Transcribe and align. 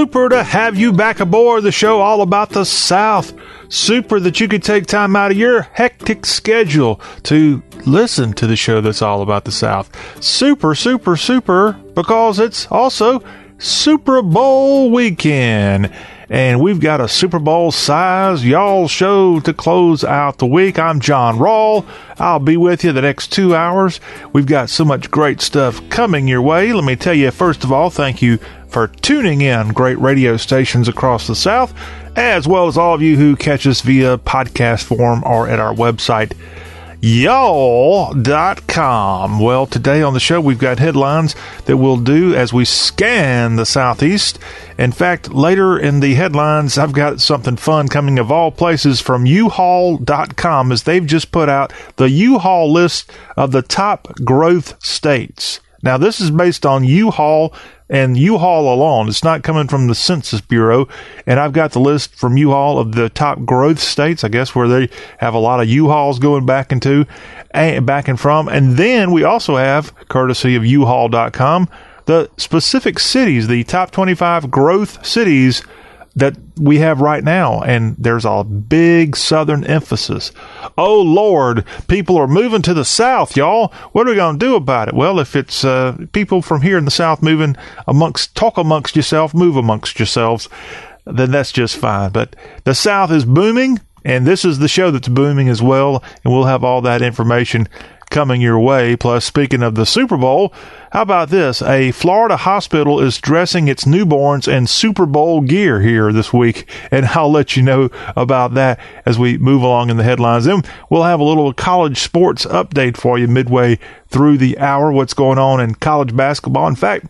Super 0.00 0.30
to 0.30 0.42
have 0.42 0.78
you 0.78 0.94
back 0.94 1.20
aboard 1.20 1.62
the 1.62 1.70
show 1.70 2.00
all 2.00 2.22
about 2.22 2.48
the 2.48 2.64
South. 2.64 3.34
Super 3.68 4.18
that 4.20 4.40
you 4.40 4.48
could 4.48 4.62
take 4.62 4.86
time 4.86 5.14
out 5.14 5.30
of 5.30 5.36
your 5.36 5.60
hectic 5.60 6.24
schedule 6.24 6.98
to 7.24 7.62
listen 7.84 8.32
to 8.32 8.46
the 8.46 8.56
show 8.56 8.80
that's 8.80 9.02
all 9.02 9.20
about 9.20 9.44
the 9.44 9.52
South. 9.52 9.90
Super, 10.24 10.74
super, 10.74 11.18
super 11.18 11.74
because 11.94 12.38
it's 12.38 12.66
also 12.68 13.22
Super 13.58 14.22
Bowl 14.22 14.90
weekend. 14.90 15.92
And 16.30 16.60
we've 16.60 16.80
got 16.80 17.00
a 17.00 17.08
Super 17.08 17.40
Bowl 17.40 17.72
size 17.72 18.46
y'all 18.46 18.88
show 18.88 19.40
to 19.40 19.52
close 19.52 20.02
out 20.04 20.38
the 20.38 20.46
week. 20.46 20.78
I'm 20.78 21.00
John 21.00 21.38
Rawl. 21.38 21.84
I'll 22.18 22.38
be 22.38 22.56
with 22.56 22.84
you 22.84 22.92
the 22.92 23.02
next 23.02 23.32
two 23.32 23.54
hours. 23.54 24.00
We've 24.32 24.46
got 24.46 24.70
so 24.70 24.84
much 24.84 25.10
great 25.10 25.42
stuff 25.42 25.86
coming 25.90 26.26
your 26.26 26.40
way. 26.40 26.72
Let 26.72 26.84
me 26.84 26.96
tell 26.96 27.14
you, 27.14 27.30
first 27.32 27.64
of 27.64 27.72
all, 27.72 27.90
thank 27.90 28.22
you 28.22 28.38
for 28.70 28.88
tuning 28.88 29.40
in 29.40 29.68
great 29.68 29.98
radio 29.98 30.36
stations 30.36 30.88
across 30.88 31.26
the 31.26 31.34
South, 31.34 31.74
as 32.16 32.46
well 32.48 32.66
as 32.66 32.78
all 32.78 32.94
of 32.94 33.02
you 33.02 33.16
who 33.16 33.36
catch 33.36 33.66
us 33.66 33.80
via 33.80 34.18
podcast 34.18 34.84
form 34.84 35.22
or 35.24 35.48
at 35.48 35.58
our 35.58 35.74
website, 35.74 36.32
y'all.com. 37.00 38.20
Well, 39.40 39.66
today 39.66 40.02
on 40.02 40.12
the 40.14 40.20
show, 40.20 40.40
we've 40.40 40.58
got 40.58 40.78
headlines 40.78 41.34
that 41.64 41.78
we'll 41.78 41.96
do 41.96 42.34
as 42.34 42.52
we 42.52 42.64
scan 42.64 43.56
the 43.56 43.66
Southeast. 43.66 44.38
In 44.78 44.92
fact, 44.92 45.32
later 45.32 45.78
in 45.78 46.00
the 46.00 46.14
headlines, 46.14 46.78
I've 46.78 46.92
got 46.92 47.20
something 47.20 47.56
fun 47.56 47.88
coming 47.88 48.18
of 48.18 48.30
all 48.30 48.50
places 48.50 49.00
from 49.00 49.24
uhaul.com 49.24 50.72
as 50.72 50.82
they've 50.82 51.06
just 51.06 51.32
put 51.32 51.48
out 51.48 51.72
the 51.96 52.10
U-Haul 52.10 52.70
list 52.72 53.10
of 53.36 53.52
the 53.52 53.62
top 53.62 54.14
growth 54.24 54.82
states. 54.84 55.60
Now, 55.82 55.96
this 55.96 56.20
is 56.20 56.30
based 56.30 56.66
on 56.66 56.84
U-Haul 56.84 57.54
and 57.88 58.16
U-Haul 58.16 58.72
alone. 58.72 59.08
It's 59.08 59.24
not 59.24 59.42
coming 59.42 59.66
from 59.66 59.88
the 59.88 59.94
Census 59.94 60.40
Bureau. 60.40 60.88
And 61.26 61.40
I've 61.40 61.52
got 61.52 61.72
the 61.72 61.80
list 61.80 62.14
from 62.14 62.36
U-Haul 62.36 62.78
of 62.78 62.92
the 62.92 63.08
top 63.08 63.44
growth 63.44 63.80
states, 63.80 64.22
I 64.22 64.28
guess, 64.28 64.54
where 64.54 64.68
they 64.68 64.88
have 65.18 65.34
a 65.34 65.38
lot 65.38 65.60
of 65.60 65.68
U-Hauls 65.68 66.18
going 66.18 66.46
back 66.46 66.70
into, 66.70 67.06
back 67.52 68.08
and 68.08 68.20
from. 68.20 68.48
And 68.48 68.76
then 68.76 69.10
we 69.10 69.24
also 69.24 69.56
have, 69.56 69.94
courtesy 70.08 70.54
of 70.54 70.64
U-Haul.com, 70.64 71.68
the 72.06 72.30
specific 72.36 72.98
cities, 72.98 73.48
the 73.48 73.64
top 73.64 73.90
25 73.90 74.50
growth 74.50 75.04
cities 75.04 75.62
that 76.16 76.36
we 76.56 76.78
have 76.78 77.00
right 77.00 77.22
now. 77.22 77.60
And 77.62 77.96
there's 77.98 78.24
a 78.24 78.44
big 78.44 79.16
southern 79.16 79.64
emphasis. 79.64 80.32
Oh, 80.76 81.00
Lord, 81.00 81.64
people 81.88 82.16
are 82.16 82.26
moving 82.26 82.62
to 82.62 82.74
the 82.74 82.84
south, 82.84 83.36
y'all. 83.36 83.72
What 83.92 84.06
are 84.06 84.10
we 84.10 84.16
going 84.16 84.38
to 84.38 84.46
do 84.46 84.56
about 84.56 84.88
it? 84.88 84.94
Well, 84.94 85.20
if 85.20 85.36
it's 85.36 85.64
uh, 85.64 85.96
people 86.12 86.42
from 86.42 86.62
here 86.62 86.78
in 86.78 86.84
the 86.84 86.90
south 86.90 87.22
moving 87.22 87.56
amongst, 87.86 88.34
talk 88.34 88.58
amongst 88.58 88.96
yourself, 88.96 89.34
move 89.34 89.56
amongst 89.56 89.98
yourselves, 89.98 90.48
then 91.04 91.30
that's 91.30 91.52
just 91.52 91.76
fine. 91.76 92.10
But 92.10 92.36
the 92.64 92.74
south 92.74 93.10
is 93.10 93.24
booming. 93.24 93.80
And 94.02 94.26
this 94.26 94.46
is 94.46 94.58
the 94.58 94.68
show 94.68 94.90
that's 94.90 95.08
booming 95.08 95.50
as 95.50 95.60
well. 95.60 96.02
And 96.24 96.32
we'll 96.32 96.44
have 96.44 96.64
all 96.64 96.80
that 96.82 97.02
information 97.02 97.68
coming 98.10 98.40
your 98.40 98.58
way. 98.58 98.96
Plus, 98.96 99.24
speaking 99.24 99.62
of 99.62 99.74
the 99.74 99.86
Super 99.86 100.16
Bowl, 100.16 100.52
how 100.92 101.02
about 101.02 101.30
this? 101.30 101.62
A 101.62 101.92
Florida 101.92 102.36
hospital 102.36 103.00
is 103.00 103.18
dressing 103.18 103.68
its 103.68 103.84
newborns 103.84 104.52
in 104.52 104.66
Super 104.66 105.06
Bowl 105.06 105.40
gear 105.40 105.80
here 105.80 106.12
this 106.12 106.32
week, 106.32 106.68
and 106.90 107.06
I'll 107.14 107.30
let 107.30 107.56
you 107.56 107.62
know 107.62 107.90
about 108.16 108.54
that 108.54 108.78
as 109.06 109.18
we 109.18 109.38
move 109.38 109.62
along 109.62 109.90
in 109.90 109.96
the 109.96 110.04
headlines. 110.04 110.44
Then 110.44 110.62
we'll 110.90 111.04
have 111.04 111.20
a 111.20 111.24
little 111.24 111.52
college 111.52 111.98
sports 111.98 112.44
update 112.46 112.96
for 112.96 113.18
you 113.18 113.28
midway 113.28 113.78
through 114.08 114.38
the 114.38 114.58
hour. 114.58 114.92
What's 114.92 115.14
going 115.14 115.38
on 115.38 115.60
in 115.60 115.76
college 115.76 116.14
basketball? 116.14 116.66
In 116.66 116.74
fact, 116.74 117.06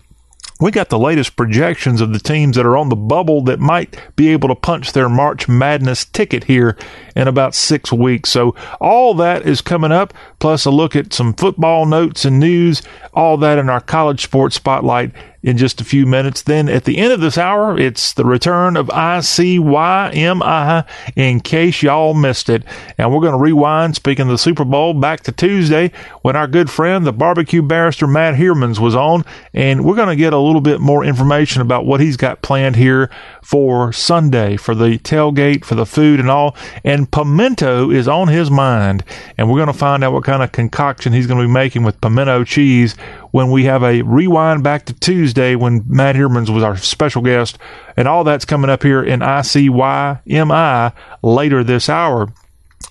we 0.60 0.70
got 0.70 0.90
the 0.90 0.98
latest 0.98 1.36
projections 1.36 2.00
of 2.00 2.12
the 2.12 2.18
teams 2.18 2.56
that 2.56 2.66
are 2.66 2.76
on 2.76 2.88
the 2.90 2.96
bubble 2.96 3.42
that 3.44 3.58
might 3.58 3.96
be 4.14 4.28
able 4.28 4.48
to 4.48 4.54
punch 4.54 4.92
their 4.92 5.08
March 5.08 5.48
Madness 5.48 6.04
ticket 6.04 6.44
here 6.44 6.76
in 7.16 7.26
about 7.26 7.54
six 7.54 7.92
weeks. 7.92 8.30
So 8.30 8.54
all 8.80 9.14
that 9.14 9.46
is 9.46 9.60
coming 9.60 9.92
up, 9.92 10.12
plus 10.38 10.66
a 10.66 10.70
look 10.70 10.94
at 10.94 11.12
some 11.12 11.32
football 11.32 11.86
notes 11.86 12.24
and 12.24 12.38
news, 12.38 12.82
all 13.14 13.36
that 13.38 13.58
in 13.58 13.68
our 13.68 13.80
college 13.80 14.22
sports 14.22 14.56
spotlight 14.56 15.12
in 15.42 15.56
just 15.56 15.80
a 15.80 15.84
few 15.84 16.06
minutes. 16.06 16.42
Then 16.42 16.68
at 16.68 16.84
the 16.84 16.98
end 16.98 17.12
of 17.12 17.20
this 17.20 17.38
hour, 17.38 17.78
it's 17.78 18.12
the 18.12 18.24
return 18.24 18.76
of 18.76 18.88
ICYMI 18.88 20.86
in 21.16 21.40
case 21.40 21.82
y'all 21.82 22.14
missed 22.14 22.48
it. 22.48 22.64
And 22.98 23.12
we're 23.12 23.20
going 23.20 23.32
to 23.32 23.38
rewind, 23.38 23.96
speaking 23.96 24.24
of 24.24 24.30
the 24.30 24.38
Super 24.38 24.64
Bowl, 24.64 24.94
back 24.94 25.20
to 25.22 25.32
Tuesday 25.32 25.92
when 26.22 26.36
our 26.36 26.46
good 26.46 26.70
friend, 26.70 27.06
the 27.06 27.12
barbecue 27.12 27.62
barrister 27.62 28.06
Matt 28.06 28.34
Heermans, 28.34 28.78
was 28.78 28.94
on. 28.94 29.24
And 29.54 29.84
we're 29.84 29.96
going 29.96 30.08
to 30.08 30.16
get 30.16 30.32
a 30.32 30.38
little 30.38 30.60
bit 30.60 30.80
more 30.80 31.04
information 31.04 31.62
about 31.62 31.86
what 31.86 32.00
he's 32.00 32.16
got 32.16 32.42
planned 32.42 32.76
here 32.76 33.10
for 33.42 33.92
Sunday, 33.92 34.56
for 34.56 34.74
the 34.74 34.98
tailgate, 34.98 35.64
for 35.64 35.74
the 35.74 35.86
food 35.86 36.20
and 36.20 36.30
all. 36.30 36.54
And 36.84 37.10
pimento 37.10 37.90
is 37.90 38.08
on 38.08 38.28
his 38.28 38.50
mind. 38.50 39.04
And 39.38 39.48
we're 39.48 39.58
going 39.58 39.66
to 39.68 39.72
find 39.72 40.04
out 40.04 40.12
what 40.12 40.24
kind 40.24 40.42
of 40.42 40.52
concoction 40.52 41.12
he's 41.12 41.26
going 41.26 41.40
to 41.40 41.46
be 41.46 41.52
making 41.52 41.82
with 41.82 42.00
pimento 42.00 42.44
cheese 42.44 42.94
when 43.30 43.50
we 43.50 43.64
have 43.64 43.82
a 43.82 44.02
rewind 44.02 44.62
back 44.62 44.86
to 44.86 44.92
Tuesday 44.94 45.54
when 45.54 45.84
Matt 45.86 46.16
Hermans 46.16 46.52
was 46.52 46.62
our 46.62 46.76
special 46.76 47.22
guest. 47.22 47.58
And 47.96 48.08
all 48.08 48.24
that's 48.24 48.44
coming 48.44 48.70
up 48.70 48.82
here 48.82 49.02
in 49.02 49.20
ICYMI 49.20 50.92
later 51.22 51.64
this 51.64 51.88
hour. 51.88 52.32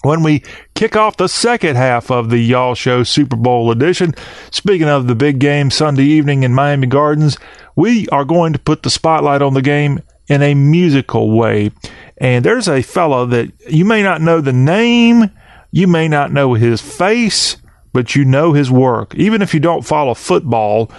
When 0.02 0.24
we 0.24 0.44
kick 0.76 0.96
off 0.96 1.18
the 1.18 1.28
second 1.28 1.76
half 1.76 2.10
of 2.10 2.30
the 2.30 2.38
Y'all 2.38 2.76
Show 2.76 3.04
Super 3.04 3.36
Bowl 3.36 3.72
edition, 3.72 4.14
speaking 4.52 4.88
of 4.88 5.08
the 5.08 5.16
big 5.16 5.40
game 5.40 5.72
Sunday 5.72 6.04
evening 6.04 6.44
in 6.44 6.54
Miami 6.54 6.88
Gardens, 6.88 7.38
we 7.76 8.08
are 8.10 8.24
going 8.24 8.54
to 8.54 8.60
put 8.60 8.84
the 8.84 8.90
spotlight 8.90 9.42
on 9.42 9.56
the 9.56 9.62
game 9.62 10.02
in 10.30 10.42
a 10.42 10.54
musical 10.54 11.36
way. 11.36 11.72
And 12.18 12.46
there's 12.46 12.70
a 12.70 12.82
fellow 12.82 13.26
that 13.26 13.52
you 13.70 13.84
may 13.84 14.04
not 14.04 14.22
know 14.22 14.40
the 14.40 14.54
name, 14.54 15.32
you 15.72 15.88
may 15.88 16.08
not 16.08 16.32
know 16.32 16.54
his 16.54 16.82
face, 16.82 17.58
but 17.94 18.16
you 18.16 18.26
know 18.26 18.54
his 18.54 18.70
work. 18.72 19.16
Even 19.16 19.42
if 19.42 19.54
you 19.54 19.60
don't 19.60 19.86
follow 19.86 20.14
football, 20.14 20.92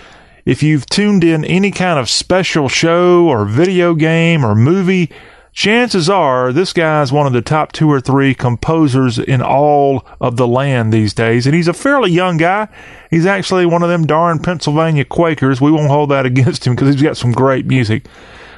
if 0.45 0.63
you've 0.63 0.87
tuned 0.87 1.25
in 1.25 1.45
any 1.45 1.71
kind 1.71 1.99
of 1.99 2.09
special 2.09 2.69
show 2.69 3.29
or 3.29 3.45
video 3.45 3.95
game 3.95 4.45
or 4.45 4.55
movie, 4.55 5.11
chances 5.53 6.09
are 6.09 6.53
this 6.53 6.73
guy 6.73 7.03
is 7.03 7.13
one 7.13 7.27
of 7.27 7.33
the 7.33 7.43
top 7.43 7.73
two 7.73 7.91
or 7.91 8.01
three 8.01 8.35
composers 8.35 9.19
in 9.19 9.43
all 9.43 10.07
of 10.21 10.37
the 10.37 10.47
land 10.49 10.93
these 10.93 11.13
days. 11.13 11.47
And 11.47 11.55
he's 11.55 11.69
a 11.69 11.73
fairly 11.73 12.11
young 12.11 12.37
guy. 12.37 12.69
He's 13.11 13.27
actually 13.27 13.67
one 13.67 13.83
of 13.83 13.89
them 13.89 14.07
darn 14.07 14.39
Pennsylvania 14.39 15.05
Quakers. 15.05 15.61
We 15.61 15.71
won't 15.71 15.91
hold 15.91 16.11
that 16.11 16.27
against 16.33 16.67
him 16.67 16.75
because 16.75 16.95
he's 16.95 17.03
got 17.03 17.17
some 17.17 17.33
great 17.33 17.67
music. 17.67 18.07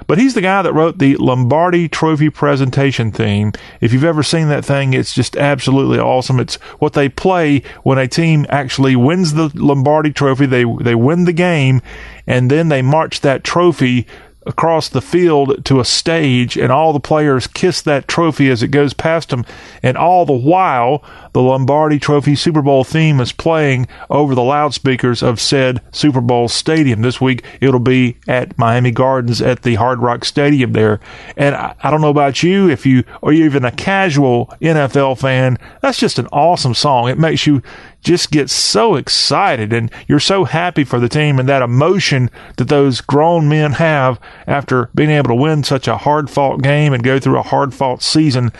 But 0.06 0.18
he's 0.18 0.34
the 0.34 0.40
guy 0.40 0.62
that 0.62 0.72
wrote 0.72 0.98
the 0.98 1.16
Lombardi 1.16 1.88
Trophy 1.88 2.30
presentation 2.30 3.12
theme. 3.12 3.52
If 3.80 3.92
you've 3.92 4.04
ever 4.04 4.22
seen 4.22 4.48
that 4.48 4.64
thing, 4.64 4.94
it's 4.94 5.14
just 5.14 5.36
absolutely 5.36 5.98
awesome. 5.98 6.40
It's 6.40 6.56
what 6.80 6.92
they 6.92 7.08
play 7.08 7.62
when 7.82 7.98
a 7.98 8.08
team 8.08 8.46
actually 8.48 8.96
wins 8.96 9.34
the 9.34 9.50
Lombardi 9.54 10.12
Trophy. 10.12 10.46
They 10.46 10.64
they 10.80 10.94
win 10.94 11.24
the 11.24 11.32
game, 11.32 11.82
and 12.26 12.50
then 12.50 12.68
they 12.68 12.82
march 12.82 13.20
that 13.20 13.44
trophy 13.44 14.06
across 14.47 14.88
the 14.88 15.00
field 15.00 15.64
to 15.64 15.80
a 15.80 15.84
stage 15.84 16.56
and 16.56 16.72
all 16.72 16.92
the 16.92 17.00
players 17.00 17.47
kiss 17.47 17.82
that 17.82 18.08
trophy 18.08 18.50
as 18.50 18.62
it 18.62 18.69
goes 18.69 18.92
past 18.92 19.30
them 19.30 19.44
and 19.82 19.97
all 19.97 20.26
the 20.26 20.32
while 20.32 21.03
the 21.32 21.41
Lombardi 21.41 21.98
Trophy 21.98 22.34
Super 22.34 22.60
Bowl 22.60 22.84
theme 22.84 23.20
is 23.20 23.32
playing 23.32 23.86
over 24.10 24.34
the 24.34 24.42
loudspeakers 24.42 25.22
of 25.22 25.41
said 25.41 25.81
Super 25.91 26.20
Bowl 26.20 26.48
stadium. 26.48 27.02
This 27.02 27.20
week 27.20 27.44
it'll 27.60 27.81
be 27.81 28.19
at 28.28 28.58
Miami 28.58 28.91
Gardens 28.91 29.41
at 29.41 29.62
the 29.62 29.76
Hard 29.76 30.00
Rock 30.00 30.25
Stadium 30.25 30.72
there. 30.72 31.00
And 31.36 31.54
I, 31.54 31.75
I 31.82 31.91
don't 31.91 32.00
know 32.00 32.10
about 32.10 32.42
you, 32.42 32.69
if 32.69 32.84
you 32.84 33.04
are 33.22 33.32
even 33.32 33.64
a 33.64 33.70
casual 33.70 34.52
NFL 34.60 35.19
fan, 35.19 35.58
that's 35.81 35.98
just 35.98 36.19
an 36.19 36.26
awesome 36.32 36.75
song. 36.75 37.08
It 37.08 37.19
makes 37.19 37.46
you 37.46 37.62
just 38.02 38.31
get 38.31 38.50
so 38.50 38.96
excited 38.96 39.72
and 39.72 39.90
you're 40.06 40.20
so 40.20 40.44
happy 40.44 40.84
for 40.84 40.99
the 41.00 41.08
team 41.08 41.38
and 41.38 41.49
that 41.49 41.62
emotion 41.62 42.31
that 42.56 42.69
those 42.69 43.00
grown 43.00 43.49
men 43.49 43.72
have 43.72 44.20
after 44.46 44.90
being 44.94 45.10
able 45.10 45.28
to 45.28 45.34
win 45.34 45.62
such 45.62 45.88
a 45.88 45.96
hard 45.96 46.28
fought 46.28 46.62
game 46.62 46.93
and 46.93 47.02
go 47.02 47.19
through 47.19 47.38
a 47.38 47.43
hard 47.43 47.72
fought 47.72 48.02
season 48.02 48.52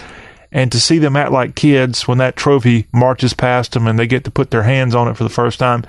and 0.53 0.71
to 0.71 0.81
see 0.81 0.99
them 0.99 1.17
act 1.17 1.33
like 1.33 1.55
kids 1.55 2.06
when 2.06 2.19
that 2.19 2.37
trophy 2.37 2.87
marches 2.93 3.35
past 3.35 3.73
them 3.73 3.87
and 3.87 3.99
they 3.99 4.06
get 4.06 4.25
to 4.25 4.31
put 4.31 4.50
their 4.50 4.62
hands 4.62 4.94
on 4.94 5.09
it 5.09 5.17
for 5.17 5.25
the 5.25 5.31
first 5.31 5.59
time. 5.59 5.85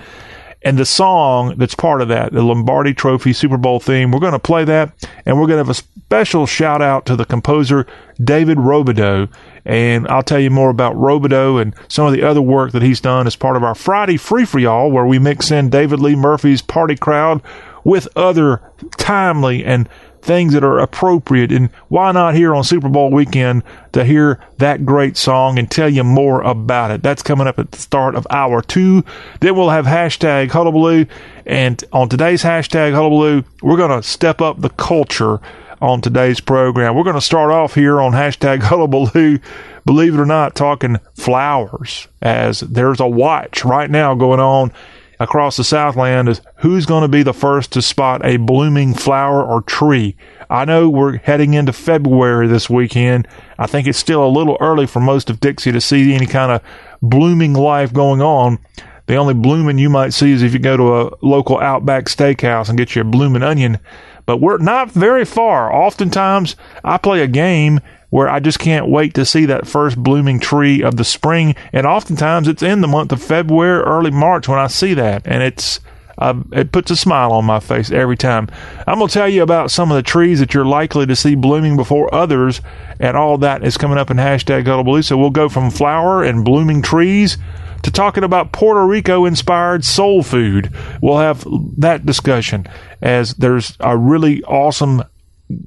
And 0.65 0.77
the 0.77 0.85
song 0.85 1.55
that's 1.57 1.75
part 1.75 2.01
of 2.01 2.07
that, 2.07 2.31
the 2.31 2.41
Lombardi 2.41 2.93
Trophy 2.93 3.33
Super 3.33 3.57
Bowl 3.57 3.81
theme, 3.81 4.11
we're 4.11 4.21
going 4.21 4.31
to 4.31 4.39
play 4.39 4.63
that 4.63 4.93
and 5.25 5.37
we're 5.37 5.47
going 5.47 5.61
to 5.61 5.65
have 5.65 5.69
a 5.69 5.73
special 5.73 6.45
shout 6.45 6.81
out 6.81 7.05
to 7.07 7.17
the 7.17 7.25
composer 7.25 7.85
David 8.23 8.57
Robidoux. 8.57 9.29
And 9.65 10.07
I'll 10.07 10.23
tell 10.23 10.39
you 10.39 10.49
more 10.49 10.69
about 10.69 10.95
Robidoux 10.95 11.61
and 11.61 11.73
some 11.87 12.05
of 12.05 12.13
the 12.13 12.23
other 12.23 12.41
work 12.41 12.71
that 12.73 12.81
he's 12.81 12.99
done 12.99 13.27
as 13.27 13.35
part 13.35 13.55
of 13.55 13.63
our 13.63 13.75
Friday 13.75 14.17
Free 14.17 14.45
for 14.45 14.59
Y'all, 14.59 14.91
where 14.91 15.05
we 15.05 15.19
mix 15.19 15.51
in 15.51 15.69
David 15.69 15.99
Lee 15.99 16.15
Murphy's 16.15 16.61
Party 16.61 16.95
Crowd 16.95 17.41
with 17.83 18.07
other 18.15 18.61
timely 18.97 19.63
and 19.63 19.87
things 20.21 20.53
that 20.53 20.63
are 20.63 20.79
appropriate. 20.79 21.51
And 21.51 21.69
why 21.89 22.11
not 22.11 22.35
here 22.35 22.55
on 22.55 22.63
Super 22.63 22.89
Bowl 22.89 23.11
weekend 23.11 23.63
to 23.91 24.05
hear 24.05 24.39
that 24.57 24.85
great 24.85 25.17
song 25.17 25.59
and 25.59 25.69
tell 25.69 25.89
you 25.89 26.03
more 26.03 26.41
about 26.41 26.91
it? 26.91 27.03
That's 27.03 27.21
coming 27.21 27.47
up 27.47 27.59
at 27.59 27.71
the 27.71 27.77
start 27.77 28.15
of 28.15 28.25
hour 28.29 28.61
two. 28.61 29.03
Then 29.41 29.55
we'll 29.55 29.69
have 29.69 29.85
hashtag 29.85 30.49
Hullabaloo. 30.49 31.05
And 31.45 31.83
on 31.91 32.09
today's 32.09 32.43
hashtag 32.43 32.93
Hullabaloo, 32.93 33.43
we're 33.61 33.77
going 33.77 34.01
to 34.01 34.07
step 34.07 34.41
up 34.41 34.61
the 34.61 34.69
culture 34.69 35.39
on 35.81 36.01
today's 36.01 36.39
program. 36.39 36.95
We're 36.95 37.03
going 37.03 37.15
to 37.15 37.21
start 37.21 37.51
off 37.51 37.75
here 37.75 38.01
on 38.01 38.11
hashtag 38.11 38.61
Hullabaloo, 38.63 39.39
believe 39.85 40.15
it 40.15 40.19
or 40.19 40.25
not, 40.25 40.55
talking 40.55 40.99
flowers, 41.13 42.07
as 42.21 42.61
there's 42.61 42.99
a 42.99 43.07
watch 43.07 43.65
right 43.65 43.89
now 43.89 44.15
going 44.15 44.39
on 44.39 44.71
across 45.19 45.57
the 45.57 45.63
Southland 45.63 46.27
is 46.27 46.41
who's 46.57 46.85
going 46.85 47.01
to 47.01 47.07
be 47.07 47.23
the 47.23 47.33
first 47.33 47.71
to 47.71 47.81
spot 47.81 48.25
a 48.25 48.37
blooming 48.37 48.93
flower 48.93 49.43
or 49.43 49.61
tree. 49.61 50.15
I 50.49 50.65
know 50.65 50.89
we're 50.89 51.17
heading 51.17 51.53
into 51.53 51.73
February 51.73 52.47
this 52.47 52.69
weekend. 52.69 53.27
I 53.57 53.65
think 53.65 53.87
it's 53.87 53.97
still 53.97 54.25
a 54.25 54.27
little 54.27 54.57
early 54.59 54.85
for 54.85 54.99
most 54.99 55.29
of 55.29 55.39
Dixie 55.39 55.71
to 55.71 55.81
see 55.81 56.13
any 56.13 56.25
kind 56.25 56.51
of 56.51 56.61
blooming 57.01 57.53
life 57.53 57.93
going 57.93 58.21
on. 58.21 58.59
The 59.05 59.15
only 59.15 59.33
blooming 59.33 59.77
you 59.77 59.89
might 59.89 60.13
see 60.13 60.31
is 60.31 60.43
if 60.43 60.53
you 60.53 60.59
go 60.59 60.77
to 60.77 61.01
a 61.01 61.11
local 61.21 61.59
Outback 61.59 62.05
steakhouse 62.05 62.69
and 62.69 62.77
get 62.77 62.95
you 62.95 63.01
a 63.01 63.05
blooming 63.05 63.43
onion. 63.43 63.79
But 64.25 64.37
we're 64.37 64.57
not 64.57 64.91
very 64.91 65.25
far. 65.25 65.73
Oftentimes, 65.73 66.55
I 66.83 66.97
play 66.97 67.21
a 67.21 67.27
game 67.27 67.81
where 68.09 68.29
I 68.29 68.39
just 68.39 68.59
can't 68.59 68.87
wait 68.87 69.15
to 69.15 69.25
see 69.25 69.45
that 69.47 69.67
first 69.67 69.97
blooming 69.97 70.39
tree 70.39 70.83
of 70.83 70.97
the 70.97 71.03
spring. 71.03 71.55
And 71.71 71.87
oftentimes 71.87 72.47
it's 72.47 72.61
in 72.61 72.81
the 72.81 72.87
month 72.87 73.11
of 73.11 73.23
February, 73.23 73.81
early 73.81 74.11
March 74.11 74.47
when 74.47 74.59
I 74.59 74.67
see 74.67 74.93
that. 74.93 75.23
And 75.25 75.41
it's, 75.41 75.79
uh, 76.19 76.35
it 76.51 76.71
puts 76.71 76.91
a 76.91 76.95
smile 76.95 77.31
on 77.31 77.43
my 77.45 77.59
face 77.59 77.89
every 77.91 78.15
time. 78.15 78.49
I'm 78.85 78.99
going 78.99 79.07
to 79.07 79.13
tell 79.13 79.27
you 79.27 79.41
about 79.41 79.71
some 79.71 79.89
of 79.91 79.95
the 79.95 80.03
trees 80.03 80.39
that 80.41 80.53
you're 80.53 80.63
likely 80.63 81.07
to 81.07 81.15
see 81.15 81.33
blooming 81.33 81.75
before 81.75 82.13
others. 82.13 82.61
And 82.99 83.17
all 83.17 83.39
that 83.39 83.65
is 83.65 83.77
coming 83.77 83.97
up 83.97 84.11
in 84.11 84.17
hashtag 84.17 84.67
Hullabaloo. 84.67 85.01
So 85.01 85.17
we'll 85.17 85.31
go 85.31 85.49
from 85.49 85.71
flower 85.71 86.23
and 86.23 86.45
blooming 86.45 86.83
trees 86.83 87.39
to 87.83 87.91
talking 87.91 88.23
about 88.23 88.51
Puerto 88.51 88.85
Rico 88.85 89.25
inspired 89.25 89.85
soul 89.85 90.23
food. 90.23 90.73
We'll 91.01 91.19
have 91.19 91.45
that 91.77 92.05
discussion 92.05 92.67
as 93.01 93.35
there's 93.35 93.77
a 93.79 93.97
really 93.97 94.43
awesome 94.43 95.03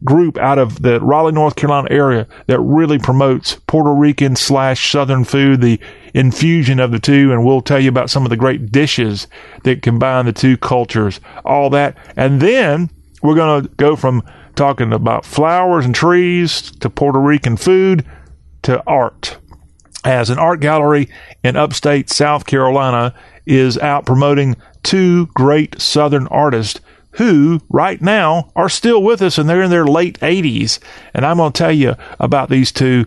group 0.04 0.38
out 0.38 0.58
of 0.58 0.82
the 0.82 1.00
Raleigh, 1.00 1.32
North 1.32 1.56
Carolina 1.56 1.88
area 1.90 2.26
that 2.46 2.60
really 2.60 2.98
promotes 2.98 3.54
Puerto 3.66 3.92
Rican 3.92 4.36
slash 4.36 4.90
Southern 4.90 5.24
food, 5.24 5.60
the 5.60 5.78
infusion 6.14 6.80
of 6.80 6.90
the 6.90 6.98
two, 6.98 7.32
and 7.32 7.44
we'll 7.44 7.60
tell 7.60 7.78
you 7.78 7.88
about 7.88 8.10
some 8.10 8.24
of 8.24 8.30
the 8.30 8.36
great 8.36 8.72
dishes 8.72 9.28
that 9.64 9.82
combine 9.82 10.26
the 10.26 10.32
two 10.32 10.56
cultures, 10.56 11.20
all 11.44 11.70
that. 11.70 11.96
And 12.16 12.40
then 12.40 12.90
we're 13.22 13.34
going 13.34 13.62
to 13.62 13.68
go 13.76 13.96
from 13.96 14.22
talking 14.54 14.92
about 14.92 15.26
flowers 15.26 15.84
and 15.84 15.94
trees 15.94 16.70
to 16.80 16.88
Puerto 16.88 17.20
Rican 17.20 17.56
food 17.56 18.04
to 18.62 18.82
art. 18.86 19.38
As 20.06 20.30
an 20.30 20.38
art 20.38 20.60
gallery 20.60 21.08
in 21.42 21.56
upstate 21.56 22.10
South 22.10 22.46
Carolina 22.46 23.12
is 23.44 23.76
out 23.76 24.06
promoting 24.06 24.54
two 24.84 25.26
great 25.34 25.80
Southern 25.82 26.28
artists 26.28 26.78
who 27.14 27.60
right 27.68 28.00
now 28.00 28.52
are 28.54 28.68
still 28.68 29.02
with 29.02 29.20
us 29.20 29.36
and 29.36 29.48
they're 29.48 29.64
in 29.64 29.70
their 29.70 29.84
late 29.84 30.16
80s. 30.20 30.78
And 31.12 31.26
I'm 31.26 31.38
going 31.38 31.50
to 31.50 31.58
tell 31.58 31.72
you 31.72 31.96
about 32.20 32.50
these 32.50 32.70
two 32.70 33.06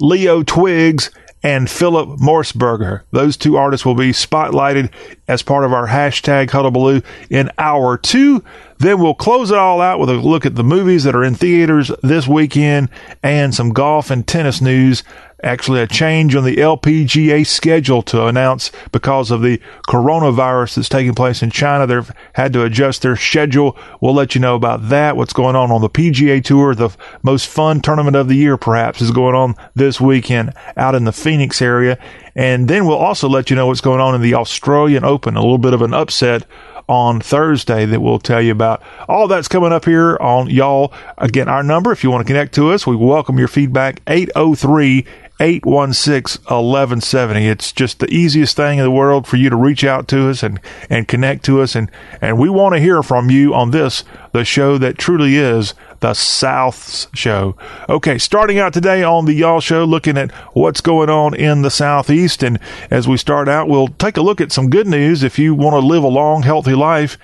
Leo 0.00 0.42
Twiggs 0.42 1.12
and 1.44 1.70
Philip 1.70 2.20
Morsberger. 2.20 3.02
Those 3.12 3.36
two 3.36 3.56
artists 3.56 3.86
will 3.86 3.94
be 3.94 4.10
spotlighted 4.10 4.90
as 5.28 5.42
part 5.42 5.64
of 5.64 5.72
our 5.72 5.86
hashtag 5.86 6.50
Hullabaloo 6.50 7.02
in 7.30 7.50
hour 7.56 7.96
two. 7.96 8.42
Then 8.78 9.00
we'll 9.00 9.14
close 9.14 9.52
it 9.52 9.58
all 9.58 9.80
out 9.80 10.00
with 10.00 10.10
a 10.10 10.14
look 10.14 10.44
at 10.44 10.56
the 10.56 10.64
movies 10.64 11.04
that 11.04 11.14
are 11.14 11.24
in 11.24 11.36
theaters 11.36 11.92
this 12.02 12.26
weekend 12.26 12.90
and 13.22 13.54
some 13.54 13.70
golf 13.70 14.10
and 14.10 14.26
tennis 14.26 14.60
news 14.60 15.04
actually 15.42 15.80
a 15.80 15.86
change 15.86 16.34
on 16.34 16.44
the 16.44 16.56
LPGA 16.56 17.46
schedule 17.46 18.02
to 18.02 18.26
announce 18.26 18.70
because 18.92 19.30
of 19.30 19.42
the 19.42 19.60
coronavirus 19.88 20.76
that's 20.76 20.88
taking 20.88 21.14
place 21.14 21.42
in 21.42 21.50
China. 21.50 21.86
They've 21.86 22.12
had 22.34 22.52
to 22.52 22.64
adjust 22.64 23.02
their 23.02 23.16
schedule. 23.16 23.76
We'll 24.00 24.14
let 24.14 24.34
you 24.34 24.40
know 24.40 24.54
about 24.54 24.88
that. 24.88 25.16
What's 25.16 25.32
going 25.32 25.56
on 25.56 25.70
on 25.70 25.80
the 25.80 25.90
PGA 25.90 26.42
Tour, 26.42 26.74
the 26.74 26.96
most 27.22 27.48
fun 27.48 27.80
tournament 27.80 28.16
of 28.16 28.28
the 28.28 28.36
year, 28.36 28.56
perhaps, 28.56 29.00
is 29.00 29.10
going 29.10 29.34
on 29.34 29.54
this 29.74 30.00
weekend 30.00 30.52
out 30.76 30.94
in 30.94 31.04
the 31.04 31.12
Phoenix 31.12 31.60
area. 31.60 31.98
And 32.34 32.68
then 32.68 32.86
we'll 32.86 32.96
also 32.96 33.28
let 33.28 33.50
you 33.50 33.56
know 33.56 33.66
what's 33.66 33.80
going 33.80 34.00
on 34.00 34.14
in 34.14 34.22
the 34.22 34.34
Australian 34.34 35.04
Open, 35.04 35.36
a 35.36 35.40
little 35.40 35.58
bit 35.58 35.74
of 35.74 35.82
an 35.82 35.92
upset 35.92 36.46
on 36.88 37.20
Thursday 37.20 37.84
that 37.86 38.00
we'll 38.00 38.18
tell 38.18 38.40
you 38.40 38.52
about. 38.52 38.82
All 39.08 39.28
that's 39.28 39.48
coming 39.48 39.72
up 39.72 39.84
here 39.84 40.16
on 40.20 40.50
y'all. 40.50 40.92
Again, 41.18 41.48
our 41.48 41.62
number, 41.62 41.92
if 41.92 42.02
you 42.02 42.10
want 42.10 42.26
to 42.26 42.30
connect 42.30 42.54
to 42.54 42.70
us, 42.70 42.86
we 42.86 42.96
welcome 42.96 43.38
your 43.38 43.48
feedback 43.48 44.00
803 44.06 45.06
816 45.42 46.44
1170. 46.44 47.48
It's 47.48 47.72
just 47.72 47.98
the 47.98 48.08
easiest 48.08 48.56
thing 48.56 48.78
in 48.78 48.84
the 48.84 48.90
world 48.92 49.26
for 49.26 49.36
you 49.36 49.50
to 49.50 49.56
reach 49.56 49.82
out 49.82 50.06
to 50.08 50.30
us 50.30 50.44
and, 50.44 50.60
and 50.88 51.08
connect 51.08 51.44
to 51.46 51.60
us. 51.60 51.74
And, 51.74 51.90
and 52.20 52.38
we 52.38 52.48
want 52.48 52.76
to 52.76 52.80
hear 52.80 53.02
from 53.02 53.28
you 53.28 53.52
on 53.52 53.72
this, 53.72 54.04
the 54.30 54.44
show 54.44 54.78
that 54.78 54.98
truly 54.98 55.36
is 55.36 55.74
the 55.98 56.14
South's 56.14 57.08
show. 57.12 57.56
Okay, 57.88 58.18
starting 58.18 58.60
out 58.60 58.72
today 58.72 59.02
on 59.02 59.24
the 59.24 59.34
Y'all 59.34 59.60
show, 59.60 59.84
looking 59.84 60.16
at 60.16 60.30
what's 60.54 60.80
going 60.80 61.10
on 61.10 61.34
in 61.34 61.62
the 61.62 61.70
Southeast. 61.70 62.44
And 62.44 62.60
as 62.88 63.08
we 63.08 63.16
start 63.16 63.48
out, 63.48 63.68
we'll 63.68 63.88
take 63.88 64.16
a 64.16 64.22
look 64.22 64.40
at 64.40 64.52
some 64.52 64.70
good 64.70 64.86
news. 64.86 65.24
If 65.24 65.40
you 65.40 65.56
want 65.56 65.74
to 65.74 65.86
live 65.86 66.04
a 66.04 66.08
long, 66.08 66.44
healthy 66.44 66.74
life, 66.74 67.18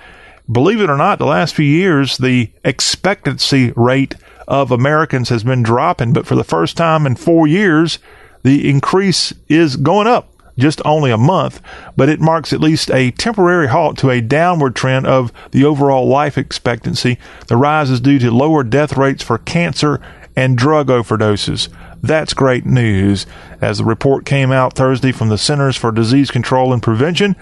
believe 0.51 0.81
it 0.81 0.89
or 0.89 0.97
not, 0.97 1.19
the 1.19 1.25
last 1.25 1.55
few 1.55 1.65
years, 1.65 2.17
the 2.17 2.51
expectancy 2.65 3.71
rate 3.77 4.15
of 4.49 4.71
Americans 4.71 5.29
has 5.29 5.43
been 5.43 5.61
dropping, 5.63 6.11
but 6.11 6.25
for 6.25 6.35
the 6.35 6.43
first 6.43 6.75
time 6.75 7.05
in 7.05 7.15
four 7.15 7.47
years, 7.47 7.99
the 8.43 8.67
increase 8.67 9.31
is 9.47 9.75
going 9.77 10.07
up. 10.07 10.33
Just 10.57 10.81
only 10.83 11.09
a 11.09 11.17
month, 11.17 11.61
but 11.95 12.09
it 12.09 12.19
marks 12.19 12.51
at 12.51 12.59
least 12.59 12.91
a 12.91 13.11
temporary 13.11 13.67
halt 13.67 13.97
to 13.99 14.09
a 14.09 14.19
downward 14.19 14.75
trend 14.75 15.07
of 15.07 15.31
the 15.51 15.63
overall 15.63 16.05
life 16.05 16.37
expectancy. 16.37 17.17
The 17.47 17.55
rise 17.55 17.89
is 17.89 18.01
due 18.01 18.19
to 18.19 18.29
lower 18.29 18.65
death 18.65 18.97
rates 18.97 19.23
for 19.23 19.37
cancer 19.37 20.01
and 20.35 20.57
drug 20.57 20.87
overdoses. 20.87 21.69
That's 22.01 22.33
great 22.33 22.65
news. 22.65 23.25
As 23.61 23.77
the 23.77 23.85
report 23.85 24.25
came 24.25 24.51
out 24.51 24.73
Thursday 24.73 25.13
from 25.13 25.29
the 25.29 25.37
Centers 25.37 25.77
for 25.77 25.93
Disease 25.93 26.29
Control 26.29 26.73
and 26.73 26.83
Prevention, 26.83 27.37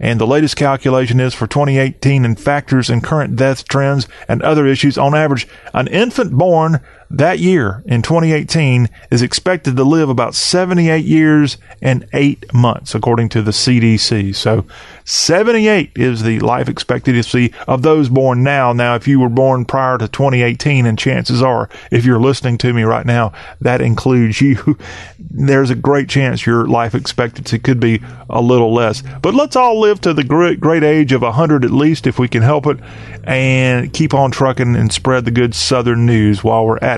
and 0.00 0.20
the 0.20 0.26
latest 0.26 0.56
calculation 0.56 1.20
is 1.20 1.34
for 1.34 1.46
2018 1.46 2.24
and 2.24 2.38
factors 2.38 2.90
in 2.90 3.00
current 3.00 3.36
death 3.36 3.66
trends 3.66 4.06
and 4.28 4.42
other 4.42 4.66
issues. 4.66 4.96
On 4.98 5.14
average, 5.14 5.48
an 5.74 5.88
infant 5.88 6.32
born 6.32 6.80
that 7.10 7.38
year 7.38 7.82
in 7.86 8.02
2018 8.02 8.88
is 9.10 9.22
expected 9.22 9.76
to 9.76 9.84
live 9.84 10.08
about 10.08 10.34
78 10.34 11.04
years 11.04 11.56
and 11.80 12.06
eight 12.12 12.52
months, 12.52 12.94
according 12.94 13.30
to 13.30 13.42
the 13.42 13.50
CDC. 13.50 14.34
So 14.34 14.66
78 15.04 15.92
is 15.94 16.22
the 16.22 16.38
life 16.40 16.68
expectancy 16.68 17.54
of 17.66 17.80
those 17.80 18.10
born 18.10 18.42
now. 18.42 18.74
Now, 18.74 18.94
if 18.94 19.08
you 19.08 19.20
were 19.20 19.30
born 19.30 19.64
prior 19.64 19.96
to 19.96 20.06
2018, 20.06 20.84
and 20.84 20.98
chances 20.98 21.42
are, 21.42 21.70
if 21.90 22.04
you're 22.04 22.20
listening 22.20 22.58
to 22.58 22.74
me 22.74 22.82
right 22.82 23.06
now, 23.06 23.32
that 23.60 23.80
includes 23.80 24.40
you, 24.42 24.76
there's 25.18 25.70
a 25.70 25.74
great 25.74 26.10
chance 26.10 26.44
your 26.44 26.66
life 26.66 26.94
expectancy 26.94 27.58
could 27.58 27.80
be 27.80 28.02
a 28.28 28.42
little 28.42 28.74
less. 28.74 29.02
But 29.22 29.34
let's 29.34 29.56
all 29.56 29.80
live 29.80 30.00
to 30.02 30.12
the 30.12 30.24
great, 30.24 30.60
great 30.60 30.84
age 30.84 31.12
of 31.12 31.22
100 31.22 31.64
at 31.64 31.70
least 31.70 32.06
if 32.06 32.18
we 32.18 32.28
can 32.28 32.42
help 32.42 32.66
it 32.66 32.78
and 33.24 33.92
keep 33.92 34.14
on 34.14 34.30
trucking 34.30 34.76
and 34.76 34.92
spread 34.92 35.24
the 35.24 35.30
good 35.30 35.54
Southern 35.54 36.06
news 36.06 36.42
while 36.42 36.66
we're 36.66 36.78
at. 36.78 36.97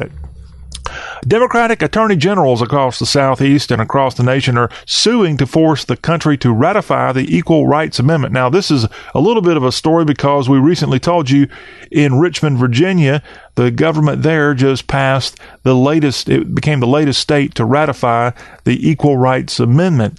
Democratic 1.27 1.83
attorney 1.83 2.17
generals 2.17 2.63
across 2.63 2.99
the 2.99 3.07
Southeast 3.07 3.71
and 3.71 3.81
across 3.81 4.15
the 4.15 4.23
nation 4.23 4.57
are 4.57 4.71
suing 4.87 5.37
to 5.37 5.47
force 5.47 5.85
the 5.85 5.97
country 5.97 6.39
to 6.39 6.53
ratify 6.53 7.13
the 7.13 7.37
Equal 7.37 7.67
Rights 7.67 7.99
Amendment. 7.99 8.33
Now, 8.33 8.49
this 8.49 8.71
is 8.71 8.87
a 9.15 9.21
little 9.21 9.43
bit 9.43 9.57
of 9.57 9.65
a 9.65 9.73
story 9.73 10.05
because 10.05 10.49
we 10.49 10.59
recently 10.59 10.99
told 10.99 11.29
you 11.29 11.47
in 11.91 12.19
Richmond, 12.19 12.59
Virginia, 12.59 13.23
the 13.57 13.71
government 13.71 14.23
there 14.23 14.55
just 14.55 14.87
passed 14.87 15.39
the 15.63 15.75
latest, 15.75 16.29
it 16.29 16.55
became 16.55 16.81
the 16.81 16.87
latest 16.87 17.21
state 17.21 17.55
to 17.57 17.65
ratify 17.65 18.31
the 18.65 18.89
Equal 18.89 19.19
Rights 19.19 19.61
Amendment 19.61 20.19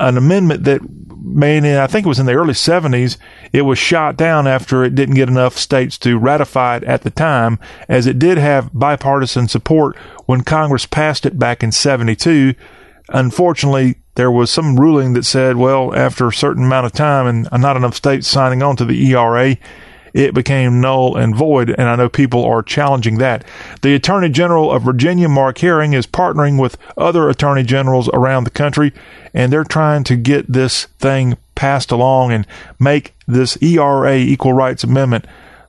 an 0.00 0.16
amendment 0.16 0.64
that 0.64 0.80
made 1.22 1.64
in, 1.64 1.76
I 1.76 1.86
think 1.86 2.06
it 2.06 2.08
was 2.08 2.18
in 2.18 2.26
the 2.26 2.34
early 2.34 2.54
70s. 2.54 3.16
It 3.52 3.62
was 3.62 3.78
shot 3.78 4.16
down 4.16 4.46
after 4.46 4.82
it 4.82 4.94
didn't 4.94 5.14
get 5.14 5.28
enough 5.28 5.56
states 5.56 5.98
to 5.98 6.18
ratify 6.18 6.78
it 6.78 6.84
at 6.84 7.02
the 7.02 7.10
time, 7.10 7.58
as 7.88 8.06
it 8.06 8.18
did 8.18 8.38
have 8.38 8.72
bipartisan 8.72 9.46
support 9.46 9.96
when 10.26 10.42
Congress 10.42 10.86
passed 10.86 11.26
it 11.26 11.38
back 11.38 11.62
in 11.62 11.70
72. 11.70 12.54
Unfortunately, 13.10 13.96
there 14.14 14.30
was 14.30 14.50
some 14.50 14.80
ruling 14.80 15.12
that 15.12 15.24
said, 15.24 15.56
well, 15.56 15.94
after 15.94 16.26
a 16.26 16.32
certain 16.32 16.64
amount 16.64 16.86
of 16.86 16.92
time 16.92 17.26
and 17.26 17.62
not 17.62 17.76
enough 17.76 17.94
states 17.94 18.26
signing 18.26 18.62
on 18.62 18.76
to 18.76 18.84
the 18.84 19.12
ERA, 19.12 19.56
it 20.12 20.34
became 20.34 20.80
null 20.80 21.16
and 21.16 21.34
void, 21.34 21.70
and 21.70 21.88
I 21.88 21.96
know 21.96 22.08
people 22.08 22.44
are 22.44 22.62
challenging 22.62 23.18
that. 23.18 23.44
The 23.82 23.94
Attorney 23.94 24.28
General 24.28 24.70
of 24.70 24.82
Virginia, 24.82 25.28
Mark 25.28 25.58
Herring, 25.58 25.92
is 25.92 26.06
partnering 26.06 26.60
with 26.60 26.76
other 26.96 27.28
attorney 27.28 27.62
generals 27.62 28.08
around 28.10 28.44
the 28.44 28.50
country, 28.50 28.92
and 29.34 29.52
they're 29.52 29.64
trying 29.64 30.04
to 30.04 30.16
get 30.16 30.52
this 30.52 30.86
thing 30.98 31.36
passed 31.54 31.90
along 31.90 32.32
and 32.32 32.46
make 32.78 33.14
this 33.26 33.60
ERA, 33.62 34.16
Equal 34.16 34.52
Rights 34.52 34.84
Amendment, 34.84 35.26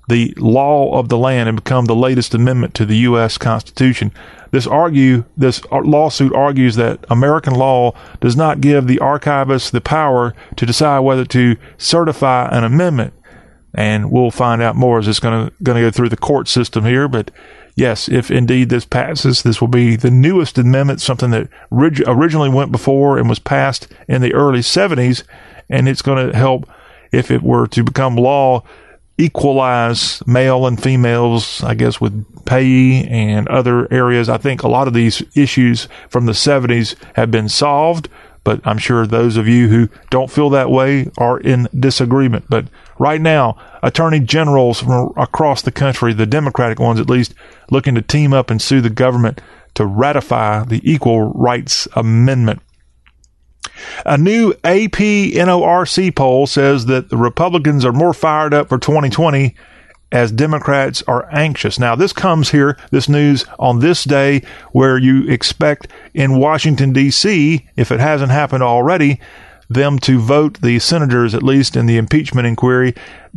the 0.08 0.34
law 0.38 0.98
of 0.98 1.10
the 1.10 1.18
land 1.18 1.48
and 1.48 1.64
become 1.64 1.86
the 1.86 1.96
latest 1.96 2.34
amendment 2.34 2.74
to 2.74 2.86
the 2.86 2.98
U.S. 2.98 3.38
Constitution. 3.38 4.12
This 4.52 4.68
argue 4.68 5.24
this 5.38 5.64
lawsuit 5.72 6.34
argues 6.34 6.76
that 6.76 7.06
American 7.10 7.56
law 7.56 7.94
does 8.20 8.36
not 8.36 8.60
give 8.60 8.88
the 8.88 9.00
archivist 9.00 9.72
the 9.72 9.80
power 9.80 10.34
to 10.58 10.66
decide 10.66 11.00
whether 11.00 11.24
to 11.26 11.56
certify 11.78 12.50
an 12.52 12.66
amendment 12.66 13.14
and 13.74 14.12
we'll 14.12 14.32
find 14.32 14.62
out 14.62 14.76
more 14.76 15.00
as 15.00 15.08
it's 15.08 15.20
going 15.20 15.48
to 15.48 15.54
going 15.64 15.76
to 15.76 15.88
go 15.88 15.92
through 15.92 16.10
the 16.10 16.18
court 16.18 16.48
system 16.48 16.86
here. 16.86 17.08
But 17.08 17.32
yes, 17.76 18.10
if 18.10 18.30
indeed 18.30 18.70
this 18.70 18.86
passes, 18.86 19.44
this 19.44 19.62
will 19.62 19.68
be 19.68 19.96
the 19.96 20.12
newest 20.12 20.58
amendment, 20.58 21.02
something 21.02 21.32
that 21.32 21.50
orig- 21.72 22.04
originally 22.06 22.50
went 22.50 22.72
before 22.72 23.18
and 23.18 23.30
was 23.30 23.40
passed 23.40 23.88
in 24.08 24.22
the 24.22 24.34
early 24.34 24.60
70s, 24.60 25.24
and 25.70 25.88
it's 25.88 26.02
going 26.02 26.32
to 26.32 26.38
help 26.38 26.70
if 27.12 27.32
it 27.32 27.42
were 27.42 27.68
to 27.68 27.84
become 27.84 28.16
law 28.16 28.64
equalize 29.18 30.26
male 30.26 30.66
and 30.66 30.82
females, 30.82 31.64
I 31.64 31.76
guess, 31.76 32.02
with 32.02 32.26
pay 32.46 33.06
and 33.08 33.48
other 33.50 33.92
areas. 33.94 34.30
I 34.30 34.38
think 34.38 34.64
a 34.64 34.68
lot 34.68 34.88
of 34.88 34.94
these 34.94 35.22
issues 35.36 35.88
from 36.10 36.26
the 36.26 36.32
70s 36.32 36.96
have 37.16 37.30
been 37.30 37.48
solved, 37.48 38.10
but 38.44 38.60
I'm 38.66 38.78
sure 38.78 39.06
those 39.06 39.38
of 39.38 39.48
you 39.48 39.68
who 39.68 39.90
don't 40.10 40.32
feel 40.32 40.50
that 40.50 40.72
way 40.72 41.10
are 41.18 41.40
in 41.40 41.68
disagreement. 41.78 42.46
But 42.50 42.66
right 42.98 43.22
now, 43.22 43.58
attorney 43.84 44.20
generals 44.20 44.82
from 44.82 45.14
across 45.16 45.62
the 45.62 45.72
country, 45.72 46.14
the 46.14 46.26
Democratic 46.26 46.80
ones 46.80 47.00
at 47.00 47.10
least, 47.10 47.34
looking 47.70 47.96
to 47.96 48.02
team 48.02 48.34
up 48.34 48.50
and 48.50 48.62
sue 48.62 48.82
the 48.82 48.90
government 48.90 49.42
to 49.76 49.86
ratify 49.86 50.64
the 50.64 50.82
Equal 50.84 51.32
Rights 51.34 51.88
Amendment. 51.96 52.62
A 54.06 54.18
new 54.18 54.54
AP 54.64 54.98
NORC 55.34 56.16
poll 56.16 56.48
says 56.48 56.88
that 56.88 57.10
the 57.10 57.18
Republicans 57.18 57.86
are 57.86 57.94
more 57.94 58.14
fired 58.14 58.54
up 58.54 58.70
for 58.70 58.78
2020 58.78 59.56
as 60.12 60.32
Democrats 60.32 61.02
are 61.08 61.28
anxious. 61.32 61.80
Now, 61.80 61.96
this 61.96 62.14
comes 62.14 62.52
here, 62.52 62.78
this 62.92 63.08
news 63.08 63.46
on 63.58 63.80
this 63.80 64.04
day 64.04 64.44
where 64.72 64.98
you 64.98 65.28
expect 65.30 65.88
in 66.14 66.38
Washington, 66.38 66.92
D.C., 66.94 67.68
if 67.76 67.92
it 67.92 68.00
hasn't 68.00 68.32
happened 68.32 68.64
already, 68.64 69.20
them 69.70 69.98
to 70.00 70.20
vote 70.20 70.60
the 70.62 70.80
senators, 70.80 71.34
at 71.34 71.44
least 71.44 71.78
in 71.78 71.86
the 71.86 71.98
impeachment 71.98 72.46
inquiry, 72.46 72.94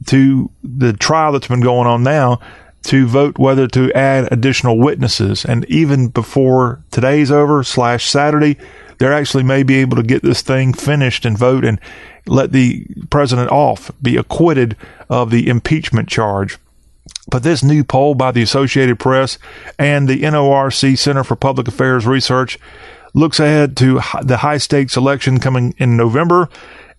to 0.07 0.51
the 0.65 0.93
trial 0.93 1.33
that's 1.33 1.47
been 1.47 1.61
going 1.61 1.87
on 1.87 2.03
now, 2.03 2.41
to 2.83 3.07
vote 3.07 3.39
whether 3.39 3.67
to 3.69 3.93
add 3.93 4.31
additional 4.33 4.79
witnesses. 4.79 5.45
And 5.45 5.65
even 5.67 6.09
before 6.09 6.83
today's 6.91 7.31
over, 7.31 7.63
slash 7.63 8.11
Saturday, 8.11 8.59
they're 8.99 9.13
actually 9.13 9.45
may 9.45 9.63
be 9.63 9.77
able 9.77 9.97
to 9.97 10.03
get 10.03 10.23
this 10.23 10.43
thing 10.43 10.73
finished 10.73 11.25
and 11.25 11.39
vote 11.39 11.65
and 11.65 11.81
let 12.27 12.53
the 12.53 12.87
president 13.11 13.51
off, 13.51 13.91
be 14.03 14.17
acquitted 14.17 14.77
of 15.09 15.31
the 15.31 15.49
impeachment 15.49 16.09
charge. 16.09 16.59
But 17.31 17.43
this 17.43 17.65
new 17.65 17.85
poll 17.85 18.15
by 18.15 18.33
the 18.33 18.43
Associated 18.43 18.99
Press 18.99 19.39
and 19.79 20.09
the 20.09 20.21
NORC 20.23 20.99
Center 20.99 21.25
for 21.25 21.37
Public 21.37 21.69
Affairs 21.69 22.07
Research 22.07 22.59
looks 23.15 23.41
ahead 23.41 23.77
to 23.79 24.01
the 24.23 24.39
high 24.39 24.59
stakes 24.59 24.97
election 24.97 25.41
coming 25.41 25.75
in 25.79 25.97
November, 25.97 26.49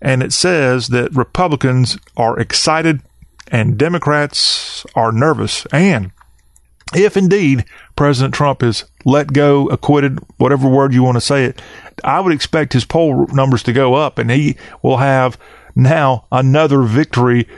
and 0.00 0.22
it 0.22 0.32
says 0.32 0.88
that 0.88 1.14
Republicans 1.14 1.98
are 2.16 2.38
excited 2.38 3.00
and 3.52 3.78
Democrats 3.78 4.84
are 4.94 5.12
nervous. 5.12 5.66
And 5.66 6.10
if 6.94 7.16
indeed 7.16 7.64
President 7.94 8.34
Trump 8.34 8.62
is 8.62 8.84
let 9.04 9.32
go, 9.32 9.66
acquitted, 9.68 10.18
whatever 10.38 10.68
word 10.68 10.94
you 10.94 11.02
want 11.02 11.16
to 11.16 11.20
say 11.20 11.44
it, 11.44 11.62
I 12.04 12.20
would 12.20 12.32
expect 12.32 12.72
his 12.72 12.84
poll 12.84 13.26
numbers 13.28 13.62
to 13.64 13.72
go 13.72 13.94
up 13.94 14.18
and 14.18 14.30
he 14.30 14.56
will 14.82 14.98
have 14.98 15.38
now 15.74 16.26
another 16.32 16.82
victory, 16.82 17.48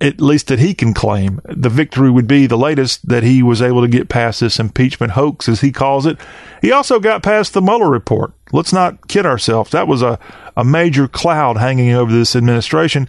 at 0.00 0.20
least 0.20 0.48
that 0.48 0.58
he 0.58 0.74
can 0.74 0.92
claim. 0.92 1.40
The 1.44 1.70
victory 1.70 2.10
would 2.10 2.26
be 2.26 2.46
the 2.46 2.58
latest 2.58 3.08
that 3.08 3.22
he 3.22 3.42
was 3.42 3.62
able 3.62 3.80
to 3.80 3.88
get 3.88 4.08
past 4.08 4.40
this 4.40 4.58
impeachment 4.58 5.12
hoax, 5.12 5.48
as 5.48 5.62
he 5.62 5.72
calls 5.72 6.04
it. 6.04 6.18
He 6.60 6.70
also 6.70 7.00
got 7.00 7.22
past 7.22 7.54
the 7.54 7.62
Mueller 7.62 7.90
report. 7.90 8.32
Let's 8.52 8.72
not 8.72 9.08
kid 9.08 9.24
ourselves. 9.24 9.70
That 9.70 9.88
was 9.88 10.02
a, 10.02 10.18
a 10.56 10.64
major 10.64 11.08
cloud 11.08 11.56
hanging 11.56 11.92
over 11.92 12.12
this 12.12 12.36
administration. 12.36 13.08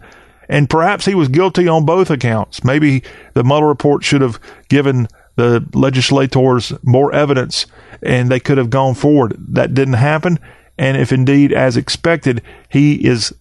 And 0.50 0.70
perhaps 0.70 1.06
he 1.06 1.14
was 1.14 1.28
guilty 1.28 1.68
on 1.68 1.86
both 1.86 2.10
accounts. 2.10 2.64
Maybe 2.64 3.04
the 3.34 3.44
Mueller 3.44 3.68
report 3.68 4.04
should 4.06 4.22
have 4.22 4.40
given 4.70 5.10
the 5.36 5.66
legislators 5.74 6.74
more 6.84 7.14
evidence 7.14 7.66
and 8.02 8.30
they 8.30 8.40
could 8.40 8.58
have 8.58 8.70
gone 8.70 8.96
forward. 8.96 9.36
That 9.38 9.74
didn't 9.74 9.96
happen. 9.96 10.40
And 10.78 10.96
if 10.96 11.12
indeed, 11.12 11.52
as 11.52 11.76
expected, 11.76 12.42
he 12.70 13.06
is 13.06 13.34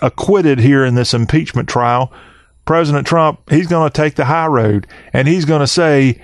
acquitted 0.00 0.60
here 0.60 0.84
in 0.84 0.94
this 0.94 1.14
impeachment 1.14 1.68
trial, 1.68 2.12
President 2.64 3.06
Trump, 3.06 3.50
he's 3.50 3.66
going 3.66 3.90
to 3.90 3.96
take 3.96 4.14
the 4.14 4.24
high 4.24 4.46
road 4.46 4.86
and 5.12 5.28
he's 5.28 5.44
going 5.44 5.60
to 5.60 5.66
say, 5.66 6.20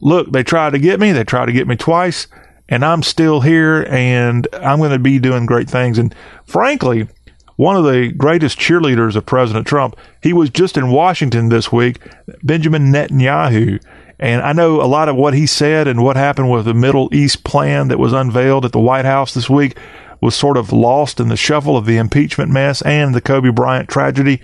look, 0.00 0.32
they 0.32 0.42
tried 0.42 0.70
to 0.70 0.78
get 0.78 0.98
me. 1.00 1.12
They 1.12 1.24
tried 1.24 1.46
to 1.46 1.52
get 1.52 1.68
me 1.68 1.76
twice 1.76 2.26
and 2.68 2.84
I'm 2.84 3.02
still 3.02 3.40
here 3.40 3.86
and 3.88 4.46
I'm 4.52 4.78
going 4.78 4.90
to 4.92 4.98
be 4.98 5.18
doing 5.18 5.46
great 5.46 5.68
things. 5.68 5.98
And 5.98 6.14
frankly, 6.46 7.08
one 7.56 7.76
of 7.76 7.84
the 7.84 8.12
greatest 8.12 8.58
cheerleaders 8.58 9.16
of 9.16 9.26
President 9.26 9.66
Trump, 9.66 9.96
he 10.22 10.32
was 10.32 10.50
just 10.50 10.76
in 10.76 10.90
Washington 10.90 11.48
this 11.48 11.70
week, 11.70 12.00
Benjamin 12.42 12.92
Netanyahu. 12.92 13.82
And 14.18 14.42
I 14.42 14.52
know 14.52 14.80
a 14.80 14.86
lot 14.86 15.08
of 15.08 15.16
what 15.16 15.34
he 15.34 15.46
said 15.46 15.86
and 15.86 16.02
what 16.02 16.16
happened 16.16 16.50
with 16.50 16.64
the 16.64 16.74
Middle 16.74 17.12
East 17.12 17.44
plan 17.44 17.88
that 17.88 17.98
was 17.98 18.12
unveiled 18.12 18.64
at 18.64 18.72
the 18.72 18.80
White 18.80 19.04
House 19.04 19.34
this 19.34 19.50
week 19.50 19.76
was 20.20 20.34
sort 20.34 20.56
of 20.56 20.72
lost 20.72 21.20
in 21.20 21.28
the 21.28 21.36
shuffle 21.36 21.76
of 21.76 21.84
the 21.84 21.98
impeachment 21.98 22.50
mess 22.50 22.80
and 22.82 23.14
the 23.14 23.20
Kobe 23.20 23.50
Bryant 23.50 23.88
tragedy. 23.88 24.40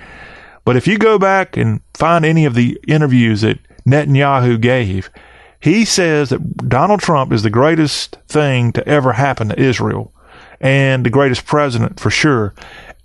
But 0.65 0.77
if 0.77 0.87
you 0.87 0.99
go 0.99 1.19
back 1.19 1.57
and 1.57 1.81
find 1.95 2.25
any 2.25 2.45
of 2.45 2.55
the 2.55 2.79
interviews 2.87 3.41
that 3.43 3.59
Netanyahu 3.87 4.61
gave, 4.61 5.11
he 5.61 5.85
says 5.85 6.31
that 6.31 6.69
Donald 6.69 7.01
Trump 7.01 7.33
is 7.33 7.43
the 7.43 7.51
greatest 7.51 8.17
thing 8.29 8.73
to 8.73 8.87
ever 8.89 9.13
happen 9.13 9.49
to 9.49 9.61
Israel 9.61 10.13
and 10.61 11.05
the 11.05 11.11
greatest 11.11 11.47
president 11.47 12.01
for 12.01 12.11
sure. 12.11 12.55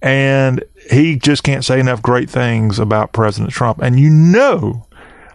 And 0.02 0.64
he 0.90 1.16
just 1.16 1.44
can't 1.44 1.66
say 1.66 1.80
enough 1.80 2.02
great 2.02 2.30
things 2.30 2.80
about 2.80 3.14
President 3.14 3.52
Trump. 3.52 3.80
And 3.82 4.00
you 4.00 4.10
know 4.10 4.86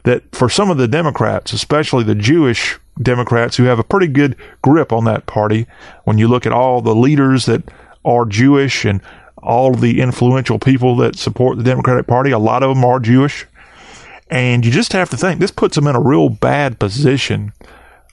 that 0.05 0.35
for 0.35 0.49
some 0.49 0.71
of 0.71 0.79
the 0.79 0.89
Democrats, 0.89 1.53
especially 1.53 2.05
the 2.05 2.15
Jewish 2.15 2.79
Democrats 3.03 3.57
who 3.57 3.65
have 3.65 3.79
a 3.79 3.85
pretty 3.85 4.07
good 4.07 4.37
grip 4.63 4.93
on 4.93 5.05
that 5.05 5.27
party, 5.27 5.67
when 6.05 6.19
you 6.19 6.29
look 6.29 6.47
at 6.47 6.53
all 6.53 6.81
the 6.81 6.95
leaders 6.95 7.47
that 7.47 7.63
are 8.05 8.25
Jewish 8.25 8.85
and 8.85 9.01
all 9.43 9.75
the 9.75 10.01
influential 10.01 10.59
people 10.59 10.97
that 10.97 11.17
support 11.17 11.57
the 11.57 11.65
Democratic 11.65 12.07
Party, 12.07 12.31
a 12.31 12.39
lot 12.39 12.63
of 12.63 12.75
them 12.75 12.85
are 12.85 13.01
Jewish. 13.01 13.47
And 14.31 14.65
you 14.65 14.71
just 14.71 14.93
have 14.93 15.11
to 15.11 15.17
think 15.17 15.41
this 15.41 15.51
puts 15.51 15.75
them 15.75 15.87
in 15.87 15.97
a 15.97 16.01
real 16.01 16.29
bad 16.29 16.79
position. 16.79 17.53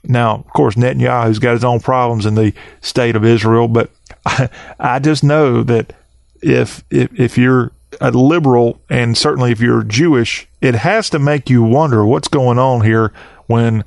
Now, 0.04 0.36
of 0.36 0.48
course, 0.48 0.74
Netanyahu's 0.74 1.38
got 1.38 1.52
his 1.52 1.64
own 1.64 1.80
problems 1.80 2.26
in 2.26 2.34
the 2.34 2.52
state 2.80 3.14
of 3.14 3.24
Israel, 3.24 3.68
but 3.68 3.90
I, 4.26 4.48
I 4.80 4.98
just 4.98 5.22
know 5.22 5.62
that 5.62 5.94
if, 6.40 6.84
if 6.90 7.18
if 7.18 7.36
you're 7.36 7.72
a 8.00 8.10
liberal 8.10 8.80
and 8.88 9.16
certainly 9.16 9.50
if 9.52 9.60
you're 9.60 9.82
Jewish, 9.82 10.48
it 10.60 10.74
has 10.76 11.10
to 11.10 11.18
make 11.18 11.50
you 11.50 11.62
wonder 11.62 12.04
what's 12.04 12.28
going 12.28 12.58
on 12.58 12.84
here 12.84 13.12
when 13.46 13.84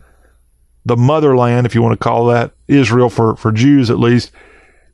the 0.85 0.97
motherland, 0.97 1.65
if 1.65 1.75
you 1.75 1.81
want 1.81 1.93
to 1.93 2.03
call 2.03 2.25
that 2.27 2.51
Israel 2.67 3.09
for, 3.09 3.35
for 3.35 3.51
Jews 3.51 3.89
at 3.89 3.99
least, 3.99 4.31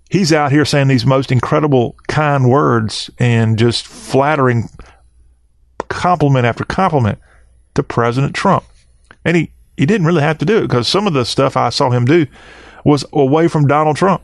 he's 0.09 0.33
out 0.33 0.51
here 0.51 0.65
saying 0.65 0.87
these 0.87 1.05
most 1.05 1.31
incredible 1.31 1.95
kind 2.07 2.49
words 2.49 3.09
and 3.19 3.57
just 3.57 3.87
flattering 3.87 4.69
compliment 5.89 6.45
after 6.45 6.63
compliment 6.63 7.19
to 7.75 7.83
President 7.83 8.35
Trump. 8.35 8.63
And 9.23 9.37
he, 9.37 9.51
he 9.75 9.85
didn't 9.85 10.07
really 10.07 10.21
have 10.21 10.37
to 10.39 10.45
do 10.45 10.57
it 10.57 10.61
because 10.61 10.87
some 10.87 11.07
of 11.07 11.13
the 11.13 11.25
stuff 11.25 11.57
I 11.57 11.69
saw 11.69 11.89
him 11.89 12.05
do 12.05 12.27
was 12.83 13.05
away 13.13 13.47
from 13.47 13.67
Donald 13.67 13.97
Trump. 13.97 14.23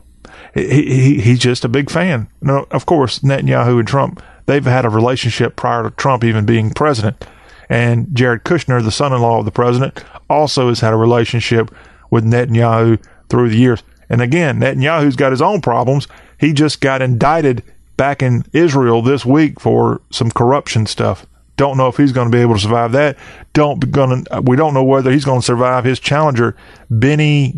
He, 0.54 0.66
he, 0.66 1.20
he's 1.20 1.38
just 1.38 1.64
a 1.64 1.68
big 1.68 1.90
fan. 1.90 2.28
Now, 2.40 2.66
of 2.70 2.86
course, 2.86 3.20
Netanyahu 3.20 3.78
and 3.78 3.88
Trump 3.88 4.22
they've 4.46 4.64
had 4.64 4.84
a 4.84 4.90
relationship 4.90 5.56
prior 5.56 5.84
to 5.84 5.90
Trump 5.90 6.24
even 6.24 6.44
being 6.44 6.70
president. 6.70 7.26
And 7.68 8.14
Jared 8.14 8.44
Kushner, 8.44 8.82
the 8.82 8.90
son 8.90 9.12
in 9.12 9.20
law 9.20 9.38
of 9.38 9.44
the 9.44 9.50
president, 9.50 10.04
also 10.28 10.68
has 10.68 10.80
had 10.80 10.92
a 10.92 10.96
relationship 10.96 11.74
with 12.10 12.24
Netanyahu 12.24 13.02
through 13.28 13.48
the 13.48 13.56
years. 13.56 13.82
And 14.08 14.20
again, 14.20 14.60
Netanyahu's 14.60 15.16
got 15.16 15.32
his 15.32 15.42
own 15.42 15.60
problems. 15.60 16.08
He 16.38 16.52
just 16.52 16.80
got 16.80 17.02
indicted 17.02 17.62
back 17.96 18.22
in 18.22 18.44
Israel 18.52 19.02
this 19.02 19.24
week 19.24 19.60
for 19.60 20.00
some 20.10 20.30
corruption 20.30 20.86
stuff. 20.86 21.26
Don't 21.56 21.76
know 21.76 21.86
if 21.86 21.96
he's 21.96 22.10
going 22.10 22.28
to 22.28 22.36
be 22.36 22.42
able 22.42 22.54
to 22.54 22.60
survive 22.60 22.92
that. 22.92 23.16
Don't 23.52 23.90
going 23.92 24.24
to. 24.24 24.40
We 24.40 24.56
don't 24.56 24.74
know 24.74 24.82
whether 24.82 25.12
he's 25.12 25.24
going 25.24 25.40
to 25.40 25.46
survive 25.46 25.84
his 25.84 26.00
challenger, 26.00 26.56
Benny. 26.90 27.54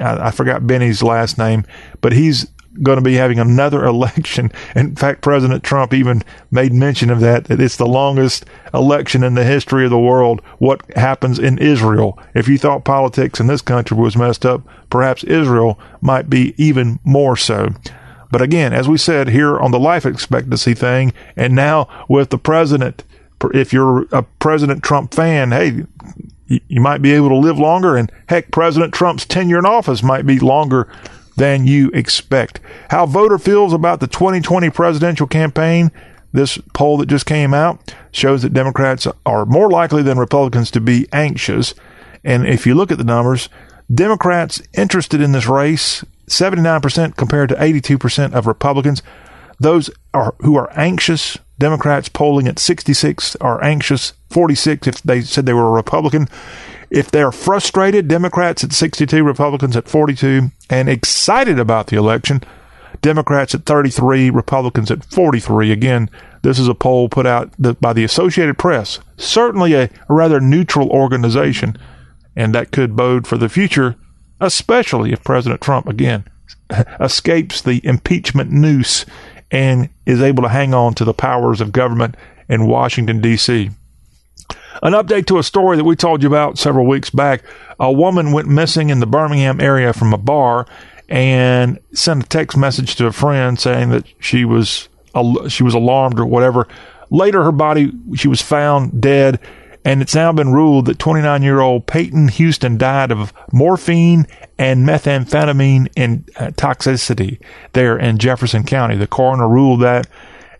I, 0.00 0.28
I 0.28 0.30
forgot 0.30 0.66
Benny's 0.66 1.02
last 1.02 1.36
name, 1.36 1.66
but 2.00 2.12
he's 2.12 2.46
going 2.82 2.96
to 2.96 3.02
be 3.02 3.14
having 3.14 3.38
another 3.38 3.84
election. 3.84 4.50
In 4.74 4.96
fact, 4.96 5.22
President 5.22 5.62
Trump 5.62 5.94
even 5.94 6.22
made 6.50 6.72
mention 6.72 7.10
of 7.10 7.20
that, 7.20 7.44
that 7.44 7.60
it's 7.60 7.76
the 7.76 7.86
longest 7.86 8.44
election 8.72 9.22
in 9.22 9.34
the 9.34 9.44
history 9.44 9.84
of 9.84 9.90
the 9.90 9.98
world. 9.98 10.40
What 10.58 10.82
happens 10.96 11.38
in 11.38 11.58
Israel? 11.58 12.18
If 12.34 12.48
you 12.48 12.58
thought 12.58 12.84
politics 12.84 13.40
in 13.40 13.46
this 13.46 13.62
country 13.62 13.96
was 13.96 14.16
messed 14.16 14.44
up, 14.44 14.62
perhaps 14.90 15.24
Israel 15.24 15.78
might 16.00 16.28
be 16.28 16.54
even 16.56 16.98
more 17.04 17.36
so. 17.36 17.70
But 18.30 18.42
again, 18.42 18.72
as 18.72 18.88
we 18.88 18.98
said 18.98 19.28
here 19.28 19.60
on 19.60 19.70
the 19.70 19.78
life 19.78 20.04
expectancy 20.04 20.74
thing, 20.74 21.12
and 21.36 21.54
now 21.54 21.88
with 22.08 22.30
the 22.30 22.38
president, 22.38 23.04
if 23.52 23.72
you're 23.72 24.06
a 24.12 24.22
President 24.22 24.82
Trump 24.82 25.14
fan, 25.14 25.52
hey, 25.52 25.84
you 26.46 26.80
might 26.80 27.02
be 27.02 27.12
able 27.12 27.28
to 27.28 27.36
live 27.36 27.58
longer. 27.58 27.96
And 27.96 28.10
heck, 28.28 28.50
President 28.50 28.92
Trump's 28.92 29.24
tenure 29.24 29.58
in 29.58 29.66
office 29.66 30.02
might 30.02 30.26
be 30.26 30.38
longer 30.38 30.88
than 31.36 31.66
you 31.66 31.90
expect. 31.90 32.60
How 32.90 33.06
voter 33.06 33.38
feels 33.38 33.72
about 33.72 34.00
the 34.00 34.06
2020 34.06 34.70
presidential 34.70 35.26
campaign, 35.26 35.90
this 36.32 36.58
poll 36.72 36.96
that 36.98 37.06
just 37.06 37.26
came 37.26 37.54
out 37.54 37.94
shows 38.10 38.42
that 38.42 38.52
Democrats 38.52 39.06
are 39.24 39.46
more 39.46 39.70
likely 39.70 40.02
than 40.02 40.18
Republicans 40.18 40.70
to 40.72 40.80
be 40.80 41.06
anxious. 41.12 41.74
And 42.24 42.46
if 42.46 42.66
you 42.66 42.74
look 42.74 42.90
at 42.90 42.98
the 42.98 43.04
numbers, 43.04 43.48
Democrats 43.92 44.62
interested 44.72 45.20
in 45.20 45.32
this 45.32 45.46
race, 45.46 46.04
79% 46.26 47.16
compared 47.16 47.50
to 47.50 47.54
82% 47.56 48.32
of 48.32 48.46
Republicans. 48.46 49.02
Those 49.60 49.90
are 50.12 50.34
who 50.40 50.56
are 50.56 50.72
anxious, 50.76 51.38
Democrats 51.58 52.08
polling 52.08 52.48
at 52.48 52.58
66 52.58 53.36
are 53.36 53.62
anxious, 53.62 54.14
46 54.30 54.88
if 54.88 55.02
they 55.02 55.20
said 55.20 55.46
they 55.46 55.52
were 55.52 55.68
a 55.68 55.72
Republican. 55.72 56.28
If 56.94 57.10
they're 57.10 57.32
frustrated, 57.32 58.06
Democrats 58.06 58.62
at 58.62 58.72
62, 58.72 59.24
Republicans 59.24 59.76
at 59.76 59.88
42, 59.88 60.52
and 60.70 60.88
excited 60.88 61.58
about 61.58 61.88
the 61.88 61.96
election, 61.96 62.40
Democrats 63.02 63.52
at 63.52 63.66
33, 63.66 64.30
Republicans 64.30 64.92
at 64.92 65.04
43. 65.04 65.72
Again, 65.72 66.08
this 66.42 66.56
is 66.56 66.68
a 66.68 66.74
poll 66.74 67.08
put 67.08 67.26
out 67.26 67.50
by 67.80 67.92
the 67.92 68.04
Associated 68.04 68.58
Press, 68.58 69.00
certainly 69.16 69.74
a 69.74 69.90
rather 70.08 70.38
neutral 70.38 70.88
organization, 70.90 71.76
and 72.36 72.54
that 72.54 72.70
could 72.70 72.94
bode 72.94 73.26
for 73.26 73.38
the 73.38 73.48
future, 73.48 73.96
especially 74.38 75.12
if 75.12 75.24
President 75.24 75.60
Trump, 75.60 75.88
again, 75.88 76.22
escapes 77.00 77.60
the 77.60 77.84
impeachment 77.84 78.52
noose 78.52 79.04
and 79.50 79.88
is 80.06 80.22
able 80.22 80.44
to 80.44 80.48
hang 80.48 80.72
on 80.72 80.94
to 80.94 81.04
the 81.04 81.12
powers 81.12 81.60
of 81.60 81.72
government 81.72 82.14
in 82.48 82.68
Washington, 82.68 83.20
D.C. 83.20 83.72
An 84.82 84.92
update 84.92 85.26
to 85.26 85.38
a 85.38 85.42
story 85.42 85.76
that 85.76 85.84
we 85.84 85.96
told 85.96 86.22
you 86.22 86.28
about 86.28 86.58
several 86.58 86.86
weeks 86.86 87.10
back. 87.10 87.42
A 87.78 87.92
woman 87.92 88.32
went 88.32 88.48
missing 88.48 88.90
in 88.90 89.00
the 89.00 89.06
Birmingham 89.06 89.60
area 89.60 89.92
from 89.92 90.12
a 90.12 90.18
bar 90.18 90.66
and 91.08 91.78
sent 91.92 92.24
a 92.24 92.28
text 92.28 92.56
message 92.56 92.96
to 92.96 93.06
a 93.06 93.12
friend 93.12 93.58
saying 93.58 93.90
that 93.90 94.04
she 94.18 94.44
was 94.44 94.88
she 95.48 95.62
was 95.62 95.74
alarmed 95.74 96.18
or 96.18 96.26
whatever. 96.26 96.66
Later, 97.10 97.44
her 97.44 97.52
body 97.52 97.92
she 98.16 98.26
was 98.28 98.42
found 98.42 99.00
dead, 99.00 99.38
and 99.84 100.02
it's 100.02 100.14
now 100.14 100.32
been 100.32 100.52
ruled 100.52 100.86
that 100.86 100.98
29 100.98 101.42
year 101.42 101.60
old 101.60 101.86
Paighton 101.86 102.30
Houston 102.30 102.76
died 102.76 103.12
of 103.12 103.32
morphine 103.52 104.26
and 104.58 104.86
methamphetamine 104.86 105.88
in 105.94 106.24
uh, 106.36 106.46
toxicity 106.50 107.38
there 107.74 107.96
in 107.96 108.18
Jefferson 108.18 108.64
County. 108.64 108.96
The 108.96 109.06
coroner 109.06 109.48
ruled 109.48 109.82
that 109.82 110.08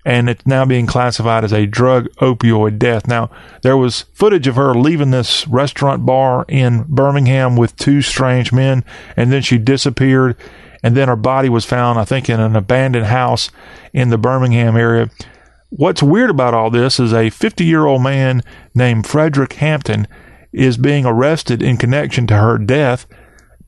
and 0.05 0.29
it's 0.29 0.47
now 0.47 0.65
being 0.65 0.87
classified 0.87 1.45
as 1.45 1.53
a 1.53 1.67
drug 1.67 2.09
opioid 2.17 2.79
death. 2.79 3.07
Now, 3.07 3.31
there 3.63 3.77
was 3.77 4.03
footage 4.13 4.47
of 4.47 4.57
her 4.57 4.75
leaving 4.75 5.11
this 5.11 5.49
restaurant 5.49 6.05
bar 6.05 6.45
in 6.49 6.85
Birmingham 6.89 7.57
with 7.57 7.77
two 7.77 8.03
strange 8.03 8.53
men, 8.53 8.85
and 9.17 9.33
then 9.33 9.43
she 9.43 9.59
disappeared. 9.59 10.37
And 10.83 10.95
then 10.95 11.09
her 11.09 11.17
body 11.17 11.49
was 11.49 11.65
found, 11.65 11.99
I 11.99 12.05
think, 12.05 12.29
in 12.29 12.41
an 12.41 12.55
abandoned 12.55 13.07
house 13.07 13.51
in 13.95 14.11
the 14.11 14.19
Birmingham 14.19 14.77
area. 14.77 15.09
What's 15.71 16.03
weird 16.03 16.29
about 16.29 16.53
all 16.53 16.71
this 16.71 17.01
is 17.01 17.15
a 17.15 17.31
50 17.31 17.65
year 17.65 17.87
old 17.87 18.03
man 18.03 18.43
named 18.75 19.07
Frederick 19.07 19.55
Hampton 19.55 20.07
is 20.53 20.77
being 20.77 21.07
arrested 21.07 21.63
in 21.63 21.79
connection 21.79 22.27
to 22.27 22.37
her 22.37 22.59
death, 22.59 23.07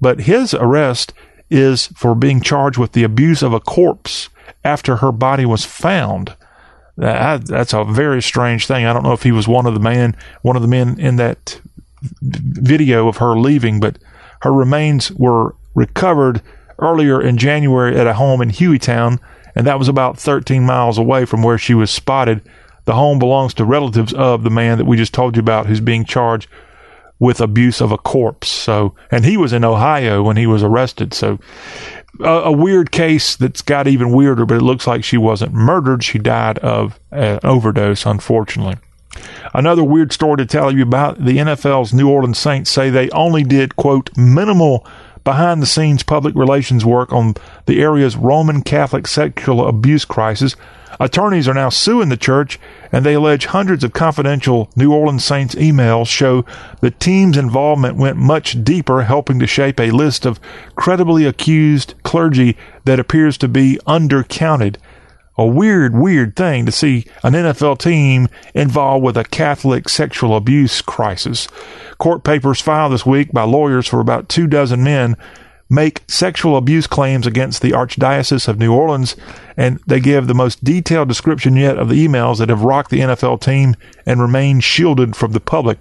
but 0.00 0.20
his 0.20 0.52
arrest 0.52 1.14
is 1.50 1.86
for 1.88 2.14
being 2.14 2.40
charged 2.40 2.78
with 2.78 2.92
the 2.92 3.04
abuse 3.04 3.42
of 3.42 3.52
a 3.52 3.60
corpse 3.60 4.28
after 4.64 4.96
her 4.96 5.12
body 5.12 5.46
was 5.46 5.64
found. 5.64 6.34
That, 6.96 7.46
that's 7.46 7.72
a 7.72 7.84
very 7.84 8.22
strange 8.22 8.66
thing. 8.66 8.84
I 8.84 8.92
don't 8.92 9.02
know 9.02 9.12
if 9.12 9.22
he 9.22 9.32
was 9.32 9.46
one 9.46 9.66
of 9.66 9.74
the 9.74 9.80
man, 9.80 10.16
one 10.42 10.56
of 10.56 10.62
the 10.62 10.68
men 10.68 10.98
in 10.98 11.16
that 11.16 11.60
video 12.22 13.08
of 13.08 13.18
her 13.18 13.38
leaving, 13.38 13.80
but 13.80 13.98
her 14.42 14.52
remains 14.52 15.10
were 15.12 15.54
recovered 15.74 16.42
earlier 16.78 17.20
in 17.20 17.36
January 17.36 17.96
at 17.96 18.06
a 18.06 18.14
home 18.14 18.40
in 18.40 18.50
Hueytown, 18.50 19.18
and 19.54 19.66
that 19.66 19.78
was 19.78 19.88
about 19.88 20.18
13 20.18 20.64
miles 20.64 20.98
away 20.98 21.24
from 21.24 21.42
where 21.42 21.58
she 21.58 21.74
was 21.74 21.90
spotted. 21.90 22.42
The 22.84 22.94
home 22.94 23.18
belongs 23.18 23.54
to 23.54 23.64
relatives 23.64 24.12
of 24.12 24.42
the 24.42 24.50
man 24.50 24.78
that 24.78 24.84
we 24.84 24.96
just 24.96 25.14
told 25.14 25.36
you 25.36 25.40
about 25.40 25.66
who's 25.66 25.80
being 25.80 26.04
charged 26.04 26.48
with 27.18 27.40
abuse 27.40 27.80
of 27.80 27.92
a 27.92 27.98
corpse. 27.98 28.48
So, 28.48 28.94
and 29.10 29.24
he 29.24 29.36
was 29.36 29.52
in 29.52 29.64
Ohio 29.64 30.22
when 30.22 30.36
he 30.36 30.46
was 30.46 30.62
arrested. 30.62 31.14
So, 31.14 31.38
a, 32.20 32.24
a, 32.24 32.52
weird 32.52 32.90
case 32.90 33.36
that's 33.36 33.62
got 33.62 33.86
even 33.86 34.12
weirder, 34.12 34.46
but 34.46 34.56
it 34.56 34.62
looks 34.62 34.86
like 34.86 35.04
she 35.04 35.16
wasn't 35.16 35.52
murdered. 35.52 36.04
She 36.04 36.18
died 36.18 36.58
of 36.58 36.98
an 37.10 37.40
overdose, 37.42 38.06
unfortunately. 38.06 38.76
Another 39.54 39.84
weird 39.84 40.12
story 40.12 40.38
to 40.38 40.46
tell 40.46 40.70
you 40.70 40.82
about 40.82 41.24
the 41.24 41.38
NFL's 41.38 41.94
New 41.94 42.08
Orleans 42.08 42.38
Saints 42.38 42.70
say 42.70 42.90
they 42.90 43.08
only 43.10 43.42
did, 43.44 43.76
quote, 43.76 44.10
minimal 44.16 44.86
behind 45.24 45.60
the 45.60 45.66
scenes 45.66 46.02
public 46.02 46.34
relations 46.34 46.84
work 46.84 47.12
on 47.12 47.34
the 47.66 47.82
area's 47.82 48.16
Roman 48.16 48.62
Catholic 48.62 49.06
sexual 49.06 49.66
abuse 49.66 50.04
crisis 50.04 50.54
Attorneys 50.98 51.48
are 51.48 51.54
now 51.54 51.68
suing 51.68 52.08
the 52.08 52.16
church, 52.16 52.58
and 52.90 53.04
they 53.04 53.14
allege 53.14 53.46
hundreds 53.46 53.84
of 53.84 53.92
confidential 53.92 54.70
New 54.76 54.92
Orleans 54.92 55.24
Saints 55.24 55.54
emails 55.56 56.06
show 56.06 56.44
the 56.80 56.90
team's 56.90 57.36
involvement 57.36 57.96
went 57.96 58.16
much 58.16 58.62
deeper, 58.64 59.02
helping 59.02 59.38
to 59.40 59.46
shape 59.46 59.80
a 59.80 59.90
list 59.90 60.24
of 60.24 60.40
credibly 60.74 61.24
accused 61.24 61.94
clergy 62.02 62.56
that 62.84 63.00
appears 63.00 63.36
to 63.38 63.48
be 63.48 63.78
undercounted. 63.86 64.76
A 65.38 65.46
weird, 65.46 65.94
weird 65.94 66.34
thing 66.34 66.64
to 66.64 66.72
see 66.72 67.04
an 67.22 67.34
NFL 67.34 67.78
team 67.78 68.28
involved 68.54 69.04
with 69.04 69.18
a 69.18 69.24
Catholic 69.24 69.88
sexual 69.88 70.34
abuse 70.34 70.80
crisis. 70.80 71.46
Court 71.98 72.24
papers 72.24 72.62
filed 72.62 72.92
this 72.92 73.04
week 73.04 73.32
by 73.32 73.42
lawyers 73.42 73.86
for 73.86 74.00
about 74.00 74.30
two 74.30 74.46
dozen 74.46 74.82
men 74.82 75.14
make 75.68 76.02
sexual 76.08 76.56
abuse 76.56 76.86
claims 76.86 77.26
against 77.26 77.62
the 77.62 77.72
Archdiocese 77.72 78.48
of 78.48 78.58
New 78.58 78.72
Orleans, 78.72 79.16
and 79.56 79.80
they 79.86 80.00
give 80.00 80.26
the 80.26 80.34
most 80.34 80.62
detailed 80.62 81.08
description 81.08 81.56
yet 81.56 81.78
of 81.78 81.88
the 81.88 82.06
emails 82.06 82.38
that 82.38 82.48
have 82.48 82.62
rocked 82.62 82.90
the 82.90 83.00
NFL 83.00 83.40
team 83.40 83.74
and 84.04 84.20
remain 84.20 84.60
shielded 84.60 85.16
from 85.16 85.32
the 85.32 85.40
public. 85.40 85.80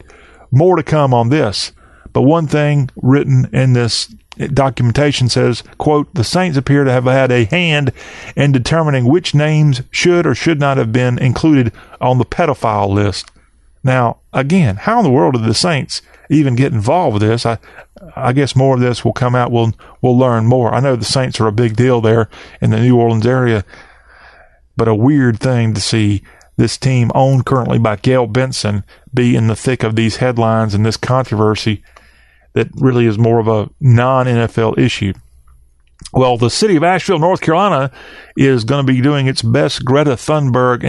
More 0.51 0.75
to 0.75 0.83
come 0.83 1.13
on 1.13 1.29
this. 1.29 1.71
But 2.13 2.21
one 2.21 2.47
thing 2.47 2.89
written 2.95 3.49
in 3.53 3.73
this 3.73 4.07
documentation 4.53 5.29
says, 5.29 5.63
quote, 5.77 6.13
the 6.13 6.23
Saints 6.23 6.57
appear 6.57 6.83
to 6.83 6.91
have 6.91 7.05
had 7.05 7.31
a 7.31 7.45
hand 7.45 7.91
in 8.35 8.51
determining 8.51 9.05
which 9.05 9.35
names 9.35 9.81
should 9.91 10.25
or 10.25 10.35
should 10.35 10.59
not 10.59 10.77
have 10.77 10.91
been 10.91 11.19
included 11.19 11.71
on 12.01 12.17
the 12.17 12.25
pedophile 12.25 12.89
list. 12.89 13.31
Now, 13.85 14.17
again, 14.33 14.77
how 14.77 14.97
in 14.97 15.03
the 15.03 15.11
world 15.11 15.35
did 15.35 15.43
the 15.43 15.53
Saints 15.53 16.01
even 16.31 16.55
get 16.55 16.73
involved 16.73 17.13
with 17.13 17.21
this? 17.21 17.45
I, 17.45 17.59
I 18.15 18.33
guess 18.33 18.55
more 18.55 18.73
of 18.73 18.81
this 18.81 19.05
will 19.05 19.13
come 19.13 19.35
out. 19.35 19.51
We'll 19.51 19.73
we'll 20.01 20.17
learn 20.17 20.47
more. 20.47 20.73
I 20.73 20.79
know 20.79 20.95
the 20.95 21.05
Saints 21.05 21.39
are 21.39 21.45
a 21.45 21.51
big 21.51 21.75
deal 21.75 22.01
there 22.01 22.27
in 22.59 22.71
the 22.71 22.79
New 22.79 22.97
Orleans 22.97 23.27
area, 23.27 23.63
but 24.75 24.87
a 24.87 24.95
weird 24.95 25.39
thing 25.39 25.75
to 25.75 25.81
see 25.81 26.23
this 26.57 26.79
team 26.79 27.11
owned 27.13 27.45
currently 27.45 27.77
by 27.77 27.95
Gayle 27.97 28.25
Benson 28.25 28.83
be 29.13 29.35
in 29.35 29.45
the 29.45 29.55
thick 29.55 29.83
of 29.83 29.95
these 29.95 30.15
headlines 30.15 30.73
and 30.73 30.83
this 30.83 30.97
controversy 30.97 31.83
that 32.53 32.69
really 32.73 33.05
is 33.05 33.19
more 33.19 33.37
of 33.37 33.47
a 33.47 33.69
non 33.79 34.25
NFL 34.25 34.79
issue. 34.79 35.13
Well, 36.13 36.37
the 36.37 36.49
city 36.49 36.77
of 36.77 36.83
Asheville, 36.83 37.19
North 37.19 37.41
Carolina, 37.41 37.91
is 38.37 38.63
going 38.63 38.85
to 38.85 38.93
be 38.93 39.01
doing 39.01 39.27
its 39.27 39.41
best 39.41 39.83
Greta 39.83 40.11
Thunberg 40.11 40.83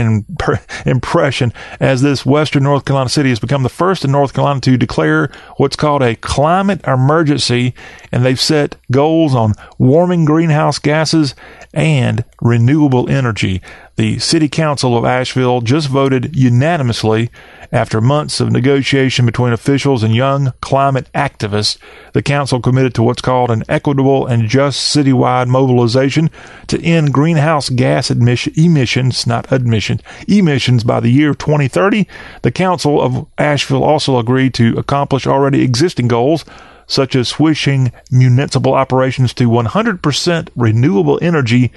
impression 0.86 1.52
as 1.80 2.02
this 2.02 2.24
Western 2.24 2.62
North 2.62 2.84
Carolina 2.84 3.08
city 3.08 3.30
has 3.30 3.40
become 3.40 3.64
the 3.64 3.68
first 3.68 4.04
in 4.04 4.12
North 4.12 4.34
Carolina 4.34 4.60
to 4.60 4.76
declare 4.76 5.30
what's 5.56 5.74
called 5.74 6.02
a 6.02 6.14
climate 6.14 6.80
emergency. 6.86 7.74
And 8.12 8.24
they've 8.24 8.40
set 8.40 8.76
goals 8.92 9.34
on 9.34 9.54
warming 9.78 10.26
greenhouse 10.26 10.78
gases 10.78 11.34
and 11.74 12.24
renewable 12.40 13.08
energy. 13.08 13.62
The 13.96 14.18
City 14.18 14.50
Council 14.50 14.94
of 14.94 15.06
Asheville 15.06 15.62
just 15.62 15.88
voted 15.88 16.36
unanimously 16.36 17.30
after 17.72 18.02
months 18.02 18.40
of 18.40 18.52
negotiation 18.52 19.24
between 19.24 19.54
officials 19.54 20.02
and 20.02 20.14
young 20.14 20.52
climate 20.60 21.08
activists, 21.14 21.78
the 22.12 22.22
council 22.22 22.60
committed 22.60 22.94
to 22.94 23.02
what's 23.02 23.22
called 23.22 23.50
an 23.50 23.64
equitable 23.70 24.26
and 24.26 24.50
just 24.50 24.94
citywide 24.94 25.48
mobilization 25.48 26.30
to 26.66 26.82
end 26.84 27.14
greenhouse 27.14 27.70
gas 27.70 28.10
emissions, 28.10 29.26
not 29.26 29.50
admissions, 29.50 30.02
emissions 30.28 30.84
by 30.84 31.00
the 31.00 31.08
year 31.08 31.32
2030. 31.32 32.06
The 32.42 32.52
council 32.52 33.00
of 33.00 33.26
Asheville 33.38 33.82
also 33.82 34.18
agreed 34.18 34.52
to 34.54 34.76
accomplish 34.76 35.26
already 35.26 35.62
existing 35.62 36.08
goals 36.08 36.44
such 36.86 37.16
as 37.16 37.28
switching 37.28 37.92
municipal 38.10 38.74
operations 38.74 39.32
to 39.34 39.48
100% 39.48 40.48
renewable 40.54 41.18
energy 41.22 41.72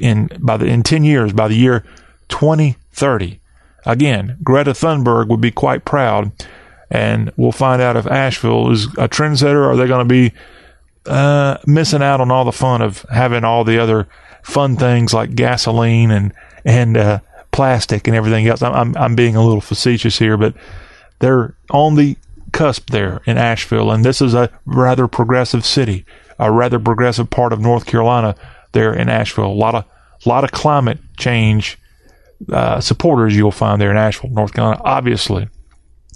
in 0.00 0.30
by 0.38 0.56
the 0.56 0.66
in 0.66 0.82
10 0.82 1.04
years 1.04 1.32
by 1.32 1.48
the 1.48 1.56
year 1.56 1.84
2030. 2.28 3.40
Again, 3.86 4.36
Greta 4.42 4.72
Thunberg 4.72 5.28
would 5.28 5.40
be 5.40 5.50
quite 5.50 5.84
proud, 5.84 6.32
and 6.90 7.32
we'll 7.36 7.52
find 7.52 7.80
out 7.80 7.96
if 7.96 8.06
Asheville 8.06 8.70
is 8.70 8.84
a 8.98 9.08
trendsetter 9.08 9.56
or 9.56 9.70
are 9.70 9.76
they 9.76 9.86
going 9.86 10.06
to 10.06 10.12
be 10.12 10.32
uh, 11.06 11.58
missing 11.66 12.02
out 12.02 12.20
on 12.20 12.30
all 12.30 12.44
the 12.44 12.52
fun 12.52 12.82
of 12.82 13.02
having 13.10 13.44
all 13.44 13.64
the 13.64 13.78
other 13.78 14.08
fun 14.42 14.76
things 14.76 15.14
like 15.14 15.34
gasoline 15.34 16.10
and 16.10 16.32
and 16.64 16.96
uh, 16.96 17.20
plastic 17.50 18.06
and 18.06 18.16
everything 18.16 18.46
else. 18.46 18.62
I'm, 18.62 18.74
I'm 18.74 18.96
I'm 18.96 19.14
being 19.14 19.36
a 19.36 19.44
little 19.44 19.60
facetious 19.60 20.18
here, 20.18 20.36
but 20.36 20.54
they're 21.20 21.54
on 21.70 21.94
the 21.94 22.16
cusp 22.52 22.90
there 22.90 23.20
in 23.26 23.38
Asheville, 23.38 23.90
and 23.90 24.04
this 24.04 24.20
is 24.20 24.34
a 24.34 24.50
rather 24.66 25.08
progressive 25.08 25.64
city, 25.64 26.04
a 26.38 26.52
rather 26.52 26.78
progressive 26.78 27.30
part 27.30 27.52
of 27.52 27.60
North 27.60 27.86
Carolina 27.86 28.34
there 28.72 28.92
in 28.92 29.08
Asheville. 29.08 29.46
A 29.46 29.52
lot 29.52 29.74
of 29.74 29.84
lot 30.26 30.44
of 30.44 30.50
climate 30.50 30.98
change 31.16 31.78
uh, 32.52 32.80
supporters 32.80 33.36
you'll 33.36 33.50
find 33.50 33.80
there 33.80 33.90
in 33.90 33.96
Asheville, 33.96 34.30
North 34.30 34.52
Carolina, 34.52 34.80
obviously. 34.84 35.48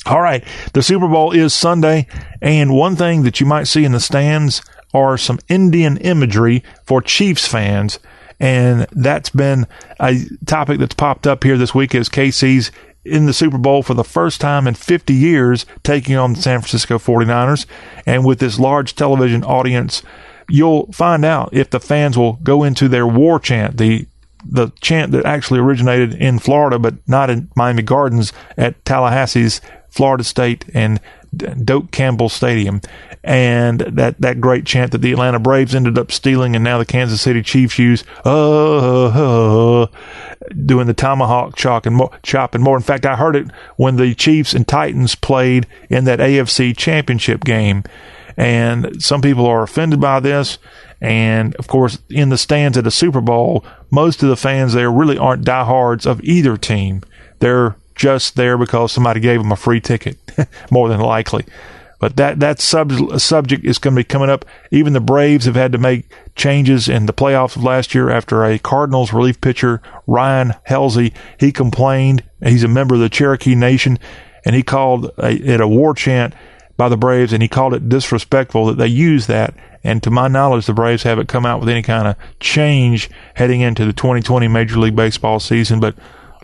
All 0.07 0.21
right. 0.21 0.45
The 0.73 0.83
Super 0.83 1.09
Bowl 1.09 1.33
is 1.33 1.55
Sunday. 1.55 2.07
And 2.41 2.75
one 2.75 2.97
thing 2.97 3.23
that 3.23 3.41
you 3.41 3.47
might 3.47 3.65
see 3.65 3.85
in 3.85 3.93
the 3.93 4.01
stands 4.01 4.63
are 4.93 5.17
some 5.17 5.39
Indian 5.49 5.97
imagery 5.99 6.63
for 6.85 7.01
Chiefs 7.01 7.47
fans. 7.47 7.99
And 8.41 8.87
that's 8.91 9.31
been 9.31 9.67
a 10.01 10.19
topic 10.47 10.81
that's 10.81 10.95
popped 10.95 11.27
up 11.27 11.45
here 11.45 11.57
this 11.57 11.75
week 11.75 11.95
as 11.95 12.09
KC's 12.09 12.73
in 13.05 13.27
the 13.27 13.33
Super 13.33 13.59
Bowl 13.59 13.83
for 13.83 13.95
the 13.95 14.05
first 14.05 14.41
time 14.41 14.67
in 14.67 14.75
50 14.75 15.15
years, 15.15 15.67
taking 15.83 16.17
on 16.17 16.35
the 16.35 16.43
San 16.43 16.61
Francisco 16.61 16.99
49ers. 16.99 17.67
And 18.07 18.25
with 18.25 18.41
this 18.41 18.59
large 18.59 18.97
television 18.97 19.45
audience, 19.45 20.03
you'll 20.49 20.91
find 20.93 21.25
out 21.25 21.51
if 21.53 21.71
the 21.71 21.81
fans 21.81 22.17
will 22.17 22.35
go 22.35 22.63
into 22.63 22.89
their 22.89 23.07
war 23.07 23.39
chant, 23.39 23.77
the 23.79 24.07
the 24.45 24.73
chant 24.81 25.13
that 25.13 25.25
actually 25.25 25.61
originated 25.61 26.15
in 26.15 26.39
Florida, 26.39 26.79
but 26.79 26.95
not 27.07 27.31
in 27.31 27.49
Miami 27.55 27.83
Gardens 27.83 28.33
at 28.57 28.83
Tallahassee's 28.85 29.61
Florida 29.89 30.25
State 30.25 30.65
and 30.75 31.01
Doak 31.65 31.91
Campbell 31.93 32.29
Stadium, 32.29 32.81
and 33.25 33.81
that, 33.81 34.21
that 34.21 34.41
great 34.41 34.67
chant 34.67 34.93
that 34.93 34.99
the 34.99 35.13
Atlanta 35.13 35.39
Braves 35.39 35.75
ended 35.75 35.97
up 35.99 36.13
stealing, 36.13 36.55
and 36.55 36.63
now 36.63 36.79
the 36.79 36.85
Kansas 36.85 37.23
City 37.23 37.43
Chiefs 37.43 37.79
use, 37.79 38.05
uh, 38.25 39.07
uh, 39.07 39.87
doing 40.67 40.87
the 40.87 40.95
tomahawk 40.95 41.57
chop 41.57 41.87
and 41.87 41.97
more, 41.97 42.11
chop 42.23 42.55
and 42.55 42.63
more. 42.63 42.77
In 42.77 42.83
fact, 42.83 43.07
I 43.07 43.17
heard 43.17 43.37
it 43.37 43.47
when 43.77 43.97
the 43.97 44.15
Chiefs 44.15 44.53
and 44.53 44.69
Titans 44.69 45.15
played 45.15 45.67
in 45.89 46.05
that 46.05 46.19
AFC 46.19 46.77
Championship 46.77 47.45
game, 47.45 47.85
and 48.37 49.03
some 49.03 49.23
people 49.23 49.47
are 49.47 49.63
offended 49.63 50.01
by 50.01 50.21
this. 50.21 50.59
And 51.01 51.55
of 51.57 51.67
course, 51.67 51.99
in 52.09 52.29
the 52.29 52.39
stands 52.39 52.79
at 52.79 52.85
the 52.85 52.91
Super 52.91 53.21
Bowl, 53.21 53.65
most 53.91 54.23
of 54.23 54.29
the 54.29 54.37
fans 54.37 54.73
there 54.73 54.91
really 54.91 55.19
aren't 55.19 55.45
diehards 55.45 56.07
of 56.07 56.23
either 56.23 56.57
team. 56.57 57.03
They're 57.41 57.77
just 57.95 58.37
there 58.37 58.57
because 58.57 58.93
somebody 58.93 59.21
gave 59.21 59.41
them 59.41 59.53
a 59.53 59.57
free 59.57 59.81
ticket, 59.81 60.17
more 60.71 60.89
than 60.89 61.01
likely. 61.01 61.45
But 62.03 62.17
that 62.17 62.41
that 62.41 62.61
sub- 62.61 63.21
subject 63.21 63.65
is 63.65 63.79
going 63.79 63.95
to 63.95 64.01
be 64.01 64.05
coming 64.05 64.29
up. 64.29 64.45
Even 64.73 64.93
the 64.93 65.01
Braves 65.01 65.45
have 65.45 65.55
had 65.55 65.71
to 65.71 65.79
make 65.79 66.11
changes 66.35 66.89
in 66.89 67.07
the 67.07 67.13
playoffs 67.13 67.55
of 67.55 67.63
last 67.63 67.95
year 67.95 68.11
after 68.11 68.45
a 68.45 68.59
Cardinals 68.59 69.13
relief 69.13 69.41
pitcher, 69.41 69.81
Ryan 70.09 70.55
Helsley, 70.69 71.15
he 71.39 71.53
complained. 71.53 72.25
He's 72.43 72.65
a 72.65 72.69
member 72.69 72.97
of 72.97 73.01
the 73.01 73.09
Cherokee 73.09 73.55
Nation, 73.55 74.01
and 74.45 74.57
he 74.57 74.65
called 74.65 75.13
a, 75.17 75.33
it 75.33 75.61
a 75.61 75.69
war 75.69 75.95
chant 75.95 76.35
by 76.83 76.89
the 76.89 76.97
Braves, 76.97 77.33
and 77.33 77.41
he 77.41 77.49
called 77.49 77.75
it 77.75 77.89
disrespectful 77.89 78.67
that 78.67 78.77
they 78.77 78.89
use 78.89 79.29
that. 79.29 79.55
And 79.85 80.03
to 80.03 80.11
my 80.11 80.27
knowledge, 80.27 80.67
the 80.67 80.73
Braves 80.73 81.05
haven't 81.05 81.29
come 81.29 81.47
out 81.47 81.61
with 81.61 81.69
any 81.69 81.81
kind 81.81 82.09
of 82.09 82.17
change 82.41 83.09
heading 83.35 83.61
into 83.61 83.85
the 83.85 83.93
2020 83.93 84.49
Major 84.49 84.81
League 84.81 84.97
Baseball 84.97 85.39
season. 85.39 85.79
But 85.79 85.95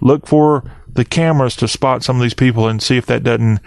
look 0.01 0.29
for 0.29 0.63
the 0.87 1.05
cameras 1.05 1.57
to 1.57 1.67
spot 1.67 2.05
some 2.05 2.15
of 2.15 2.23
these 2.23 2.35
people 2.35 2.69
and 2.69 2.81
see 2.81 2.97
if 2.97 3.05
that 3.07 3.25
doesn't 3.25 3.59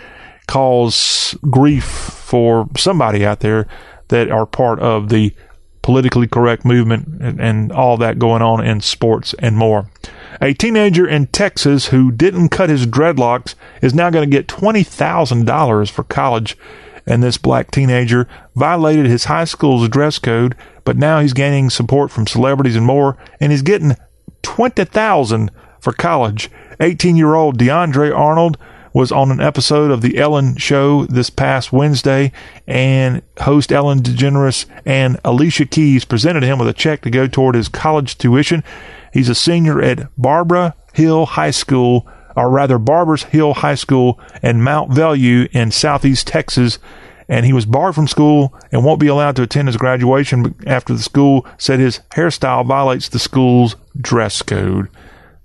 cause 0.48 1.36
grief 1.50 1.84
for 1.84 2.70
somebody 2.78 3.26
out 3.26 3.42
there 3.42 3.68
that 4.08 4.32
are 4.32 4.46
part 4.46 4.80
of 4.80 5.10
the 5.10 5.34
politically 5.82 6.28
correct 6.28 6.64
movement 6.64 7.22
and, 7.22 7.42
and, 7.42 7.72
all 7.74 7.98
that 7.98 8.18
going 8.18 8.42
on 8.42 8.66
in 8.66 8.80
sports 8.80 9.36
and 9.40 9.58
more. 9.58 9.90
A 10.40 10.54
teenager 10.54 11.08
in 11.08 11.28
Texas 11.28 11.88
who 11.88 12.12
didn't 12.12 12.50
cut 12.50 12.70
his 12.70 12.88
dreadlocks 12.88 13.56
is 13.82 13.94
now 13.94 14.10
going 14.10 14.30
to 14.30 14.38
get 14.38 14.48
$20,000 14.48 15.92
for 15.92 16.04
college. 16.04 16.58
And 17.06 17.24
this 17.24 17.38
black 17.38 17.72
teenager 17.72 18.28
violated 18.56 19.08
his 19.08 19.26
high 19.26 19.46
school's 19.46 19.90
dress 19.90 20.20
code, 20.20 20.56
but 20.84 20.98
now 20.98 21.20
he's 21.20 21.34
gaining 21.34 21.70
support 21.70 22.12
from 22.12 22.28
celebrities 22.28 22.76
and 22.76 22.86
more, 22.86 23.18
and 23.40 23.52
he's 23.52 23.64
getting 23.64 23.96
20000 24.44 25.52
for 25.80 25.94
college. 25.94 26.50
18 26.80 27.16
year 27.16 27.34
old 27.34 27.58
DeAndre 27.58 28.16
Arnold 28.16 28.58
was 28.94 29.12
on 29.12 29.32
an 29.32 29.40
episode 29.40 29.90
of 29.90 30.02
The 30.02 30.18
Ellen 30.18 30.58
Show 30.58 31.06
this 31.06 31.30
past 31.30 31.72
Wednesday, 31.72 32.32
and 32.68 33.22
host 33.40 33.72
Ellen 33.72 34.02
DeGeneres 34.02 34.66
and 34.86 35.18
Alicia 35.24 35.66
Keys 35.66 36.06
presented 36.06 36.44
him 36.44 36.60
with 36.60 36.68
a 36.68 36.74
check 36.74 37.02
to 37.02 37.10
go 37.10 37.28
toward 37.28 37.56
his 37.56 37.70
college 37.70 38.18
tuition. 38.18 38.64
He's 39.12 39.30
a 39.30 39.36
senior 39.36 39.82
at 39.82 40.10
Barbara 40.18 40.76
Hill 40.94 41.26
High 41.26 41.52
School, 41.52 42.08
or 42.36 42.50
rather, 42.50 42.78
Barbers 42.78 43.24
Hill 43.24 43.54
High 43.56 43.76
School 43.76 44.20
in 44.42 44.62
Mont 44.62 44.92
Belvieu 44.92 45.50
in 45.52 45.72
Southeast 45.72 46.28
Texas. 46.28 46.80
And 47.28 47.46
he 47.46 47.54
was 47.54 47.66
barred 47.66 47.96
from 47.96 48.08
school 48.08 48.54
and 48.74 48.84
won't 48.84 49.00
be 49.00 49.08
allowed 49.08 49.38
to 49.38 49.44
attend 49.44 49.70
his 49.70 49.78
graduation 49.78 50.54
after 50.68 50.94
the 50.94 51.02
school 51.02 51.46
said 51.58 51.80
his 51.80 52.02
hairstyle 52.12 52.66
violates 52.66 53.08
the 53.08 53.20
school's 53.20 53.76
dress 54.00 54.42
code. 54.42 54.90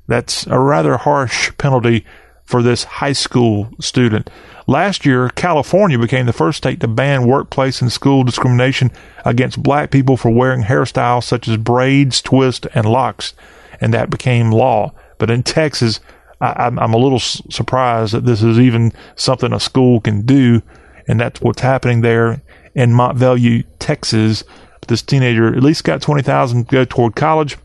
That's 0.08 0.46
a 0.46 0.58
rather 0.58 0.96
harsh 0.96 1.52
penalty 1.58 2.04
for 2.46 2.62
this 2.62 2.84
high 2.84 3.12
school 3.12 3.70
student. 3.80 4.30
Last 4.66 5.04
year, 5.04 5.28
California 5.30 5.98
became 5.98 6.26
the 6.26 6.32
first 6.32 6.58
state 6.58 6.80
to 6.80 6.88
ban 6.88 7.26
workplace 7.26 7.82
and 7.82 7.92
school 7.92 8.24
discrimination 8.24 8.90
against 9.24 9.62
black 9.62 9.90
people 9.90 10.16
for 10.16 10.30
wearing 10.30 10.62
hairstyles 10.62 11.24
such 11.24 11.46
as 11.48 11.56
braids, 11.56 12.22
twists, 12.22 12.66
and 12.74 12.86
locks, 12.86 13.34
and 13.80 13.92
that 13.94 14.10
became 14.10 14.50
law. 14.50 14.92
But 15.18 15.30
in 15.30 15.42
Texas, 15.42 16.00
I, 16.40 16.66
am 16.66 16.92
a 16.92 16.98
little 16.98 17.18
surprised 17.18 18.12
that 18.12 18.26
this 18.26 18.42
is 18.42 18.58
even 18.58 18.92
something 19.14 19.52
a 19.52 19.60
school 19.60 20.00
can 20.00 20.26
do, 20.26 20.62
and 21.08 21.18
that's 21.18 21.40
what's 21.40 21.62
happening 21.62 22.02
there 22.02 22.42
in 22.74 22.92
Mont 22.92 23.18
Belvieu, 23.18 23.64
Texas. 23.78 24.44
This 24.88 25.02
teenager 25.02 25.48
at 25.48 25.62
least 25.62 25.84
got 25.84 26.02
twenty 26.02 26.22
thousand 26.22 26.64
to 26.64 26.70
go 26.70 26.84
toward 26.84 27.16
college. 27.16 27.56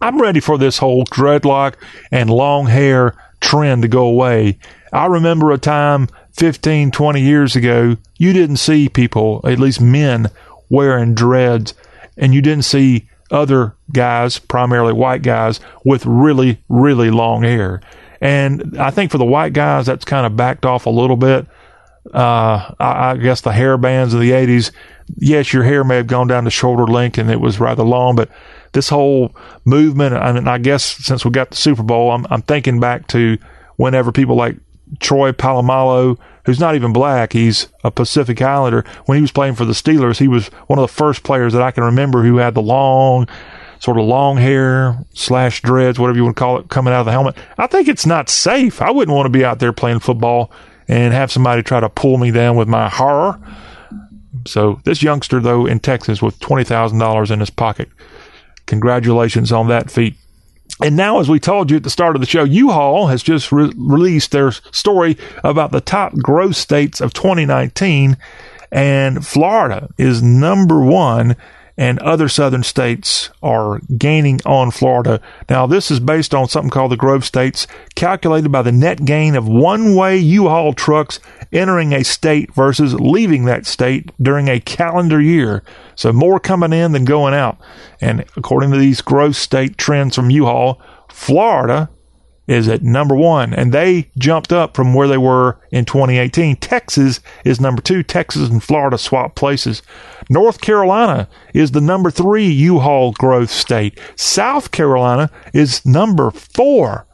I'm 0.00 0.20
ready 0.20 0.40
for 0.40 0.58
this 0.58 0.78
whole 0.78 1.04
dreadlock 1.06 1.74
and 2.12 2.30
long 2.30 2.66
hair 2.66 3.16
trend 3.40 3.82
to 3.82 3.88
go 3.88 4.06
away. 4.06 4.58
I 4.92 5.06
remember 5.06 5.50
a 5.50 5.58
time 5.58 6.08
15, 6.34 6.90
20 6.90 7.20
years 7.20 7.56
ago, 7.56 7.96
you 8.16 8.32
didn't 8.32 8.56
see 8.56 8.88
people, 8.88 9.40
at 9.44 9.58
least 9.58 9.80
men, 9.80 10.28
wearing 10.68 11.14
dreads, 11.14 11.74
and 12.16 12.34
you 12.34 12.42
didn't 12.42 12.64
see 12.64 13.08
other 13.30 13.76
guys, 13.92 14.38
primarily 14.38 14.92
white 14.92 15.22
guys, 15.22 15.60
with 15.84 16.06
really, 16.06 16.62
really 16.68 17.10
long 17.10 17.42
hair. 17.42 17.80
And 18.20 18.78
I 18.78 18.90
think 18.90 19.10
for 19.10 19.18
the 19.18 19.24
white 19.24 19.52
guys, 19.52 19.86
that's 19.86 20.04
kind 20.04 20.26
of 20.26 20.36
backed 20.36 20.64
off 20.64 20.86
a 20.86 20.90
little 20.90 21.16
bit. 21.16 21.46
Uh, 22.12 22.72
I, 22.78 23.10
I 23.10 23.16
guess 23.16 23.40
the 23.40 23.52
hair 23.52 23.76
bands 23.76 24.14
of 24.14 24.20
the 24.20 24.30
80s, 24.30 24.70
yes, 25.16 25.52
your 25.52 25.62
hair 25.62 25.84
may 25.84 25.96
have 25.96 26.06
gone 26.06 26.26
down 26.26 26.44
to 26.44 26.50
shoulder 26.50 26.86
length 26.86 27.18
and 27.18 27.30
it 27.30 27.40
was 27.40 27.60
rather 27.60 27.82
long, 27.82 28.16
but 28.16 28.30
this 28.72 28.88
whole 28.88 29.34
movement. 29.64 30.14
I 30.14 30.32
mean, 30.32 30.46
I 30.46 30.58
guess 30.58 30.84
since 30.84 31.24
we 31.24 31.30
got 31.30 31.50
the 31.50 31.56
Super 31.56 31.82
Bowl, 31.82 32.10
I'm, 32.10 32.26
I'm 32.30 32.42
thinking 32.42 32.80
back 32.80 33.06
to 33.08 33.38
whenever 33.76 34.12
people 34.12 34.36
like 34.36 34.56
Troy 35.00 35.32
Polamalu, 35.32 36.18
who's 36.44 36.60
not 36.60 36.74
even 36.74 36.92
black, 36.92 37.32
he's 37.32 37.68
a 37.82 37.90
Pacific 37.90 38.40
Islander. 38.42 38.84
When 39.06 39.16
he 39.16 39.22
was 39.22 39.32
playing 39.32 39.54
for 39.54 39.64
the 39.64 39.72
Steelers, 39.72 40.18
he 40.18 40.28
was 40.28 40.48
one 40.66 40.78
of 40.78 40.82
the 40.82 40.92
first 40.94 41.22
players 41.22 41.52
that 41.54 41.62
I 41.62 41.70
can 41.70 41.84
remember 41.84 42.22
who 42.22 42.36
had 42.36 42.54
the 42.54 42.62
long, 42.62 43.26
sort 43.84 43.98
of 43.98 44.06
long 44.06 44.36
hair 44.36 44.98
slash 45.12 45.62
dreads, 45.62 45.98
whatever 45.98 46.16
you 46.16 46.24
want 46.24 46.36
to 46.36 46.40
call 46.40 46.58
it, 46.58 46.68
coming 46.68 46.92
out 46.92 47.00
of 47.00 47.06
the 47.06 47.12
helmet. 47.12 47.36
I 47.58 47.66
think 47.66 47.86
it's 47.86 48.06
not 48.06 48.28
safe. 48.28 48.80
I 48.80 48.90
wouldn't 48.90 49.14
want 49.14 49.26
to 49.26 49.30
be 49.30 49.44
out 49.44 49.58
there 49.58 49.72
playing 49.72 50.00
football 50.00 50.50
and 50.88 51.12
have 51.12 51.30
somebody 51.30 51.62
try 51.62 51.80
to 51.80 51.88
pull 51.88 52.18
me 52.18 52.30
down 52.30 52.56
with 52.56 52.68
my 52.68 52.88
hair. 52.88 53.38
So 54.46 54.80
this 54.84 55.02
youngster, 55.02 55.40
though, 55.40 55.66
in 55.66 55.80
Texas 55.80 56.20
with 56.20 56.38
twenty 56.40 56.64
thousand 56.64 56.98
dollars 56.98 57.30
in 57.30 57.40
his 57.40 57.50
pocket, 57.50 57.88
Congratulations 58.66 59.52
on 59.52 59.68
that 59.68 59.90
feat. 59.90 60.16
And 60.82 60.96
now, 60.96 61.20
as 61.20 61.28
we 61.28 61.38
told 61.38 61.70
you 61.70 61.76
at 61.76 61.82
the 61.82 61.90
start 61.90 62.16
of 62.16 62.20
the 62.20 62.26
show, 62.26 62.42
U-Haul 62.42 63.08
has 63.08 63.22
just 63.22 63.52
re- 63.52 63.72
released 63.76 64.32
their 64.32 64.50
story 64.50 65.16
about 65.44 65.70
the 65.70 65.80
top 65.80 66.14
growth 66.14 66.56
states 66.56 67.00
of 67.00 67.12
2019, 67.12 68.16
and 68.72 69.24
Florida 69.24 69.90
is 69.98 70.22
number 70.22 70.80
one 70.80 71.36
and 71.76 71.98
other 72.00 72.28
southern 72.28 72.62
states 72.62 73.30
are 73.42 73.80
gaining 73.98 74.40
on 74.46 74.70
Florida. 74.70 75.20
Now, 75.50 75.66
this 75.66 75.90
is 75.90 75.98
based 75.98 76.34
on 76.34 76.48
something 76.48 76.70
called 76.70 76.92
the 76.92 76.96
Grove 76.96 77.24
States, 77.24 77.66
calculated 77.94 78.52
by 78.52 78.62
the 78.62 78.72
net 78.72 79.04
gain 79.04 79.34
of 79.34 79.48
one 79.48 79.96
way 79.96 80.16
U 80.16 80.48
Haul 80.48 80.72
trucks 80.72 81.18
entering 81.52 81.92
a 81.92 82.04
state 82.04 82.54
versus 82.54 82.94
leaving 82.94 83.44
that 83.46 83.66
state 83.66 84.10
during 84.22 84.48
a 84.48 84.60
calendar 84.60 85.20
year. 85.20 85.62
So, 85.96 86.12
more 86.12 86.38
coming 86.38 86.72
in 86.72 86.92
than 86.92 87.04
going 87.04 87.34
out. 87.34 87.58
And 88.00 88.24
according 88.36 88.70
to 88.70 88.78
these 88.78 89.00
growth 89.00 89.36
state 89.36 89.76
trends 89.76 90.14
from 90.14 90.30
U 90.30 90.44
Haul, 90.44 90.80
Florida 91.08 91.90
is 92.46 92.68
at 92.68 92.82
number 92.82 93.14
one, 93.14 93.54
and 93.54 93.72
they 93.72 94.10
jumped 94.18 94.52
up 94.52 94.76
from 94.76 94.92
where 94.92 95.08
they 95.08 95.18
were 95.18 95.58
in 95.70 95.84
2018. 95.84 96.56
Texas 96.56 97.20
is 97.44 97.60
number 97.60 97.80
two. 97.80 98.02
Texas 98.02 98.50
and 98.50 98.62
Florida 98.62 98.98
swap 98.98 99.34
places. 99.34 99.82
North 100.28 100.60
Carolina 100.60 101.28
is 101.54 101.70
the 101.70 101.80
number 101.80 102.10
three 102.10 102.46
U-Haul 102.46 103.12
growth 103.12 103.50
state. 103.50 103.98
South 104.16 104.70
Carolina 104.70 105.30
is 105.52 105.84
number 105.86 106.30
four. 106.30 107.06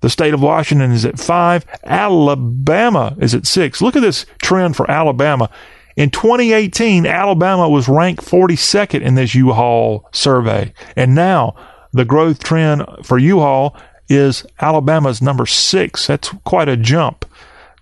The 0.00 0.10
state 0.10 0.32
of 0.32 0.40
Washington 0.40 0.92
is 0.92 1.04
at 1.04 1.18
five. 1.18 1.66
Alabama 1.84 3.14
is 3.20 3.34
at 3.34 3.46
six. 3.46 3.82
Look 3.82 3.96
at 3.96 4.02
this 4.02 4.24
trend 4.42 4.76
for 4.76 4.90
Alabama. 4.90 5.50
In 5.96 6.08
2018, 6.08 7.04
Alabama 7.04 7.68
was 7.68 7.88
ranked 7.88 8.24
42nd 8.24 9.02
in 9.02 9.16
this 9.16 9.34
U-Haul 9.34 10.08
survey. 10.12 10.72
And 10.96 11.14
now 11.14 11.54
the 11.92 12.06
growth 12.06 12.42
trend 12.42 12.84
for 13.02 13.18
U-Haul 13.18 13.76
is 14.10 14.44
Alabama's 14.60 15.22
number 15.22 15.46
six. 15.46 16.08
That's 16.08 16.28
quite 16.44 16.68
a 16.68 16.76
jump, 16.76 17.24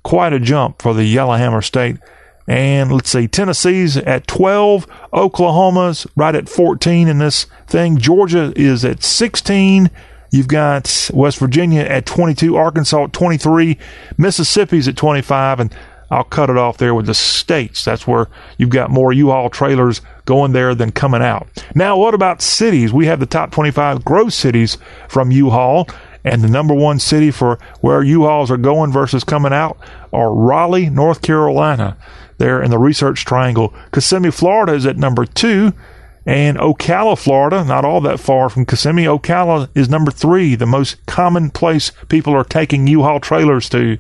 quite 0.05 0.33
a 0.33 0.39
jump 0.39 0.81
for 0.81 0.95
the 0.95 1.05
Yellowhammer 1.05 1.63
State. 1.63 1.97
And 2.47 2.93
let's 2.93 3.11
see, 3.11 3.29
Tennessee's 3.29 3.97
at 3.97 4.27
12, 4.27 4.87
Oklahoma's 5.13 6.07
right 6.17 6.35
at 6.35 6.49
14 6.49 7.09
in 7.09 7.19
this 7.19 7.47
thing. 7.67 7.99
Georgia 7.99 8.53
is 8.57 8.85
at 8.85 9.03
16. 9.03 9.91
You've 10.31 10.49
got 10.49 11.11
West 11.13 11.39
Virginia 11.39 11.83
at 11.83 12.07
22, 12.07 12.57
Arkansas 12.57 13.05
at 13.05 13.13
23, 13.13 13.79
Mississippi's 14.17 14.89
at 14.89 14.97
25, 14.97 15.61
and 15.61 15.75
I'll 16.11 16.25
cut 16.25 16.49
it 16.49 16.57
off 16.57 16.79
there 16.79 16.95
with 16.95 17.07
the 17.07 17.15
states. 17.15 17.85
That's 17.85 18.07
where 18.07 18.29
you've 18.57 18.71
got 18.71 18.91
more 18.91 19.13
U-Haul 19.13 19.51
trailers 19.51 20.01
going 20.25 20.53
there 20.53 20.75
than 20.75 20.91
coming 20.91 21.23
out. 21.23 21.49
Now, 21.75 21.99
what 21.99 22.15
about 22.15 22.41
cities? 22.41 22.93
We 22.93 23.07
have 23.07 23.21
the 23.21 23.27
top 23.27 23.51
25 23.51 24.05
gross 24.05 24.35
cities 24.35 24.79
from 25.09 25.31
U-Haul, 25.31 25.87
and 26.25 26.43
the 26.43 26.49
number 26.49 26.75
one 26.75 26.99
city 26.99 27.31
for 27.31 27.59
where 27.81 28.03
U-Hauls 28.03 28.51
are 28.51 28.57
going 28.57 28.93
versus 28.93 29.25
coming 29.25 29.53
out 29.53 29.79
are 30.13 30.33
Raleigh, 30.33 30.91
North 30.91 31.23
Carolina 31.23 31.97
there 32.39 32.63
in 32.63 32.71
the 32.71 32.79
Research 32.79 33.25
Triangle. 33.25 33.75
Kissimmee, 33.93 34.31
Florida 34.31 34.75
is 34.75 34.87
at 34.87 34.97
number 34.97 35.25
two. 35.25 35.73
And 36.27 36.59
Ocala, 36.59 37.19
Florida, 37.19 37.65
not 37.65 37.87
all 37.87 38.03
that 38.03 38.21
far 38.21 38.51
from 38.51 38.67
Kissimmee. 38.67 39.05
Ocala 39.05 39.71
is 39.75 39.89
number 39.89 40.11
three, 40.11 40.55
the 40.55 40.67
most 40.67 41.05
common 41.07 41.51
place 41.51 41.91
people 42.09 42.35
are 42.35 42.45
taking 42.45 42.87
U-Haul 42.87 43.21
trailers 43.21 43.69
to. 43.71 43.97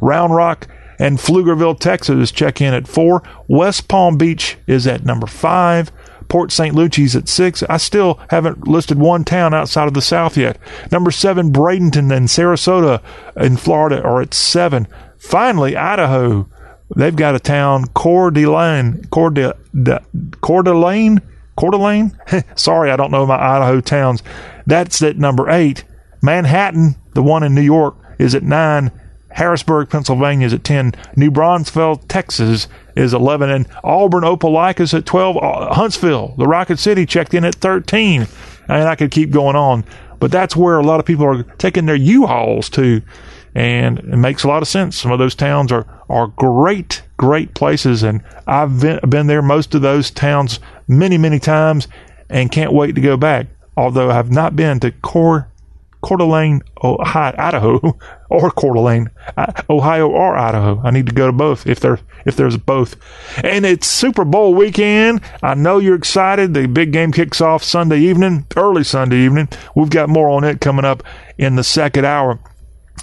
Round 0.00 0.34
Rock 0.34 0.66
and 0.98 1.18
Pflugerville, 1.18 1.78
Texas 1.78 2.32
check 2.32 2.60
in 2.60 2.74
at 2.74 2.88
four. 2.88 3.22
West 3.46 3.86
Palm 3.86 4.18
Beach 4.18 4.56
is 4.66 4.88
at 4.88 5.04
number 5.04 5.28
five. 5.28 5.92
Port 6.28 6.52
St. 6.52 6.74
Lucie's 6.74 7.16
at 7.16 7.28
six. 7.28 7.62
I 7.64 7.78
still 7.78 8.20
haven't 8.30 8.68
listed 8.68 8.98
one 8.98 9.24
town 9.24 9.54
outside 9.54 9.88
of 9.88 9.94
the 9.94 10.02
South 10.02 10.36
yet. 10.36 10.58
Number 10.92 11.10
seven, 11.10 11.52
Bradenton 11.52 12.14
and 12.14 12.28
Sarasota 12.28 13.02
in 13.36 13.56
Florida 13.56 14.02
are 14.02 14.20
at 14.20 14.34
seven. 14.34 14.86
Finally, 15.18 15.76
Idaho 15.76 16.48
They've 16.94 17.14
got 17.14 17.34
a 17.34 17.40
town, 17.40 17.86
Coeur 17.88 18.30
d'Alene, 18.30 19.04
Coeur 19.10 19.30
d'Alene, 19.30 21.20
Coeur 21.56 21.70
d'Alene. 21.70 22.18
Sorry, 22.56 22.90
I 22.90 22.96
don't 22.96 23.10
know 23.10 23.26
my 23.26 23.36
Idaho 23.36 23.80
towns. 23.80 24.22
That's 24.66 25.02
at 25.02 25.18
number 25.18 25.50
eight. 25.50 25.84
Manhattan, 26.22 26.96
the 27.14 27.22
one 27.22 27.42
in 27.42 27.54
New 27.54 27.62
York, 27.62 27.96
is 28.18 28.34
at 28.34 28.42
nine. 28.42 28.90
Harrisburg, 29.38 29.88
Pennsylvania 29.88 30.46
is 30.46 30.52
at 30.52 30.64
10. 30.64 30.94
New 31.16 31.30
Braunfels, 31.30 32.04
Texas 32.08 32.66
is 32.96 33.14
11. 33.14 33.50
And 33.50 33.68
Auburn, 33.84 34.24
Opelika 34.24 34.80
is 34.80 34.92
at 34.92 35.06
12. 35.06 35.36
Uh, 35.36 35.74
Huntsville, 35.74 36.34
the 36.36 36.46
Rocket 36.46 36.78
City, 36.78 37.06
checked 37.06 37.34
in 37.34 37.44
at 37.44 37.54
13. 37.54 38.26
And 38.68 38.88
I 38.88 38.96
could 38.96 39.12
keep 39.12 39.30
going 39.30 39.54
on. 39.56 39.84
But 40.18 40.32
that's 40.32 40.56
where 40.56 40.78
a 40.78 40.82
lot 40.82 40.98
of 40.98 41.06
people 41.06 41.24
are 41.24 41.44
taking 41.56 41.86
their 41.86 41.94
U-Hauls 41.94 42.68
to 42.70 43.00
and 43.54 43.98
it 43.98 44.16
makes 44.16 44.44
a 44.44 44.48
lot 44.48 44.62
of 44.62 44.68
sense. 44.68 44.96
Some 44.96 45.10
of 45.10 45.18
those 45.18 45.34
towns 45.34 45.72
are 45.72 45.86
are 46.08 46.28
great, 46.28 47.02
great 47.16 47.54
places, 47.54 48.02
and 48.02 48.22
I've 48.46 48.80
been, 48.80 49.00
been 49.08 49.26
there 49.26 49.42
most 49.42 49.74
of 49.74 49.82
those 49.82 50.10
towns 50.10 50.60
many, 50.86 51.18
many 51.18 51.38
times, 51.38 51.88
and 52.30 52.52
can't 52.52 52.72
wait 52.72 52.94
to 52.94 53.00
go 53.00 53.16
back. 53.16 53.46
Although 53.76 54.10
I've 54.10 54.30
not 54.30 54.54
been 54.54 54.80
to 54.80 54.92
Coeur 54.92 55.48
Coeur 56.02 56.18
d'Alene, 56.18 56.62
Ohio, 56.82 57.34
Idaho, 57.36 57.98
or 58.28 58.50
Coeur 58.50 58.74
d'Alene, 58.74 59.10
Ohio 59.70 60.08
or 60.08 60.36
Idaho. 60.36 60.80
I 60.84 60.90
need 60.90 61.06
to 61.06 61.12
go 61.12 61.26
to 61.26 61.32
both 61.32 61.66
if 61.66 61.80
there 61.80 61.98
if 62.26 62.36
there's 62.36 62.56
both. 62.56 62.96
And 63.42 63.64
it's 63.64 63.86
Super 63.86 64.24
Bowl 64.24 64.54
weekend. 64.54 65.20
I 65.42 65.54
know 65.54 65.78
you're 65.78 65.94
excited. 65.94 66.54
The 66.54 66.66
big 66.66 66.92
game 66.92 67.12
kicks 67.12 67.40
off 67.40 67.62
Sunday 67.62 68.00
evening, 68.00 68.46
early 68.56 68.84
Sunday 68.84 69.18
evening. 69.18 69.48
We've 69.74 69.90
got 69.90 70.08
more 70.08 70.28
on 70.28 70.44
it 70.44 70.60
coming 70.60 70.84
up 70.84 71.02
in 71.38 71.56
the 71.56 71.64
second 71.64 72.04
hour. 72.04 72.38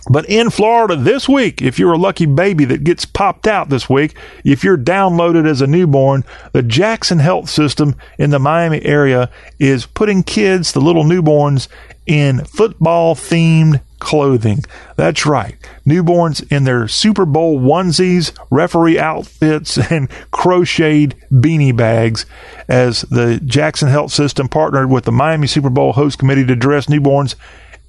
But 0.09 0.29
in 0.29 0.51
Florida 0.51 0.95
this 0.95 1.27
week, 1.27 1.61
if 1.63 1.79
you're 1.79 1.93
a 1.93 1.97
lucky 1.97 2.27
baby 2.27 2.65
that 2.65 2.83
gets 2.83 3.05
popped 3.05 3.47
out 3.47 3.69
this 3.69 3.89
week, 3.89 4.15
if 4.43 4.63
you're 4.63 4.77
downloaded 4.77 5.47
as 5.47 5.61
a 5.61 5.67
newborn, 5.67 6.23
the 6.51 6.61
Jackson 6.61 7.17
Health 7.17 7.49
System 7.49 7.95
in 8.19 8.29
the 8.29 8.37
Miami 8.37 8.83
area 8.83 9.31
is 9.57 9.87
putting 9.87 10.21
kids, 10.21 10.73
the 10.73 10.81
little 10.81 11.05
newborns, 11.05 11.67
in 12.05 12.45
football 12.45 13.15
themed 13.15 13.81
clothing. 14.05 14.63
That's 14.97 15.25
right. 15.25 15.55
Newborns 15.85 16.49
in 16.51 16.63
their 16.63 16.87
Super 16.87 17.25
Bowl 17.25 17.59
onesies, 17.59 18.37
referee 18.51 18.99
outfits, 18.99 19.77
and 19.91 20.09
crocheted 20.29 21.15
beanie 21.31 21.75
bags 21.75 22.27
as 22.67 23.01
the 23.01 23.41
Jackson 23.43 23.89
Health 23.89 24.11
System 24.11 24.47
partnered 24.47 24.91
with 24.91 25.05
the 25.05 25.11
Miami 25.11 25.47
Super 25.47 25.71
Bowl 25.71 25.93
host 25.93 26.19
committee 26.19 26.45
to 26.45 26.55
dress 26.55 26.85
newborns 26.85 27.33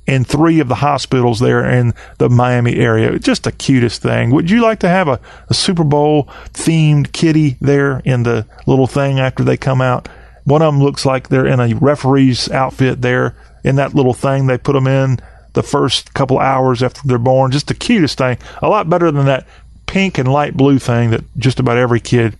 in 0.06 0.24
three 0.24 0.58
of 0.60 0.68
the 0.68 0.76
hospitals 0.76 1.38
there 1.38 1.68
in 1.68 1.92
the 2.16 2.30
Miami 2.30 2.76
area. 2.76 3.18
Just 3.18 3.42
the 3.42 3.52
cutest 3.52 4.00
thing. 4.00 4.30
Would 4.30 4.50
you 4.50 4.62
like 4.62 4.78
to 4.80 4.88
have 4.88 5.08
a, 5.08 5.20
a 5.50 5.54
Super 5.54 5.84
Bowl 5.84 6.28
themed 6.54 7.12
kitty 7.12 7.58
there 7.60 8.00
in 8.06 8.22
the 8.22 8.46
little 8.66 8.86
thing 8.86 9.20
after 9.20 9.44
they 9.44 9.58
come 9.58 9.82
out? 9.82 10.08
One 10.44 10.62
of 10.62 10.72
them 10.72 10.82
looks 10.82 11.04
like 11.04 11.28
they're 11.28 11.46
in 11.46 11.60
a 11.60 11.74
referee's 11.74 12.50
outfit 12.50 13.02
there 13.02 13.34
in 13.64 13.76
that 13.76 13.94
little 13.94 14.14
thing 14.14 14.46
they 14.46 14.56
put 14.56 14.72
them 14.72 14.86
in 14.86 15.18
the 15.56 15.62
first 15.62 16.12
couple 16.12 16.38
hours 16.38 16.82
after 16.82 17.00
they're 17.04 17.18
born. 17.18 17.50
Just 17.50 17.66
the 17.66 17.74
cutest 17.74 18.18
thing. 18.18 18.36
A 18.62 18.68
lot 18.68 18.88
better 18.88 19.10
than 19.10 19.24
that 19.26 19.48
pink 19.86 20.18
and 20.18 20.30
light 20.30 20.54
blue 20.54 20.78
thing 20.78 21.10
that 21.10 21.24
just 21.38 21.58
about 21.58 21.78
every 21.78 21.98
kid 21.98 22.36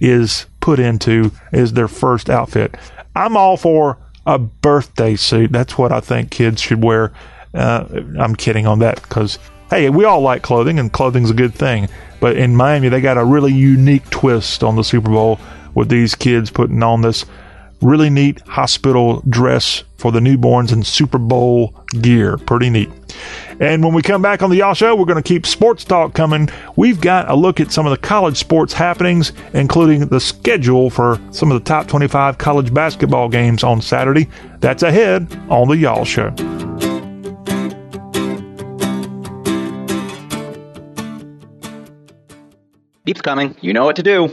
is 0.00 0.46
put 0.60 0.78
into 0.78 1.32
as 1.50 1.72
their 1.72 1.88
first 1.88 2.28
outfit. 2.28 2.76
I'm 3.16 3.36
all 3.36 3.56
for 3.56 3.96
a 4.26 4.38
birthday 4.38 5.16
suit. 5.16 5.50
That's 5.50 5.78
what 5.78 5.92
I 5.92 6.00
think 6.00 6.30
kids 6.30 6.60
should 6.60 6.84
wear. 6.84 7.12
Uh, 7.54 7.86
I'm 8.20 8.36
kidding 8.36 8.66
on 8.66 8.80
that 8.80 9.00
because, 9.00 9.38
hey, 9.70 9.88
we 9.88 10.04
all 10.04 10.20
like 10.20 10.42
clothing 10.42 10.78
and 10.78 10.92
clothing's 10.92 11.30
a 11.30 11.34
good 11.34 11.54
thing. 11.54 11.88
But 12.20 12.36
in 12.36 12.54
Miami, 12.54 12.90
they 12.90 13.00
got 13.00 13.16
a 13.16 13.24
really 13.24 13.54
unique 13.54 14.08
twist 14.10 14.62
on 14.62 14.76
the 14.76 14.84
Super 14.84 15.08
Bowl 15.08 15.40
with 15.74 15.88
these 15.88 16.14
kids 16.14 16.50
putting 16.50 16.82
on 16.82 17.00
this 17.00 17.24
really 17.80 18.10
neat 18.10 18.40
hospital 18.42 19.22
dress 19.28 19.84
for 19.96 20.12
the 20.12 20.20
newborns 20.20 20.72
and 20.72 20.86
Super 20.86 21.18
Bowl 21.18 21.74
gear. 22.00 22.36
Pretty 22.38 22.70
neat. 22.70 22.88
And 23.60 23.82
when 23.82 23.92
we 23.92 24.02
come 24.02 24.22
back 24.22 24.42
on 24.42 24.50
the 24.50 24.56
Y'all 24.56 24.74
Show, 24.74 24.94
we're 24.94 25.04
going 25.04 25.22
to 25.22 25.28
keep 25.28 25.44
sports 25.44 25.84
talk 25.84 26.14
coming. 26.14 26.48
We've 26.76 27.00
got 27.00 27.28
a 27.28 27.34
look 27.34 27.60
at 27.60 27.72
some 27.72 27.86
of 27.86 27.90
the 27.90 27.98
college 27.98 28.36
sports 28.36 28.72
happenings, 28.72 29.32
including 29.52 30.06
the 30.06 30.20
schedule 30.20 30.90
for 30.90 31.20
some 31.32 31.50
of 31.50 31.62
the 31.62 31.68
top 31.68 31.88
25 31.88 32.38
college 32.38 32.72
basketball 32.72 33.28
games 33.28 33.64
on 33.64 33.80
Saturday. 33.80 34.28
That's 34.60 34.82
ahead 34.84 35.32
on 35.48 35.68
the 35.68 35.76
Y'all 35.76 36.04
Show. 36.04 36.30
Beep's 43.04 43.22
coming. 43.22 43.56
You 43.62 43.72
know 43.72 43.86
what 43.86 43.96
to 43.96 44.02
do. 44.02 44.30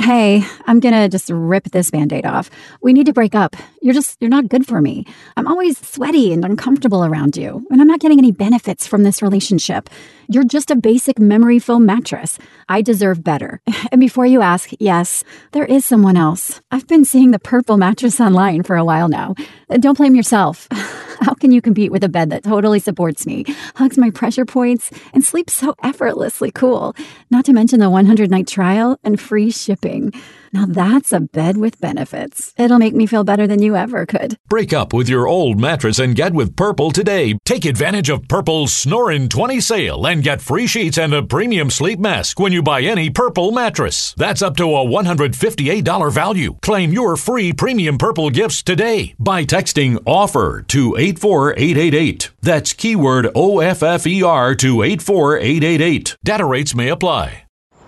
Hey, 0.00 0.44
I'm 0.66 0.78
gonna 0.78 1.08
just 1.08 1.28
rip 1.28 1.64
this 1.64 1.90
band 1.90 2.12
aid 2.12 2.24
off. 2.24 2.50
We 2.80 2.92
need 2.92 3.06
to 3.06 3.12
break 3.12 3.34
up. 3.34 3.56
You're 3.82 3.94
just, 3.94 4.16
you're 4.20 4.30
not 4.30 4.48
good 4.48 4.64
for 4.64 4.80
me. 4.80 5.04
I'm 5.36 5.48
always 5.48 5.76
sweaty 5.76 6.32
and 6.32 6.44
uncomfortable 6.44 7.04
around 7.04 7.36
you, 7.36 7.66
and 7.68 7.80
I'm 7.80 7.88
not 7.88 7.98
getting 7.98 8.18
any 8.18 8.30
benefits 8.30 8.86
from 8.86 9.02
this 9.02 9.22
relationship. 9.22 9.90
You're 10.28 10.44
just 10.44 10.70
a 10.70 10.76
basic 10.76 11.18
memory 11.18 11.58
foam 11.58 11.84
mattress. 11.84 12.38
I 12.68 12.80
deserve 12.80 13.24
better. 13.24 13.60
And 13.90 14.00
before 14.00 14.26
you 14.26 14.42
ask, 14.42 14.70
yes, 14.78 15.24
there 15.52 15.64
is 15.64 15.84
someone 15.84 16.16
else. 16.16 16.60
I've 16.70 16.86
been 16.86 17.04
seeing 17.04 17.30
the 17.30 17.38
purple 17.38 17.76
mattress 17.78 18.20
online 18.28 18.62
for 18.62 18.76
a 18.76 18.84
while 18.84 19.08
now. 19.08 19.34
Don't 19.80 19.96
blame 19.96 20.14
yourself. 20.14 20.68
How 21.20 21.34
can 21.34 21.50
you 21.50 21.60
compete 21.60 21.90
with 21.90 22.04
a 22.04 22.08
bed 22.08 22.30
that 22.30 22.44
totally 22.44 22.78
supports 22.78 23.26
me, 23.26 23.44
hugs 23.74 23.98
my 23.98 24.10
pressure 24.10 24.44
points, 24.44 24.90
and 25.12 25.24
sleeps 25.24 25.52
so 25.52 25.74
effortlessly 25.82 26.50
cool? 26.50 26.94
Not 27.30 27.44
to 27.46 27.52
mention 27.52 27.80
the 27.80 27.90
100 27.90 28.30
night 28.30 28.46
trial 28.46 28.98
and 29.02 29.20
free 29.20 29.50
shipping. 29.50 30.12
Now 30.52 30.66
that's 30.66 31.12
a 31.12 31.20
bed 31.20 31.56
with 31.58 31.80
benefits. 31.80 32.54
It'll 32.56 32.78
make 32.78 32.94
me 32.94 33.06
feel 33.06 33.24
better 33.24 33.46
than 33.46 33.62
you 33.62 33.76
ever 33.76 34.06
could. 34.06 34.38
Break 34.48 34.72
up 34.72 34.92
with 34.92 35.08
your 35.08 35.28
old 35.28 35.60
mattress 35.60 35.98
and 35.98 36.14
get 36.14 36.32
with 36.32 36.56
Purple 36.56 36.90
today. 36.90 37.38
Take 37.44 37.64
advantage 37.64 38.08
of 38.08 38.28
Purple's 38.28 38.72
Snorin' 38.72 39.28
20 39.28 39.60
sale 39.60 40.06
and 40.06 40.22
get 40.22 40.40
free 40.40 40.66
sheets 40.66 40.98
and 40.98 41.12
a 41.12 41.22
premium 41.22 41.70
sleep 41.70 41.98
mask 41.98 42.40
when 42.40 42.52
you 42.52 42.62
buy 42.62 42.80
any 42.80 43.10
Purple 43.10 43.52
mattress. 43.52 44.14
That's 44.16 44.42
up 44.42 44.56
to 44.56 44.64
a 44.64 44.84
$158 44.84 46.12
value. 46.12 46.56
Claim 46.62 46.92
your 46.92 47.16
free 47.16 47.52
premium 47.52 47.98
Purple 47.98 48.30
gifts 48.30 48.62
today 48.62 49.14
by 49.18 49.44
texting 49.44 49.98
OFFER 50.06 50.66
to 50.68 50.96
84888. 50.96 52.30
That's 52.40 52.72
keyword 52.72 53.26
OFFER 53.34 54.56
to 54.58 54.82
84888. 54.82 56.16
Data 56.24 56.44
rates 56.44 56.74
may 56.74 56.88
apply. 56.88 57.44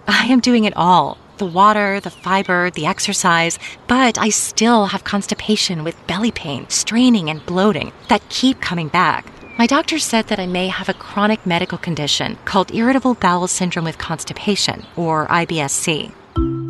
I 0.07 0.25
am 0.27 0.41
doing 0.41 0.65
it 0.65 0.77
all 0.77 1.19
the 1.41 1.47
water, 1.47 1.99
the 1.99 2.11
fiber, 2.11 2.71
the 2.71 2.87
exercise, 2.87 3.59
but 3.89 4.17
I 4.19 4.29
still 4.29 4.87
have 4.87 5.03
constipation 5.03 5.83
with 5.83 6.07
belly 6.07 6.31
pain, 6.31 6.69
straining, 6.69 7.29
and 7.31 7.45
bloating 7.47 7.93
that 8.09 8.29
keep 8.29 8.61
coming 8.61 8.87
back. 8.89 9.27
My 9.59 9.67
doctor 9.67 9.99
said 9.99 10.29
that 10.29 10.39
I 10.39 10.47
may 10.47 10.69
have 10.69 10.89
a 10.89 10.95
chronic 10.95 11.45
medical 11.45 11.79
condition 11.79 12.39
called 12.45 12.75
irritable 12.75 13.15
bowel 13.15 13.49
syndrome 13.49 13.87
with 13.87 13.99
constipation, 13.99 14.87
or 14.97 15.27
IBSC. 15.27 16.13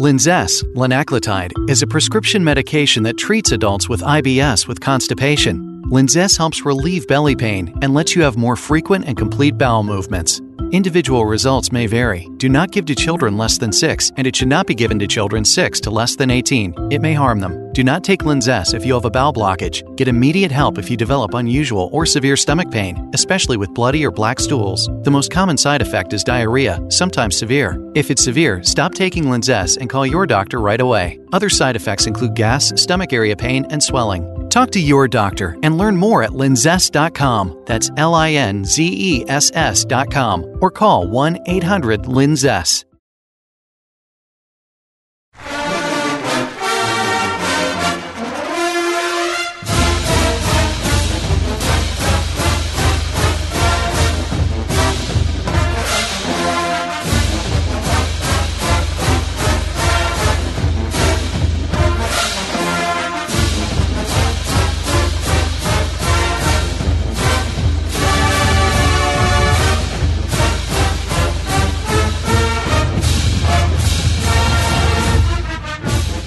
Linzess, 0.00 0.64
linaclotide, 0.74 1.52
is 1.68 1.82
a 1.82 1.86
prescription 1.86 2.42
medication 2.42 3.02
that 3.02 3.18
treats 3.18 3.52
adults 3.52 3.88
with 3.88 4.00
IBS 4.00 4.66
with 4.66 4.80
constipation. 4.80 5.84
Linzess 5.90 6.38
helps 6.38 6.64
relieve 6.64 7.06
belly 7.06 7.36
pain 7.36 7.76
and 7.82 7.92
lets 7.92 8.14
you 8.14 8.22
have 8.22 8.36
more 8.36 8.56
frequent 8.56 9.04
and 9.04 9.16
complete 9.16 9.58
bowel 9.58 9.82
movements. 9.82 10.40
Individual 10.72 11.26
results 11.26 11.72
may 11.72 11.86
vary. 11.86 12.28
Do 12.36 12.48
not 12.48 12.70
give 12.70 12.86
to 12.86 12.94
children 12.94 13.36
less 13.36 13.58
than 13.58 13.72
6, 13.72 14.12
and 14.16 14.26
it 14.26 14.36
should 14.36 14.48
not 14.48 14.66
be 14.66 14.74
given 14.74 14.98
to 14.98 15.06
children 15.06 15.44
6 15.44 15.80
to 15.80 15.90
less 15.90 16.16
than 16.16 16.30
18. 16.30 16.92
It 16.92 17.00
may 17.00 17.14
harm 17.14 17.40
them. 17.40 17.72
Do 17.72 17.82
not 17.84 18.04
take 18.04 18.20
Linzess 18.20 18.74
if 18.74 18.84
you 18.84 18.94
have 18.94 19.04
a 19.04 19.10
bowel 19.10 19.32
blockage. 19.32 19.82
Get 19.96 20.08
immediate 20.08 20.50
help 20.50 20.78
if 20.78 20.90
you 20.90 20.96
develop 20.96 21.34
unusual 21.34 21.88
or 21.92 22.04
severe 22.04 22.36
stomach 22.36 22.70
pain, 22.70 23.10
especially 23.14 23.56
with 23.56 23.74
bloody 23.74 24.04
or 24.04 24.10
black 24.10 24.40
stools. 24.40 24.88
The 25.02 25.10
most 25.10 25.30
common 25.30 25.56
side 25.56 25.82
effect 25.82 26.12
is 26.12 26.24
diarrhea, 26.24 26.80
sometimes 26.88 27.36
severe. 27.36 27.78
If 27.94 28.10
it's 28.10 28.24
severe, 28.24 28.62
stop 28.62 28.94
taking 28.94 29.24
Linzess 29.24 29.76
and 29.76 29.88
call 29.88 30.06
your 30.06 30.26
doctor 30.26 30.60
right 30.60 30.80
away. 30.80 31.18
Other 31.32 31.48
side 31.48 31.76
effects 31.76 32.06
include 32.06 32.34
gas, 32.34 32.72
stomach 32.80 33.12
area 33.12 33.36
pain, 33.36 33.66
and 33.70 33.82
swelling. 33.82 34.48
Talk 34.50 34.72
to 34.72 34.80
your 34.80 35.06
doctor 35.06 35.56
and 35.62 35.78
learn 35.78 35.96
more 35.96 36.24
at 36.24 36.30
linzess.com. 36.30 37.62
That's 37.66 37.90
L 37.96 38.14
I 38.14 38.32
N 38.32 38.64
Z 38.64 38.84
E 38.84 39.24
S 39.28 39.52
S.com 39.54 40.49
or 40.60 40.70
call 40.70 41.06
1 41.06 41.38
800 41.46 42.02
Linzess. 42.02 42.84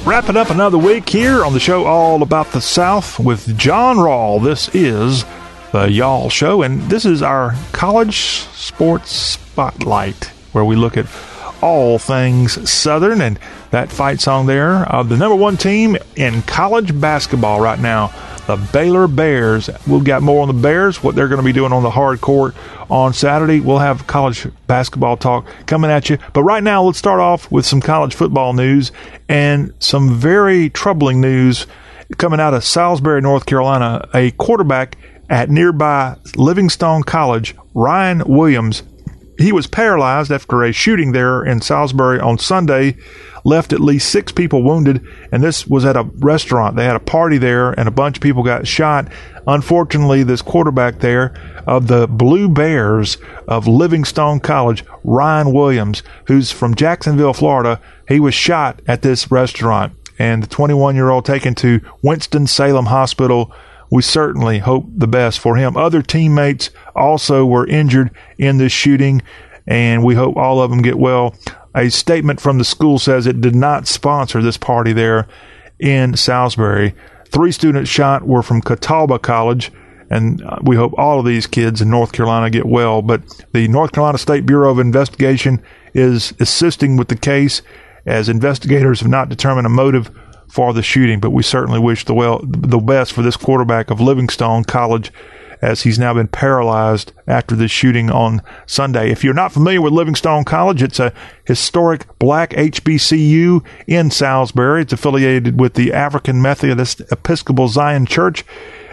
Wrapping 0.05 0.35
up 0.35 0.49
another 0.49 0.77
week 0.77 1.07
here 1.07 1.45
on 1.45 1.53
the 1.53 1.61
show 1.61 1.85
All 1.85 2.23
About 2.23 2.51
the 2.51 2.59
South 2.59 3.19
with 3.19 3.57
John 3.57 3.95
Rawl. 3.95 4.43
This 4.43 4.67
is 4.75 5.23
the 5.71 5.89
Y'all 5.89 6.29
Show, 6.29 6.61
and 6.61 6.81
this 6.83 7.05
is 7.05 7.21
our 7.21 7.55
college 7.71 8.17
sports 8.17 9.13
spotlight 9.13 10.25
where 10.51 10.65
we 10.65 10.75
look 10.75 10.97
at 10.97 11.05
all 11.61 11.99
things 11.99 12.69
Southern 12.69 13.21
and 13.21 13.39
that 13.71 13.89
fight 13.89 14.19
song 14.19 14.45
there 14.45 14.83
of 14.91 15.07
the 15.07 15.15
number 15.15 15.37
one 15.37 15.55
team 15.55 15.95
in 16.17 16.41
college 16.41 16.99
basketball 16.99 17.61
right 17.61 17.79
now, 17.79 18.07
the 18.47 18.57
Baylor 18.73 19.07
Bears. 19.07 19.69
We've 19.87 20.03
got 20.03 20.21
more 20.21 20.41
on 20.41 20.47
the 20.47 20.61
Bears, 20.61 21.01
what 21.01 21.15
they're 21.15 21.27
going 21.27 21.39
to 21.39 21.45
be 21.45 21.53
doing 21.53 21.71
on 21.71 21.83
the 21.83 21.89
hard 21.89 22.21
court 22.21 22.55
on 22.89 23.13
Saturday. 23.13 23.59
We'll 23.59 23.79
have 23.79 24.05
college 24.07 24.47
basketball 24.67 25.17
talk 25.17 25.45
coming 25.65 25.89
at 25.89 26.09
you. 26.09 26.17
But 26.33 26.43
right 26.43 26.63
now, 26.63 26.83
let's 26.83 26.97
start 26.97 27.19
off 27.19 27.51
with 27.51 27.65
some 27.65 27.81
college 27.81 28.15
football 28.15 28.53
news 28.53 28.91
and 29.29 29.73
some 29.79 30.15
very 30.15 30.69
troubling 30.69 31.21
news 31.21 31.67
coming 32.17 32.39
out 32.39 32.53
of 32.53 32.63
Salisbury, 32.63 33.21
North 33.21 33.45
Carolina. 33.45 34.07
A 34.13 34.31
quarterback 34.31 34.97
at 35.29 35.49
nearby 35.49 36.15
Livingstone 36.35 37.03
College, 37.03 37.55
Ryan 37.73 38.23
Williams, 38.25 38.83
he 39.43 39.51
was 39.51 39.67
paralyzed 39.67 40.31
after 40.31 40.63
a 40.63 40.71
shooting 40.71 41.11
there 41.11 41.43
in 41.43 41.61
Salisbury 41.61 42.19
on 42.19 42.37
Sunday, 42.37 42.95
left 43.43 43.73
at 43.73 43.81
least 43.81 44.09
six 44.09 44.31
people 44.31 44.63
wounded, 44.63 45.05
and 45.31 45.43
this 45.43 45.67
was 45.67 45.83
at 45.83 45.97
a 45.97 46.09
restaurant. 46.19 46.77
They 46.77 46.85
had 46.85 46.95
a 46.95 47.01
party 47.01 47.37
there, 47.37 47.71
and 47.71 47.87
a 47.87 47.91
bunch 47.91 48.17
of 48.17 48.23
people 48.23 48.41
got 48.41 48.67
shot. 48.67 49.09
Unfortunately, 49.45 50.23
this 50.23 50.41
quarterback 50.41 50.99
there 50.99 51.33
of 51.67 51.87
the 51.87 52.07
Blue 52.07 52.47
Bears 52.47 53.17
of 53.47 53.67
Livingstone 53.67 54.39
College, 54.39 54.85
Ryan 55.03 55.51
Williams, 55.51 56.03
who's 56.27 56.51
from 56.51 56.73
Jacksonville, 56.73 57.33
Florida, 57.33 57.81
he 58.07 58.21
was 58.21 58.33
shot 58.33 58.81
at 58.87 59.01
this 59.01 59.29
restaurant, 59.29 59.93
and 60.17 60.41
the 60.41 60.47
21 60.47 60.95
year 60.95 61.09
old 61.09 61.25
taken 61.25 61.53
to 61.55 61.81
Winston-Salem 62.01 62.85
Hospital. 62.85 63.51
We 63.93 64.01
certainly 64.01 64.57
hope 64.57 64.85
the 64.89 65.05
best 65.05 65.37
for 65.37 65.55
him. 65.55 65.77
Other 65.77 66.01
teammates 66.01 66.71
also 66.95 67.45
were 67.45 67.67
injured 67.67 68.09
in 68.39 68.57
this 68.57 68.71
shooting, 68.71 69.21
and 69.67 70.03
we 70.03 70.15
hope 70.15 70.35
all 70.35 70.59
of 70.59 70.71
them 70.71 70.81
get 70.81 70.97
well. 70.97 71.35
A 71.75 71.89
statement 71.89 72.41
from 72.41 72.57
the 72.57 72.63
school 72.63 72.97
says 72.97 73.27
it 73.27 73.39
did 73.39 73.53
not 73.53 73.85
sponsor 73.85 74.41
this 74.41 74.57
party 74.57 74.93
there 74.93 75.27
in 75.77 76.17
Salisbury. 76.17 76.95
Three 77.27 77.51
students 77.51 77.87
shot 77.87 78.23
were 78.25 78.41
from 78.41 78.61
Catawba 78.61 79.19
College, 79.19 79.71
and 80.09 80.43
uh, 80.43 80.57
we 80.63 80.75
hope 80.75 80.95
all 80.97 81.19
of 81.19 81.27
these 81.27 81.45
kids 81.45 81.79
in 81.79 81.91
North 81.91 82.13
Carolina 82.13 82.49
get 82.49 82.65
well. 82.65 83.03
But 83.03 83.21
the 83.53 83.67
North 83.67 83.91
Carolina 83.91 84.17
State 84.17 84.47
Bureau 84.47 84.71
of 84.71 84.79
Investigation 84.79 85.61
is 85.93 86.33
assisting 86.39 86.97
with 86.97 87.09
the 87.09 87.15
case 87.15 87.61
as 88.07 88.27
investigators 88.27 89.01
have 89.01 89.09
not 89.09 89.29
determined 89.29 89.67
a 89.67 89.69
motive 89.69 90.09
for 90.53 90.71
the 90.71 90.83
shooting, 90.83 91.19
but 91.19 91.31
we 91.31 91.41
certainly 91.41 91.79
wish 91.79 92.05
the 92.05 92.13
well 92.13 92.39
the 92.43 92.77
best 92.77 93.11
for 93.11 93.23
this 93.23 93.35
quarterback 93.35 93.89
of 93.89 93.99
Livingstone 93.99 94.63
College 94.63 95.11
as 95.63 95.81
he's 95.81 95.97
now 95.97 96.13
been 96.13 96.27
paralyzed 96.27 97.11
after 97.25 97.55
this 97.55 97.71
shooting 97.71 98.11
on 98.11 98.39
Sunday. 98.67 99.09
If 99.09 99.23
you're 99.23 99.33
not 99.33 99.51
familiar 99.51 99.81
with 99.81 99.93
Livingstone 99.93 100.43
College, 100.43 100.83
it's 100.83 100.99
a 100.99 101.11
historic 101.43 102.05
black 102.19 102.51
HBCU 102.51 103.65
in 103.87 104.11
Salisbury. 104.11 104.83
It's 104.83 104.93
affiliated 104.93 105.59
with 105.59 105.73
the 105.73 105.91
African 105.91 106.39
Methodist 106.39 107.01
Episcopal 107.11 107.67
Zion 107.67 108.05
Church, 108.05 108.45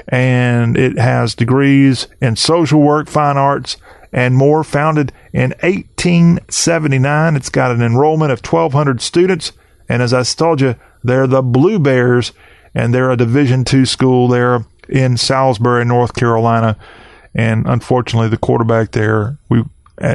and 0.08 0.78
it 0.78 0.96
has 0.96 1.34
degrees 1.34 2.06
in 2.22 2.36
social 2.36 2.80
work, 2.80 3.06
fine 3.06 3.36
arts, 3.36 3.76
and 4.14 4.34
more. 4.34 4.64
Founded 4.64 5.12
in 5.34 5.50
1879, 5.60 7.36
it's 7.36 7.50
got 7.50 7.70
an 7.70 7.82
enrollment 7.82 8.32
of 8.32 8.38
1,200 8.38 9.02
students, 9.02 9.52
and 9.90 10.00
as 10.00 10.14
I 10.14 10.22
told 10.22 10.62
you, 10.62 10.74
they're 11.02 11.26
the 11.26 11.42
Blue 11.42 11.78
Bears, 11.78 12.32
and 12.74 12.94
they're 12.94 13.10
a 13.10 13.16
Division 13.16 13.64
two 13.64 13.86
school 13.86 14.28
there 14.28 14.64
in 14.88 15.16
Salisbury, 15.16 15.84
North 15.84 16.14
Carolina. 16.14 16.76
And 17.34 17.66
unfortunately, 17.66 18.28
the 18.28 18.36
quarterback 18.36 18.92
there, 18.92 19.38
we 19.48 19.64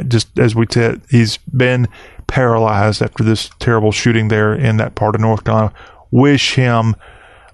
just 0.08 0.38
as 0.38 0.54
we 0.54 0.66
said, 0.70 1.00
he's 1.10 1.36
been 1.38 1.88
paralyzed 2.26 3.02
after 3.02 3.22
this 3.22 3.50
terrible 3.58 3.92
shooting 3.92 4.28
there 4.28 4.52
in 4.52 4.76
that 4.78 4.94
part 4.94 5.14
of 5.14 5.20
North 5.20 5.44
Carolina. 5.44 5.72
Wish 6.10 6.54
him 6.54 6.94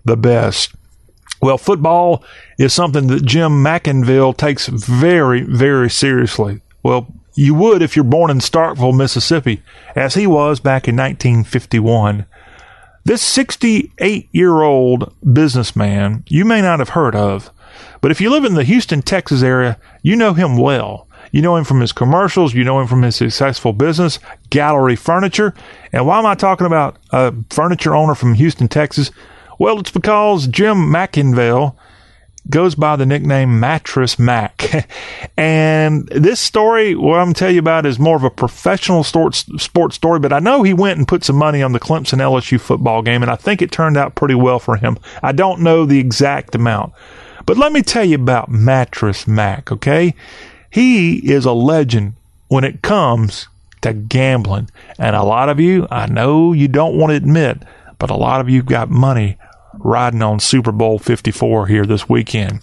the 0.05 0.17
best. 0.17 0.75
Well, 1.41 1.59
football 1.59 2.25
is 2.59 2.73
something 2.73 3.09
that 3.09 3.25
Jim 3.25 3.65
McIngvale 3.65 4.37
takes 4.37 4.69
very, 4.69 5.43
very 5.43 5.91
seriously. 5.91 6.61
Well, 6.83 7.13
you 7.35 7.55
would 7.55 7.83
if 7.83 7.97
you're 7.97 8.05
born 8.05 8.31
in 8.31 8.39
Starkville, 8.39 8.97
Mississippi, 8.97 9.63
as 9.97 10.15
he 10.15 10.27
was 10.27 10.61
back 10.61 10.87
in 10.87 10.97
1951. 10.97 12.27
This 13.05 13.23
68 13.23 14.29
year 14.33 14.63
old 14.63 15.13
businessman 15.33 16.23
you 16.29 16.45
may 16.45 16.63
not 16.63 16.79
have 16.79 16.91
heard 16.91 17.17
of, 17.17 17.51
but 18.01 18.11
if 18.11 18.21
you 18.21 18.31
live 18.31 18.45
in 18.45 18.55
the 18.55 18.65
Houston, 18.65 19.03
Texas 19.03 19.43
area, 19.43 19.79
you 20.03 20.15
know 20.15 20.35
him 20.35 20.57
well. 20.57 21.09
You 21.33 21.43
know 21.43 21.57
him 21.57 21.65
from 21.65 21.81
his 21.81 21.93
commercials. 21.93 22.55
You 22.55 22.63
know 22.63 22.81
him 22.81 22.87
from 22.87 23.03
his 23.03 23.17
successful 23.17 23.73
business, 23.73 24.19
Gallery 24.51 24.97
Furniture. 24.97 25.55
And 25.93 26.07
why 26.07 26.19
am 26.19 26.27
I 26.27 26.35
talking 26.35 26.67
about 26.67 26.97
a 27.11 27.35
furniture 27.51 27.95
owner 27.95 28.15
from 28.15 28.35
Houston, 28.35 28.69
Texas? 28.69 29.11
Well, 29.59 29.81
it's 29.81 29.91
because 29.91 30.47
Jim 30.47 30.77
McIngvale 30.77 31.75
goes 32.51 32.75
by 32.75 32.97
the 32.97 33.07
nickname 33.07 33.61
Mattress 33.61 34.19
Mac. 34.19 34.89
and 35.37 36.09
this 36.09 36.41
story, 36.41 36.95
what 36.95 37.19
I'm 37.19 37.27
going 37.27 37.35
to 37.35 37.39
tell 37.39 37.51
you 37.51 37.61
about, 37.61 37.87
is 37.87 37.99
more 37.99 38.17
of 38.17 38.25
a 38.25 38.31
professional 38.31 39.05
sports, 39.05 39.47
sports 39.63 39.97
story, 39.97 40.19
but 40.19 40.33
I 40.33 40.39
know 40.39 40.63
he 40.63 40.75
went 40.75 40.99
and 40.99 41.07
put 41.07 41.25
some 41.25 41.37
money 41.37 41.63
on 41.63 41.73
the 41.73 41.81
Clemson 41.81 42.19
LSU 42.19 42.61
football 42.61 43.03
game, 43.03 43.23
and 43.23 43.31
I 43.31 43.37
think 43.37 43.63
it 43.63 43.71
turned 43.71 43.97
out 43.97 44.15
pretty 44.15 44.35
well 44.35 44.59
for 44.59 44.77
him. 44.77 44.99
I 45.23 45.33
don't 45.33 45.61
know 45.61 45.87
the 45.87 45.99
exact 45.99 46.55
amount. 46.55 46.93
But 47.47 47.59
let 47.59 47.73
me 47.73 47.83
tell 47.83 48.05
you 48.05 48.17
about 48.17 48.51
Mattress 48.51 49.27
Mac, 49.27 49.73
okay? 49.73 50.15
He 50.71 51.17
is 51.31 51.45
a 51.45 51.53
legend 51.53 52.15
when 52.49 52.65
it 52.65 52.83
comes 52.83 53.49
to 53.83 53.93
gambling. 53.93 54.71
And 54.99 55.17
a 55.17 55.23
lot 55.23 55.49
of 55.49 55.59
you, 55.61 55.87
I 55.91 56.07
know 56.07 56.53
you 56.53 56.69
don't 56.69 56.97
want 56.97 57.11
to 57.11 57.17
admit, 57.17 57.63
but 57.99 58.11
a 58.11 58.17
lot 58.17 58.41
of 58.41 58.49
you 58.49 58.63
got 58.63 58.91
money 58.91 59.39
riding 59.85 60.23
on 60.23 60.41
Super 60.41 60.73
Bowl 60.73 60.99
54 60.99 61.67
here 61.67 61.85
this 61.85 62.09
weekend. 62.09 62.63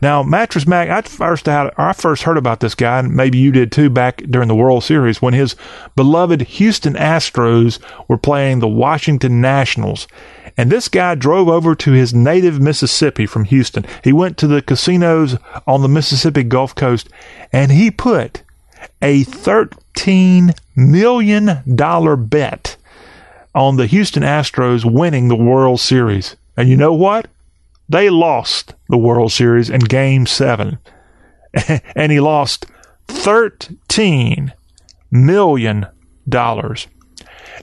Now, 0.00 0.22
Mattress 0.22 0.66
Mac, 0.66 0.88
I 0.88 1.02
first 1.02 1.46
had, 1.46 1.70
I 1.76 1.92
first 1.92 2.22
heard 2.22 2.36
about 2.36 2.60
this 2.60 2.74
guy, 2.74 3.00
and 3.00 3.14
maybe 3.14 3.38
you 3.38 3.52
did 3.52 3.72
too, 3.72 3.90
back 3.90 4.18
during 4.28 4.48
the 4.48 4.54
World 4.54 4.84
Series 4.84 5.20
when 5.20 5.34
his 5.34 5.56
beloved 5.96 6.42
Houston 6.42 6.94
Astros 6.94 7.80
were 8.08 8.18
playing 8.18 8.58
the 8.58 8.68
Washington 8.68 9.40
Nationals. 9.40 10.06
And 10.56 10.70
this 10.70 10.88
guy 10.88 11.14
drove 11.14 11.48
over 11.48 11.74
to 11.74 11.92
his 11.92 12.12
native 12.12 12.60
Mississippi 12.60 13.26
from 13.26 13.44
Houston. 13.44 13.86
He 14.04 14.12
went 14.12 14.36
to 14.38 14.46
the 14.46 14.62
casinos 14.62 15.36
on 15.66 15.82
the 15.82 15.88
Mississippi 15.88 16.42
Gulf 16.42 16.74
Coast 16.74 17.08
and 17.52 17.72
he 17.72 17.90
put 17.90 18.42
a 19.00 19.24
$13 19.24 20.58
million 20.76 22.26
bet 22.26 22.76
on 23.54 23.76
the 23.76 23.86
Houston 23.86 24.22
Astros 24.22 24.84
winning 24.84 25.28
the 25.28 25.36
World 25.36 25.80
Series. 25.80 26.36
And 26.56 26.68
you 26.68 26.76
know 26.76 26.92
what? 26.92 27.28
they 27.92 28.08
lost 28.08 28.74
the 28.88 28.96
World 28.96 29.32
Series 29.32 29.70
in 29.70 29.80
game 29.80 30.26
seven. 30.26 30.78
and 31.94 32.10
he 32.10 32.20
lost 32.20 32.66
$13 33.08 34.52
million. 35.10 35.86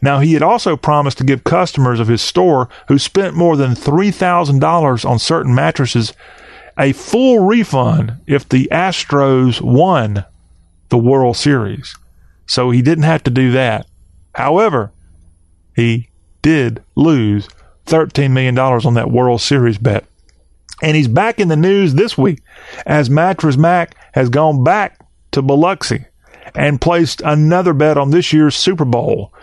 Now, 0.01 0.19
he 0.19 0.33
had 0.33 0.43
also 0.43 0.77
promised 0.77 1.17
to 1.17 1.23
give 1.23 1.43
customers 1.43 1.99
of 1.99 2.07
his 2.07 2.21
store 2.21 2.69
who 2.87 2.99
spent 2.99 3.35
more 3.35 3.57
than 3.57 3.71
$3,000 3.71 5.09
on 5.09 5.19
certain 5.19 5.55
mattresses 5.55 6.13
a 6.77 6.93
full 6.93 7.39
refund 7.39 8.13
if 8.25 8.47
the 8.47 8.69
Astros 8.71 9.59
won 9.59 10.23
the 10.89 10.97
World 10.97 11.35
Series. 11.35 11.97
So 12.45 12.69
he 12.69 12.81
didn't 12.81 13.03
have 13.03 13.23
to 13.23 13.31
do 13.31 13.51
that. 13.51 13.87
However, 14.33 14.91
he 15.75 16.09
did 16.41 16.83
lose 16.95 17.49
$13 17.89 18.31
million 18.31 18.57
on 18.57 18.93
that 18.93 19.11
World 19.11 19.41
Series 19.41 19.77
bet. 19.77 20.05
And 20.81 20.95
he's 20.95 21.07
back 21.07 21.39
in 21.39 21.47
the 21.47 21.57
news 21.57 21.93
this 21.93 22.17
week 22.17 22.41
as 22.85 23.09
Mattress 23.09 23.57
Mac 23.57 23.95
has 24.13 24.29
gone 24.29 24.63
back 24.63 24.99
to 25.31 25.41
Biloxi 25.41 26.05
and 26.55 26.81
placed 26.81 27.21
another 27.21 27.73
bet 27.73 27.97
on 27.97 28.11
this 28.11 28.31
year's 28.31 28.55
Super 28.55 28.85
Bowl. 28.85 29.33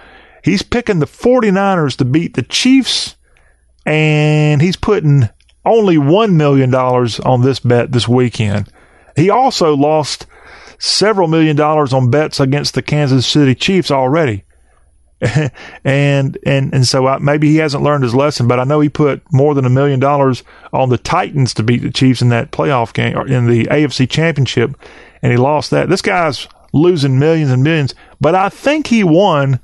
He's 0.43 0.63
picking 0.63 1.01
the 1.01 1.07
49ers 1.07 1.97
to 1.97 2.05
beat 2.05 2.35
the 2.35 2.43
Chiefs, 2.43 3.17
and 3.85 4.63
he's 4.63 4.77
putting 4.77 5.29
only 5.65 5.97
$1 5.97 6.33
million 6.33 6.75
on 6.75 7.43
this 7.43 7.61
bet 7.61 7.93
this 7.93 8.09
weekend. 8.09 8.71
He 9.17 9.29
also 9.29 9.75
lost 9.75 10.27
several 10.79 11.29
million 11.29 11.57
dollars 11.57 11.93
on 11.93 12.11
bets 12.11 12.39
against 12.39 12.75
the 12.75 12.83
Kansas 12.83 13.27
City 13.27 13.55
Chiefs 13.55 13.91
already. 13.91 14.45
and 15.85 16.37
and 16.45 16.75
and 16.75 16.87
so 16.87 17.07
I, 17.07 17.19
maybe 17.19 17.49
he 17.49 17.57
hasn't 17.57 17.83
learned 17.83 18.05
his 18.05 18.15
lesson, 18.15 18.47
but 18.47 18.61
I 18.61 18.65
know 18.65 18.81
he 18.81 18.91
put 18.91 19.23
more 19.33 19.55
than 19.55 19.65
a 19.65 19.71
million 19.71 19.99
dollars 19.99 20.43
on 20.73 20.91
the 20.91 20.99
Titans 20.99 21.55
to 21.55 21.63
beat 21.63 21.83
the 21.83 21.91
Chiefs 21.91 22.21
in 22.21 22.29
that 22.31 22.51
playoff 22.51 22.93
game 22.93 23.17
or 23.17 23.27
in 23.27 23.47
the 23.47 23.65
AFC 23.65 24.09
Championship, 24.11 24.77
and 25.23 25.33
he 25.33 25.39
lost 25.39 25.71
that. 25.71 25.89
This 25.89 26.03
guy's 26.03 26.47
losing 26.75 27.19
millions 27.19 27.51
and 27.51 27.63
millions, 27.63 27.95
but 28.21 28.35
I 28.35 28.51
think 28.51 28.89
he 28.89 29.05
won 29.05 29.59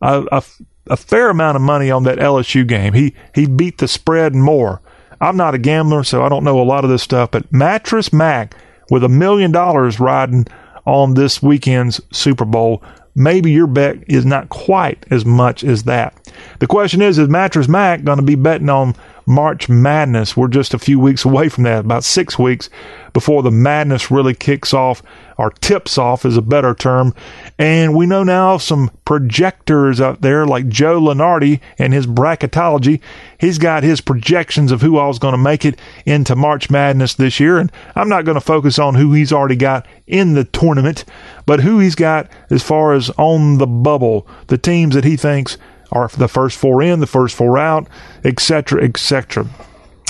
a, 0.00 0.24
a, 0.32 0.42
a 0.86 0.96
fair 0.96 1.28
amount 1.28 1.56
of 1.56 1.62
money 1.62 1.90
on 1.90 2.04
that 2.04 2.18
LSU 2.18 2.66
game. 2.66 2.94
He 2.94 3.14
he 3.34 3.46
beat 3.46 3.78
the 3.78 3.88
spread 3.88 4.32
and 4.32 4.42
more. 4.42 4.80
I'm 5.20 5.36
not 5.36 5.54
a 5.54 5.58
gambler, 5.58 6.02
so 6.02 6.22
I 6.22 6.30
don't 6.30 6.44
know 6.44 6.60
a 6.60 6.62
lot 6.62 6.84
of 6.84 6.90
this 6.90 7.02
stuff, 7.02 7.30
but 7.30 7.52
Mattress 7.52 8.10
Mac 8.10 8.54
with 8.90 9.04
a 9.04 9.08
million 9.08 9.52
dollars 9.52 10.00
riding 10.00 10.46
on 10.86 11.12
this 11.12 11.42
weekend's 11.42 12.00
Super 12.10 12.46
Bowl 12.46 12.82
maybe 13.18 13.50
your 13.50 13.66
bet 13.66 13.96
is 14.06 14.24
not 14.24 14.48
quite 14.48 15.04
as 15.10 15.24
much 15.24 15.64
as 15.64 15.82
that. 15.84 16.14
The 16.60 16.66
question 16.66 17.02
is, 17.02 17.18
is 17.18 17.28
Mattress 17.28 17.68
Mac 17.68 18.04
going 18.04 18.18
to 18.18 18.24
be 18.24 18.36
betting 18.36 18.70
on 18.70 18.94
March 19.28 19.68
Madness? 19.68 20.36
We're 20.36 20.48
just 20.48 20.72
a 20.72 20.78
few 20.78 20.98
weeks 20.98 21.24
away 21.24 21.50
from 21.50 21.64
that, 21.64 21.84
about 21.84 22.02
six 22.02 22.38
weeks 22.38 22.70
before 23.12 23.42
the 23.42 23.50
madness 23.50 24.10
really 24.10 24.34
kicks 24.34 24.72
off 24.72 25.02
or 25.36 25.50
tips 25.50 25.98
off 25.98 26.24
is 26.24 26.36
a 26.36 26.42
better 26.42 26.74
term. 26.74 27.14
And 27.58 27.94
we 27.94 28.06
know 28.06 28.22
now 28.24 28.58
some 28.58 28.90
projectors 29.04 30.00
out 30.00 30.20
there 30.20 30.46
like 30.46 30.68
Joe 30.68 31.00
Lunardi 31.00 31.60
and 31.78 31.92
his 31.92 32.06
bracketology. 32.06 33.00
He's 33.38 33.58
got 33.58 33.82
his 33.82 34.00
projections 34.00 34.72
of 34.72 34.82
who 34.82 34.96
all's 34.96 35.18
going 35.18 35.32
to 35.32 35.38
make 35.38 35.64
it 35.64 35.78
into 36.06 36.34
March 36.34 36.70
Madness 36.70 37.14
this 37.14 37.38
year. 37.38 37.58
And 37.58 37.70
I'm 37.94 38.08
not 38.08 38.24
going 38.24 38.36
to 38.36 38.40
focus 38.40 38.78
on 38.78 38.94
who 38.94 39.12
he's 39.12 39.32
already 39.32 39.56
got 39.56 39.86
in 40.06 40.34
the 40.34 40.44
tournament, 40.44 41.04
but 41.44 41.60
who 41.60 41.78
he's 41.78 41.94
got 41.94 42.30
as 42.50 42.62
far 42.62 42.94
as 42.94 43.10
on 43.18 43.58
the 43.58 43.66
bubble, 43.66 44.26
the 44.46 44.58
teams 44.58 44.94
that 44.94 45.04
he 45.04 45.16
thinks 45.16 45.58
are 45.90 46.08
the 46.08 46.28
first 46.28 46.58
four 46.58 46.82
in, 46.82 47.00
the 47.00 47.06
first 47.06 47.34
four 47.34 47.58
out, 47.58 47.88
etc., 48.24 48.82
etc. 48.84 49.46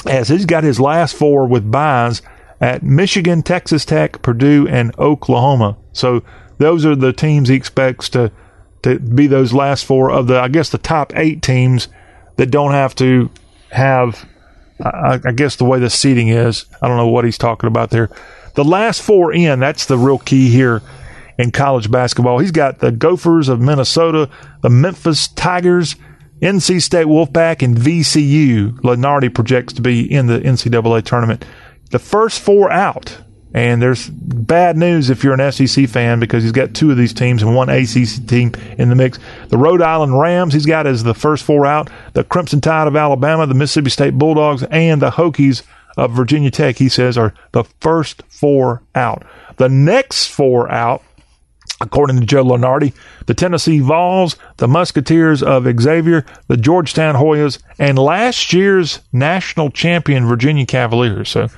As 0.07 0.29
he's 0.29 0.47
got 0.47 0.65
his 0.65 0.81
last 0.81 1.17
four 1.17 1.47
with 1.47 1.71
byes 1.71 2.23
at 2.61 2.83
Michigan, 2.83 3.43
Texas 3.43 3.85
Tech, 3.85 4.23
Purdue, 4.23 4.67
and 4.69 4.97
Oklahoma. 4.99 5.77
So 5.93 6.23
those 6.59 6.85
are 6.85 6.97
the 6.97 7.13
teams 7.13 7.49
he 7.49 7.55
expects 7.55 8.09
to 8.11 8.33
to 8.83 8.99
be 8.99 9.27
those 9.27 9.53
last 9.53 9.85
four 9.85 10.11
of 10.11 10.29
the 10.29 10.41
I 10.41 10.49
guess 10.49 10.71
the 10.71 10.79
top 10.79 11.13
eight 11.17 11.43
teams 11.43 11.89
that 12.37 12.51
don't 12.51 12.73
have 12.73 12.95
to 12.97 13.31
have 13.71 14.29
I, 14.81 15.21
I 15.25 15.33
guess 15.33 15.57
the 15.57 15.65
way 15.65 15.81
the 15.81 15.91
seating 15.91 16.29
is. 16.29 16.65
I 16.81 16.89
don't 16.89 16.97
know 16.97 17.09
what 17.09 17.25
he's 17.25 17.39
talking 17.39 17.67
about 17.67 17.91
there. 17.91 18.11
The 18.55 18.65
last 18.65 19.03
four 19.03 19.33
in, 19.33 19.61
that's 19.61 19.87
the 19.87 19.99
real 19.99 20.19
key 20.19 20.49
here 20.49 20.83
in 21.39 21.51
college 21.51 21.91
basketball. 21.91 22.39
He's 22.39 22.51
got 22.51 22.81
the 22.81 22.91
Gophers 22.91 23.49
of 23.49 23.61
Minnesota, 23.61 24.29
the 24.63 24.71
Memphis 24.71 25.29
Tigers, 25.29 25.97
NC 26.43 26.83
State 26.83 27.07
Wolfpack, 27.07 27.63
and 27.63 27.77
VCU. 27.77 28.73
Lunardi 28.81 29.33
projects 29.33 29.73
to 29.75 29.83
be 29.83 30.13
in 30.13 30.27
the 30.27 30.41
NCAA 30.41 31.05
tournament 31.05 31.45
the 31.91 31.99
first 31.99 32.41
four 32.41 32.71
out. 32.71 33.19
And 33.55 33.81
there's 33.81 34.09
bad 34.11 34.77
news 34.77 35.09
if 35.09 35.25
you're 35.25 35.39
an 35.39 35.53
SEC 35.53 35.89
fan 35.89 36.21
because 36.21 36.43
he's 36.43 36.53
got 36.53 36.75
two 36.75 36.91
of 36.91 36.99
these 36.99 37.15
teams 37.15 37.43
and 37.43 37.57
one 37.57 37.71
ACC 37.71 38.27
team 38.27 38.53
in 38.77 38.91
the 38.91 38.95
mix. 38.95 39.19
The 39.49 39.57
Rhode 39.57 39.81
Island 39.81 40.19
Rams, 40.19 40.53
he's 40.53 40.67
got 40.67 40.87
as 40.87 41.03
the 41.03 41.15
first 41.15 41.45
four 41.45 41.65
out. 41.65 41.89
The 42.13 42.25
Crimson 42.25 42.61
Tide 42.61 42.87
of 42.87 42.95
Alabama, 42.95 43.47
the 43.47 43.55
Mississippi 43.55 43.91
State 43.91 44.19
Bulldogs, 44.19 44.65
and 44.65 45.01
the 45.01 45.11
Hokies 45.11 45.63
of 45.97 46.13
Virginia 46.13 46.51
Tech, 46.51 46.77
he 46.77 46.91
says, 46.91 47.17
are 47.17 47.33
the 47.53 47.65
first 47.81 48.23
four 48.29 48.83
out. 48.95 49.25
The 49.57 49.71
next 49.71 50.27
four 50.27 50.71
out, 50.71 51.03
according 51.81 52.21
to 52.21 52.27
Joe 52.27 52.45
Lunardi, 52.45 52.93
the 53.27 53.35
Tennessee 53.35 53.81
Vols, 53.81 54.37
the 54.57 54.69
Musketeers 54.69 55.43
of 55.43 55.67
Xavier, 55.81 56.27
the 56.49 56.57
Georgetown 56.57 57.15
Hoyas, 57.15 57.59
and 57.79 57.99
last 57.99 58.53
year's 58.53 59.01
national 59.13 59.71
champion 59.71 60.27
Virginia 60.27 60.67
Cavaliers. 60.67 61.29
So 61.29 61.49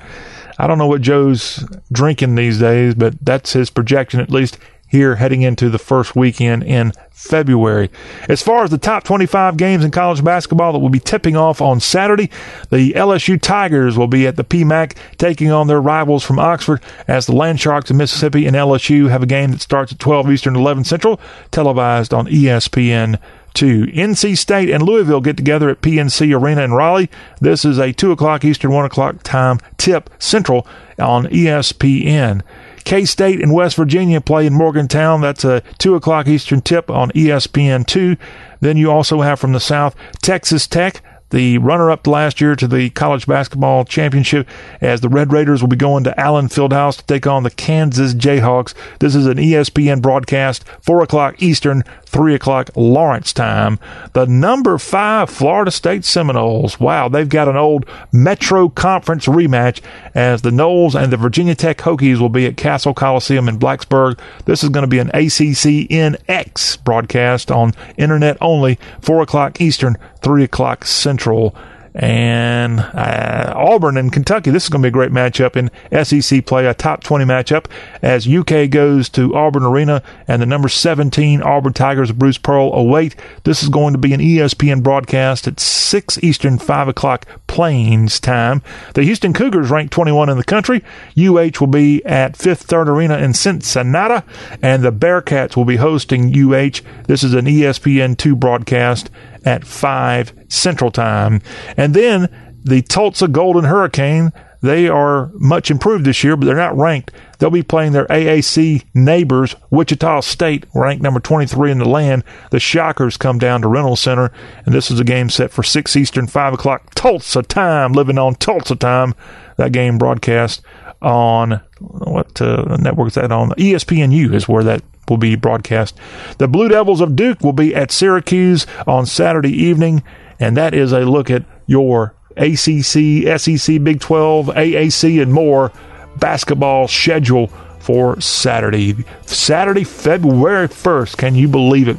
I 0.59 0.67
don't 0.67 0.77
know 0.77 0.87
what 0.87 1.01
Joe's 1.01 1.65
drinking 1.91 2.35
these 2.35 2.59
days, 2.59 2.93
but 2.93 3.15
that's 3.21 3.53
his 3.53 3.69
projection, 3.69 4.19
at 4.19 4.29
least 4.29 4.59
here 4.91 5.15
heading 5.15 5.41
into 5.41 5.69
the 5.69 5.79
first 5.79 6.17
weekend 6.17 6.63
in 6.63 6.91
February. 7.11 7.89
As 8.27 8.43
far 8.43 8.65
as 8.65 8.71
the 8.71 8.77
top 8.77 9.05
25 9.05 9.55
games 9.55 9.85
in 9.85 9.91
college 9.91 10.21
basketball 10.21 10.73
that 10.73 10.79
will 10.79 10.89
be 10.89 10.99
tipping 10.99 11.37
off 11.37 11.61
on 11.61 11.79
Saturday, 11.79 12.29
the 12.71 12.91
LSU 12.91 13.41
Tigers 13.41 13.97
will 13.97 14.09
be 14.09 14.27
at 14.27 14.35
the 14.35 14.43
PMAC 14.43 14.97
taking 15.17 15.49
on 15.49 15.67
their 15.67 15.81
rivals 15.81 16.25
from 16.25 16.39
Oxford 16.39 16.81
as 17.07 17.25
the 17.25 17.35
Land 17.35 17.61
Sharks 17.61 17.89
of 17.89 17.95
Mississippi 17.95 18.45
and 18.45 18.55
LSU 18.55 19.09
have 19.09 19.23
a 19.23 19.27
game 19.27 19.51
that 19.51 19.61
starts 19.61 19.93
at 19.93 19.99
12 19.99 20.29
Eastern, 20.29 20.57
11 20.57 20.83
Central, 20.83 21.21
televised 21.51 22.13
on 22.13 22.27
ESPN 22.27 23.17
two. 23.53 23.85
NC 23.87 24.37
State 24.37 24.69
and 24.69 24.83
Louisville 24.83 25.21
get 25.21 25.37
together 25.37 25.69
at 25.69 25.81
PNC 25.81 26.37
Arena 26.37 26.63
in 26.63 26.73
Raleigh. 26.73 27.09
This 27.39 27.65
is 27.65 27.77
a 27.77 27.93
2 27.93 28.11
o'clock 28.11 28.43
Eastern, 28.43 28.71
1 28.71 28.85
o'clock 28.85 29.23
time 29.23 29.59
tip 29.77 30.09
central 30.19 30.65
on 30.97 31.25
ESPN. 31.27 32.41
K 32.83 33.05
State 33.05 33.41
and 33.41 33.53
West 33.53 33.75
Virginia 33.75 34.21
play 34.21 34.45
in 34.45 34.53
Morgantown. 34.53 35.21
That's 35.21 35.43
a 35.43 35.61
2 35.77 35.95
o'clock 35.95 36.27
Eastern 36.27 36.61
tip 36.61 36.89
on 36.89 37.11
ESPN2. 37.11 38.17
Then 38.59 38.77
you 38.77 38.91
also 38.91 39.21
have 39.21 39.39
from 39.39 39.53
the 39.53 39.59
South 39.59 39.95
Texas 40.21 40.67
Tech 40.67 41.01
the 41.31 41.57
runner 41.57 41.89
up 41.89 42.05
last 42.05 42.39
year 42.39 42.55
to 42.55 42.67
the 42.67 42.89
college 42.91 43.25
basketball 43.25 43.83
championship, 43.85 44.47
as 44.81 45.01
the 45.01 45.09
Red 45.09 45.31
Raiders 45.31 45.61
will 45.61 45.69
be 45.69 45.75
going 45.75 46.03
to 46.03 46.19
Allen 46.19 46.47
Fieldhouse 46.47 46.97
to 46.97 47.05
take 47.05 47.25
on 47.25 47.43
the 47.43 47.49
Kansas 47.49 48.13
Jayhawks. 48.13 48.73
This 48.99 49.15
is 49.15 49.25
an 49.25 49.37
ESPN 49.37 50.01
broadcast, 50.01 50.65
4 50.81 51.01
o'clock 51.01 51.41
Eastern, 51.41 51.83
3 52.11 52.35
o'clock 52.35 52.69
Lawrence 52.75 53.31
time. 53.31 53.79
The 54.11 54.25
number 54.25 54.77
five 54.77 55.29
Florida 55.29 55.71
State 55.71 56.03
Seminoles. 56.03 56.77
Wow, 56.77 57.07
they've 57.07 57.27
got 57.27 57.47
an 57.47 57.55
old 57.55 57.85
Metro 58.11 58.67
Conference 58.67 59.27
rematch 59.27 59.81
as 60.13 60.41
the 60.41 60.49
Noles 60.49 60.93
and 60.93 61.11
the 61.11 61.17
Virginia 61.17 61.55
Tech 61.55 61.77
Hokies 61.77 62.19
will 62.19 62.29
be 62.29 62.45
at 62.45 62.57
Cassell 62.57 62.93
Coliseum 62.93 63.47
in 63.47 63.57
Blacksburg. 63.57 64.19
This 64.43 64.61
is 64.61 64.69
going 64.69 64.83
to 64.83 64.87
be 64.87 64.99
an 64.99 65.09
ACCNX 65.09 66.83
broadcast 66.83 67.49
on 67.49 67.71
internet 67.97 68.37
only, 68.41 68.77
4 69.01 69.21
o'clock 69.21 69.61
Eastern, 69.61 69.95
3 70.21 70.43
o'clock 70.43 70.83
Central 70.83 71.55
and 71.93 72.79
uh, 72.79 73.53
Auburn 73.55 73.97
and 73.97 74.11
Kentucky. 74.11 74.51
This 74.51 74.63
is 74.63 74.69
going 74.69 74.81
to 74.81 74.85
be 74.85 74.89
a 74.89 74.91
great 74.91 75.11
matchup 75.11 75.55
in 75.55 75.69
SEC 76.03 76.45
play, 76.45 76.65
a 76.65 76.73
top 76.73 77.03
20 77.03 77.25
matchup 77.25 77.65
as 78.01 78.27
UK 78.27 78.69
goes 78.69 79.09
to 79.09 79.35
Auburn 79.35 79.63
Arena 79.63 80.01
and 80.27 80.41
the 80.41 80.45
number 80.45 80.69
17 80.69 81.41
Auburn 81.41 81.73
Tigers 81.73 82.11
Bruce 82.11 82.37
Pearl 82.37 82.73
await. 82.73 83.15
This 83.43 83.61
is 83.63 83.69
going 83.69 83.93
to 83.93 83.99
be 83.99 84.13
an 84.13 84.21
ESPN 84.21 84.83
broadcast 84.83 85.47
at 85.47 85.59
6 85.59 86.23
Eastern, 86.23 86.57
5 86.57 86.87
o'clock 86.87 87.25
Plains 87.47 88.19
time. 88.21 88.61
The 88.93 89.03
Houston 89.03 89.33
Cougars 89.33 89.69
ranked 89.69 89.91
21 89.93 90.29
in 90.29 90.37
the 90.37 90.43
country. 90.43 90.83
UH 91.17 91.59
will 91.59 91.67
be 91.67 92.03
at 92.05 92.37
Fifth 92.37 92.61
Third 92.63 92.87
Arena 92.87 93.17
in 93.17 93.33
Cincinnati, 93.33 94.25
and 94.61 94.83
the 94.83 94.93
Bearcats 94.93 95.57
will 95.57 95.65
be 95.65 95.75
hosting 95.75 96.33
UH. 96.33 96.79
This 97.07 97.23
is 97.23 97.33
an 97.33 97.45
ESPN2 97.45 98.39
broadcast 98.39 99.09
at 99.45 99.65
5 99.65 100.33
Central 100.49 100.91
Time. 100.91 101.41
And 101.77 101.93
then 101.93 102.29
the 102.63 102.81
Tulsa 102.81 103.27
Golden 103.27 103.63
Hurricane, 103.65 104.31
They 104.61 104.87
are 104.87 105.31
much 105.33 105.71
improved 105.71 106.05
this 106.05 106.23
year, 106.23 106.37
but 106.37 106.45
they're 106.45 106.55
not 106.55 106.77
ranked. 106.77 107.11
They'll 107.39 107.49
be 107.49 107.63
playing 107.63 107.93
their 107.93 108.05
AAC 108.05 108.83
neighbors, 108.93 109.55
Wichita 109.71 110.21
State, 110.21 110.67
ranked 110.75 111.01
number 111.01 111.19
23 111.19 111.71
in 111.71 111.79
the 111.79 111.89
land. 111.89 112.23
The 112.51 112.59
Shockers 112.59 113.17
come 113.17 113.39
down 113.39 113.61
to 113.63 113.67
Reynolds 113.67 114.01
Center, 114.01 114.31
and 114.63 114.75
this 114.75 114.91
is 114.91 114.99
a 114.99 115.03
game 115.03 115.31
set 115.31 115.49
for 115.49 115.63
6 115.63 115.95
Eastern, 115.95 116.27
5 116.27 116.53
o'clock 116.53 116.93
Tulsa 116.93 117.41
time, 117.41 117.93
living 117.93 118.19
on 118.19 118.35
Tulsa 118.35 118.75
time. 118.75 119.15
That 119.57 119.71
game 119.71 119.97
broadcast 119.97 120.61
on 121.01 121.59
what 121.79 122.39
uh, 122.39 122.77
network 122.79 123.07
is 123.07 123.13
that 123.15 123.31
on? 123.31 123.49
ESPNU 123.51 124.31
is 124.35 124.47
where 124.47 124.63
that 124.63 124.83
will 125.11 125.17
be 125.17 125.35
broadcast. 125.35 125.95
The 126.39 126.47
Blue 126.47 126.69
Devils 126.69 127.01
of 127.01 127.15
Duke 127.15 127.41
will 127.41 127.53
be 127.53 127.75
at 127.75 127.91
Syracuse 127.91 128.65
on 128.87 129.05
Saturday 129.05 129.51
evening, 129.51 130.01
and 130.39 130.57
that 130.57 130.73
is 130.73 130.91
a 130.93 131.01
look 131.01 131.29
at 131.29 131.43
your 131.67 132.15
ACC, 132.37 133.39
SEC, 133.39 133.83
Big 133.83 133.99
12, 133.99 134.47
AAC, 134.47 135.21
and 135.21 135.31
more 135.31 135.71
basketball 136.17 136.87
schedule 136.87 137.47
for 137.79 138.19
Saturday. 138.21 138.95
Saturday, 139.25 139.83
February 139.83 140.67
1st. 140.67 141.17
Can 141.17 141.35
you 141.35 141.47
believe 141.47 141.87
it? 141.87 141.97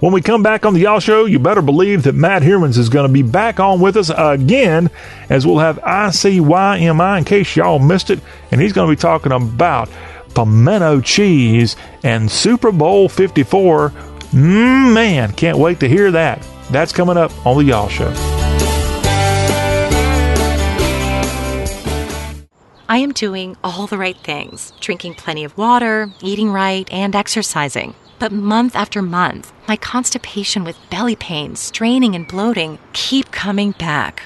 When 0.00 0.12
we 0.12 0.20
come 0.20 0.42
back 0.42 0.66
on 0.66 0.74
the 0.74 0.80
Y'all 0.80 1.00
Show, 1.00 1.24
you 1.24 1.38
better 1.38 1.62
believe 1.62 2.02
that 2.02 2.14
Matt 2.14 2.42
Hermans 2.42 2.76
is 2.76 2.88
going 2.88 3.06
to 3.06 3.12
be 3.12 3.22
back 3.22 3.58
on 3.58 3.80
with 3.80 3.96
us 3.96 4.10
again, 4.14 4.90
as 5.30 5.46
we'll 5.46 5.58
have 5.58 5.78
ICYMI 5.78 7.18
in 7.18 7.24
case 7.24 7.56
y'all 7.56 7.78
missed 7.78 8.10
it, 8.10 8.20
and 8.50 8.60
he's 8.60 8.72
going 8.72 8.88
to 8.88 8.92
be 8.92 9.00
talking 9.00 9.32
about 9.32 9.88
pimento 10.34 11.00
cheese 11.00 11.76
and 12.02 12.30
Super 12.30 12.72
Bowl 12.72 13.08
54. 13.08 13.90
Mm, 13.90 14.92
man, 14.92 15.32
can't 15.32 15.58
wait 15.58 15.80
to 15.80 15.88
hear 15.88 16.10
that. 16.10 16.46
That's 16.70 16.92
coming 16.92 17.16
up 17.16 17.30
on 17.46 17.58
the 17.58 17.64
Y'all 17.64 17.88
Show. 17.88 18.12
I 22.88 22.98
am 22.98 23.12
doing 23.12 23.56
all 23.64 23.86
the 23.86 23.98
right 23.98 24.16
things 24.18 24.72
drinking 24.80 25.14
plenty 25.14 25.44
of 25.44 25.56
water, 25.56 26.10
eating 26.20 26.50
right, 26.50 26.88
and 26.92 27.16
exercising. 27.16 27.94
But 28.18 28.30
month 28.30 28.76
after 28.76 29.02
month, 29.02 29.52
my 29.66 29.76
constipation 29.76 30.64
with 30.64 30.78
belly 30.90 31.16
pain, 31.16 31.56
straining, 31.56 32.14
and 32.14 32.28
bloating 32.28 32.78
keep 32.92 33.30
coming 33.30 33.72
back. 33.72 34.22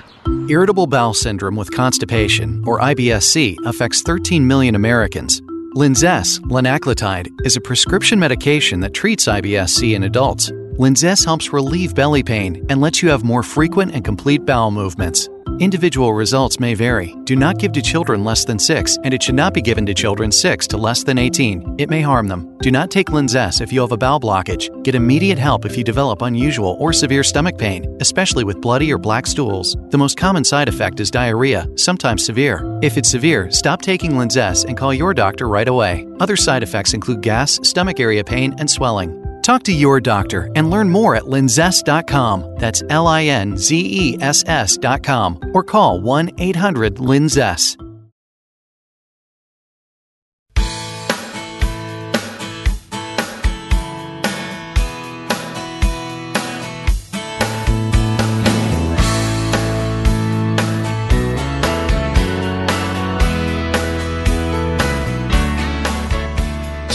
Irritable 0.49 0.87
bowel 0.87 1.15
syndrome 1.15 1.57
with 1.57 1.71
constipation, 1.75 2.63
or 2.67 2.81
IBSC, 2.81 3.57
affects 3.65 4.03
13 4.03 4.47
million 4.47 4.75
Americans. 4.75 5.41
Linzess, 5.77 6.41
linaclotide, 6.41 7.29
is 7.45 7.57
a 7.57 7.61
prescription 7.61 8.19
medication 8.19 8.81
that 8.81 8.95
treats 8.95 9.27
IBS-C 9.27 9.95
in 9.95 10.05
adults. 10.05 10.51
Linzess 10.79 11.27
helps 11.27 11.53
relieve 11.53 11.95
belly 11.95 12.23
pain 12.23 12.65
and 12.71 12.81
lets 12.81 13.03
you 13.03 13.11
have 13.11 13.23
more 13.23 13.43
frequent 13.43 13.93
and 13.93 14.03
complete 14.03 14.47
bowel 14.47 14.71
movements. 14.71 15.29
Individual 15.61 16.15
results 16.15 16.61
may 16.61 16.75
vary. 16.75 17.17
Do 17.25 17.35
not 17.35 17.59
give 17.59 17.73
to 17.73 17.83
children 17.83 18.23
less 18.23 18.45
than 18.45 18.61
6, 18.61 18.97
and 19.03 19.13
it 19.13 19.21
should 19.21 19.35
not 19.35 19.53
be 19.53 19.61
given 19.61 19.85
to 19.87 19.95
children 19.95 20.31
6 20.31 20.69
to 20.69 20.77
less 20.77 21.03
than 21.03 21.19
18. 21.19 21.75
It 21.79 21.91
may 21.91 22.01
harm 22.01 22.29
them. 22.29 22.57
Do 22.59 22.71
not 22.71 22.93
take 22.93 23.09
Linzess 23.09 23.61
if 23.61 23.73
you 23.73 23.81
have 23.81 23.91
a 23.91 23.97
bowel 23.97 24.21
blockage. 24.21 24.71
Get 24.85 24.95
immediate 24.95 25.39
help 25.39 25.65
if 25.65 25.77
you 25.77 25.83
develop 25.83 26.23
unusual 26.23 26.77
or 26.79 26.93
severe 26.93 27.25
stomach 27.25 27.59
pain, 27.59 27.97
especially 28.01 28.45
with 28.45 28.61
bloody 28.61 28.93
or 28.93 28.99
black 28.99 29.27
stools. 29.27 29.77
The 29.89 29.99
most 29.99 30.17
common 30.17 30.45
side 30.45 30.69
effect 30.69 31.01
is 31.01 31.11
diarrhea, 31.11 31.67
sometimes 31.75 32.25
severe. 32.25 32.63
If 32.81 32.97
it's 32.97 33.11
severe, 33.11 33.51
stop 33.51 33.83
taking 33.83 34.13
Linzess 34.13 34.65
and 34.65 34.77
call 34.77 34.95
your 34.95 35.13
doctor 35.13 35.49
right 35.49 35.67
away. 35.67 36.07
Other 36.21 36.37
side 36.37 36.63
effects 36.63 36.95
include 36.95 37.21
gas, 37.21 37.59
stomach 37.65 37.99
area 37.99 38.23
pain, 38.23 38.55
and 38.59 38.71
swelling. 38.71 39.18
Talk 39.49 39.63
to 39.63 39.73
your 39.73 39.99
doctor 39.99 40.51
and 40.57 40.69
learn 40.69 40.91
more 40.91 41.17
at 41.17 41.23
linzess.com. 41.23 42.57
That's 42.57 42.83
L 42.91 43.07
I 43.07 43.25
N 43.25 43.57
Z 43.57 43.79
E 43.79 44.19
S 44.21 44.45
S.com 44.47 45.41
or 45.55 45.65
call 45.65 46.03
1 46.03 46.33
800 46.37 46.97
Linzess. 46.97 47.88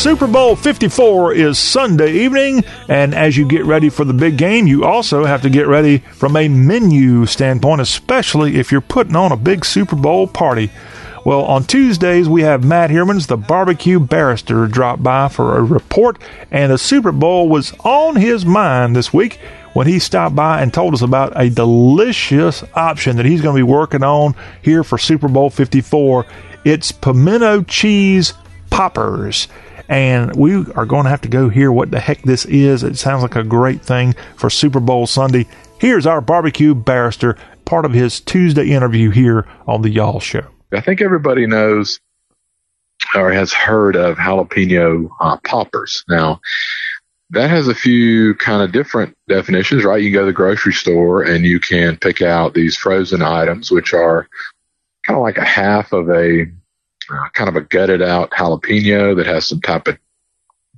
Super 0.03 0.27
Bowl 0.27 0.57
54 0.57 1.33
is 1.33 1.57
Sunday 1.57 2.11
evening, 2.11 2.65
and 2.89 3.15
as 3.15 3.37
you 3.37 3.47
get 3.47 3.63
ready 3.63 3.87
for 3.87 4.03
the 4.03 4.13
big 4.13 4.37
game, 4.37 4.67
you 4.67 4.83
also 4.83 5.23
have 5.23 5.41
to 5.43 5.49
get 5.49 5.65
ready 5.65 5.99
from 5.99 6.35
a 6.35 6.49
menu 6.49 7.25
standpoint, 7.25 7.79
especially 7.79 8.57
if 8.57 8.69
you're 8.69 8.81
putting 8.81 9.15
on 9.15 9.31
a 9.31 9.37
big 9.37 9.63
Super 9.63 9.95
Bowl 9.95 10.27
party. 10.27 10.69
Well, 11.23 11.45
on 11.45 11.63
Tuesdays, 11.63 12.27
we 12.27 12.41
have 12.41 12.65
Matt 12.65 12.89
Hermans, 12.89 13.27
the 13.27 13.37
barbecue 13.37 13.97
barrister, 13.97 14.67
drop 14.67 15.01
by 15.01 15.29
for 15.29 15.57
a 15.57 15.63
report, 15.63 16.21
and 16.51 16.73
the 16.73 16.77
Super 16.77 17.13
Bowl 17.13 17.47
was 17.47 17.71
on 17.85 18.17
his 18.17 18.45
mind 18.45 18.97
this 18.97 19.13
week 19.13 19.39
when 19.71 19.87
he 19.87 19.99
stopped 19.99 20.35
by 20.35 20.61
and 20.61 20.73
told 20.73 20.93
us 20.93 21.01
about 21.01 21.31
a 21.37 21.49
delicious 21.49 22.61
option 22.73 23.15
that 23.15 23.25
he's 23.25 23.41
going 23.41 23.55
to 23.55 23.65
be 23.65 23.71
working 23.71 24.03
on 24.03 24.35
here 24.61 24.83
for 24.83 24.97
Super 24.97 25.29
Bowl 25.29 25.49
54. 25.49 26.25
It's 26.65 26.91
pimento 26.91 27.61
cheese 27.61 28.33
poppers 28.69 29.47
and 29.89 30.35
we 30.35 30.55
are 30.73 30.85
going 30.85 31.03
to 31.03 31.09
have 31.09 31.21
to 31.21 31.27
go 31.27 31.49
hear 31.49 31.71
what 31.71 31.91
the 31.91 31.99
heck 31.99 32.21
this 32.23 32.45
is. 32.45 32.83
It 32.83 32.97
sounds 32.97 33.21
like 33.21 33.35
a 33.35 33.43
great 33.43 33.81
thing 33.81 34.13
for 34.35 34.49
Super 34.49 34.79
Bowl 34.79 35.07
Sunday. 35.07 35.47
Here's 35.79 36.05
our 36.05 36.21
barbecue 36.21 36.73
barrister, 36.73 37.37
part 37.65 37.85
of 37.85 37.93
his 37.93 38.19
Tuesday 38.19 38.71
interview 38.71 39.09
here 39.09 39.45
on 39.67 39.81
the 39.81 39.89
Y'all 39.89 40.19
Show. 40.19 40.45
I 40.71 40.81
think 40.81 41.01
everybody 41.01 41.45
knows 41.45 41.99
or 43.15 43.31
has 43.31 43.53
heard 43.53 43.95
of 43.95 44.17
jalapeno 44.17 45.09
uh, 45.19 45.37
poppers. 45.43 46.03
Now, 46.07 46.39
that 47.31 47.49
has 47.49 47.67
a 47.67 47.75
few 47.75 48.35
kind 48.35 48.61
of 48.61 48.71
different 48.71 49.15
definitions, 49.27 49.83
right? 49.83 50.01
You 50.01 50.11
go 50.11 50.21
to 50.21 50.27
the 50.27 50.33
grocery 50.33 50.73
store 50.73 51.23
and 51.23 51.45
you 51.45 51.59
can 51.59 51.97
pick 51.97 52.21
out 52.21 52.53
these 52.53 52.77
frozen 52.77 53.21
items, 53.21 53.71
which 53.71 53.93
are 53.93 54.27
kind 55.05 55.17
of 55.17 55.23
like 55.23 55.37
a 55.37 55.43
half 55.43 55.93
of 55.93 56.09
a 56.09 56.45
uh, 57.11 57.29
kind 57.33 57.49
of 57.49 57.55
a 57.55 57.61
gutted 57.61 58.01
out 58.01 58.31
jalapeno 58.31 59.15
that 59.15 59.25
has 59.25 59.47
some 59.47 59.61
type 59.61 59.87
of 59.87 59.97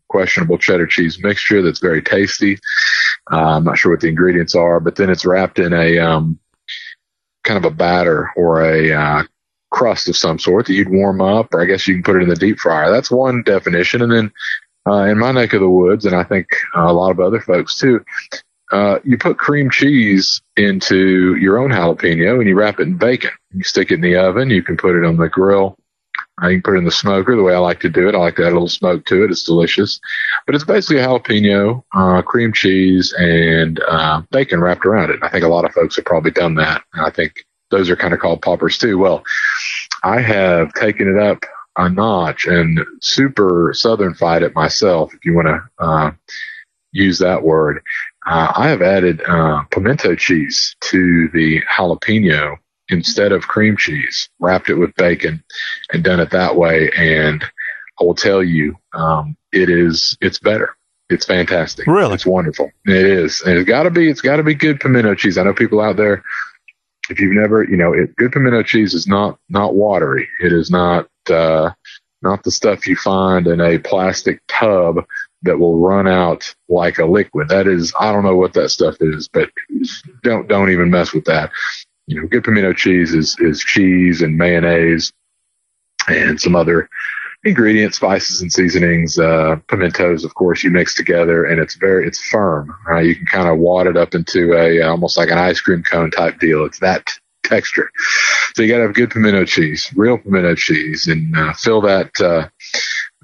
questionable 0.07 0.57
cheddar 0.57 0.87
cheese 0.87 1.21
mixture 1.21 1.61
that's 1.61 1.79
very 1.79 2.01
tasty. 2.01 2.57
Uh, 3.31 3.55
I'm 3.55 3.63
not 3.63 3.77
sure 3.77 3.91
what 3.91 4.01
the 4.01 4.07
ingredients 4.07 4.55
are, 4.55 4.79
but 4.79 4.95
then 4.95 5.09
it's 5.09 5.25
wrapped 5.25 5.59
in 5.59 5.73
a 5.73 5.97
um, 5.97 6.39
kind 7.43 7.57
of 7.57 7.65
a 7.65 7.75
batter 7.75 8.29
or 8.35 8.63
a 8.63 8.91
uh, 8.91 9.23
crust 9.71 10.07
of 10.07 10.15
some 10.15 10.39
sort 10.39 10.67
that 10.67 10.73
you'd 10.73 10.89
warm 10.89 11.21
up, 11.21 11.53
or 11.53 11.61
I 11.61 11.65
guess 11.65 11.87
you 11.87 11.95
can 11.95 12.03
put 12.03 12.17
it 12.17 12.23
in 12.23 12.29
the 12.29 12.35
deep 12.35 12.59
fryer. 12.59 12.91
That's 12.91 13.11
one 13.11 13.43
definition. 13.43 14.01
And 14.01 14.11
then 14.11 14.31
uh, 14.87 15.03
in 15.03 15.17
my 15.17 15.31
neck 15.31 15.53
of 15.53 15.61
the 15.61 15.69
woods, 15.69 16.05
and 16.05 16.15
I 16.15 16.23
think 16.23 16.47
a 16.75 16.93
lot 16.93 17.11
of 17.11 17.19
other 17.19 17.41
folks 17.41 17.77
too, 17.77 18.03
uh, 18.71 18.99
you 19.03 19.17
put 19.17 19.37
cream 19.37 19.69
cheese 19.69 20.41
into 20.57 21.35
your 21.35 21.59
own 21.59 21.71
jalapeno 21.71 22.39
and 22.39 22.47
you 22.47 22.55
wrap 22.55 22.79
it 22.79 22.87
in 22.87 22.97
bacon. 22.97 23.31
You 23.53 23.63
stick 23.63 23.91
it 23.91 23.95
in 23.95 24.01
the 24.01 24.15
oven. 24.15 24.49
You 24.49 24.63
can 24.63 24.77
put 24.77 24.95
it 24.95 25.05
on 25.05 25.17
the 25.17 25.29
grill 25.29 25.77
I 26.39 26.49
can 26.51 26.61
put 26.61 26.75
it 26.75 26.79
in 26.79 26.85
the 26.85 26.91
smoker 26.91 27.35
the 27.35 27.43
way 27.43 27.53
I 27.53 27.59
like 27.59 27.79
to 27.81 27.89
do 27.89 28.09
it. 28.09 28.15
I 28.15 28.17
like 28.17 28.35
to 28.35 28.43
add 28.43 28.51
a 28.51 28.55
little 28.55 28.67
smoke 28.67 29.05
to 29.05 29.23
it. 29.23 29.31
It's 29.31 29.43
delicious. 29.43 29.99
But 30.45 30.55
it's 30.55 30.65
basically 30.65 30.99
a 30.99 31.07
jalapeno, 31.07 31.83
uh, 31.93 32.21
cream 32.21 32.51
cheese, 32.51 33.13
and 33.17 33.79
uh, 33.87 34.21
bacon 34.31 34.59
wrapped 34.59 34.85
around 34.85 35.11
it. 35.11 35.19
I 35.21 35.29
think 35.29 35.45
a 35.45 35.49
lot 35.49 35.65
of 35.65 35.73
folks 35.73 35.95
have 35.95 36.05
probably 36.05 36.31
done 36.31 36.55
that. 36.55 36.83
And 36.93 37.05
I 37.05 37.09
think 37.09 37.45
those 37.71 37.89
are 37.89 37.95
kind 37.95 38.13
of 38.13 38.19
called 38.19 38.41
poppers 38.41 38.77
too. 38.77 38.97
Well, 38.97 39.23
I 40.03 40.19
have 40.19 40.73
taken 40.73 41.07
it 41.07 41.21
up 41.21 41.45
a 41.77 41.89
notch 41.89 42.45
and 42.45 42.79
super 43.01 43.71
southern 43.73 44.13
fied 44.13 44.43
it 44.43 44.55
myself, 44.55 45.13
if 45.13 45.25
you 45.25 45.35
want 45.35 45.47
to 45.47 45.83
uh, 45.83 46.11
use 46.91 47.19
that 47.19 47.43
word. 47.43 47.81
Uh, 48.25 48.51
I 48.55 48.69
have 48.69 48.81
added 48.81 49.21
uh, 49.27 49.63
pimento 49.71 50.15
cheese 50.15 50.75
to 50.81 51.29
the 51.33 51.61
jalapeno 51.63 52.57
instead 52.89 53.31
of 53.31 53.47
cream 53.47 53.77
cheese, 53.77 54.29
wrapped 54.39 54.69
it 54.69 54.75
with 54.75 54.95
bacon, 54.95 55.43
and 55.91 56.03
done 56.03 56.19
it 56.19 56.31
that 56.31 56.55
way. 56.55 56.91
And 56.97 57.43
I 57.99 58.03
will 58.03 58.15
tell 58.15 58.43
you, 58.43 58.75
um, 58.93 59.37
it 59.51 59.69
is 59.69 60.17
it's 60.21 60.39
better. 60.39 60.75
It's 61.09 61.25
fantastic. 61.25 61.87
Really, 61.87 62.15
it's 62.15 62.25
wonderful. 62.25 62.71
It 62.85 63.05
is. 63.05 63.41
And 63.41 63.57
it's 63.57 63.67
got 63.67 63.83
to 63.83 63.91
be. 63.91 64.09
It's 64.09 64.21
got 64.21 64.37
to 64.37 64.43
be 64.43 64.55
good 64.55 64.79
pimento 64.79 65.15
cheese. 65.15 65.37
I 65.37 65.43
know 65.43 65.53
people 65.53 65.81
out 65.81 65.97
there. 65.97 66.23
If 67.09 67.19
you've 67.19 67.35
never, 67.35 67.63
you 67.63 67.77
know, 67.77 67.93
it, 67.93 68.15
good 68.15 68.31
pimento 68.31 68.63
cheese 68.63 68.95
is 68.95 69.07
not 69.07 69.37
not 69.49 69.75
watery. 69.75 70.27
It 70.41 70.51
is 70.51 70.71
not 70.71 71.07
uh, 71.29 71.71
not 72.23 72.43
the 72.43 72.51
stuff 72.51 72.87
you 72.87 72.95
find 72.95 73.45
in 73.47 73.61
a 73.61 73.77
plastic 73.77 74.41
tub 74.47 75.05
that 75.43 75.59
will 75.59 75.77
run 75.77 76.07
out 76.07 76.53
like 76.67 76.97
a 76.97 77.05
liquid. 77.05 77.49
That 77.49 77.67
is, 77.67 77.93
I 77.99 78.11
don't 78.11 78.23
know 78.23 78.35
what 78.35 78.53
that 78.53 78.69
stuff 78.69 78.95
is, 78.99 79.27
but 79.27 79.51
don't 80.23 80.47
don't 80.47 80.71
even 80.71 80.89
mess 80.89 81.13
with 81.13 81.25
that 81.25 81.51
you 82.07 82.19
know, 82.19 82.27
good 82.27 82.43
pimento 82.43 82.73
cheese 82.73 83.13
is, 83.13 83.35
is 83.39 83.59
cheese 83.61 84.21
and 84.21 84.37
mayonnaise 84.37 85.11
and 86.07 86.39
some 86.39 86.55
other 86.55 86.89
ingredients, 87.43 87.97
spices 87.97 88.41
and 88.41 88.51
seasonings, 88.51 89.19
uh, 89.19 89.55
pimentos, 89.67 90.23
of 90.23 90.33
course, 90.35 90.63
you 90.63 90.71
mix 90.71 90.95
together 90.95 91.45
and 91.45 91.59
it's 91.59 91.75
very, 91.75 92.07
it's 92.07 92.21
firm, 92.27 92.75
right? 92.87 93.05
You 93.05 93.15
can 93.15 93.25
kind 93.27 93.47
of 93.47 93.57
wad 93.57 93.87
it 93.87 93.97
up 93.97 94.15
into 94.15 94.53
a, 94.53 94.81
almost 94.81 95.17
like 95.17 95.29
an 95.29 95.37
ice 95.37 95.61
cream 95.61 95.83
cone 95.83 96.11
type 96.11 96.39
deal. 96.39 96.65
It's 96.65 96.79
that 96.79 97.07
texture. 97.43 97.91
So 98.55 98.63
you 98.63 98.69
got 98.69 98.77
to 98.77 98.83
have 98.83 98.93
good 98.93 99.11
pimento 99.11 99.45
cheese, 99.45 99.91
real 99.95 100.17
pimento 100.17 100.55
cheese, 100.55 101.07
and 101.07 101.35
uh, 101.37 101.53
fill 101.53 101.81
that 101.81 102.11
uh, 102.19 102.49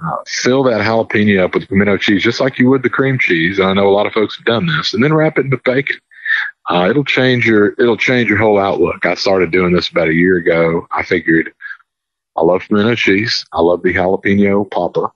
uh, 0.04 0.16
fill 0.28 0.64
that 0.64 0.82
jalapeno 0.82 1.44
up 1.44 1.54
with 1.54 1.68
pimento 1.68 1.98
cheese, 1.98 2.24
just 2.24 2.40
like 2.40 2.60
you 2.60 2.70
would 2.70 2.84
the 2.84 2.90
cream 2.90 3.18
cheese. 3.20 3.60
I 3.60 3.74
know 3.74 3.88
a 3.88 3.92
lot 3.92 4.06
of 4.06 4.14
folks 4.14 4.38
have 4.38 4.46
done 4.46 4.66
this, 4.66 4.94
and 4.94 5.04
then 5.04 5.14
wrap 5.14 5.38
it 5.38 5.46
in 5.46 5.50
the 5.50 5.60
bacon. 5.64 5.98
Uh, 6.70 6.88
it'll 6.90 7.04
change 7.04 7.46
your 7.46 7.74
it'll 7.80 7.98
change 7.98 8.30
your 8.30 8.38
whole 8.38 8.60
outlook. 8.60 9.06
I 9.06 9.16
started 9.16 9.52
doing 9.52 9.74
this 9.74 9.90
about 9.90 10.08
a 10.08 10.14
year 10.14 10.38
ago. 10.38 10.88
I 10.92 11.04
figured 11.04 11.52
I 12.38 12.42
love 12.44 12.62
pimento 12.68 12.96
cheese. 12.96 13.46
I 13.52 13.62
love 13.62 13.82
the 13.82 13.94
jalapeno 13.94 14.70
popper. 14.70 15.10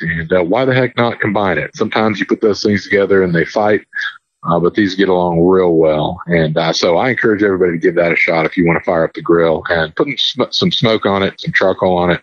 And 0.00 0.32
uh, 0.32 0.42
why 0.44 0.64
the 0.64 0.74
heck 0.74 0.96
not 0.96 1.20
combine 1.20 1.58
it? 1.58 1.74
Sometimes 1.74 2.20
you 2.20 2.26
put 2.26 2.40
those 2.40 2.62
things 2.62 2.84
together 2.84 3.22
and 3.22 3.34
they 3.34 3.44
fight, 3.44 3.82
uh, 4.44 4.58
but 4.58 4.74
these 4.74 4.94
get 4.94 5.08
along 5.08 5.40
real 5.40 5.74
well. 5.74 6.20
And 6.26 6.56
uh, 6.56 6.72
so 6.72 6.96
I 6.96 7.10
encourage 7.10 7.42
everybody 7.42 7.72
to 7.72 7.78
give 7.78 7.96
that 7.96 8.12
a 8.12 8.16
shot 8.16 8.46
if 8.46 8.56
you 8.56 8.66
want 8.66 8.78
to 8.78 8.84
fire 8.84 9.04
up 9.04 9.12
the 9.12 9.20
grill 9.20 9.62
and 9.68 9.94
put 9.96 10.08
sm- 10.18 10.42
some 10.50 10.70
smoke 10.70 11.04
on 11.04 11.22
it, 11.22 11.40
some 11.40 11.52
charcoal 11.52 11.98
on 11.98 12.10
it. 12.10 12.22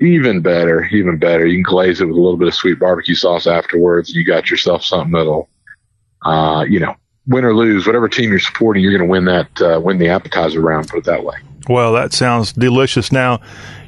Even 0.00 0.40
better, 0.42 0.84
even 0.86 1.18
better. 1.18 1.46
You 1.46 1.62
can 1.62 1.72
glaze 1.72 2.00
it 2.00 2.06
with 2.06 2.16
a 2.16 2.20
little 2.20 2.36
bit 2.36 2.48
of 2.48 2.54
sweet 2.54 2.78
barbecue 2.80 3.14
sauce 3.14 3.46
afterwards. 3.46 4.10
You 4.10 4.24
got 4.24 4.50
yourself 4.50 4.84
something 4.84 5.12
that'll, 5.12 5.48
uh, 6.24 6.66
you 6.68 6.80
know, 6.80 6.94
win 7.26 7.44
or 7.44 7.54
lose, 7.54 7.86
whatever 7.86 8.08
team 8.08 8.30
you're 8.30 8.38
supporting, 8.38 8.82
you're 8.82 8.96
going 8.96 9.06
to 9.06 9.10
win 9.10 9.24
that, 9.24 9.60
uh, 9.60 9.80
win 9.80 9.98
the 9.98 10.08
appetizer 10.08 10.60
round. 10.60 10.88
Put 10.88 10.98
it 10.98 11.04
that 11.04 11.24
way. 11.24 11.36
Well, 11.68 11.92
that 11.94 12.12
sounds 12.12 12.52
delicious. 12.52 13.10
Now, 13.10 13.40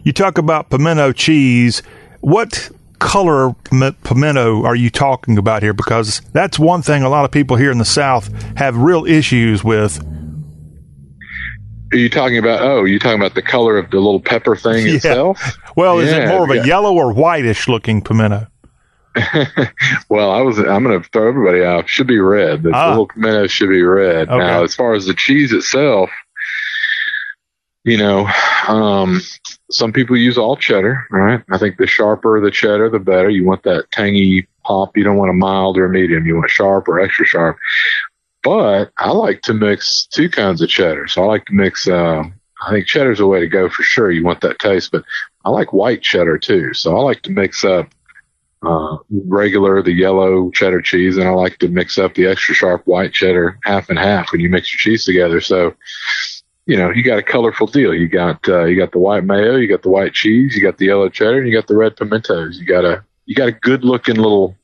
you 0.03 0.13
talk 0.13 0.39
about 0.39 0.71
pimento 0.71 1.13
cheese. 1.13 1.83
What 2.21 2.71
color 2.99 3.55
pimento 4.05 4.65
are 4.65 4.75
you 4.75 4.89
talking 4.89 5.37
about 5.37 5.63
here? 5.63 5.75
Because 5.75 6.21
that's 6.33 6.59
one 6.59 6.83
thing 6.83 7.03
a 7.03 7.09
lot 7.09 7.25
of 7.25 7.31
people 7.31 7.57
here 7.57 7.71
in 7.71 7.79
the 7.79 7.85
South 7.85 8.33
have 8.57 8.77
real 8.77 9.05
issues 9.05 9.63
with. 9.63 10.03
Are 11.93 11.99
you 11.99 12.09
talking 12.09 12.39
about? 12.39 12.63
Oh, 12.63 12.85
you 12.85 12.99
talking 12.99 13.21
about 13.21 13.35
the 13.35 13.43
color 13.43 13.79
of 13.79 13.91
the 13.91 13.99
little 13.99 14.21
pepper 14.21 14.57
thing 14.57 14.87
yeah. 14.87 14.95
itself? 14.95 15.57
Well, 15.77 15.99
yeah, 15.99 16.07
is 16.07 16.13
it 16.13 16.29
more 16.29 16.45
of 16.45 16.51
a 16.51 16.57
yeah. 16.57 16.65
yellow 16.65 16.95
or 16.95 17.13
whitish 17.13 17.69
looking 17.69 18.01
pimento? 18.01 18.49
well, 20.09 20.31
I 20.31 20.41
was. 20.41 20.59
I'm 20.59 20.85
going 20.85 21.01
to 21.01 21.09
throw 21.11 21.29
everybody 21.29 21.65
out. 21.65 21.89
Should 21.89 22.07
be 22.07 22.19
red. 22.19 22.63
The 22.63 22.73
ah. 22.75 22.91
little 22.91 23.07
pimento 23.07 23.47
should 23.47 23.69
be 23.69 23.83
red. 23.83 24.29
Okay. 24.29 24.39
Now, 24.39 24.63
as 24.63 24.75
far 24.75 24.95
as 24.95 25.07
the 25.07 25.15
cheese 25.15 25.53
itself, 25.53 26.11
you 27.85 27.97
know, 27.97 28.29
um, 28.69 29.21
some 29.71 29.93
people 29.93 30.17
use 30.17 30.37
all 30.37 30.57
cheddar, 30.57 31.07
right? 31.11 31.43
I 31.51 31.59
think 31.59 31.77
the 31.77 31.87
sharper 31.87 32.41
the 32.41 32.51
cheddar, 32.51 32.91
the 32.91 32.99
better. 32.99 33.31
You 33.31 33.45
want 33.45 33.63
that 33.63 33.91
tangy 33.93 34.49
pop. 34.65 34.97
You 34.97 35.05
don't 35.05 35.17
want 35.17 35.31
a 35.31 35.35
mild 35.35 35.79
or 35.79 35.87
a 35.87 35.91
medium. 35.91 36.27
You 36.27 36.37
want 36.37 36.51
sharp 36.51 36.89
or 36.89 37.01
extra 37.01 37.25
sharp. 37.25 37.57
But 38.43 38.93
I 38.99 39.11
like 39.11 39.43
to 39.43 39.55
mix 39.55 40.07
two 40.07 40.29
kinds 40.29 40.63
of 40.63 40.69
cheddar. 40.69 41.09
So 41.09 41.23
I 41.23 41.27
like 41.27 41.47
to 41.47 41.53
mix, 41.53 41.89
uh, 41.89 42.23
I 42.65 42.71
think 42.71 42.87
cheddar's 42.87 43.21
a 43.21 43.27
way 43.27 43.41
to 43.41 43.49
go 43.49 43.69
for 43.69 43.83
sure. 43.83 44.11
You 44.11 44.25
want 44.25 44.41
that 44.43 44.59
taste, 44.59 44.93
but 44.93 45.05
I 45.45 45.51
like 45.51 45.73
white 45.73 46.03
cheddar 46.03 46.39
too. 46.39 46.75
So 46.75 46.97
I 46.97 47.01
like 47.01 47.23
to 47.23 47.31
mix 47.31 47.65
up, 47.65 47.89
uh, 48.67 48.99
regular, 49.27 49.83
the 49.83 49.93
yellow 49.93 50.51
cheddar 50.51 50.83
cheese, 50.83 51.17
and 51.17 51.29
I 51.29 51.31
like 51.31 51.59
to 51.59 51.69
mix 51.69 51.99
up 51.99 52.15
the 52.15 52.27
extra 52.27 52.55
sharp 52.55 52.87
white 52.87 53.13
cheddar 53.13 53.59
half 53.65 53.89
and 53.89 53.99
half 53.99 54.33
when 54.33 54.41
you 54.41 54.49
mix 54.49 54.73
your 54.73 54.79
cheese 54.79 55.05
together. 55.05 55.41
So, 55.41 55.75
you 56.67 56.77
know, 56.77 56.91
you 56.91 57.03
got 57.03 57.19
a 57.19 57.23
colorful 57.23 57.69
deal. 57.69 57.95
You 57.95 58.09
got 58.09 58.49
uh, 58.49 58.65
you 58.65 58.77
got 58.77 58.93
the 58.93 58.99
white 58.99 59.25
mayo, 59.25 59.57
you 59.57 59.69
got 59.69 59.83
the 59.83 59.91
white 59.91 60.15
cheese, 60.15 60.57
you 60.57 60.63
got 60.63 60.79
the 60.79 60.87
yellow 60.87 61.09
cheddar, 61.09 61.39
and 61.39 61.49
you 61.49 61.55
got 61.55 61.69
the 61.69 61.77
red 61.77 61.97
pimentos. 61.97 62.59
You 62.59 62.67
got 62.67 62.85
a 62.85 63.05
you 63.27 63.35
got 63.35 63.49
a 63.49 63.53
good 63.53 63.85
looking 63.85 64.17
little 64.17 64.57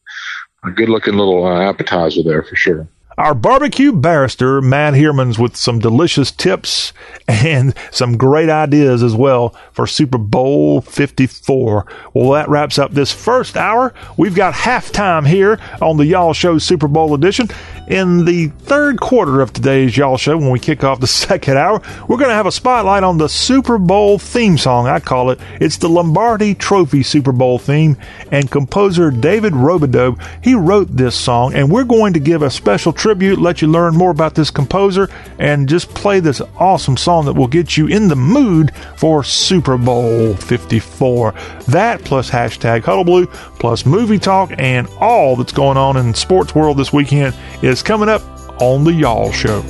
a 0.65 0.71
good 0.71 0.89
looking 0.89 1.15
little 1.15 1.45
uh, 1.47 1.69
appetizer 1.69 2.23
there 2.23 2.43
for 2.43 2.57
sure. 2.57 2.89
Our 3.23 3.35
barbecue 3.35 3.93
barrister, 3.93 4.61
Matt 4.61 4.95
Hermans, 4.95 5.39
with 5.39 5.55
some 5.55 5.79
delicious 5.79 6.33
tips 6.33 6.93
and 7.29 7.73
some 7.93 8.17
great 8.17 8.49
ideas 8.49 9.01
as 9.01 9.15
well 9.15 9.55
for 9.71 9.87
Super 9.87 10.19
Bowl 10.19 10.81
54. 10.81 11.87
Well, 12.15 12.33
that 12.33 12.49
wraps 12.49 12.81
up 12.81 12.91
this 12.91 13.13
first 13.13 13.57
hour. 13.57 13.95
We've 14.17 14.35
got 14.35 14.55
halftime 14.55 15.25
here 15.25 15.61
on 15.81 15.99
the 15.99 16.07
Y'all 16.07 16.33
Show 16.33 16.59
Super 16.59 16.89
Bowl 16.89 17.15
edition. 17.15 17.49
In 17.87 18.25
the 18.25 18.49
third 18.49 18.99
quarter 18.99 19.41
of 19.41 19.53
today's 19.53 19.97
Y'all 19.97 20.17
Show, 20.17 20.37
when 20.37 20.51
we 20.51 20.59
kick 20.59 20.83
off 20.83 20.99
the 20.99 21.07
second 21.07 21.57
hour, 21.57 21.81
we're 22.09 22.17
going 22.17 22.31
to 22.31 22.35
have 22.35 22.47
a 22.47 22.53
spotlight 22.53 23.05
on 23.05 23.19
the 23.19 23.29
Super 23.29 23.79
Bowl 23.79 24.19
theme 24.19 24.59
song. 24.59 24.89
I 24.89 24.99
call 24.99 25.31
it. 25.31 25.39
It's 25.61 25.77
the 25.77 25.89
Lombardi 25.89 26.57
Trophy 26.57 27.05
Super 27.05 27.33
Bowl 27.33 27.61
theme, 27.61 27.97
and 28.33 28.51
composer 28.51 29.13
David 29.13 29.53
Robidoux, 29.53 30.21
he 30.43 30.57
wrote 30.57 30.89
this 30.89 31.15
song, 31.15 31.55
and 31.55 31.71
we're 31.71 31.85
going 31.85 32.15
to 32.15 32.21
give 32.21 32.43
a 32.43 32.51
special 32.51 32.93
tribute, 32.93 33.12
let 33.15 33.63
you 33.63 33.69
learn 33.69 33.97
more 33.97 34.11
about 34.11 34.35
this 34.35 34.51
composer, 34.51 35.09
and 35.39 35.69
just 35.69 35.89
play 35.91 36.21
this 36.21 36.41
awesome 36.59 36.97
song 36.97 37.25
that 37.27 37.35
will 37.35 37.49
get 37.49 37.77
you 37.77 37.87
in 37.87 38.09
the 38.09 38.17
mood 38.17 38.75
for 38.97 39.23
Super 39.23 39.77
Bowl 39.77 40.35
54. 40.35 41.33
That 41.69 42.03
plus 42.05 42.31
hashtag 42.31 42.83
Huddleblue, 42.83 43.33
plus 43.59 43.87
movie 43.87 44.19
talk 44.19 44.51
and 44.59 44.89
all 45.01 45.37
that's 45.37 45.53
going 45.53 45.77
on 45.77 45.97
in 45.97 46.15
sports 46.15 46.55
world 46.55 46.77
this 46.77 46.93
weekend 46.93 47.35
is 47.63 47.83
coming 47.83 48.09
up 48.09 48.23
on 48.61 48.85
the 48.85 48.93
Y'all 48.93 49.33
Show. 49.33 49.63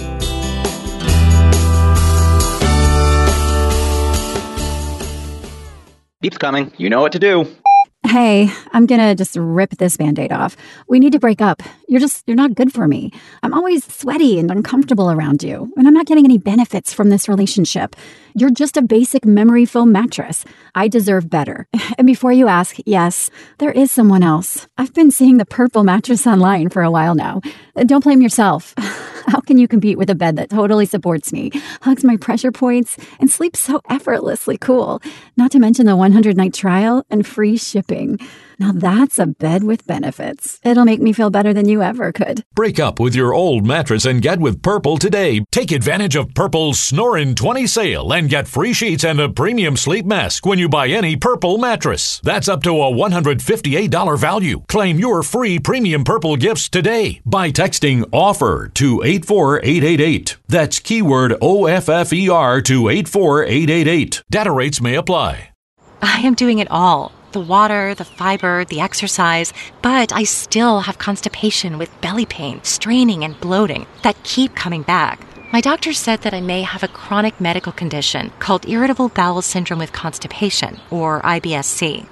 Beep's 6.20 6.38
coming. 6.38 6.72
You 6.76 6.88
know 6.88 7.00
what 7.00 7.12
to 7.12 7.18
do. 7.18 7.46
Hey, 8.04 8.50
I'm 8.72 8.86
gonna 8.86 9.14
just 9.14 9.36
rip 9.36 9.70
this 9.78 9.96
band 9.96 10.18
aid 10.18 10.32
off. 10.32 10.56
We 10.88 10.98
need 10.98 11.12
to 11.12 11.18
break 11.20 11.40
up. 11.40 11.62
You're 11.88 12.00
just, 12.00 12.24
you're 12.26 12.36
not 12.36 12.54
good 12.54 12.72
for 12.72 12.86
me. 12.88 13.12
I'm 13.42 13.54
always 13.54 13.84
sweaty 13.84 14.38
and 14.38 14.50
uncomfortable 14.50 15.10
around 15.10 15.42
you, 15.42 15.72
and 15.76 15.86
I'm 15.86 15.94
not 15.94 16.06
getting 16.06 16.24
any 16.24 16.36
benefits 16.36 16.92
from 16.92 17.10
this 17.10 17.28
relationship. 17.28 17.96
You're 18.34 18.50
just 18.50 18.76
a 18.76 18.82
basic 18.82 19.24
memory 19.24 19.64
foam 19.64 19.92
mattress. 19.92 20.44
I 20.74 20.88
deserve 20.88 21.30
better. 21.30 21.68
And 21.98 22.06
before 22.06 22.32
you 22.32 22.48
ask, 22.48 22.76
yes, 22.86 23.30
there 23.58 23.70
is 23.70 23.92
someone 23.92 24.22
else. 24.22 24.66
I've 24.78 24.94
been 24.94 25.10
seeing 25.10 25.36
the 25.36 25.44
purple 25.44 25.84
mattress 25.84 26.26
online 26.26 26.70
for 26.70 26.82
a 26.82 26.90
while 26.90 27.14
now. 27.14 27.42
Uh, 27.76 27.84
don't 27.84 28.02
blame 28.02 28.22
yourself. 28.22 28.74
How 29.32 29.40
can 29.40 29.56
you 29.56 29.66
compete 29.66 29.96
with 29.96 30.10
a 30.10 30.14
bed 30.14 30.36
that 30.36 30.50
totally 30.50 30.84
supports 30.84 31.32
me, 31.32 31.50
hugs 31.80 32.04
my 32.04 32.18
pressure 32.18 32.52
points, 32.52 32.98
and 33.18 33.30
sleeps 33.30 33.60
so 33.60 33.80
effortlessly 33.88 34.58
cool? 34.58 35.00
Not 35.38 35.50
to 35.52 35.58
mention 35.58 35.86
the 35.86 35.96
100 35.96 36.36
night 36.36 36.52
trial 36.52 37.06
and 37.08 37.26
free 37.26 37.56
shipping. 37.56 38.18
Now 38.58 38.72
that's 38.72 39.18
a 39.18 39.26
bed 39.26 39.64
with 39.64 39.86
benefits. 39.86 40.60
It'll 40.64 40.84
make 40.84 41.00
me 41.00 41.12
feel 41.12 41.30
better 41.30 41.52
than 41.52 41.68
you 41.68 41.82
ever 41.82 42.12
could. 42.12 42.44
Break 42.54 42.78
up 42.78 43.00
with 43.00 43.14
your 43.14 43.34
old 43.34 43.66
mattress 43.66 44.04
and 44.04 44.22
get 44.22 44.40
with 44.40 44.62
Purple 44.62 44.98
today. 44.98 45.44
Take 45.50 45.72
advantage 45.72 46.16
of 46.16 46.34
Purple's 46.34 46.78
Snorin' 46.78 47.34
20 47.34 47.66
sale 47.66 48.12
and 48.12 48.28
get 48.28 48.48
free 48.48 48.72
sheets 48.72 49.04
and 49.04 49.20
a 49.20 49.28
premium 49.28 49.76
sleep 49.76 50.04
mask 50.04 50.46
when 50.46 50.58
you 50.58 50.68
buy 50.68 50.88
any 50.88 51.16
Purple 51.16 51.58
mattress. 51.58 52.20
That's 52.22 52.48
up 52.48 52.62
to 52.64 52.70
a 52.70 52.90
$158 52.92 54.18
value. 54.18 54.62
Claim 54.68 54.98
your 54.98 55.22
free 55.22 55.58
premium 55.58 56.04
Purple 56.04 56.36
gifts 56.36 56.68
today 56.68 57.20
by 57.24 57.50
texting 57.50 58.02
OFFER 58.12 58.72
to 58.74 59.02
84888. 59.02 60.36
That's 60.48 60.78
keyword 60.78 61.32
OFFER 61.40 62.62
to 62.64 62.88
84888. 62.88 64.22
Data 64.30 64.50
rates 64.50 64.80
may 64.80 64.94
apply. 64.94 65.50
I 66.00 66.18
am 66.20 66.34
doing 66.34 66.58
it 66.58 66.68
all 66.70 67.12
the 67.32 67.40
water, 67.40 67.94
the 67.94 68.04
fiber, 68.04 68.64
the 68.64 68.80
exercise, 68.80 69.52
but 69.82 70.12
I 70.12 70.24
still 70.24 70.80
have 70.80 70.98
constipation 70.98 71.78
with 71.78 72.00
belly 72.00 72.26
pain, 72.26 72.62
straining, 72.62 73.24
and 73.24 73.38
bloating 73.40 73.86
that 74.02 74.22
keep 74.22 74.54
coming 74.54 74.82
back. 74.82 75.20
My 75.52 75.60
doctor 75.60 75.92
said 75.92 76.22
that 76.22 76.32
I 76.32 76.40
may 76.40 76.62
have 76.62 76.82
a 76.82 76.88
chronic 76.88 77.38
medical 77.40 77.72
condition 77.72 78.32
called 78.38 78.68
irritable 78.68 79.10
bowel 79.10 79.42
syndrome 79.42 79.80
with 79.80 79.92
constipation, 79.92 80.80
or 80.90 81.20
IBSC. 81.22 82.06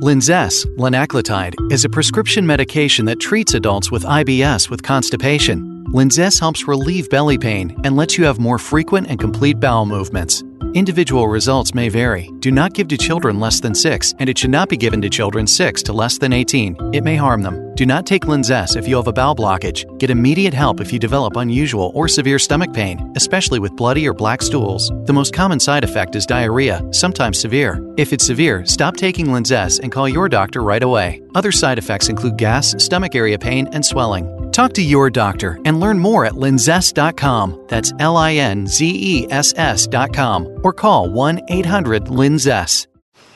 Linzess, 0.00 0.64
linaclotide, 0.76 1.54
is 1.70 1.84
a 1.84 1.88
prescription 1.88 2.46
medication 2.46 3.04
that 3.04 3.20
treats 3.20 3.54
adults 3.54 3.92
with 3.92 4.02
IBS 4.02 4.70
with 4.70 4.82
constipation. 4.82 5.84
Linzess 5.88 6.40
helps 6.40 6.66
relieve 6.66 7.10
belly 7.10 7.38
pain 7.38 7.78
and 7.84 7.96
lets 7.96 8.16
you 8.16 8.24
have 8.24 8.38
more 8.38 8.58
frequent 8.58 9.08
and 9.08 9.20
complete 9.20 9.60
bowel 9.60 9.86
movements. 9.86 10.42
Individual 10.74 11.26
results 11.26 11.74
may 11.74 11.88
vary. 11.88 12.30
Do 12.38 12.52
not 12.52 12.74
give 12.74 12.86
to 12.88 12.96
children 12.96 13.40
less 13.40 13.58
than 13.58 13.74
6, 13.74 14.14
and 14.20 14.28
it 14.30 14.38
should 14.38 14.50
not 14.50 14.68
be 14.68 14.76
given 14.76 15.02
to 15.02 15.10
children 15.10 15.44
6 15.48 15.82
to 15.82 15.92
less 15.92 16.16
than 16.16 16.32
18. 16.32 16.94
It 16.94 17.02
may 17.02 17.16
harm 17.16 17.42
them. 17.42 17.69
Do 17.80 17.86
not 17.86 18.04
take 18.04 18.26
Linzess 18.26 18.76
if 18.76 18.86
you 18.86 18.96
have 18.96 19.06
a 19.06 19.12
bowel 19.14 19.34
blockage. 19.34 19.86
Get 19.98 20.10
immediate 20.10 20.52
help 20.52 20.82
if 20.82 20.92
you 20.92 20.98
develop 20.98 21.36
unusual 21.36 21.92
or 21.94 22.08
severe 22.08 22.38
stomach 22.38 22.74
pain, 22.74 23.10
especially 23.16 23.58
with 23.58 23.74
bloody 23.74 24.06
or 24.06 24.12
black 24.12 24.42
stools. 24.42 24.92
The 25.06 25.14
most 25.14 25.32
common 25.32 25.58
side 25.58 25.82
effect 25.82 26.14
is 26.14 26.26
diarrhea, 26.26 26.82
sometimes 26.90 27.38
severe. 27.38 27.82
If 27.96 28.12
it's 28.12 28.26
severe, 28.26 28.66
stop 28.66 28.98
taking 28.98 29.28
Linzess 29.28 29.80
and 29.80 29.90
call 29.90 30.10
your 30.10 30.28
doctor 30.28 30.62
right 30.62 30.82
away. 30.82 31.22
Other 31.34 31.52
side 31.52 31.78
effects 31.78 32.10
include 32.10 32.36
gas, 32.36 32.74
stomach 32.76 33.14
area 33.14 33.38
pain, 33.38 33.66
and 33.68 33.82
swelling. 33.82 34.50
Talk 34.52 34.74
to 34.74 34.82
your 34.82 35.08
doctor 35.08 35.58
and 35.64 35.80
learn 35.80 35.98
more 35.98 36.26
at 36.26 36.34
linzess.com. 36.34 37.64
That's 37.66 37.94
L 37.98 38.18
I 38.18 38.34
N 38.34 38.66
Z 38.66 38.86
E 38.94 39.26
S 39.30 39.54
S.com 39.56 40.60
or 40.62 40.74
call 40.74 41.08
1 41.08 41.40
800 41.48 42.04
Linzess. 42.08 42.89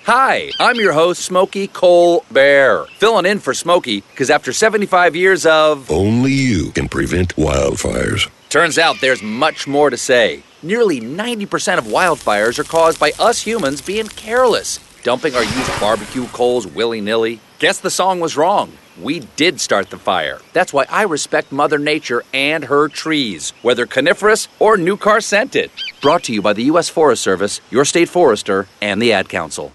Hi, 0.07 0.51
I'm 0.61 0.77
your 0.77 0.93
host, 0.93 1.23
Smokey 1.23 1.67
Cole 1.67 2.27
Bear, 2.31 2.85
filling 2.99 3.25
in 3.25 3.39
for 3.39 3.55
Smokey 3.55 4.03
because 4.03 4.29
after 4.29 4.53
75 4.53 5.17
years 5.17 5.47
of. 5.47 5.91
Only 5.91 6.31
you 6.31 6.73
can 6.73 6.91
prevent 6.91 7.35
wildfires. 7.37 8.31
Turns 8.51 8.79
out 8.79 9.01
there's 9.01 9.23
much 9.23 9.67
more 9.67 9.89
to 9.89 9.97
say. 9.97 10.43
Nearly 10.63 11.01
90% 11.01 11.79
of 11.79 11.85
wildfires 11.87 12.59
are 12.59 12.65
caused 12.65 13.01
by 13.01 13.13
us 13.19 13.41
humans 13.41 13.81
being 13.81 14.09
careless, 14.09 14.79
dumping 15.05 15.35
our 15.35 15.43
used 15.43 15.81
barbecue 15.81 16.27
coals 16.27 16.67
willy 16.67 17.01
nilly. 17.01 17.41
Guess 17.59 17.81
the 17.81 17.89
song 17.89 18.21
was 18.21 18.37
wrong. 18.37 18.73
We 19.01 19.21
did 19.37 19.59
start 19.59 19.89
the 19.89 19.97
fire. 19.99 20.39
That's 20.53 20.75
why 20.75 20.85
I 20.91 21.05
respect 21.05 21.51
Mother 21.51 21.79
Nature 21.79 22.25
and 22.35 22.65
her 22.65 22.89
trees, 22.89 23.55
whether 23.63 23.87
coniferous 23.87 24.49
or 24.59 24.77
new 24.77 24.99
car 24.99 25.23
scented. 25.23 25.71
Brought 26.03 26.25
to 26.25 26.35
you 26.35 26.43
by 26.43 26.53
the 26.53 26.65
U.S. 26.65 26.91
Forest 26.91 27.23
Service, 27.23 27.63
your 27.71 27.87
state 27.87 28.11
forester, 28.11 28.69
and 28.83 29.01
the 29.01 29.11
Ad 29.11 29.31
Council. 29.31 29.73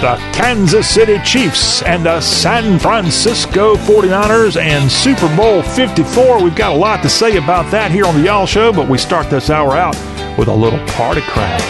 The 0.00 0.14
Kansas 0.32 0.88
City 0.88 1.18
Chiefs 1.24 1.82
and 1.82 2.06
the 2.06 2.20
San 2.20 2.78
Francisco 2.78 3.74
49ers 3.74 4.60
and 4.60 4.90
Super 4.90 5.34
Bowl 5.36 5.60
54. 5.62 6.42
We've 6.42 6.54
got 6.54 6.72
a 6.72 6.78
lot 6.78 7.02
to 7.02 7.08
say 7.08 7.36
about 7.36 7.68
that 7.72 7.90
here 7.90 8.04
on 8.06 8.14
the 8.14 8.22
Y'all 8.22 8.46
Show, 8.46 8.72
but 8.72 8.88
we 8.88 8.96
start 8.96 9.28
this 9.28 9.50
hour 9.50 9.72
out 9.72 9.96
with 10.38 10.46
a 10.46 10.54
little 10.54 10.78
party 10.90 11.20
crowd. 11.22 11.60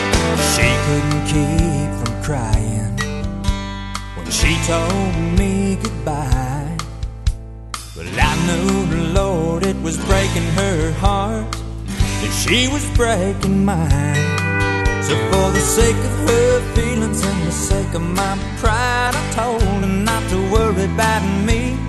She 0.53 0.69
couldn't 0.85 1.25
keep 1.25 1.91
from 2.05 2.23
crying 2.23 2.97
when 4.15 4.31
she 4.31 4.59
told 4.67 5.39
me 5.39 5.79
goodbye. 5.83 6.77
But 7.97 8.07
I 8.13 8.37
knew 8.47 9.13
Lord, 9.15 9.65
it 9.65 9.81
was 9.81 9.97
breaking 10.05 10.45
her 10.55 10.93
heart, 10.93 11.51
that 11.87 12.45
she 12.47 12.69
was 12.69 12.85
breaking 12.95 13.65
mine. 13.65 14.58
So 15.09 15.17
for 15.31 15.49
the 15.57 15.61
sake 15.61 15.97
of 15.97 16.15
her 16.29 16.75
feelings 16.75 17.25
and 17.25 17.47
the 17.47 17.51
sake 17.51 17.95
of 17.95 18.03
my 18.03 18.35
pride, 18.59 19.15
I 19.17 19.25
told 19.33 19.63
her 19.63 19.87
not 20.09 20.23
to 20.29 20.39
worry 20.53 20.85
about 20.85 21.25
me. 21.49 21.81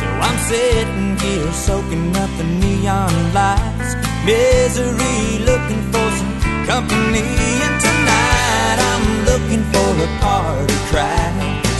So 0.00 0.06
I'm 0.26 0.38
sitting 0.48 1.18
here 1.18 1.52
soaking 1.52 2.16
up 2.16 2.30
the 2.38 2.44
neon 2.44 3.12
lights, 3.34 3.92
misery, 4.24 5.44
looking 5.44 5.82
for 5.92 6.06
some 6.18 6.34
company. 6.64 7.28
And 7.66 7.76
tonight 7.86 8.78
I'm 8.90 9.06
looking 9.30 9.62
for 9.72 9.90
a 10.00 10.10
party 10.24 10.78
crowd, 10.88 11.34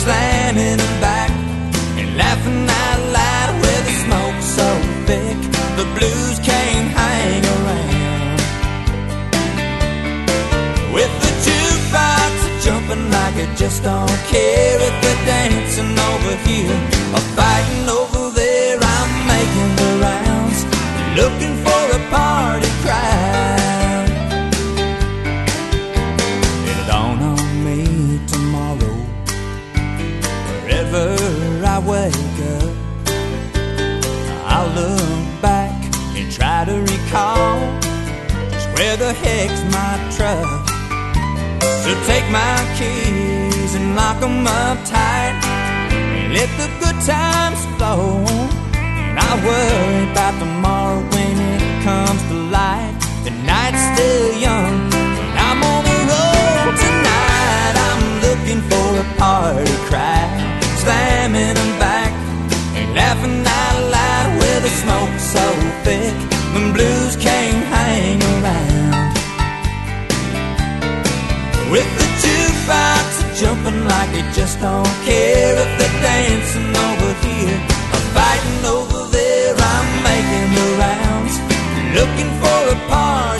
slamming 0.04 0.76
them 0.76 1.00
back 1.00 1.30
and 1.96 2.18
laughing 2.18 2.68
out 2.68 3.00
loud 3.16 3.52
with 3.64 3.82
the 3.88 3.94
smoke 4.04 4.40
so 4.58 4.68
thick 5.08 5.38
the 5.80 5.86
blues 5.96 6.38
can't 6.44 6.90
hang 6.92 7.49
With 11.00 11.16
the 11.22 11.32
jukebox 11.46 12.62
jumping 12.62 13.10
like 13.10 13.36
it 13.36 13.56
just 13.56 13.82
don't 13.82 14.20
care 14.28 14.76
if 14.88 14.94
they're 15.00 15.24
dancing 15.24 15.98
over 15.98 16.36
here 16.46 16.76
or 17.14 17.24
fighting 17.38 17.88
over 17.88 18.28
there. 18.36 18.78
I'm 18.78 19.10
making 19.26 19.76
the 19.80 19.90
rounds, 20.04 20.60
looking 21.16 21.56
for 21.64 21.82
a 21.96 22.00
party 22.10 22.68
crowd. 22.84 24.08
It'll 26.68 26.86
dawn 26.86 27.22
on 27.32 27.64
me 27.64 28.20
tomorrow, 28.26 28.96
wherever 30.60 31.16
I 31.64 31.78
wake 31.92 32.38
up. 32.58 32.76
I'll 34.44 34.68
look 34.74 35.40
back 35.40 35.72
and 36.14 36.30
try 36.30 36.66
to 36.66 36.76
recall 36.78 37.58
just 38.50 38.68
where 38.74 38.98
the 38.98 39.14
heck's 39.14 39.62
my 39.72 39.96
truck. 40.14 40.59
So 41.60 41.90
take 42.06 42.26
my 42.30 42.56
keys 42.78 43.74
and 43.78 43.96
lock 43.96 44.18
'em 44.22 44.46
up 44.46 44.78
tight 44.84 45.34
and 45.92 46.32
let 46.38 46.50
the 46.60 46.68
good 46.82 46.98
times 47.14 47.60
flow. 47.76 48.24
And 48.74 49.18
I 49.18 49.30
worry 49.48 50.02
about 50.10 50.34
tomorrow 50.44 51.00
when 51.14 51.34
it 51.54 51.62
comes 51.88 52.22
to 52.30 52.36
light. 52.58 52.94
The 53.24 53.32
night's 53.50 53.82
still 53.92 54.26
young 54.46 54.74
and 55.22 55.34
I'm 55.48 55.60
on 55.72 55.82
the 55.90 55.98
road 56.12 56.72
tonight. 56.86 57.74
I'm 57.88 58.02
looking 58.26 58.60
for 58.70 58.88
a 59.04 59.06
party 59.22 59.76
crowd, 59.88 60.30
slamming 60.82 61.54
them 61.60 61.72
back 61.86 62.12
and 62.76 62.88
laughing 62.94 63.38
out 63.60 63.76
loud 63.96 64.28
with 64.40 64.60
the 64.66 64.72
smoke 64.82 65.14
so 65.34 65.44
thick. 65.84 66.14
The 66.54 66.62
blues 66.74 67.14
can't 67.26 67.64
hang 67.74 68.18
around. 68.32 68.69
With 71.70 71.86
the 71.98 72.06
jukebox 72.22 73.38
jumping 73.38 73.84
like 73.86 74.10
they 74.10 74.26
just 74.32 74.58
don't 74.58 74.94
care 75.06 75.54
if 75.54 75.70
they're 75.78 76.02
dancing 76.02 76.70
over 76.86 77.12
here 77.22 77.60
or 77.94 78.02
fighting 78.10 78.64
over 78.66 79.06
there. 79.12 79.54
I'm 79.54 79.88
making 80.02 80.48
the 80.58 80.66
rounds, 80.82 81.34
looking 81.94 82.30
for 82.42 82.58
a 82.74 82.78
party 82.90 83.39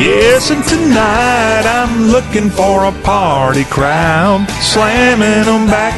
Yes, 0.00 0.50
and 0.50 0.64
tonight 0.64 1.66
I'm 1.68 2.08
looking 2.08 2.48
for 2.48 2.86
a 2.86 2.92
party 3.02 3.64
crowd, 3.64 4.48
slamming 4.62 5.44
them 5.44 5.66
back 5.66 5.92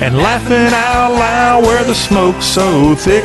and 0.00 0.16
laughing 0.16 0.72
out 0.72 1.12
loud 1.12 1.62
where 1.64 1.84
the 1.84 1.94
smoke's 1.94 2.46
so 2.46 2.94
thick. 2.94 3.24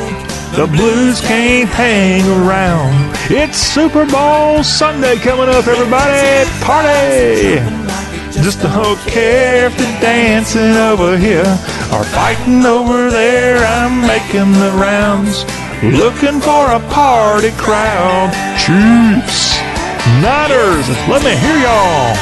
The 0.58 0.68
blues 0.68 1.22
can't 1.22 1.70
hang 1.70 2.28
around. 2.44 3.16
It's 3.32 3.56
Super 3.58 4.06
Bowl 4.06 4.62
Sunday 4.64 5.16
coming 5.16 5.48
up, 5.48 5.66
everybody. 5.66 6.44
Party! 6.60 7.64
Just 8.44 8.62
don't 8.62 9.00
care 9.08 9.68
if 9.68 9.78
they're 9.78 10.02
dancing 10.02 10.76
over 10.76 11.18
here 11.18 11.48
or 11.96 12.04
fighting 12.04 12.66
over 12.66 13.10
there. 13.10 13.64
I'm 13.64 14.02
making 14.02 14.52
the 14.60 14.72
rounds, 14.76 15.46
looking 15.82 16.42
for 16.42 16.68
a 16.68 16.82
party 16.92 17.52
crowd. 17.52 18.34
Chiefs, 18.60 19.61
Niners, 20.22 20.88
let 21.08 21.24
me 21.24 21.36
hear 21.36 21.58
y'all. 21.58 22.16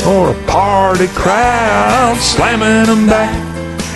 For 0.00 0.30
a 0.30 0.46
party 0.46 1.06
crowd, 1.08 2.16
slamming 2.18 2.86
them 2.86 3.06
back 3.06 3.32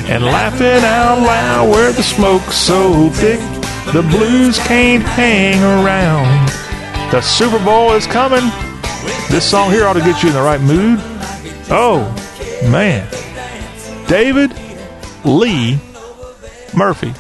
and 0.09 0.25
laughing 0.25 0.85
out 0.85 1.21
loud 1.21 1.71
where 1.71 1.93
the 1.93 2.03
smoke's 2.03 2.55
so 2.55 3.11
thick 3.11 3.41
the 3.93 4.03
blues 4.03 4.59
can't 4.59 5.03
hang 5.03 5.63
around. 5.63 6.49
The 7.13 7.21
Super 7.21 7.65
Bowl 7.65 7.93
is 7.93 8.07
coming. 8.07 8.51
This 9.31 9.49
song 9.49 9.71
here 9.71 9.87
ought 9.87 9.93
to 9.93 10.01
get 10.01 10.23
you 10.23 10.31
in 10.31 10.35
the 10.35 10.43
right 10.43 10.61
mood. 10.61 10.99
Oh, 11.71 12.03
man. 12.71 13.09
David 14.09 14.53
Lee 15.25 15.79
Murphy. 16.77 17.15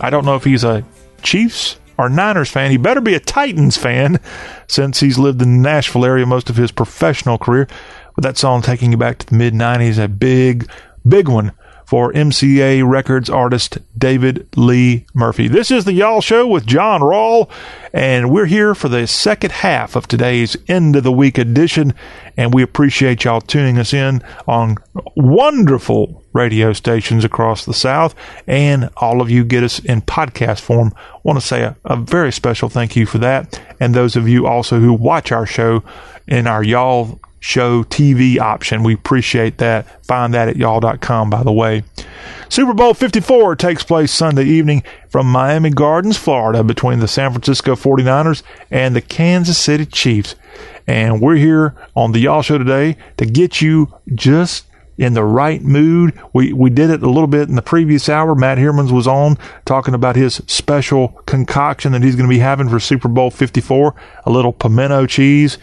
I 0.00 0.10
don't 0.10 0.24
know 0.24 0.36
if 0.36 0.44
he's 0.44 0.62
a 0.62 0.84
Chiefs 1.22 1.76
or 2.02 2.08
Niners 2.08 2.50
fan. 2.50 2.70
He 2.70 2.76
better 2.76 3.00
be 3.00 3.14
a 3.14 3.20
Titans 3.20 3.76
fan 3.76 4.20
since 4.66 5.00
he's 5.00 5.18
lived 5.18 5.40
in 5.40 5.62
the 5.62 5.68
Nashville 5.68 6.04
area 6.04 6.26
most 6.26 6.50
of 6.50 6.56
his 6.56 6.72
professional 6.72 7.38
career. 7.38 7.68
But 8.14 8.24
that 8.24 8.36
song 8.36 8.62
taking 8.62 8.90
you 8.90 8.98
back 8.98 9.18
to 9.18 9.26
the 9.26 9.36
mid 9.36 9.54
90s, 9.54 10.02
a 10.02 10.08
big, 10.08 10.70
big 11.06 11.28
one 11.28 11.52
for 11.92 12.10
MCA 12.14 12.88
Records 12.88 13.28
artist 13.28 13.76
David 13.98 14.48
Lee 14.56 15.04
Murphy. 15.12 15.46
This 15.46 15.70
is 15.70 15.84
the 15.84 15.92
Y'all 15.92 16.22
Show 16.22 16.46
with 16.46 16.64
John 16.64 17.02
Rawl, 17.02 17.50
and 17.92 18.30
we're 18.30 18.46
here 18.46 18.74
for 18.74 18.88
the 18.88 19.06
second 19.06 19.52
half 19.52 19.94
of 19.94 20.08
today's 20.08 20.56
end 20.68 20.96
of 20.96 21.02
the 21.02 21.12
week 21.12 21.36
edition. 21.36 21.92
And 22.34 22.54
we 22.54 22.62
appreciate 22.62 23.24
y'all 23.24 23.42
tuning 23.42 23.76
us 23.76 23.92
in 23.92 24.22
on 24.48 24.78
wonderful 25.16 26.24
radio 26.32 26.72
stations 26.72 27.26
across 27.26 27.66
the 27.66 27.74
South, 27.74 28.14
and 28.46 28.88
all 28.96 29.20
of 29.20 29.28
you 29.28 29.44
get 29.44 29.62
us 29.62 29.78
in 29.78 30.00
podcast 30.00 30.62
form. 30.62 30.94
want 31.24 31.38
to 31.38 31.46
say 31.46 31.60
a, 31.60 31.76
a 31.84 31.96
very 31.96 32.32
special 32.32 32.70
thank 32.70 32.96
you 32.96 33.04
for 33.04 33.18
that, 33.18 33.60
and 33.80 33.94
those 33.94 34.16
of 34.16 34.26
you 34.26 34.46
also 34.46 34.80
who 34.80 34.94
watch 34.94 35.30
our 35.30 35.44
show 35.44 35.82
in 36.26 36.46
our 36.46 36.62
Y'all 36.62 37.20
show 37.42 37.82
TV 37.82 38.38
option. 38.38 38.84
We 38.84 38.94
appreciate 38.94 39.58
that. 39.58 40.06
Find 40.06 40.32
that 40.32 40.48
at 40.48 40.56
y'all.com, 40.56 41.28
by 41.28 41.42
the 41.42 41.52
way. 41.52 41.82
Super 42.48 42.72
Bowl 42.72 42.94
54 42.94 43.56
takes 43.56 43.82
place 43.82 44.12
Sunday 44.12 44.44
evening 44.44 44.84
from 45.08 45.26
Miami 45.26 45.70
Gardens, 45.70 46.16
Florida, 46.16 46.62
between 46.62 47.00
the 47.00 47.08
San 47.08 47.32
Francisco 47.32 47.74
49ers 47.74 48.44
and 48.70 48.94
the 48.94 49.00
Kansas 49.00 49.58
City 49.58 49.84
Chiefs. 49.84 50.36
And 50.86 51.20
we're 51.20 51.36
here 51.36 51.74
on 51.96 52.12
the 52.12 52.20
Y'all 52.20 52.42
Show 52.42 52.58
today 52.58 52.96
to 53.16 53.26
get 53.26 53.60
you 53.60 53.92
just 54.14 54.66
in 54.96 55.14
the 55.14 55.24
right 55.24 55.62
mood. 55.62 56.16
We 56.32 56.52
we 56.52 56.70
did 56.70 56.90
it 56.90 57.02
a 57.02 57.10
little 57.10 57.26
bit 57.26 57.48
in 57.48 57.56
the 57.56 57.62
previous 57.62 58.08
hour. 58.08 58.36
Matt 58.36 58.58
Hermans 58.58 58.92
was 58.92 59.08
on 59.08 59.36
talking 59.64 59.94
about 59.94 60.14
his 60.14 60.42
special 60.46 61.08
concoction 61.26 61.90
that 61.92 62.02
he's 62.02 62.14
going 62.14 62.28
to 62.28 62.32
be 62.32 62.38
having 62.38 62.68
for 62.68 62.78
Super 62.78 63.08
Bowl 63.08 63.30
54, 63.30 63.94
a 64.26 64.30
little 64.30 64.52
pimento 64.52 65.06
cheese 65.06 65.58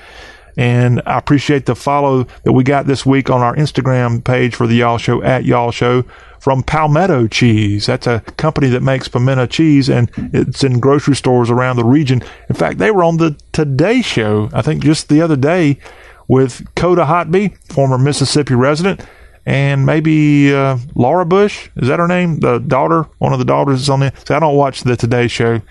And 0.58 1.02
I 1.06 1.18
appreciate 1.18 1.66
the 1.66 1.76
follow 1.76 2.26
that 2.44 2.54
we 2.54 2.64
got 2.64 2.88
this 2.88 3.06
week 3.06 3.30
on 3.30 3.42
our 3.42 3.56
Instagram 3.56 4.24
page 4.24 4.56
for 4.56 4.68
the 4.68 4.76
Y'all 4.76 4.98
Show 4.98 5.22
at 5.22 5.46
Y'all 5.46 5.72
Show 5.72 6.04
from 6.40 6.64
Palmetto 6.64 7.28
Cheese. 7.28 7.86
That's 7.86 8.08
a 8.08 8.22
company 8.38 8.70
that 8.70 8.82
makes 8.82 9.08
pimento 9.08 9.46
cheese 9.46 9.90
and 9.90 10.10
it's 10.34 10.64
in 10.64 10.80
grocery 10.80 11.16
stores 11.16 11.50
around 11.50 11.76
the 11.76 11.86
region. 11.86 12.24
In 12.50 12.56
fact, 12.56 12.78
they 12.78 12.92
were 12.92 13.04
on 13.04 13.18
the 13.18 13.38
Today 13.52 14.02
Show, 14.02 14.50
I 14.54 14.62
think 14.62 14.84
just 14.84 15.10
the 15.10 15.22
other 15.22 15.36
day, 15.36 15.80
with 16.28 16.64
Coda 16.76 17.06
Hotby, 17.06 17.58
former 17.72 17.98
Mississippi 17.98 18.56
resident, 18.56 19.02
and 19.46 19.86
maybe 19.86 20.54
uh, 20.54 20.78
Laura 20.96 21.26
Bush. 21.26 21.70
Is 21.76 21.88
that 21.88 22.00
her 22.00 22.08
name? 22.08 22.40
The 22.40 22.60
daughter, 22.60 23.04
one 23.18 23.34
of 23.34 23.40
the 23.40 23.46
daughters 23.46 23.82
is 23.82 23.90
on 23.90 24.00
there. 24.02 24.14
So 24.26 24.36
I 24.36 24.40
don't 24.40 24.56
watch 24.56 24.82
the 24.82 24.96
Today 24.96 25.28
Show. 25.28 25.62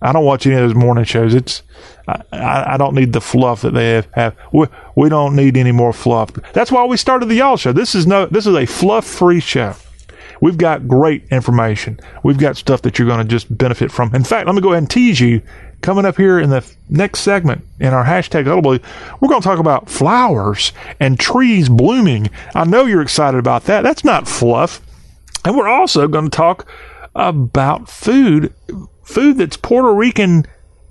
I 0.00 0.12
don't 0.12 0.24
watch 0.24 0.46
any 0.46 0.56
of 0.56 0.62
those 0.62 0.74
morning 0.74 1.04
shows. 1.04 1.34
It's 1.34 1.62
I, 2.08 2.74
I 2.74 2.76
don't 2.76 2.94
need 2.94 3.12
the 3.12 3.20
fluff 3.20 3.62
that 3.62 3.74
they 3.74 3.94
have. 3.94 4.08
have. 4.12 4.36
We, 4.52 4.66
we 4.94 5.08
don't 5.08 5.34
need 5.34 5.56
any 5.56 5.72
more 5.72 5.92
fluff. 5.92 6.32
That's 6.52 6.70
why 6.70 6.84
we 6.84 6.96
started 6.96 7.26
the 7.26 7.36
Y'all 7.36 7.56
Show. 7.56 7.72
This 7.72 7.94
is 7.94 8.06
no 8.06 8.26
this 8.26 8.46
is 8.46 8.54
a 8.54 8.66
fluff 8.66 9.06
free 9.06 9.40
show. 9.40 9.74
We've 10.40 10.58
got 10.58 10.86
great 10.86 11.24
information. 11.30 11.98
We've 12.22 12.38
got 12.38 12.56
stuff 12.56 12.82
that 12.82 12.98
you're 12.98 13.08
going 13.08 13.22
to 13.22 13.28
just 13.30 13.56
benefit 13.56 13.90
from. 13.90 14.14
In 14.14 14.24
fact, 14.24 14.46
let 14.46 14.54
me 14.54 14.60
go 14.60 14.72
ahead 14.72 14.82
and 14.82 14.90
tease 14.90 15.20
you. 15.20 15.42
Coming 15.82 16.06
up 16.06 16.16
here 16.16 16.38
in 16.38 16.50
the 16.50 16.66
next 16.88 17.20
segment 17.20 17.64
in 17.80 17.92
our 17.92 18.04
hashtag 18.04 18.44
Huddleblue, 18.44 18.82
we're 19.20 19.28
going 19.28 19.42
to 19.42 19.46
talk 19.46 19.58
about 19.58 19.90
flowers 19.90 20.72
and 20.98 21.20
trees 21.20 21.68
blooming. 21.68 22.30
I 22.54 22.64
know 22.64 22.86
you're 22.86 23.02
excited 23.02 23.38
about 23.38 23.64
that. 23.64 23.82
That's 23.82 24.04
not 24.04 24.26
fluff. 24.26 24.80
And 25.44 25.56
we're 25.56 25.68
also 25.68 26.08
going 26.08 26.24
to 26.24 26.36
talk 26.36 26.66
about 27.14 27.88
food 27.88 28.52
food 29.06 29.38
that's 29.38 29.56
Puerto 29.56 29.94
Rican 29.94 30.44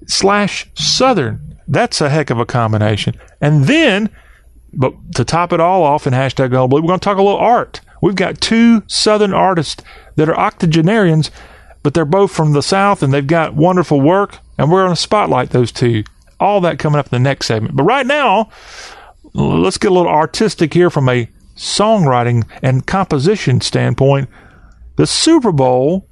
slash 0.07 0.70
Southern. 0.74 1.57
That's 1.68 2.01
a 2.01 2.09
heck 2.09 2.30
of 2.30 2.39
a 2.39 2.45
combination. 2.45 3.16
And 3.41 3.66
then, 3.66 4.09
but 4.74 4.93
to 5.16 5.26
top 5.26 5.51
it 5.53 5.59
all 5.59 5.84
off 5.84 6.07
in 6.07 6.13
hashtag 6.13 6.49
Huddleblue, 6.49 6.82
we're 6.82 6.88
going 6.88 6.99
to 6.99 7.03
talk 7.03 7.18
a 7.18 7.24
little 7.24 7.39
art. 7.39 7.82
We've 8.01 8.16
got 8.16 8.41
two 8.41 8.84
Southern 8.88 9.34
artists 9.34 9.84
that 10.16 10.30
are 10.30 10.38
octogenarians, 10.38 11.30
but 11.84 11.93
they're 11.93 12.05
both 12.05 12.32
from 12.32 12.53
the 12.53 12.61
South 12.61 13.03
and 13.03 13.13
they've 13.13 13.26
got 13.26 13.55
wonderful 13.55 13.99
work, 13.99 14.39
and 14.57 14.72
we're 14.72 14.84
going 14.84 14.95
to 14.95 15.01
spotlight 15.01 15.49
those 15.49 15.72
two. 15.72 16.03
All 16.39 16.61
that 16.61 16.80
coming 16.80 16.99
up 16.99 17.07
in 17.07 17.11
the 17.11 17.20
next 17.30 17.47
segment. 17.47 17.76
But 17.76 17.84
right 17.84 18.05
now, 18.05 18.49
let's 19.34 19.78
get 19.78 19.91
a 19.91 19.93
little 19.93 20.11
artistic 20.11 20.74
here 20.74 20.89
from 20.89 21.09
a 21.09 21.30
songwriting 21.55 22.43
and 22.61 22.86
composition 22.86 23.61
standpoint. 23.61 24.30
The 24.97 25.07
Super 25.07 25.51
Bowl 25.51 26.07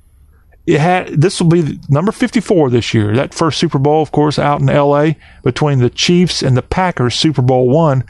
it 0.66 0.80
had 0.80 1.08
this 1.10 1.42
will 1.42 1.50
be 1.50 1.80
number 1.90 2.12
54 2.12 2.70
this 2.70 2.94
year. 2.94 3.16
That 3.16 3.34
first 3.34 3.60
Super 3.60 3.80
Bowl, 3.80 4.02
of 4.02 4.12
course, 4.12 4.40
out 4.40 4.62
in 4.62 4.68
LA 4.68 5.12
between 5.44 5.80
the 5.80 5.90
Chiefs 5.90 6.42
and 6.42 6.56
the 6.56 6.62
Packers, 6.62 7.16
Super 7.16 7.42
Bowl 7.42 7.70
1. 7.70 8.04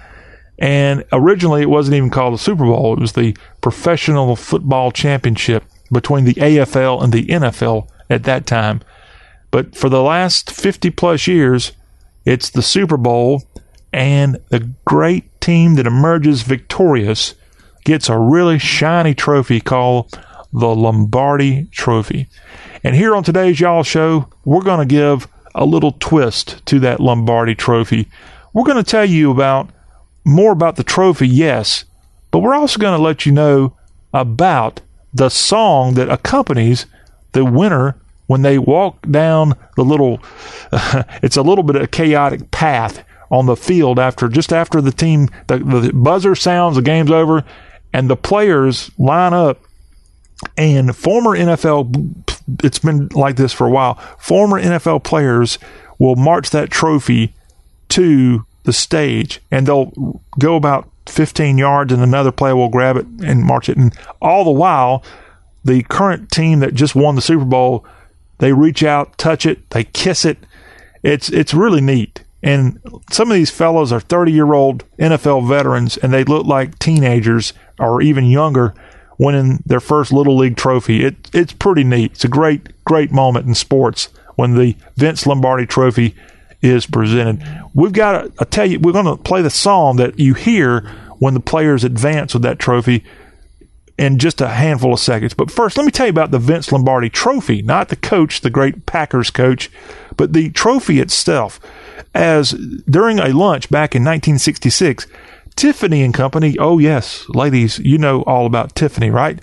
And 0.60 1.04
originally 1.12 1.64
it 1.64 1.70
wasn't 1.70 1.96
even 1.96 2.12
called 2.12 2.36
the 2.36 2.38
Super 2.38 2.66
Bowl. 2.66 2.94
It 2.94 3.00
was 3.00 3.14
the 3.14 3.36
Professional 3.62 4.36
Football 4.36 4.92
Championship 4.92 5.64
between 5.92 6.26
the 6.26 6.36
AFL 6.36 7.04
and 7.04 7.12
the 7.12 7.26
NFL 7.26 7.88
at 8.10 8.24
that 8.24 8.46
time. 8.46 8.82
But 9.50 9.76
for 9.76 9.90
the 9.90 10.02
last 10.02 10.52
50 10.52 10.92
plus 10.92 11.28
years, 11.28 11.72
it's 12.26 12.50
the 12.50 12.62
Super 12.62 12.98
Bowl 12.98 13.44
and 13.92 14.38
the 14.50 14.72
great 14.86 15.40
team 15.42 15.76
that 15.76 15.88
emerges 15.88 16.42
victorious 16.42 17.36
gets 17.84 18.10
a 18.10 18.18
really 18.18 18.58
shiny 18.58 19.14
trophy 19.14 19.60
called 19.60 20.20
the 20.54 20.74
Lombardi 20.76 21.68
Trophy. 21.72 22.28
And 22.84 22.96
here 22.96 23.16
on 23.16 23.24
today's 23.24 23.60
Y'all 23.60 23.84
Show, 23.84 24.30
we're 24.46 24.62
going 24.62 24.88
to 24.88 24.94
give 24.94 25.28
a 25.56 25.66
little 25.66 25.94
twist 26.00 26.66
to 26.68 26.80
that 26.80 27.00
Lombardi 27.00 27.56
Trophy. 27.56 28.08
We're 28.54 28.66
going 28.66 28.84
to 28.84 28.90
tell 28.90 29.06
you 29.06 29.32
about 29.32 29.70
more 30.26 30.52
about 30.52 30.76
the 30.76 30.84
trophy, 30.84 31.28
yes, 31.28 31.86
but 32.32 32.40
we're 32.40 32.54
also 32.54 32.80
going 32.80 32.98
to 32.98 33.04
let 33.04 33.26
you 33.26 33.32
know 33.32 33.76
about 34.14 34.82
the 35.14 35.30
song 35.30 35.96
that 35.96 36.10
accompanies 36.10 36.86
the 37.34 37.44
winner 37.44 37.96
when 38.28 38.42
they 38.42 38.58
walk 38.58 39.06
down 39.10 39.54
the 39.76 39.84
little 39.84 40.22
it's 41.22 41.38
a 41.38 41.42
little 41.42 41.64
bit 41.64 41.76
of 41.76 41.82
a 41.84 41.88
chaotic 41.88 42.50
path 42.52 43.04
on 43.30 43.46
the 43.46 43.56
field 43.56 44.00
after 44.00 44.28
just 44.28 44.54
after 44.54 44.82
the 44.82 44.92
team 44.92 45.28
the, 45.48 45.58
the 45.58 45.92
buzzer 45.94 46.36
sounds 46.36 46.76
the 46.76 46.82
game's 46.82 47.12
over 47.12 47.44
and 47.92 48.10
the 48.10 48.16
players 48.16 48.92
line 48.98 49.34
up 49.34 49.62
and 50.58 50.96
former 50.96 51.32
NFL, 51.32 52.34
it's 52.64 52.80
been 52.80 53.08
like 53.10 53.36
this 53.36 53.54
for 53.54 53.68
a 53.68 53.72
while. 53.72 53.96
Former 54.20 54.62
NFL 54.62 55.04
players 55.04 55.60
will 56.00 56.16
march 56.16 56.50
that 56.52 56.70
trophy 56.70 57.34
to 57.90 58.46
the 58.64 58.74
stage 58.74 59.42
and 59.52 59.68
they'll 59.68 60.22
go 60.40 60.56
about 60.56 60.90
15 61.08 61.58
yards 61.58 61.92
and 61.92 62.02
another 62.02 62.32
player 62.32 62.56
will 62.56 62.70
grab 62.70 62.98
it 62.98 63.06
and 63.24 63.44
march 63.44 63.70
it. 63.70 63.78
And 63.78 63.94
all 64.22 64.44
the 64.44 64.52
while, 64.52 65.04
the 65.64 65.84
current 65.84 66.32
team 66.32 66.60
that 66.60 66.74
just 66.74 66.96
won 66.96 67.16
the 67.16 67.22
Super 67.22 67.46
Bowl, 67.46 67.86
they 68.40 68.54
reach 68.54 68.84
out, 68.84 69.18
touch 69.18 69.46
it, 69.46 69.70
they 69.70 69.84
kiss 69.84 70.26
it. 70.26 70.38
It's, 71.04 71.30
it's 71.30 71.54
really 71.54 71.82
neat. 71.82 72.24
And 72.42 72.80
some 73.10 73.32
of 73.32 73.36
these 73.36 73.52
fellows 73.52 73.92
are 73.92 74.02
30 74.02 74.32
year 74.32 74.54
old 74.54 74.84
NFL 74.98 75.48
veterans 75.48 75.98
and 75.98 76.12
they 76.12 76.24
look 76.24 76.46
like 76.46 76.80
teenagers 76.80 77.54
or 77.80 78.02
even 78.02 78.26
younger 78.26 78.74
winning 79.18 79.62
their 79.66 79.80
first 79.80 80.12
little 80.12 80.38
league 80.38 80.58
trophy. 80.58 81.04
It 81.04 81.30
it's 81.34 81.54
pretty 81.54 81.84
neat. 81.84 82.14
It's 82.14 82.26
a 82.26 82.30
great 82.30 82.84
great 82.84 83.12
moment 83.12 83.48
in 83.48 83.56
sports 83.56 84.10
when 84.36 84.56
the 84.56 84.76
Vince 84.96 85.26
Lombardi 85.26 85.66
Trophy 85.66 86.16
is 86.62 86.86
presented. 86.86 87.46
We've 87.74 87.94
got 87.94 88.12
to 88.14 88.32
I 88.40 88.46
tell 88.46 88.66
you 88.66 88.80
we're 88.80 88.94
going 88.94 89.06
to 89.06 89.18
play 89.18 89.42
the 89.42 89.50
song 89.50 89.98
that 89.98 90.20
you 90.20 90.34
hear 90.34 90.82
when 91.20 91.34
the 91.34 91.40
players 91.40 91.84
advance 91.84 92.34
with 92.34 92.44
that 92.44 92.60
trophy 92.60 93.04
in 93.98 94.18
just 94.18 94.42
a 94.42 94.48
handful 94.48 94.94
of 94.94 95.00
seconds. 95.00 95.34
But 95.34 95.52
first, 95.52 95.78
let 95.78 95.86
me 95.86 95.92
tell 95.92 96.08
you 96.08 96.12
about 96.12 96.32
the 96.32 96.40
Vince 96.40 96.72
Lombardi 96.72 97.10
Trophy, 97.10 97.62
not 97.62 97.90
the 97.90 97.96
coach, 97.96 98.42
the 98.42 98.50
great 98.50 98.86
Packers 98.86 99.30
coach, 99.30 99.70
but 100.18 100.34
the 100.34 100.50
trophy 100.52 101.00
itself. 101.00 101.60
As 102.16 102.52
during 102.90 103.20
a 103.20 103.34
lunch 103.34 103.70
back 103.70 103.96
in 103.96 104.04
1966, 104.04 105.08
Tiffany 105.56 106.04
and 106.04 106.14
Company. 106.14 106.58
Oh, 106.58 106.80
yes, 106.80 107.26
ladies, 107.30 107.80
you 107.80 107.98
know 107.98 108.22
all 108.24 108.46
about 108.46 108.76
Tiffany, 108.76 109.10
right? 109.10 109.40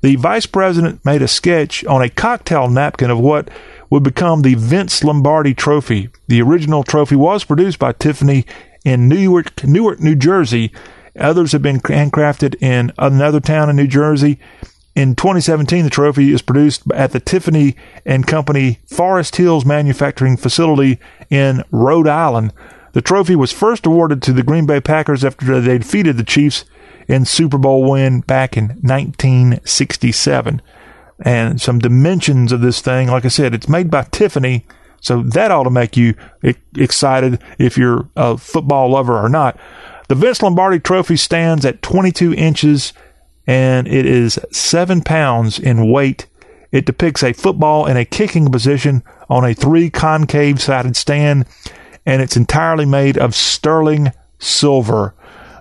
The 0.00 0.16
vice 0.16 0.46
president 0.46 1.04
made 1.04 1.22
a 1.22 1.28
sketch 1.28 1.84
on 1.86 2.02
a 2.02 2.08
cocktail 2.08 2.68
napkin 2.68 3.10
of 3.10 3.18
what 3.18 3.50
would 3.90 4.02
become 4.02 4.42
the 4.42 4.54
Vince 4.54 5.02
Lombardi 5.02 5.54
Trophy. 5.54 6.10
The 6.28 6.40
original 6.42 6.84
trophy 6.84 7.16
was 7.16 7.44
produced 7.44 7.78
by 7.78 7.92
Tiffany 7.92 8.46
in 8.84 9.08
Newark, 9.08 9.64
Newark, 9.64 10.00
New 10.00 10.14
Jersey. 10.14 10.72
Others 11.18 11.52
have 11.52 11.62
been 11.62 11.80
handcrafted 11.80 12.54
in 12.62 12.92
another 12.98 13.40
town 13.40 13.68
in 13.68 13.76
New 13.76 13.88
Jersey. 13.88 14.38
In 14.94 15.14
2017, 15.14 15.84
the 15.84 15.90
trophy 15.90 16.32
is 16.32 16.42
produced 16.42 16.82
at 16.92 17.12
the 17.12 17.20
Tiffany 17.20 17.76
and 18.04 18.26
Company 18.26 18.78
Forest 18.86 19.36
Hills 19.36 19.64
manufacturing 19.64 20.36
facility 20.36 20.98
in 21.30 21.64
Rhode 21.70 22.08
Island. 22.08 22.52
The 22.98 23.02
trophy 23.02 23.36
was 23.36 23.52
first 23.52 23.86
awarded 23.86 24.22
to 24.22 24.32
the 24.32 24.42
Green 24.42 24.66
Bay 24.66 24.80
Packers 24.80 25.24
after 25.24 25.60
they 25.60 25.78
defeated 25.78 26.16
the 26.16 26.24
Chiefs 26.24 26.64
in 27.06 27.24
Super 27.24 27.56
Bowl 27.56 27.88
win 27.88 28.22
back 28.22 28.56
in 28.56 28.70
1967. 28.80 30.60
And 31.20 31.60
some 31.60 31.78
dimensions 31.78 32.50
of 32.50 32.60
this 32.60 32.80
thing, 32.80 33.06
like 33.06 33.24
I 33.24 33.28
said, 33.28 33.54
it's 33.54 33.68
made 33.68 33.88
by 33.88 34.02
Tiffany, 34.10 34.66
so 35.00 35.22
that 35.22 35.52
ought 35.52 35.62
to 35.62 35.70
make 35.70 35.96
you 35.96 36.16
excited 36.74 37.40
if 37.56 37.78
you're 37.78 38.08
a 38.16 38.36
football 38.36 38.90
lover 38.90 39.16
or 39.16 39.28
not. 39.28 39.56
The 40.08 40.16
Vince 40.16 40.42
Lombardi 40.42 40.80
Trophy 40.80 41.16
stands 41.16 41.64
at 41.64 41.82
22 41.82 42.34
inches 42.34 42.92
and 43.46 43.86
it 43.86 44.06
is 44.06 44.40
seven 44.50 45.02
pounds 45.02 45.60
in 45.60 45.92
weight. 45.92 46.26
It 46.72 46.84
depicts 46.84 47.22
a 47.22 47.32
football 47.32 47.86
in 47.86 47.96
a 47.96 48.04
kicking 48.04 48.50
position 48.50 49.04
on 49.30 49.44
a 49.44 49.54
three 49.54 49.88
concave 49.88 50.60
sided 50.60 50.96
stand 50.96 51.46
and 52.06 52.22
it's 52.22 52.36
entirely 52.36 52.86
made 52.86 53.18
of 53.18 53.34
sterling 53.34 54.12
silver. 54.38 55.14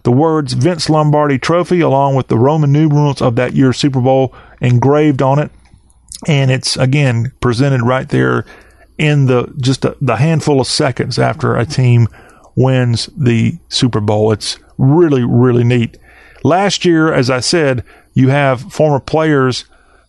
The 0.03 0.11
words 0.11 0.53
Vince 0.53 0.89
Lombardi 0.89 1.37
Trophy, 1.37 1.81
along 1.81 2.15
with 2.15 2.27
the 2.27 2.37
Roman 2.37 2.71
numerals 2.71 3.21
of 3.21 3.35
that 3.35 3.53
year's 3.53 3.77
Super 3.77 3.99
Bowl, 3.99 4.33
engraved 4.61 5.21
on 5.21 5.39
it. 5.39 5.51
And 6.27 6.49
it's 6.49 6.77
again 6.77 7.33
presented 7.41 7.83
right 7.83 8.07
there 8.07 8.45
in 8.97 9.25
the 9.25 9.53
just 9.61 9.85
a, 9.85 9.95
the 10.01 10.15
handful 10.15 10.59
of 10.59 10.67
seconds 10.67 11.19
after 11.19 11.55
a 11.55 11.65
team 11.65 12.07
wins 12.55 13.09
the 13.15 13.57
Super 13.69 13.99
Bowl. 13.99 14.31
It's 14.31 14.57
really, 14.77 15.23
really 15.23 15.63
neat. 15.63 15.97
Last 16.43 16.85
year, 16.85 17.13
as 17.13 17.29
I 17.29 17.39
said, 17.39 17.83
you 18.13 18.29
have 18.29 18.73
former 18.73 18.99
players 18.99 19.65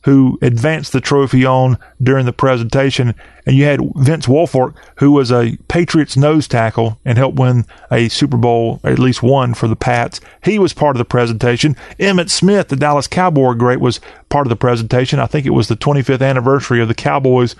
who 0.08 0.38
advanced 0.40 0.94
the 0.94 1.02
trophy 1.02 1.44
on 1.44 1.76
during 2.02 2.24
the 2.24 2.32
presentation. 2.32 3.14
And 3.44 3.54
you 3.54 3.66
had 3.66 3.80
Vince 3.94 4.24
Wilfork, 4.24 4.74
who 4.96 5.12
was 5.12 5.30
a 5.30 5.58
Patriots 5.68 6.16
nose 6.16 6.48
tackle 6.48 6.98
and 7.04 7.18
helped 7.18 7.38
win 7.38 7.66
a 7.92 8.08
Super 8.08 8.38
Bowl, 8.38 8.80
at 8.84 8.98
least 8.98 9.22
one 9.22 9.52
for 9.52 9.68
the 9.68 9.76
Pats. 9.76 10.18
He 10.42 10.58
was 10.58 10.72
part 10.72 10.96
of 10.96 10.98
the 10.98 11.04
presentation. 11.04 11.76
Emmitt 12.00 12.30
Smith, 12.30 12.68
the 12.68 12.76
Dallas 12.76 13.06
Cowboy 13.06 13.52
great, 13.52 13.80
was 13.80 14.00
part 14.30 14.46
of 14.46 14.48
the 14.48 14.56
presentation. 14.56 15.18
I 15.18 15.26
think 15.26 15.44
it 15.44 15.50
was 15.50 15.68
the 15.68 15.76
25th 15.76 16.26
anniversary 16.26 16.80
of 16.80 16.88
the 16.88 16.94
Cowboys, 16.94 17.54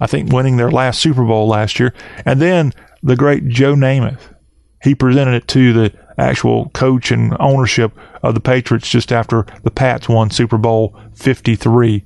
I 0.00 0.08
think, 0.08 0.32
winning 0.32 0.56
their 0.56 0.72
last 0.72 1.00
Super 1.00 1.24
Bowl 1.24 1.46
last 1.46 1.78
year. 1.78 1.94
And 2.24 2.42
then 2.42 2.72
the 3.04 3.14
great 3.14 3.46
Joe 3.46 3.76
Namath. 3.76 4.34
he 4.82 4.96
presented 4.96 5.34
it 5.34 5.46
to 5.46 5.72
the 5.72 5.92
actual 6.18 6.68
coach 6.70 7.10
and 7.10 7.36
ownership 7.40 7.92
of 8.22 8.34
the 8.34 8.40
Patriots 8.40 8.88
just 8.88 9.12
after 9.12 9.46
the 9.62 9.70
Pats 9.70 10.08
won 10.08 10.30
Super 10.30 10.58
Bowl 10.58 10.98
53, 11.14 12.04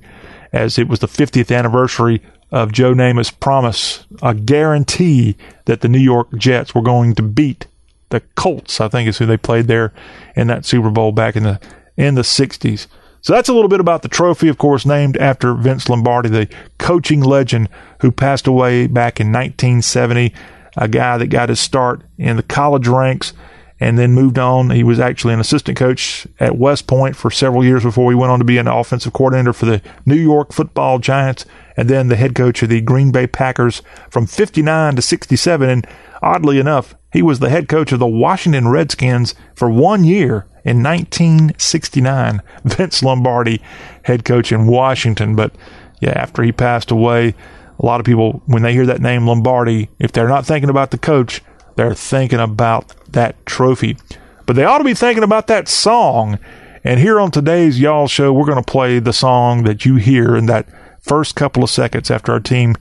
as 0.51 0.77
it 0.77 0.87
was 0.87 0.99
the 0.99 1.07
50th 1.07 1.55
anniversary 1.55 2.21
of 2.51 2.71
Joe 2.71 2.93
Namath's 2.93 3.31
promise, 3.31 4.05
a 4.21 4.33
guarantee 4.33 5.35
that 5.65 5.81
the 5.81 5.87
New 5.87 5.99
York 5.99 6.35
Jets 6.35 6.73
were 6.73 6.81
going 6.81 7.13
to 7.15 7.21
beat 7.21 7.67
the 8.09 8.21
Colts. 8.35 8.81
I 8.81 8.87
think 8.87 9.07
is 9.07 9.19
who 9.19 9.25
they 9.25 9.37
played 9.37 9.67
there 9.67 9.93
in 10.35 10.47
that 10.47 10.65
Super 10.65 10.89
Bowl 10.89 11.11
back 11.11 11.35
in 11.35 11.43
the 11.43 11.59
in 11.95 12.15
the 12.15 12.21
60s. 12.21 12.87
So 13.21 13.33
that's 13.33 13.49
a 13.49 13.53
little 13.53 13.69
bit 13.69 13.81
about 13.81 14.01
the 14.01 14.07
trophy, 14.07 14.47
of 14.47 14.57
course, 14.57 14.85
named 14.85 15.17
after 15.17 15.53
Vince 15.53 15.89
Lombardi, 15.89 16.29
the 16.29 16.47
coaching 16.77 17.21
legend 17.21 17.67
who 17.99 18.11
passed 18.11 18.47
away 18.47 18.87
back 18.87 19.19
in 19.19 19.27
1970, 19.27 20.33
a 20.77 20.87
guy 20.87 21.17
that 21.17 21.27
got 21.27 21.49
his 21.49 21.59
start 21.59 22.01
in 22.17 22.37
the 22.37 22.43
college 22.43 22.87
ranks 22.87 23.33
and 23.79 23.97
then 23.97 24.11
moved 24.13 24.37
on. 24.37 24.71
He 24.71 24.83
was 24.83 24.99
actually 24.99 25.33
an 25.33 25.39
assistant 25.39 25.77
coach 25.77 26.27
at 26.39 26.57
West 26.57 26.87
Point 26.87 27.15
for 27.15 27.31
several 27.31 27.63
years 27.63 27.83
before 27.83 28.11
he 28.11 28.15
went 28.15 28.31
on 28.31 28.39
to 28.39 28.45
be 28.45 28.57
an 28.57 28.67
offensive 28.67 29.13
coordinator 29.13 29.53
for 29.53 29.65
the 29.65 29.81
New 30.05 30.15
York 30.15 30.51
football 30.51 30.99
Giants 30.99 31.45
and 31.77 31.89
then 31.89 32.09
the 32.09 32.17
head 32.17 32.35
coach 32.35 32.61
of 32.61 32.69
the 32.69 32.81
Green 32.81 33.11
Bay 33.11 33.25
Packers 33.25 33.81
from 34.09 34.27
59 34.27 34.95
to 34.95 35.01
67. 35.01 35.69
And 35.69 35.87
oddly 36.21 36.59
enough, 36.59 36.95
he 37.13 37.21
was 37.21 37.39
the 37.39 37.49
head 37.49 37.69
coach 37.69 37.91
of 37.91 37.99
the 37.99 38.07
Washington 38.07 38.67
Redskins 38.67 39.33
for 39.55 39.69
one 39.69 40.03
year 40.03 40.45
in 40.65 40.83
1969. 40.83 42.41
Vince 42.65 43.01
Lombardi, 43.01 43.61
head 44.03 44.25
coach 44.25 44.51
in 44.51 44.67
Washington. 44.67 45.35
But 45.35 45.55
yeah, 46.01 46.11
after 46.11 46.43
he 46.43 46.51
passed 46.51 46.91
away, 46.91 47.33
a 47.79 47.85
lot 47.85 48.01
of 48.01 48.05
people, 48.05 48.43
when 48.45 48.61
they 48.61 48.73
hear 48.73 48.85
that 48.85 49.01
name 49.01 49.25
Lombardi, 49.25 49.89
if 49.99 50.11
they're 50.11 50.27
not 50.27 50.45
thinking 50.45 50.69
about 50.69 50.91
the 50.91 50.97
coach, 50.97 51.41
they're 51.77 51.93
thinking 51.93 52.39
about 52.39 52.93
that 53.13 53.45
trophy. 53.45 53.97
But 54.45 54.55
they 54.55 54.63
ought 54.63 54.79
to 54.79 54.83
be 54.83 54.93
thinking 54.93 55.23
about 55.23 55.47
that 55.47 55.67
song. 55.67 56.39
And 56.83 56.99
here 56.99 57.19
on 57.19 57.31
today's 57.31 57.79
Y'all 57.79 58.07
Show, 58.07 58.33
we're 58.33 58.45
going 58.45 58.63
to 58.63 58.71
play 58.71 58.99
the 58.99 59.13
song 59.13 59.63
that 59.63 59.85
you 59.85 59.97
hear 59.97 60.35
in 60.35 60.45
that 60.47 60.67
first 61.01 61.35
couple 61.35 61.63
of 61.63 61.69
seconds 61.69 62.09
after 62.09 62.31
our 62.31 62.39
team 62.39 62.75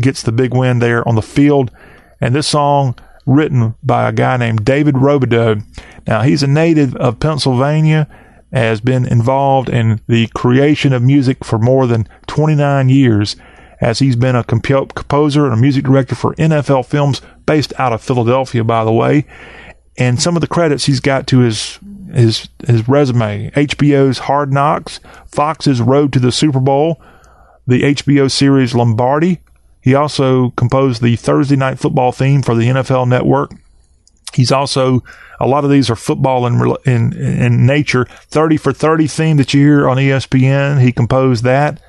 gets 0.00 0.22
the 0.22 0.32
big 0.32 0.54
win 0.54 0.78
there 0.78 1.06
on 1.06 1.14
the 1.14 1.22
field. 1.22 1.70
And 2.20 2.34
this 2.34 2.48
song, 2.48 2.96
written 3.26 3.74
by 3.82 4.08
a 4.08 4.12
guy 4.12 4.36
named 4.36 4.64
David 4.64 4.94
Robidoux. 4.94 5.62
Now, 6.06 6.22
he's 6.22 6.42
a 6.42 6.46
native 6.46 6.94
of 6.96 7.20
Pennsylvania, 7.20 8.08
has 8.52 8.80
been 8.80 9.06
involved 9.06 9.68
in 9.68 10.00
the 10.06 10.28
creation 10.28 10.92
of 10.92 11.02
music 11.02 11.44
for 11.44 11.58
more 11.58 11.86
than 11.86 12.08
29 12.28 12.88
years 12.88 13.36
as 13.84 13.98
he's 13.98 14.16
been 14.16 14.34
a 14.34 14.42
composer 14.42 15.44
and 15.44 15.52
a 15.52 15.58
music 15.58 15.84
director 15.84 16.14
for 16.14 16.34
NFL 16.36 16.86
films 16.86 17.20
based 17.44 17.74
out 17.78 17.92
of 17.92 18.02
Philadelphia, 18.02 18.64
by 18.64 18.82
the 18.82 18.92
way. 18.92 19.26
And 19.98 20.20
some 20.20 20.36
of 20.36 20.40
the 20.40 20.48
credits 20.48 20.86
he's 20.86 21.00
got 21.00 21.26
to 21.28 21.40
his 21.40 21.78
his 22.12 22.48
his 22.66 22.88
resume: 22.88 23.50
HBO's 23.50 24.20
Hard 24.20 24.52
Knocks, 24.52 25.00
Fox's 25.26 25.82
Road 25.82 26.14
to 26.14 26.18
the 26.18 26.32
Super 26.32 26.60
Bowl, 26.60 27.00
the 27.66 27.82
HBO 27.82 28.30
series 28.30 28.74
Lombardi. 28.74 29.40
He 29.82 29.94
also 29.94 30.50
composed 30.50 31.02
the 31.02 31.16
Thursday 31.16 31.56
Night 31.56 31.78
Football 31.78 32.10
theme 32.10 32.42
for 32.42 32.54
the 32.54 32.68
NFL 32.68 33.06
Network. 33.06 33.52
He's 34.32 34.50
also 34.50 35.04
a 35.38 35.46
lot 35.46 35.64
of 35.64 35.70
these 35.70 35.90
are 35.90 35.96
football 35.96 36.46
in 36.46 36.58
in 36.86 37.12
in 37.12 37.66
nature. 37.66 38.06
Thirty 38.28 38.56
for 38.56 38.72
thirty 38.72 39.06
theme 39.06 39.36
that 39.36 39.52
you 39.52 39.60
hear 39.60 39.90
on 39.90 39.98
ESPN. 39.98 40.80
He 40.80 40.90
composed 40.90 41.44
that. 41.44 41.82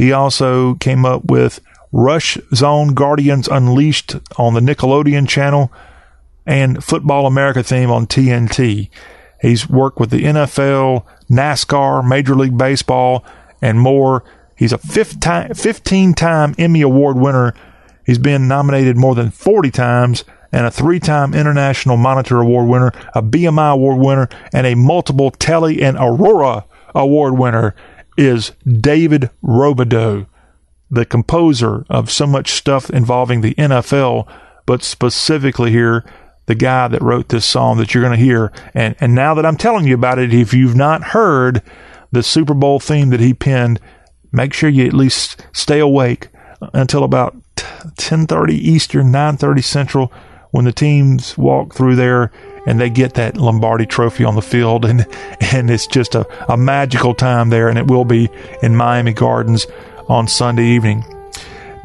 He 0.00 0.12
also 0.12 0.76
came 0.76 1.04
up 1.04 1.26
with 1.26 1.60
Rush 1.92 2.38
Zone 2.54 2.94
Guardians 2.94 3.48
Unleashed 3.48 4.16
on 4.38 4.54
the 4.54 4.60
Nickelodeon 4.60 5.28
channel 5.28 5.70
and 6.46 6.82
Football 6.82 7.26
America 7.26 7.62
theme 7.62 7.90
on 7.90 8.06
TNT. 8.06 8.88
He's 9.42 9.68
worked 9.68 10.00
with 10.00 10.08
the 10.08 10.22
NFL, 10.22 11.04
NASCAR, 11.28 12.08
Major 12.08 12.34
League 12.34 12.56
Baseball, 12.56 13.26
and 13.60 13.78
more. 13.78 14.24
He's 14.56 14.72
a 14.72 14.78
15 14.78 16.14
time 16.14 16.54
Emmy 16.56 16.80
Award 16.80 17.18
winner. 17.18 17.52
He's 18.06 18.16
been 18.16 18.48
nominated 18.48 18.96
more 18.96 19.14
than 19.14 19.30
40 19.30 19.70
times 19.70 20.24
and 20.50 20.64
a 20.64 20.70
three 20.70 20.98
time 20.98 21.34
International 21.34 21.98
Monitor 21.98 22.40
Award 22.40 22.68
winner, 22.70 22.92
a 23.14 23.22
BMI 23.22 23.74
Award 23.74 23.98
winner, 23.98 24.28
and 24.54 24.66
a 24.66 24.76
multiple 24.76 25.30
Telly 25.30 25.82
and 25.82 25.98
Aurora 25.98 26.64
Award 26.94 27.36
winner 27.36 27.74
is 28.20 28.52
David 28.66 29.30
Robidoux, 29.42 30.26
the 30.90 31.06
composer 31.06 31.86
of 31.88 32.10
so 32.10 32.26
much 32.26 32.52
stuff 32.52 32.90
involving 32.90 33.40
the 33.40 33.54
NFL, 33.54 34.30
but 34.66 34.82
specifically 34.82 35.70
here, 35.70 36.04
the 36.46 36.54
guy 36.54 36.88
that 36.88 37.02
wrote 37.02 37.28
this 37.28 37.46
song 37.46 37.78
that 37.78 37.94
you're 37.94 38.02
going 38.02 38.18
to 38.18 38.24
hear. 38.24 38.52
And, 38.74 38.94
and 39.00 39.14
now 39.14 39.34
that 39.34 39.46
I'm 39.46 39.56
telling 39.56 39.86
you 39.86 39.94
about 39.94 40.18
it, 40.18 40.34
if 40.34 40.52
you've 40.52 40.76
not 40.76 41.02
heard 41.02 41.62
the 42.12 42.22
Super 42.22 42.54
Bowl 42.54 42.78
theme 42.78 43.10
that 43.10 43.20
he 43.20 43.32
penned, 43.32 43.80
make 44.32 44.52
sure 44.52 44.68
you 44.68 44.86
at 44.86 44.92
least 44.92 45.44
stay 45.52 45.78
awake 45.78 46.28
until 46.74 47.04
about 47.04 47.36
10:30 47.56 48.50
Eastern, 48.50 49.10
9:30 49.10 49.64
Central 49.64 50.12
when 50.50 50.64
the 50.64 50.72
teams 50.72 51.38
walk 51.38 51.74
through 51.74 51.96
there 51.96 52.32
and 52.66 52.80
they 52.80 52.90
get 52.90 53.14
that 53.14 53.36
Lombardi 53.36 53.86
trophy 53.86 54.24
on 54.24 54.34
the 54.34 54.42
field 54.42 54.84
and 54.84 55.06
and 55.40 55.70
it's 55.70 55.86
just 55.86 56.14
a, 56.14 56.26
a 56.52 56.56
magical 56.56 57.14
time 57.14 57.50
there 57.50 57.68
and 57.68 57.78
it 57.78 57.86
will 57.86 58.04
be 58.04 58.28
in 58.62 58.76
Miami 58.76 59.12
Gardens 59.12 59.66
on 60.08 60.28
Sunday 60.28 60.66
evening. 60.66 61.04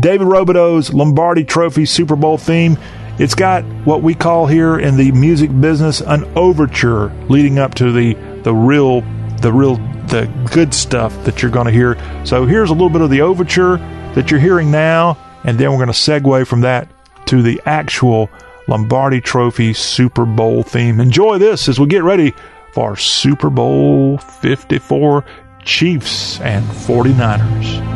David 0.02 0.28
Robidoux's 0.28 0.94
Lombardi 0.94 1.46
Trophy 1.46 1.86
Super 1.86 2.16
Bowl 2.16 2.38
theme. 2.38 2.78
It's 3.18 3.36
got 3.36 3.64
what 3.86 4.02
we 4.02 4.14
call 4.14 4.46
here 4.46 4.78
in 4.78 4.98
the 4.98 5.12
music 5.14 5.50
business 5.62 6.02
an 6.02 6.26
overture 6.36 7.10
leading 7.30 7.60
up 7.60 7.76
to 7.76 7.92
the 7.92 8.14
the 8.44 8.54
real 8.54 9.02
the 9.42 9.52
real 9.54 9.76
the 10.08 10.30
good 10.52 10.74
stuff 10.74 11.24
that 11.24 11.42
you're 11.42 11.52
going 11.52 11.66
to 11.66 11.72
hear. 11.72 11.98
So 12.26 12.46
here's 12.46 12.70
a 12.70 12.74
little 12.74 12.90
bit 12.90 13.02
of 13.02 13.10
the 13.10 13.22
overture 13.22 13.78
that 14.16 14.30
you're 14.32 14.40
hearing 14.40 14.70
now 14.70 15.18
and 15.46 15.58
then 15.58 15.72
we're 15.72 15.78
going 15.78 15.88
to 15.88 15.94
segue 15.94 16.48
from 16.48 16.62
that 16.62 16.90
to 17.28 17.42
the 17.42 17.62
actual 17.66 18.30
Lombardi 18.68 19.22
Trophy 19.22 19.74
Super 19.74 20.26
Bowl 20.26 20.64
theme. 20.64 21.00
Enjoy 21.00 21.38
this 21.38 21.68
as 21.70 21.80
we 21.80 21.88
get 21.88 22.04
ready 22.04 22.34
for 22.74 22.96
Super 22.96 23.50
Bowl 23.50 24.18
54 24.18 25.24
Chiefs 25.64 26.40
and 26.42 26.66
49ers. 26.66 27.95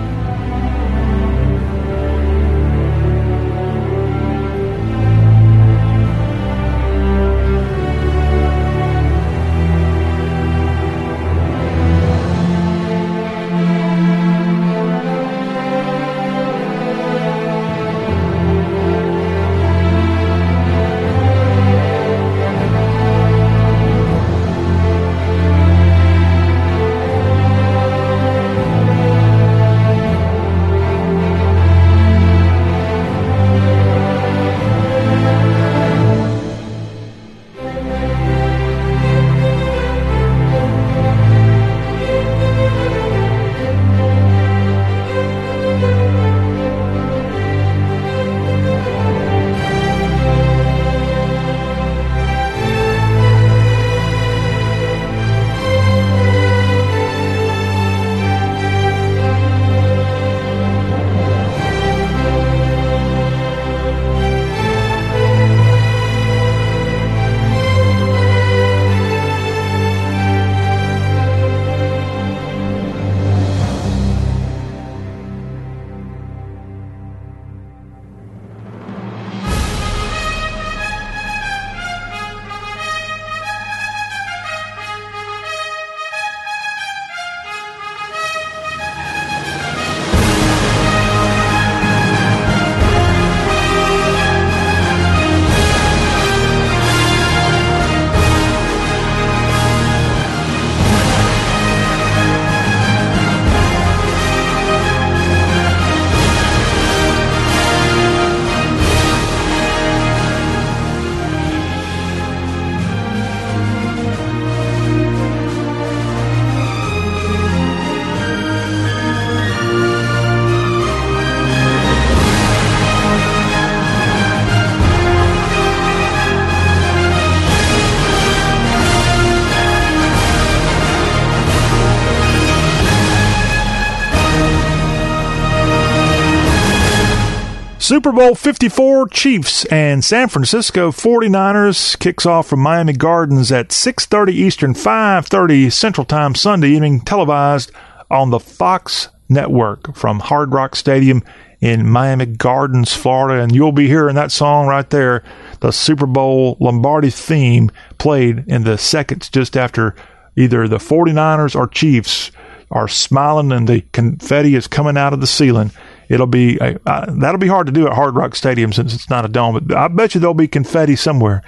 Super 138.09 138.21
Bowl 138.21 138.33
54 138.33 139.07
Chiefs 139.09 139.65
and 139.65 140.03
San 140.03 140.29
Francisco 140.29 140.89
49ers 140.89 141.99
kicks 141.99 142.25
off 142.25 142.47
from 142.47 142.59
Miami 142.59 142.93
Gardens 142.93 143.51
at 143.51 143.71
6:30 143.71 144.33
Eastern, 144.33 144.73
5:30 144.73 145.69
Central 145.69 146.05
Time 146.05 146.33
Sunday 146.33 146.69
evening 146.69 147.01
televised 147.01 147.71
on 148.09 148.31
the 148.31 148.39
Fox 148.39 149.09
network 149.29 149.95
from 149.95 150.21
Hard 150.21 150.53
Rock 150.53 150.75
Stadium 150.75 151.21
in 151.61 151.87
Miami 151.87 152.25
Gardens, 152.25 152.95
Florida. 152.95 153.43
And 153.43 153.53
you'll 153.53 153.71
be 153.71 153.87
hearing 153.87 154.15
that 154.15 154.31
song 154.31 154.65
right 154.65 154.89
there, 154.89 155.21
the 155.59 155.71
Super 155.71 156.07
Bowl 156.07 156.57
Lombardi 156.59 157.11
theme 157.11 157.69
played 157.99 158.43
in 158.47 158.63
the 158.63 158.79
seconds 158.79 159.29
just 159.29 159.55
after 159.55 159.93
either 160.35 160.67
the 160.67 160.79
49ers 160.79 161.55
or 161.55 161.67
Chiefs 161.67 162.31
are 162.71 162.87
smiling 162.87 163.51
and 163.51 163.67
the 163.67 163.81
confetti 163.91 164.55
is 164.55 164.65
coming 164.65 164.97
out 164.97 165.13
of 165.13 165.21
the 165.21 165.27
ceiling 165.27 165.69
it'll 166.09 166.27
be 166.27 166.59
uh, 166.59 167.05
that'll 167.07 167.39
be 167.39 167.47
hard 167.47 167.67
to 167.67 167.71
do 167.71 167.87
at 167.87 167.93
Hard 167.93 168.15
Rock 168.15 168.35
Stadium 168.35 168.73
since 168.73 168.93
it's 168.93 169.09
not 169.09 169.23
a 169.23 169.29
dome. 169.29 169.63
But 169.63 169.77
I 169.77 169.87
bet 169.87 170.13
you 170.13 170.19
there'll 170.19 170.33
be 170.33 170.47
confetti 170.47 170.95
somewhere, 170.95 171.41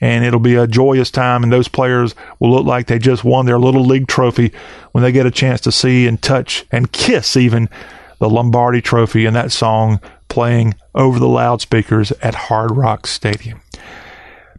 and 0.00 0.24
it'll 0.24 0.40
be 0.40 0.56
a 0.56 0.66
joyous 0.66 1.10
time. 1.10 1.44
And 1.44 1.52
those 1.52 1.68
players 1.68 2.14
will 2.40 2.50
look 2.50 2.66
like 2.66 2.86
they 2.86 2.98
just 2.98 3.22
won 3.22 3.46
their 3.46 3.58
little 3.58 3.84
league 3.84 4.08
trophy 4.08 4.52
when 4.92 5.04
they 5.04 5.12
get 5.12 5.26
a 5.26 5.30
chance 5.30 5.60
to 5.62 5.72
see 5.72 6.06
and 6.06 6.20
touch 6.20 6.64
and 6.72 6.90
kiss 6.90 7.36
even 7.36 7.68
the 8.18 8.28
Lombardi 8.28 8.80
Trophy 8.80 9.26
and 9.26 9.36
that 9.36 9.52
song 9.52 10.00
playing 10.28 10.74
over 10.94 11.18
the 11.18 11.28
loudspeakers 11.28 12.10
at 12.22 12.34
Hard 12.34 12.76
Rock 12.76 13.06
Stadium. 13.06 13.60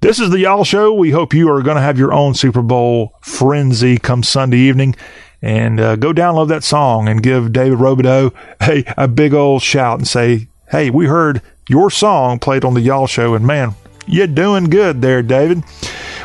This 0.01 0.19
is 0.19 0.29
the 0.29 0.39
Y'all 0.39 0.63
Show. 0.63 0.93
We 0.93 1.11
hope 1.11 1.33
you 1.33 1.51
are 1.51 1.61
going 1.61 1.75
to 1.75 1.81
have 1.81 1.99
your 1.99 2.13
own 2.13 2.33
Super 2.33 2.61
Bowl 2.61 3.17
frenzy 3.21 3.97
come 3.97 4.23
Sunday 4.23 4.57
evening 4.57 4.95
and 5.41 5.79
uh, 5.79 5.95
go 5.95 6.13
download 6.13 6.49
that 6.49 6.63
song 6.63 7.07
and 7.07 7.23
give 7.23 7.53
David 7.53 7.79
Robidoux 7.79 8.33
a, 8.61 8.83
a 8.97 9.07
big 9.07 9.33
old 9.33 9.61
shout 9.61 9.99
and 9.99 10.07
say, 10.07 10.47
hey, 10.69 10.89
we 10.89 11.05
heard 11.05 11.41
your 11.67 11.89
song 11.89 12.39
played 12.39 12.65
on 12.65 12.73
the 12.73 12.81
Y'all 12.81 13.07
Show, 13.07 13.35
and 13.35 13.45
man, 13.45 13.75
you're 14.07 14.27
doing 14.27 14.65
good 14.65 15.01
there, 15.01 15.21
David. 15.21 15.63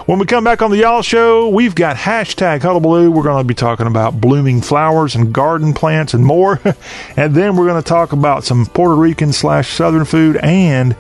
When 0.07 0.19
we 0.19 0.27
come 0.27 0.45
back 0.45 0.61
on 0.61 0.71
the 0.71 0.79
Y'all 0.79 1.03
Show, 1.03 1.49
we've 1.49 1.75
got 1.75 1.97
hashtag 1.97 2.63
Hullabaloo. 2.63 3.11
We're 3.11 3.23
going 3.23 3.43
to 3.43 3.47
be 3.47 3.55
talking 3.55 3.87
about 3.87 4.21
blooming 4.21 4.61
flowers 4.61 5.15
and 5.15 5.33
garden 5.33 5.73
plants 5.73 6.13
and 6.13 6.25
more. 6.25 6.61
and 7.17 7.35
then 7.35 7.57
we're 7.57 7.67
going 7.67 7.83
to 7.83 7.89
talk 7.89 8.13
about 8.13 8.45
some 8.45 8.67
Puerto 8.67 8.97
Rican 8.97 9.33
slash 9.33 9.71
Southern 9.71 10.05
food 10.05 10.37
and 10.39 10.95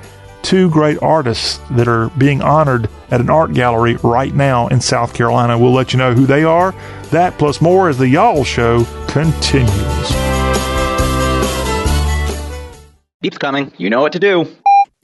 two 0.45 0.68
great 0.70 1.03
artists 1.03 1.59
that 1.70 1.88
are 1.88 2.11
being 2.11 2.42
honored 2.42 2.88
at 3.11 3.20
an 3.20 3.30
art 3.30 3.55
gallery 3.55 3.97
right 4.03 4.34
now 4.34 4.68
in 4.68 4.80
South 4.80 5.14
Carolina. 5.14 5.59
We'll 5.59 5.72
let 5.72 5.92
you 5.92 5.99
know 5.99 6.12
who 6.12 6.26
they 6.26 6.45
are. 6.45 6.72
That 7.11 7.38
plus 7.38 7.61
more 7.61 7.88
as 7.88 7.99
the 7.99 8.07
Y'all 8.07 8.45
Show 8.45 8.84
continues. 9.09 9.72
Keeps 13.22 13.38
coming. 13.38 13.72
You 13.78 13.88
know 13.88 14.03
what 14.03 14.12
to 14.12 14.20
do. 14.20 14.47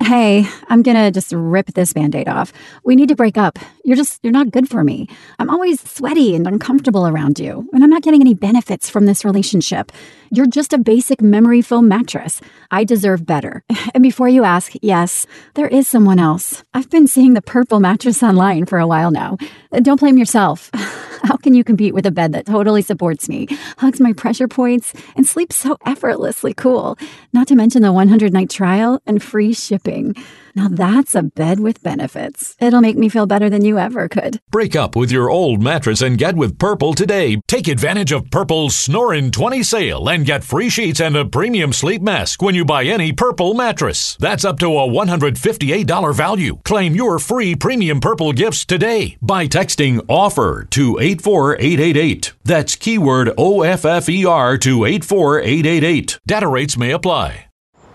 Hey, 0.03 0.49
I'm 0.69 0.83
gonna 0.83 1.11
just 1.11 1.31
rip 1.33 1.67
this 1.75 1.93
band 1.93 2.15
aid 2.17 2.27
off. 2.27 2.53
We 2.85 2.97
need 2.97 3.11
to 3.11 3.15
break 3.15 3.37
up. 3.37 3.59
You're 3.85 3.97
just, 3.97 4.19
you're 4.23 4.33
not 4.33 4.51
good 4.51 4.69
for 4.69 4.83
me. 4.83 5.09
I'm 5.39 5.51
always 5.51 5.81
sweaty 5.89 6.35
and 6.35 6.47
uncomfortable 6.47 7.07
around 7.07 7.39
you, 7.39 7.69
and 7.73 7.85
I'm 7.85 7.91
not 7.91 8.03
getting 8.03 8.21
any 8.23 8.35
benefits 8.35 8.89
from 8.89 9.07
this 9.07 9.25
relationship. 9.25 9.93
You're 10.31 10.47
just 10.47 10.73
a 10.73 10.79
basic 10.79 11.21
memory 11.21 11.61
foam 11.61 11.87
mattress. 11.87 12.41
I 12.71 12.85
deserve 12.85 13.27
better. 13.27 13.63
And 13.93 14.03
before 14.03 14.29
you 14.29 14.45
ask, 14.45 14.73
yes, 14.83 15.27
there 15.55 15.67
is 15.67 15.89
someone 15.89 16.19
else. 16.21 16.63
I've 16.73 16.89
been 16.91 17.09
seeing 17.09 17.35
the 17.35 17.43
purple 17.43 17.81
mattress 17.81 18.23
online 18.23 18.67
for 18.67 18.79
a 18.79 18.87
while 18.87 19.11
now. 19.11 19.37
Don't 19.83 19.99
blame 19.99 20.17
yourself. 20.17 20.71
How 21.23 21.37
can 21.37 21.55
you 21.55 21.64
compete 21.64 21.95
with 21.95 22.07
a 22.07 22.11
bed 22.11 22.33
that 22.33 22.47
totally 22.47 22.83
supports 22.83 23.29
me, 23.29 23.47
hugs 23.79 24.01
my 24.01 24.12
pressure 24.12 24.49
points, 24.49 24.93
and 25.16 25.27
sleeps 25.27 25.57
so 25.57 25.77
effortlessly 25.87 26.55
cool? 26.55 26.99
Not 27.33 27.49
to 27.49 27.57
mention 27.57 27.83
the 27.83 27.93
100 27.93 28.33
night 28.33 28.51
trial 28.51 29.01
and 29.07 29.23
free 29.23 29.53
shipping. 29.53 30.14
Now 30.55 30.69
that's 30.69 31.15
a 31.15 31.23
bed 31.23 31.61
with 31.61 31.83
benefits. 31.83 32.57
It'll 32.61 32.81
make 32.81 32.97
me 32.97 33.09
feel 33.09 33.27
better 33.27 33.49
than 33.49 33.65
you 33.65 33.79
ever 33.79 34.09
could. 34.09 34.41
Break 34.51 34.75
up 34.75 34.97
with 34.97 35.13
your 35.13 35.31
old 35.31 35.63
mattress 35.63 36.03
and 36.03 36.19
get 36.19 36.35
with 36.37 36.59
Purple 36.59 36.95
today. 36.95 37.41
Take 37.47 37.69
advantage 37.69 38.13
of 38.13 38.31
Purple's 38.31 38.75
Snorin' 38.75 39.31
20 39.31 39.63
sale 39.63 40.09
and 40.09 40.27
get 40.27 40.45
free 40.45 40.69
sheets 40.69 41.01
and 41.01 41.17
a 41.17 41.25
premium 41.25 41.73
sleep 41.73 42.03
mask 42.03 42.43
when 42.43 42.55
you 42.55 42.65
buy 42.65 42.85
any 42.85 43.13
Purple 43.13 43.55
mattress. 43.55 44.17
That's 44.19 44.45
up 44.45 44.59
to 44.61 44.67
a 44.67 44.89
$158 44.89 46.15
value. 46.15 46.59
Claim 46.65 46.95
your 46.95 47.19
free 47.19 47.55
premium 47.55 48.01
Purple 48.01 48.33
gifts 48.33 48.65
today 48.65 49.17
by 49.23 49.47
texting 49.47 50.01
OFFER 50.09 50.69
to 50.71 50.99
84888. 50.99 52.33
That's 52.45 52.77
keyword 52.77 53.29
OFFER 53.37 54.61
to 54.61 54.85
84888. 54.85 56.19
Data 56.27 56.49
rates 56.49 56.77
may 56.77 56.91
apply. 56.91 57.47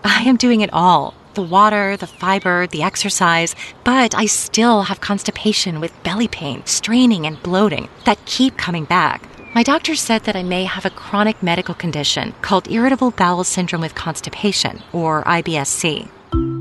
I 0.04 0.22
am 0.22 0.36
doing 0.36 0.60
it 0.60 0.72
all 0.72 1.14
the 1.36 1.42
water, 1.42 1.96
the 1.96 2.08
fiber, 2.08 2.66
the 2.66 2.82
exercise, 2.82 3.54
but 3.84 4.14
I 4.14 4.26
still 4.26 4.82
have 4.82 5.00
constipation 5.00 5.80
with 5.80 6.02
belly 6.02 6.26
pain, 6.26 6.62
straining, 6.66 7.26
and 7.26 7.40
bloating 7.42 7.88
that 8.04 8.24
keep 8.26 8.56
coming 8.56 8.84
back. 8.84 9.22
My 9.54 9.62
doctor 9.62 9.94
said 9.94 10.24
that 10.24 10.36
I 10.36 10.42
may 10.42 10.64
have 10.64 10.84
a 10.84 10.90
chronic 10.90 11.42
medical 11.42 11.74
condition 11.74 12.34
called 12.42 12.70
irritable 12.70 13.12
bowel 13.12 13.44
syndrome 13.44 13.80
with 13.80 13.94
constipation, 13.94 14.82
or 14.92 15.22
IBSC. 15.24 16.08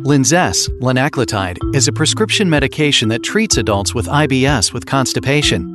Linzess, 0.06 0.70
linaclotide, 0.80 1.58
is 1.74 1.88
a 1.88 1.92
prescription 1.92 2.50
medication 2.50 3.10
that 3.10 3.24
treats 3.24 3.58
adults 3.58 3.96
with 3.96 4.06
IBS 4.06 4.72
with 4.72 4.86
constipation. 4.86 5.75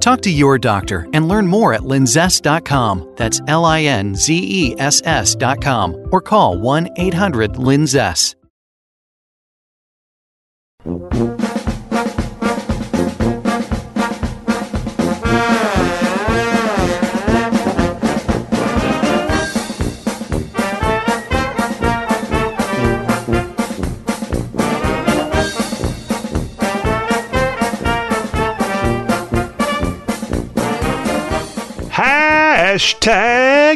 Talk 0.00 0.22
to 0.22 0.30
your 0.30 0.58
doctor 0.58 1.06
and 1.12 1.28
learn 1.28 1.46
more 1.46 1.74
at 1.74 1.82
linzess.com. 1.82 3.12
That's 3.16 3.40
L 3.46 3.64
I 3.64 3.82
N 3.82 4.14
Z 4.14 4.34
E 4.34 4.74
S 4.78 5.02
S.com 5.04 6.08
or 6.10 6.20
call 6.20 6.58
1 6.58 6.88
800 6.96 7.52
Linzess. 7.52 8.34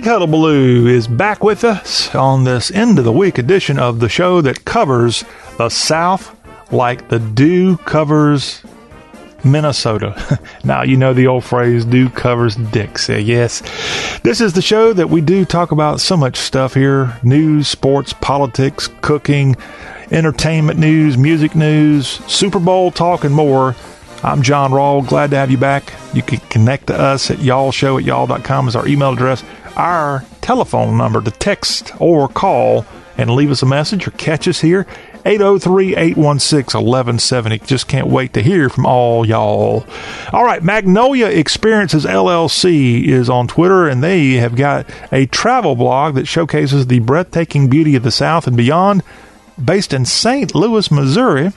Hashtag 0.05 0.19
Hullabaloo 0.19 0.87
is 0.87 1.09
back 1.09 1.43
with 1.43 1.65
us 1.65 2.15
on 2.15 2.45
this 2.45 2.71
end 2.71 2.99
of 2.99 3.07
the 3.07 3.13
week 3.13 3.39
edition 3.39 3.79
of 3.79 4.01
the 4.01 4.09
show 4.11 4.43
that 4.43 4.67
covers 4.67 5.25
the 5.57 5.71
South 5.71 6.37
like 6.71 7.09
the 7.09 7.19
dew 7.19 7.79
covers 7.79 8.63
Minnesota. 9.45 10.39
now, 10.65 10.83
you 10.83 10.99
know 10.99 11.15
the 11.15 11.27
old 11.27 11.43
phrase, 11.43 11.87
dew 11.87 12.11
covers 12.11 12.55
Dixie. 12.55 13.23
Yes. 13.23 13.63
This 14.21 14.43
is 14.43 14.53
the 14.53 14.61
show 14.61 14.93
that 14.93 15.09
we 15.09 15.23
do 15.23 15.47
talk 15.47 15.73
about 15.73 16.03
so 16.03 16.19
much 16.19 16.37
stuff 16.37 16.75
here 16.75 17.19
news, 17.23 17.67
sports, 17.67 18.13
politics, 18.13 18.91
cooking, 19.01 19.57
entertainment 20.11 20.79
news, 20.79 21.17
music 21.17 21.55
news, 21.55 22.07
Super 22.31 22.61
Bowl 22.61 22.91
talk, 22.91 23.25
and 23.25 23.35
more. 23.35 23.75
I'm 24.23 24.43
John 24.43 24.71
Rawl. 24.71 25.07
Glad 25.07 25.31
to 25.31 25.37
have 25.37 25.51
you 25.51 25.59
back. 25.59 25.95
You 26.13 26.23
can 26.23 26.41
connect 26.51 26.89
to 26.89 26.99
us 26.99 27.31
at 27.31 27.39
y'allshow 27.39 27.99
at 27.99 28.05
y'all.com 28.05 28.69
is 28.69 28.77
our 28.77 28.87
email 28.87 29.13
address. 29.15 29.43
Our 29.77 30.25
telephone 30.41 30.97
number 30.97 31.21
to 31.21 31.31
text 31.31 31.93
or 32.01 32.29
call 32.29 32.87
and 33.17 33.31
leave 33.31 33.51
us 33.51 33.63
a 33.63 33.67
message 33.67 34.07
or 34.07 34.11
catch 34.13 34.49
us 34.49 34.61
here 34.61 34.87
803 35.27 35.97
816 35.97 36.79
1170. 36.81 37.59
Just 37.61 37.89
can't 37.89 38.09
wait 38.09 38.35
to 38.35 38.43
hear 38.43 38.69
from 38.69 38.85
all 38.85 39.27
y'all. 39.27 39.87
All 40.33 40.45
right, 40.45 40.63
Magnolia 40.63 41.27
Experiences 41.27 42.05
LLC 42.05 43.07
is 43.07 43.31
on 43.31 43.49
Twitter, 43.49 43.89
and 43.89 44.03
they 44.03 44.33
have 44.35 44.55
got 44.55 44.87
a 45.11 45.27
travel 45.27 45.77
blog 45.77 46.15
that 46.17 46.29
showcases 46.29 46.87
the 46.87 46.99
breathtaking 46.99 47.69
beauty 47.69 47.97
of 47.97 48.03
the 48.03 48.11
South 48.11 48.47
and 48.47 48.57
beyond. 48.57 49.03
Based 49.63 49.95
in 49.95 50.05
St. 50.05 50.55
Louis, 50.55 50.91
Missouri, 50.91 51.53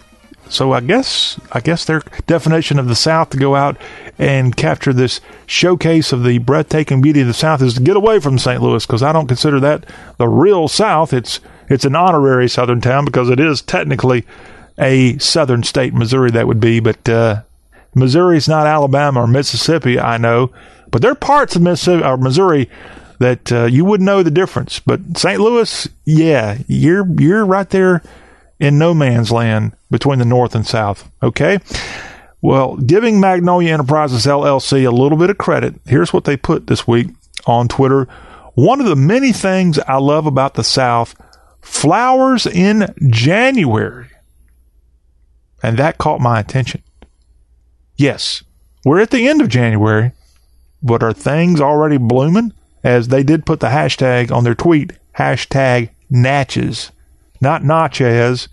so 0.49 0.71
I 0.73 0.81
guess 0.81 1.39
I 1.51 1.59
guess 1.59 1.85
their 1.85 2.01
definition 2.25 2.79
of 2.79 2.87
the 2.87 2.95
South 2.95 3.29
to 3.31 3.37
go 3.37 3.55
out 3.55 3.77
and 4.17 4.55
capture 4.55 4.93
this 4.93 5.21
showcase 5.45 6.11
of 6.11 6.23
the 6.23 6.39
breathtaking 6.39 7.01
beauty 7.01 7.21
of 7.21 7.27
the 7.27 7.33
South 7.33 7.61
is 7.61 7.75
to 7.75 7.81
get 7.81 7.95
away 7.95 8.19
from 8.19 8.37
St. 8.37 8.61
Louis 8.61 8.85
because 8.85 9.03
I 9.03 9.11
don't 9.11 9.27
consider 9.27 9.59
that 9.59 9.85
the 10.17 10.27
real 10.27 10.67
South. 10.67 11.13
It's 11.13 11.39
It's 11.69 11.85
an 11.85 11.95
honorary 11.95 12.47
southern 12.47 12.81
town 12.81 13.05
because 13.05 13.29
it 13.29 13.39
is 13.39 13.61
technically 13.61 14.25
a 14.79 15.17
southern 15.17 15.63
state, 15.63 15.93
Missouri, 15.93 16.31
that 16.31 16.47
would 16.47 16.59
be, 16.59 16.79
but 16.79 17.09
uh, 17.09 17.41
Missouri's 17.95 18.47
not 18.47 18.67
Alabama 18.67 19.21
or 19.21 19.27
Mississippi, 19.27 19.99
I 19.99 20.17
know, 20.17 20.51
but 20.91 21.01
there 21.01 21.11
are 21.11 21.15
parts 21.15 21.55
of 21.55 21.61
Mississippi 21.61 22.03
or 22.03 22.17
Missouri 22.17 22.69
that 23.19 23.51
uh, 23.51 23.65
you 23.65 23.83
wouldn't 23.83 24.05
know 24.05 24.23
the 24.23 24.31
difference. 24.31 24.79
But 24.79 25.17
St. 25.17 25.39
Louis, 25.39 25.89
yeah, 26.05 26.59
you're 26.67 27.07
you're 27.19 27.45
right 27.45 27.69
there 27.69 28.03
in 28.59 28.77
no 28.77 28.93
man's 28.93 29.31
land 29.31 29.73
between 29.91 30.19
the 30.19 30.25
north 30.25 30.55
and 30.55 30.65
south. 30.65 31.09
Okay. 31.21 31.59
Well, 32.41 32.77
giving 32.77 33.19
Magnolia 33.19 33.73
Enterprises 33.73 34.25
LLC 34.25 34.87
a 34.87 34.91
little 34.91 35.17
bit 35.17 35.29
of 35.29 35.37
credit, 35.37 35.75
here's 35.85 36.13
what 36.13 36.23
they 36.25 36.37
put 36.37 36.67
this 36.67 36.87
week 36.87 37.07
on 37.45 37.67
Twitter. 37.67 38.07
One 38.53 38.79
of 38.79 38.87
the 38.87 38.95
many 38.95 39.31
things 39.31 39.79
I 39.79 39.97
love 39.97 40.25
about 40.25 40.53
the 40.53 40.63
South 40.63 41.15
flowers 41.61 42.45
in 42.45 42.93
January. 43.09 44.07
And 45.63 45.77
that 45.77 45.97
caught 45.97 46.21
my 46.21 46.39
attention. 46.39 46.83
Yes, 47.95 48.43
we're 48.85 49.01
at 49.01 49.09
the 49.09 49.27
end 49.27 49.41
of 49.41 49.49
January, 49.49 50.11
but 50.83 51.01
are 51.01 51.13
things 51.13 51.59
already 51.59 51.97
blooming? 51.97 52.53
As 52.83 53.07
they 53.07 53.23
did 53.23 53.45
put 53.45 53.59
the 53.59 53.67
hashtag 53.67 54.31
on 54.31 54.43
their 54.43 54.55
tweet, 54.55 54.93
hashtag 55.17 55.89
Natchez. 56.09 56.91
Not 57.41 57.63
Natchez, 57.63 58.47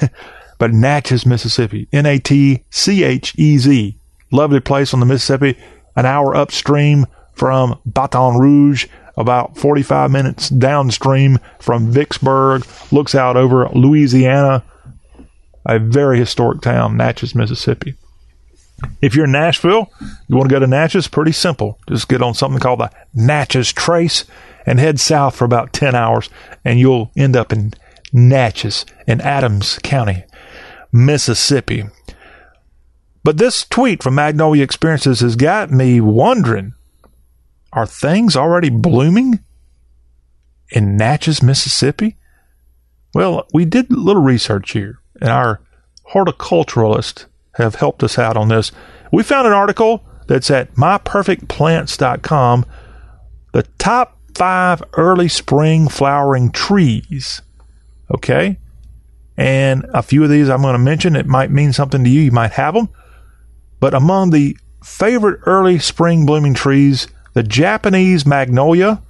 but 0.58 0.72
Natchez, 0.72 1.26
Mississippi. 1.26 1.88
N 1.92 2.06
A 2.06 2.18
T 2.18 2.64
C 2.70 3.04
H 3.04 3.34
E 3.36 3.58
Z. 3.58 3.96
Lovely 4.32 4.60
place 4.60 4.94
on 4.94 5.00
the 5.00 5.06
Mississippi, 5.06 5.58
an 5.96 6.06
hour 6.06 6.34
upstream 6.36 7.06
from 7.34 7.80
Baton 7.84 8.38
Rouge, 8.38 8.86
about 9.16 9.56
45 9.56 10.10
minutes 10.10 10.48
downstream 10.50 11.38
from 11.58 11.90
Vicksburg, 11.90 12.64
looks 12.92 13.14
out 13.14 13.36
over 13.36 13.68
Louisiana. 13.70 14.62
A 15.66 15.78
very 15.78 16.18
historic 16.18 16.62
town, 16.62 16.96
Natchez, 16.96 17.34
Mississippi. 17.34 17.94
If 19.02 19.14
you're 19.14 19.26
in 19.26 19.32
Nashville, 19.32 19.90
you 20.28 20.36
want 20.36 20.48
to 20.48 20.54
go 20.54 20.60
to 20.60 20.66
Natchez, 20.66 21.06
pretty 21.08 21.32
simple. 21.32 21.78
Just 21.88 22.08
get 22.08 22.22
on 22.22 22.34
something 22.34 22.60
called 22.60 22.80
the 22.80 22.90
Natchez 23.14 23.72
Trace 23.72 24.24
and 24.64 24.78
head 24.78 25.00
south 25.00 25.36
for 25.36 25.44
about 25.44 25.72
10 25.72 25.94
hours, 25.94 26.30
and 26.64 26.78
you'll 26.78 27.10
end 27.16 27.36
up 27.36 27.52
in 27.52 27.74
Natchez 28.12 28.84
in 29.06 29.20
Adams 29.20 29.78
County, 29.82 30.24
Mississippi. 30.92 31.84
But 33.22 33.38
this 33.38 33.64
tweet 33.64 34.02
from 34.02 34.14
Magnolia 34.14 34.62
Experiences 34.62 35.20
has 35.20 35.36
got 35.36 35.70
me 35.70 36.00
wondering 36.00 36.74
are 37.72 37.86
things 37.86 38.36
already 38.36 38.68
blooming 38.70 39.44
in 40.70 40.96
Natchez, 40.96 41.42
Mississippi? 41.42 42.16
Well, 43.14 43.46
we 43.52 43.64
did 43.64 43.90
a 43.90 43.96
little 43.96 44.22
research 44.22 44.72
here, 44.72 44.98
and 45.20 45.30
our 45.30 45.60
horticulturalist 46.12 47.26
have 47.54 47.76
helped 47.76 48.02
us 48.02 48.18
out 48.18 48.36
on 48.36 48.48
this. 48.48 48.72
We 49.12 49.22
found 49.22 49.46
an 49.46 49.52
article 49.52 50.04
that's 50.26 50.50
at 50.50 50.74
myperfectplants.com, 50.74 52.66
the 53.52 53.62
top 53.78 54.18
five 54.34 54.82
early 54.94 55.28
spring 55.28 55.88
flowering 55.88 56.50
trees. 56.50 57.42
Okay? 58.10 58.58
And 59.36 59.86
a 59.94 60.02
few 60.02 60.22
of 60.22 60.30
these 60.30 60.48
I'm 60.48 60.62
going 60.62 60.74
to 60.74 60.78
mention, 60.78 61.16
it 61.16 61.26
might 61.26 61.50
mean 61.50 61.72
something 61.72 62.04
to 62.04 62.10
you. 62.10 62.20
You 62.20 62.32
might 62.32 62.52
have 62.52 62.74
them. 62.74 62.88
But 63.78 63.94
among 63.94 64.30
the 64.30 64.56
favorite 64.84 65.40
early 65.46 65.78
spring 65.78 66.26
blooming 66.26 66.54
trees, 66.54 67.06
the 67.32 67.42
Japanese 67.42 68.26
magnolia, 68.26 69.02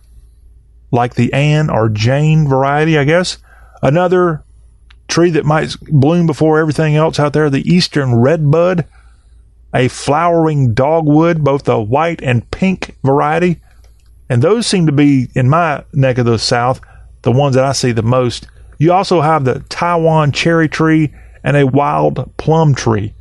like 0.93 1.15
the 1.15 1.33
Anne 1.33 1.71
or 1.71 1.89
Jane 1.89 2.49
variety, 2.49 2.99
I 2.99 3.05
guess. 3.05 3.39
Another 3.83 4.45
tree 5.09 5.31
that 5.31 5.45
might 5.45 5.75
bloom 5.81 6.27
before 6.27 6.59
everything 6.59 6.97
else 6.97 7.19
out 7.19 7.33
there, 7.33 7.51
the 7.51 7.69
eastern 7.69 8.15
redbud, 8.15 8.85
a 9.75 9.89
flowering 9.89 10.75
dogwood, 10.75 11.43
both 11.43 11.65
the 11.65 11.81
white 11.81 12.23
and 12.23 12.49
pink 12.51 12.97
variety. 13.03 13.61
And 14.29 14.43
those 14.43 14.67
seem 14.67 14.87
to 14.87 14.93
be, 14.93 15.29
in 15.35 15.49
my 15.49 15.85
neck 15.93 16.19
of 16.19 16.27
the 16.27 16.39
south, 16.39 16.81
the 17.23 17.33
ones 17.33 17.57
that 17.57 17.65
I 17.65 17.73
see 17.73 17.93
the 17.93 18.03
most. 18.03 18.47
You 18.81 18.95
also 18.95 19.21
have 19.21 19.45
the 19.45 19.61
Taiwan 19.69 20.33
cherry 20.33 20.67
tree 20.67 21.13
and 21.45 21.55
a 21.55 21.67
wild 21.67 22.35
plum 22.39 22.75
tree, 22.75 23.13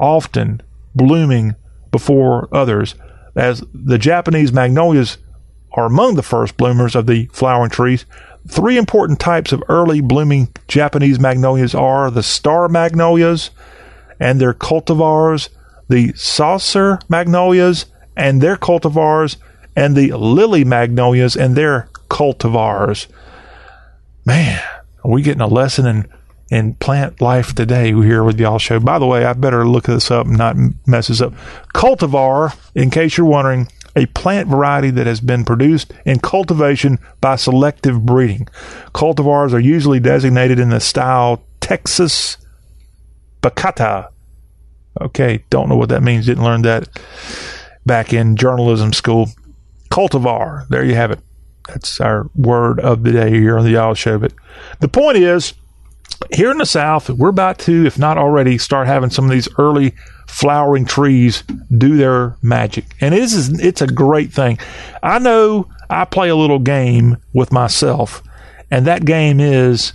often 0.00 0.62
blooming 0.94 1.54
before 1.90 2.48
others, 2.50 2.94
as 3.36 3.62
the 3.74 3.98
Japanese 3.98 4.54
magnolias 4.54 5.18
are 5.74 5.84
among 5.84 6.14
the 6.14 6.22
first 6.22 6.56
bloomers 6.56 6.96
of 6.96 7.06
the 7.06 7.26
flowering 7.26 7.68
trees. 7.68 8.06
Three 8.48 8.78
important 8.78 9.20
types 9.20 9.52
of 9.52 9.62
early 9.68 10.00
blooming 10.00 10.48
Japanese 10.66 11.20
magnolias 11.20 11.74
are 11.74 12.10
the 12.10 12.22
star 12.22 12.66
magnolias 12.70 13.50
and 14.18 14.40
their 14.40 14.54
cultivars, 14.54 15.50
the 15.90 16.14
saucer 16.14 16.98
magnolias 17.10 17.84
and 18.16 18.40
their 18.40 18.56
cultivars, 18.56 19.36
and 19.76 19.94
the 19.94 20.12
lily 20.12 20.64
magnolias 20.64 21.36
and 21.36 21.54
their 21.54 21.90
cultivars. 22.08 23.08
Man, 24.24 24.62
we 25.04 25.22
getting 25.22 25.40
a 25.40 25.46
lesson 25.46 25.86
in 25.86 26.08
in 26.50 26.74
plant 26.74 27.18
life 27.22 27.54
today 27.54 27.94
here 27.94 28.22
with 28.22 28.38
y'all 28.38 28.58
show. 28.58 28.78
By 28.78 28.98
the 28.98 29.06
way, 29.06 29.24
I 29.24 29.32
better 29.32 29.66
look 29.66 29.84
this 29.84 30.10
up 30.10 30.26
and 30.26 30.36
not 30.36 30.54
mess 30.86 31.08
this 31.08 31.22
up. 31.22 31.32
Cultivar, 31.74 32.54
in 32.74 32.90
case 32.90 33.16
you're 33.16 33.26
wondering, 33.26 33.68
a 33.96 34.04
plant 34.06 34.48
variety 34.48 34.90
that 34.90 35.06
has 35.06 35.20
been 35.20 35.46
produced 35.46 35.94
in 36.04 36.18
cultivation 36.18 36.98
by 37.22 37.36
selective 37.36 38.04
breeding. 38.04 38.48
Cultivars 38.94 39.54
are 39.54 39.60
usually 39.60 39.98
designated 39.98 40.58
in 40.58 40.68
the 40.68 40.80
style 40.80 41.42
Taxus 41.60 42.36
baccata. 43.40 44.08
Okay, 45.00 45.44
don't 45.48 45.70
know 45.70 45.76
what 45.76 45.88
that 45.88 46.02
means. 46.02 46.26
Didn't 46.26 46.44
learn 46.44 46.62
that 46.62 46.88
back 47.86 48.12
in 48.12 48.36
journalism 48.36 48.92
school. 48.92 49.28
Cultivar, 49.90 50.68
there 50.68 50.84
you 50.84 50.94
have 50.96 51.10
it. 51.10 51.20
That's 51.68 52.00
our 52.00 52.28
word 52.34 52.80
of 52.80 53.02
the 53.02 53.12
day 53.12 53.30
here 53.30 53.58
on 53.58 53.64
the 53.64 53.72
Y'all 53.72 53.94
Show. 53.94 54.18
But 54.18 54.32
the 54.80 54.88
point 54.88 55.18
is, 55.18 55.54
here 56.32 56.50
in 56.50 56.58
the 56.58 56.66
South, 56.66 57.10
we're 57.10 57.28
about 57.28 57.58
to, 57.60 57.86
if 57.86 57.98
not 57.98 58.18
already, 58.18 58.58
start 58.58 58.86
having 58.86 59.10
some 59.10 59.24
of 59.24 59.30
these 59.30 59.48
early 59.58 59.94
flowering 60.26 60.84
trees 60.84 61.42
do 61.76 61.96
their 61.96 62.36
magic. 62.42 62.84
And 63.00 63.14
it 63.14 63.22
is 63.22 63.60
it's 63.60 63.82
a 63.82 63.86
great 63.86 64.32
thing. 64.32 64.58
I 65.02 65.18
know 65.18 65.68
I 65.90 66.04
play 66.04 66.28
a 66.28 66.36
little 66.36 66.58
game 66.58 67.16
with 67.32 67.52
myself, 67.52 68.22
and 68.70 68.86
that 68.86 69.04
game 69.04 69.40
is 69.40 69.92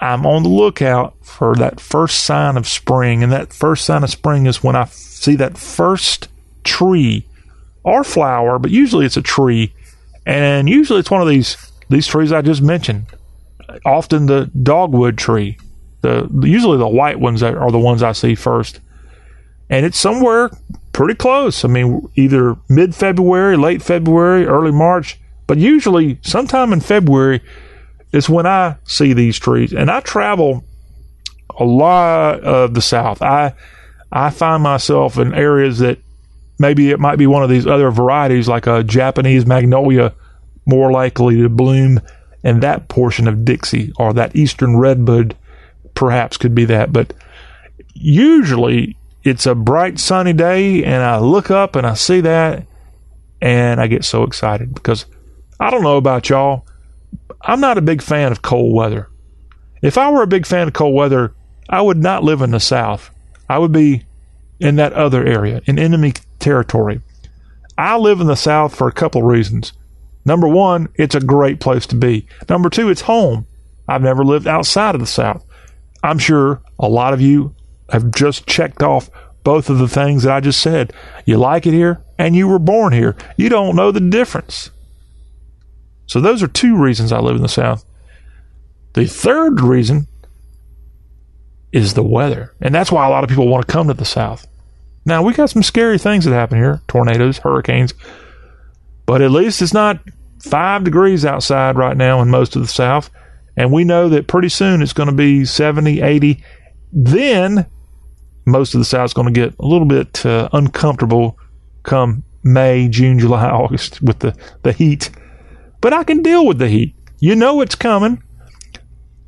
I'm 0.00 0.26
on 0.26 0.42
the 0.42 0.48
lookout 0.48 1.16
for 1.22 1.54
that 1.56 1.80
first 1.80 2.24
sign 2.24 2.56
of 2.56 2.68
spring. 2.68 3.22
And 3.22 3.32
that 3.32 3.52
first 3.52 3.84
sign 3.84 4.04
of 4.04 4.10
spring 4.10 4.46
is 4.46 4.62
when 4.62 4.76
I 4.76 4.84
see 4.86 5.36
that 5.36 5.56
first 5.56 6.28
tree 6.62 7.26
or 7.84 8.04
flower, 8.04 8.58
but 8.58 8.70
usually 8.70 9.06
it's 9.06 9.16
a 9.16 9.22
tree. 9.22 9.74
And 10.26 10.68
usually 10.68 11.00
it's 11.00 11.10
one 11.10 11.22
of 11.22 11.28
these 11.28 11.56
these 11.88 12.06
trees 12.06 12.32
I 12.32 12.42
just 12.42 12.62
mentioned. 12.62 13.06
Often 13.84 14.26
the 14.26 14.50
dogwood 14.62 15.18
tree. 15.18 15.58
The 16.00 16.28
usually 16.42 16.78
the 16.78 16.88
white 16.88 17.20
ones 17.20 17.42
are 17.42 17.70
the 17.70 17.78
ones 17.78 18.02
I 18.02 18.12
see 18.12 18.34
first 18.34 18.80
and 19.70 19.86
it's 19.86 19.98
somewhere 19.98 20.50
pretty 20.92 21.14
close. 21.14 21.64
I 21.64 21.68
mean, 21.68 22.08
either 22.14 22.56
mid 22.68 22.94
February, 22.94 23.56
late 23.56 23.82
February, 23.82 24.46
early 24.46 24.72
March, 24.72 25.18
but 25.46 25.58
usually 25.58 26.18
sometime 26.22 26.72
in 26.72 26.80
February 26.80 27.40
is 28.12 28.28
when 28.28 28.46
I 28.46 28.76
see 28.84 29.12
these 29.12 29.38
trees. 29.38 29.72
And 29.72 29.90
I 29.90 30.00
travel 30.00 30.64
a 31.58 31.64
lot 31.64 32.40
of 32.40 32.74
the 32.74 32.82
South. 32.82 33.22
I 33.22 33.54
I 34.12 34.30
find 34.30 34.62
myself 34.62 35.18
in 35.18 35.34
areas 35.34 35.78
that 35.80 35.98
maybe 36.64 36.90
it 36.90 36.98
might 36.98 37.16
be 37.16 37.26
one 37.26 37.42
of 37.42 37.50
these 37.50 37.66
other 37.66 37.90
varieties, 37.90 38.48
like 38.48 38.66
a 38.66 38.82
Japanese 38.82 39.44
magnolia, 39.44 40.14
more 40.64 40.90
likely 40.90 41.36
to 41.36 41.48
bloom 41.50 42.00
in 42.42 42.60
that 42.60 42.88
portion 42.88 43.28
of 43.28 43.44
Dixie, 43.44 43.92
or 43.98 44.14
that 44.14 44.34
eastern 44.34 44.78
redbud, 44.78 45.36
perhaps 45.94 46.38
could 46.38 46.54
be 46.54 46.64
that. 46.64 46.90
But 46.90 47.12
usually 47.92 48.96
it's 49.24 49.44
a 49.44 49.54
bright 49.54 49.98
sunny 49.98 50.32
day 50.32 50.82
and 50.82 51.02
I 51.02 51.18
look 51.18 51.50
up 51.50 51.76
and 51.76 51.86
I 51.86 51.92
see 51.92 52.22
that 52.22 52.66
and 53.42 53.78
I 53.78 53.86
get 53.86 54.02
so 54.02 54.22
excited 54.22 54.74
because 54.74 55.04
I 55.60 55.68
don't 55.68 55.82
know 55.82 55.98
about 55.98 56.30
y'all. 56.30 56.66
I'm 57.42 57.60
not 57.60 57.76
a 57.76 57.82
big 57.82 58.00
fan 58.00 58.32
of 58.32 58.40
cold 58.40 58.74
weather. 58.74 59.10
If 59.82 59.98
I 59.98 60.10
were 60.10 60.22
a 60.22 60.26
big 60.26 60.46
fan 60.46 60.66
of 60.66 60.72
cold 60.72 60.94
weather, 60.94 61.34
I 61.68 61.82
would 61.82 61.98
not 61.98 62.24
live 62.24 62.40
in 62.40 62.52
the 62.52 62.60
South. 62.60 63.10
I 63.50 63.58
would 63.58 63.72
be 63.72 64.04
in 64.60 64.76
that 64.76 64.94
other 64.94 65.22
area, 65.26 65.60
in 65.66 65.78
enemy 65.78 66.14
territory. 66.44 67.00
I 67.76 67.96
live 67.96 68.20
in 68.20 68.26
the 68.26 68.36
South 68.36 68.76
for 68.76 68.86
a 68.86 68.92
couple 68.92 69.22
of 69.22 69.26
reasons. 69.26 69.72
Number 70.24 70.46
one, 70.46 70.88
it's 70.94 71.14
a 71.14 71.20
great 71.20 71.58
place 71.58 71.86
to 71.88 71.96
be. 71.96 72.26
Number 72.48 72.70
two, 72.70 72.88
it's 72.90 73.02
home. 73.02 73.46
I've 73.88 74.02
never 74.02 74.24
lived 74.24 74.46
outside 74.46 74.94
of 74.94 75.00
the 75.00 75.06
South. 75.06 75.44
I'm 76.02 76.18
sure 76.18 76.62
a 76.78 76.88
lot 76.88 77.12
of 77.12 77.20
you 77.20 77.54
have 77.90 78.10
just 78.10 78.46
checked 78.46 78.82
off 78.82 79.10
both 79.42 79.68
of 79.68 79.78
the 79.78 79.88
things 79.88 80.22
that 80.22 80.32
I 80.32 80.40
just 80.40 80.60
said. 80.60 80.92
You 81.26 81.36
like 81.38 81.66
it 81.66 81.72
here 81.72 82.02
and 82.18 82.36
you 82.36 82.46
were 82.46 82.58
born 82.58 82.92
here. 82.92 83.16
You 83.36 83.48
don't 83.48 83.76
know 83.76 83.90
the 83.90 84.00
difference. 84.00 84.70
So 86.06 86.20
those 86.20 86.42
are 86.42 86.48
two 86.48 86.76
reasons 86.76 87.12
I 87.12 87.18
live 87.18 87.36
in 87.36 87.42
the 87.42 87.48
South. 87.48 87.84
The 88.94 89.06
third 89.06 89.60
reason 89.60 90.06
is 91.72 91.94
the 91.94 92.02
weather. 92.02 92.54
And 92.60 92.74
that's 92.74 92.92
why 92.92 93.06
a 93.06 93.10
lot 93.10 93.24
of 93.24 93.30
people 93.30 93.48
want 93.48 93.66
to 93.66 93.72
come 93.72 93.88
to 93.88 93.94
the 93.94 94.04
South. 94.04 94.46
Now, 95.04 95.22
we 95.22 95.34
got 95.34 95.50
some 95.50 95.62
scary 95.62 95.98
things 95.98 96.24
that 96.24 96.32
happen 96.32 96.58
here 96.58 96.80
tornadoes, 96.88 97.38
hurricanes, 97.38 97.94
but 99.06 99.20
at 99.20 99.30
least 99.30 99.60
it's 99.60 99.74
not 99.74 100.00
five 100.40 100.84
degrees 100.84 101.24
outside 101.24 101.76
right 101.76 101.96
now 101.96 102.20
in 102.20 102.30
most 102.30 102.56
of 102.56 102.62
the 102.62 102.68
South. 102.68 103.10
And 103.56 103.72
we 103.72 103.84
know 103.84 104.08
that 104.08 104.26
pretty 104.26 104.48
soon 104.48 104.82
it's 104.82 104.92
going 104.92 105.08
to 105.08 105.14
be 105.14 105.44
70, 105.44 106.00
80. 106.00 106.42
Then 106.92 107.66
most 108.46 108.74
of 108.74 108.80
the 108.80 108.84
South 108.84 109.06
is 109.06 109.14
going 109.14 109.32
to 109.32 109.40
get 109.40 109.54
a 109.58 109.66
little 109.66 109.86
bit 109.86 110.24
uh, 110.26 110.48
uncomfortable 110.52 111.38
come 111.82 112.24
May, 112.42 112.88
June, 112.88 113.18
July, 113.18 113.48
August 113.50 114.02
with 114.02 114.20
the, 114.20 114.36
the 114.62 114.72
heat. 114.72 115.10
But 115.80 115.92
I 115.92 116.04
can 116.04 116.22
deal 116.22 116.46
with 116.46 116.58
the 116.58 116.68
heat. 116.68 116.94
You 117.18 117.36
know 117.36 117.60
it's 117.60 117.74
coming. 117.74 118.22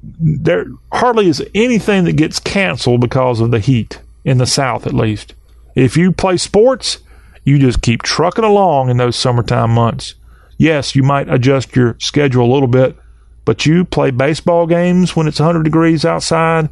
There 0.02 0.66
hardly 0.92 1.28
is 1.28 1.44
anything 1.54 2.04
that 2.04 2.16
gets 2.16 2.38
canceled 2.38 3.00
because 3.00 3.40
of 3.40 3.50
the 3.50 3.58
heat 3.58 4.00
in 4.24 4.38
the 4.38 4.46
South, 4.46 4.86
at 4.86 4.92
least. 4.92 5.34
If 5.76 5.96
you 5.96 6.10
play 6.10 6.38
sports, 6.38 6.98
you 7.44 7.58
just 7.60 7.82
keep 7.82 8.02
trucking 8.02 8.44
along 8.44 8.90
in 8.90 8.96
those 8.96 9.14
summertime 9.14 9.70
months. 9.70 10.14
Yes, 10.58 10.96
you 10.96 11.02
might 11.04 11.28
adjust 11.32 11.76
your 11.76 11.96
schedule 12.00 12.50
a 12.50 12.52
little 12.52 12.66
bit, 12.66 12.96
but 13.44 13.66
you 13.66 13.84
play 13.84 14.10
baseball 14.10 14.66
games 14.66 15.14
when 15.14 15.28
it's 15.28 15.38
100 15.38 15.62
degrees 15.62 16.04
outside, 16.04 16.70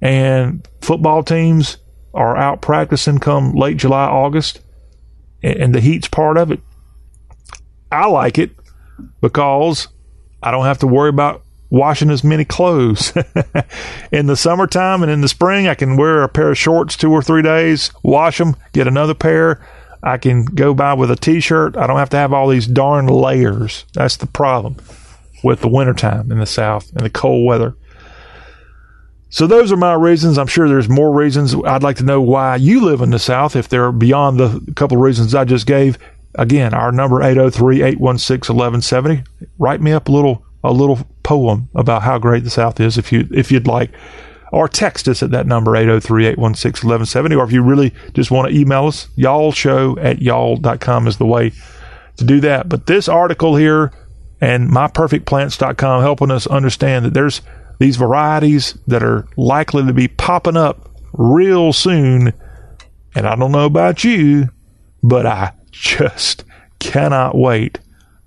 and 0.00 0.68
football 0.82 1.24
teams 1.24 1.78
are 2.12 2.36
out 2.36 2.60
practicing 2.60 3.18
come 3.18 3.54
late 3.54 3.78
July, 3.78 4.04
August, 4.04 4.60
and 5.42 5.74
the 5.74 5.80
heat's 5.80 6.06
part 6.06 6.36
of 6.36 6.52
it. 6.52 6.60
I 7.90 8.06
like 8.06 8.38
it 8.38 8.50
because 9.20 9.88
I 10.42 10.50
don't 10.50 10.66
have 10.66 10.78
to 10.80 10.86
worry 10.86 11.08
about 11.08 11.43
washing 11.74 12.08
as 12.08 12.22
many 12.22 12.44
clothes. 12.44 13.12
in 14.12 14.26
the 14.26 14.36
summertime 14.36 15.02
and 15.02 15.10
in 15.10 15.20
the 15.20 15.26
spring, 15.28 15.66
I 15.66 15.74
can 15.74 15.96
wear 15.96 16.22
a 16.22 16.28
pair 16.28 16.52
of 16.52 16.58
shorts 16.58 16.96
two 16.96 17.10
or 17.10 17.20
three 17.20 17.42
days, 17.42 17.90
wash 18.02 18.38
them, 18.38 18.54
get 18.72 18.86
another 18.86 19.14
pair. 19.14 19.60
I 20.02 20.16
can 20.18 20.44
go 20.44 20.72
by 20.72 20.94
with 20.94 21.10
a 21.10 21.16
t 21.16 21.40
shirt. 21.40 21.76
I 21.76 21.88
don't 21.88 21.98
have 21.98 22.10
to 22.10 22.16
have 22.16 22.32
all 22.32 22.46
these 22.48 22.68
darn 22.68 23.08
layers. 23.08 23.84
That's 23.94 24.16
the 24.16 24.26
problem 24.26 24.76
with 25.42 25.62
the 25.62 25.68
wintertime 25.68 26.30
in 26.30 26.38
the 26.38 26.46
South 26.46 26.92
and 26.94 27.04
the 27.04 27.10
cold 27.10 27.44
weather. 27.44 27.74
So 29.30 29.48
those 29.48 29.72
are 29.72 29.76
my 29.76 29.94
reasons. 29.94 30.38
I'm 30.38 30.46
sure 30.46 30.68
there's 30.68 30.88
more 30.88 31.12
reasons. 31.12 31.56
I'd 31.64 31.82
like 31.82 31.96
to 31.96 32.04
know 32.04 32.20
why 32.20 32.54
you 32.54 32.84
live 32.84 33.00
in 33.00 33.10
the 33.10 33.18
South 33.18 33.56
if 33.56 33.68
they're 33.68 33.90
beyond 33.90 34.38
the 34.38 34.64
couple 34.76 34.96
of 34.96 35.02
reasons 35.02 35.34
I 35.34 35.44
just 35.44 35.66
gave. 35.66 35.98
Again, 36.36 36.72
our 36.72 36.92
number 36.92 37.18
803-816-1170. 37.20 39.26
Write 39.58 39.80
me 39.80 39.90
up 39.92 40.08
a 40.08 40.12
little 40.12 40.44
a 40.62 40.72
little 40.72 40.98
poem 41.24 41.68
about 41.74 42.02
how 42.02 42.18
great 42.18 42.44
the 42.44 42.50
South 42.50 42.78
is 42.78 42.96
if 42.96 43.10
you 43.10 43.28
if 43.32 43.50
you'd 43.50 43.66
like. 43.66 43.90
Or 44.52 44.68
text 44.68 45.08
us 45.08 45.20
at 45.20 45.32
that 45.32 45.48
number 45.48 45.72
803-816-1170 45.72 47.36
or 47.36 47.42
if 47.42 47.50
you 47.50 47.60
really 47.60 47.92
just 48.12 48.30
want 48.30 48.48
to 48.48 48.56
email 48.56 48.86
us, 48.86 49.08
y'all 49.16 49.50
show 49.50 49.98
at 49.98 50.22
y'all.com 50.22 51.08
is 51.08 51.16
the 51.16 51.26
way 51.26 51.50
to 52.18 52.24
do 52.24 52.38
that. 52.40 52.68
But 52.68 52.86
this 52.86 53.08
article 53.08 53.56
here 53.56 53.90
and 54.40 54.70
myperfectplants.com 54.70 56.02
helping 56.02 56.30
us 56.30 56.46
understand 56.46 57.04
that 57.04 57.14
there's 57.14 57.42
these 57.80 57.96
varieties 57.96 58.78
that 58.86 59.02
are 59.02 59.26
likely 59.36 59.84
to 59.86 59.92
be 59.92 60.06
popping 60.06 60.56
up 60.56 60.88
real 61.12 61.72
soon. 61.72 62.32
And 63.14 63.26
I 63.26 63.34
don't 63.34 63.52
know 63.52 63.64
about 63.64 64.04
you, 64.04 64.50
but 65.02 65.26
I 65.26 65.52
just 65.70 66.44
cannot 66.78 67.36
wait 67.36 67.80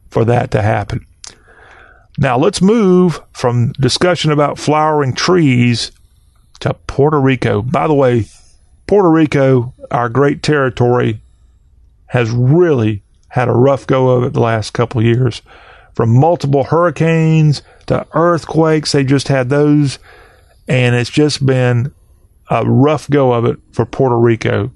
for 0.10 0.26
that 0.26 0.52
to 0.52 0.62
happen. 0.62 1.06
Now 2.18 2.38
let's 2.38 2.62
move 2.62 3.22
from 3.32 3.74
discussion 3.74 4.32
about 4.32 4.58
flowering 4.58 5.14
trees 5.14 5.92
to 6.62 6.74
Puerto 6.74 7.20
Rico. 7.20 7.62
By 7.62 7.88
the 7.88 7.94
way, 7.94 8.26
Puerto 8.88 9.10
Rico, 9.10 9.74
our 9.92 10.10
great 10.10 10.42
territory, 10.42 11.22
has 12.08 12.32
really 12.32 13.04
had 13.30 13.48
a 13.48 13.54
rough 13.54 13.86
go 13.86 14.10
of 14.10 14.24
it 14.24 14.34
the 14.34 14.40
last 14.40 14.72
couple 14.74 15.04
years. 15.04 15.42
From 15.94 16.20
multiple 16.20 16.64
hurricanes 16.64 17.62
to 17.88 18.08
earthquakes, 18.14 18.92
they 18.92 19.04
just 19.04 19.28
had 19.28 19.50
those, 19.50 20.00
and 20.68 20.96
it's 20.96 21.10
just 21.10 21.46
been 21.46 21.94
a 22.50 22.66
rough 22.66 23.10
go 23.10 23.34
of 23.34 23.46
it 23.46 23.58
for 23.72 23.86
Puerto 23.86 24.18
Rico. 24.18 24.72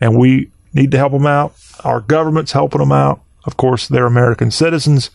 And 0.00 0.18
we 0.18 0.50
need 0.72 0.90
to 0.92 0.98
help 0.98 1.12
them 1.12 1.26
out. 1.26 1.54
Our 1.84 2.00
government's 2.00 2.52
helping 2.52 2.80
them 2.80 2.92
out. 2.92 3.22
Of 3.44 3.56
course, 3.56 3.86
they're 3.86 4.06
American 4.06 4.50
citizens. 4.50 5.10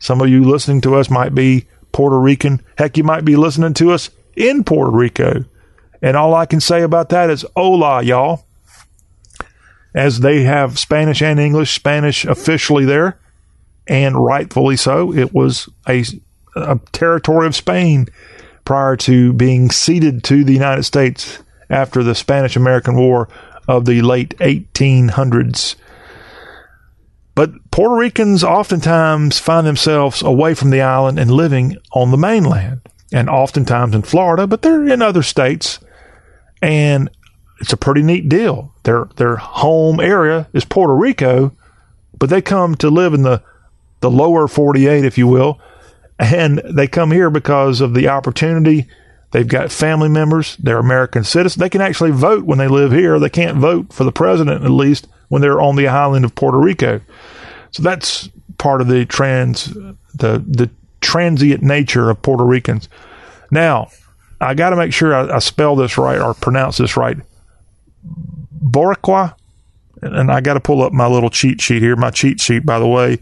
Some 0.00 0.20
of 0.20 0.28
you 0.28 0.42
listening 0.42 0.80
to 0.80 0.96
us 0.96 1.08
might 1.08 1.34
be 1.34 1.66
Puerto 1.92 2.18
Rican. 2.18 2.62
Heck, 2.76 2.96
you 2.96 3.04
might 3.04 3.24
be 3.24 3.36
listening 3.36 3.74
to 3.74 3.92
us 3.92 4.10
in 4.34 4.64
Puerto 4.64 4.90
Rico. 4.90 5.44
And 6.02 6.16
all 6.16 6.34
I 6.34 6.46
can 6.46 6.60
say 6.60 6.82
about 6.82 7.10
that 7.10 7.30
is 7.30 7.44
hola, 7.54 8.02
y'all. 8.02 8.46
As 9.94 10.20
they 10.20 10.42
have 10.42 10.78
Spanish 10.78 11.20
and 11.20 11.38
English, 11.38 11.74
Spanish 11.74 12.24
officially 12.24 12.84
there, 12.84 13.18
and 13.86 14.16
rightfully 14.16 14.76
so. 14.76 15.12
It 15.12 15.34
was 15.34 15.68
a, 15.86 16.04
a 16.56 16.80
territory 16.92 17.46
of 17.46 17.56
Spain 17.56 18.08
prior 18.64 18.96
to 18.96 19.32
being 19.34 19.70
ceded 19.70 20.24
to 20.24 20.44
the 20.44 20.52
United 20.52 20.84
States 20.84 21.42
after 21.68 22.02
the 22.02 22.14
Spanish 22.14 22.56
American 22.56 22.96
War 22.96 23.28
of 23.68 23.84
the 23.84 24.00
late 24.00 24.36
1800s. 24.38 25.76
But 27.40 27.70
Puerto 27.70 27.94
Ricans 27.94 28.44
oftentimes 28.44 29.38
find 29.38 29.66
themselves 29.66 30.20
away 30.20 30.52
from 30.52 30.68
the 30.68 30.82
island 30.82 31.18
and 31.18 31.30
living 31.30 31.78
on 31.90 32.10
the 32.10 32.18
mainland, 32.18 32.82
and 33.14 33.30
oftentimes 33.30 33.94
in 33.94 34.02
Florida, 34.02 34.46
but 34.46 34.60
they're 34.60 34.86
in 34.86 35.00
other 35.00 35.22
states. 35.22 35.78
And 36.60 37.08
it's 37.58 37.72
a 37.72 37.78
pretty 37.78 38.02
neat 38.02 38.28
deal. 38.28 38.74
Their 38.82 39.08
their 39.16 39.36
home 39.36 40.00
area 40.00 40.50
is 40.52 40.66
Puerto 40.66 40.94
Rico, 40.94 41.56
but 42.18 42.28
they 42.28 42.42
come 42.42 42.74
to 42.74 42.90
live 42.90 43.14
in 43.14 43.22
the 43.22 43.42
the 44.00 44.10
lower 44.10 44.46
48, 44.46 45.06
if 45.06 45.16
you 45.16 45.26
will, 45.26 45.58
and 46.18 46.60
they 46.70 46.86
come 46.86 47.10
here 47.10 47.30
because 47.30 47.80
of 47.80 47.94
the 47.94 48.08
opportunity. 48.08 48.86
They've 49.30 49.48
got 49.48 49.72
family 49.72 50.10
members. 50.10 50.58
They're 50.58 50.78
American 50.78 51.24
citizens. 51.24 51.58
They 51.58 51.70
can 51.70 51.80
actually 51.80 52.10
vote 52.10 52.44
when 52.44 52.58
they 52.58 52.68
live 52.68 52.92
here. 52.92 53.18
They 53.18 53.30
can't 53.30 53.56
vote 53.56 53.94
for 53.94 54.04
the 54.04 54.12
president, 54.12 54.62
at 54.62 54.70
least 54.70 55.08
when 55.30 55.40
they're 55.40 55.60
on 55.60 55.76
the 55.76 55.88
island 55.88 56.26
of 56.26 56.34
Puerto 56.34 56.58
Rico. 56.58 57.00
So 57.70 57.82
that's 57.82 58.28
part 58.58 58.82
of 58.82 58.88
the 58.88 59.06
trans 59.06 59.66
the 60.14 60.44
the 60.46 60.68
transient 61.00 61.62
nature 61.62 62.10
of 62.10 62.20
Puerto 62.20 62.44
Ricans. 62.44 62.88
Now, 63.50 63.88
I 64.40 64.54
got 64.54 64.70
to 64.70 64.76
make 64.76 64.92
sure 64.92 65.14
I, 65.14 65.36
I, 65.36 65.38
spell 65.38 65.76
this 65.76 65.96
right 65.96 66.20
or 66.20 66.34
pronounce 66.34 66.76
this 66.76 66.96
right. 66.96 67.16
Boricua, 68.62 69.34
and 70.02 70.30
I 70.30 70.40
got 70.40 70.54
to 70.54 70.60
pull 70.60 70.82
up 70.82 70.92
my 70.92 71.06
little 71.06 71.30
cheat 71.30 71.60
sheet 71.60 71.80
here. 71.80 71.96
My 71.96 72.10
cheat 72.10 72.40
sheet, 72.40 72.66
by 72.66 72.78
the 72.78 72.86
way, 72.86 73.18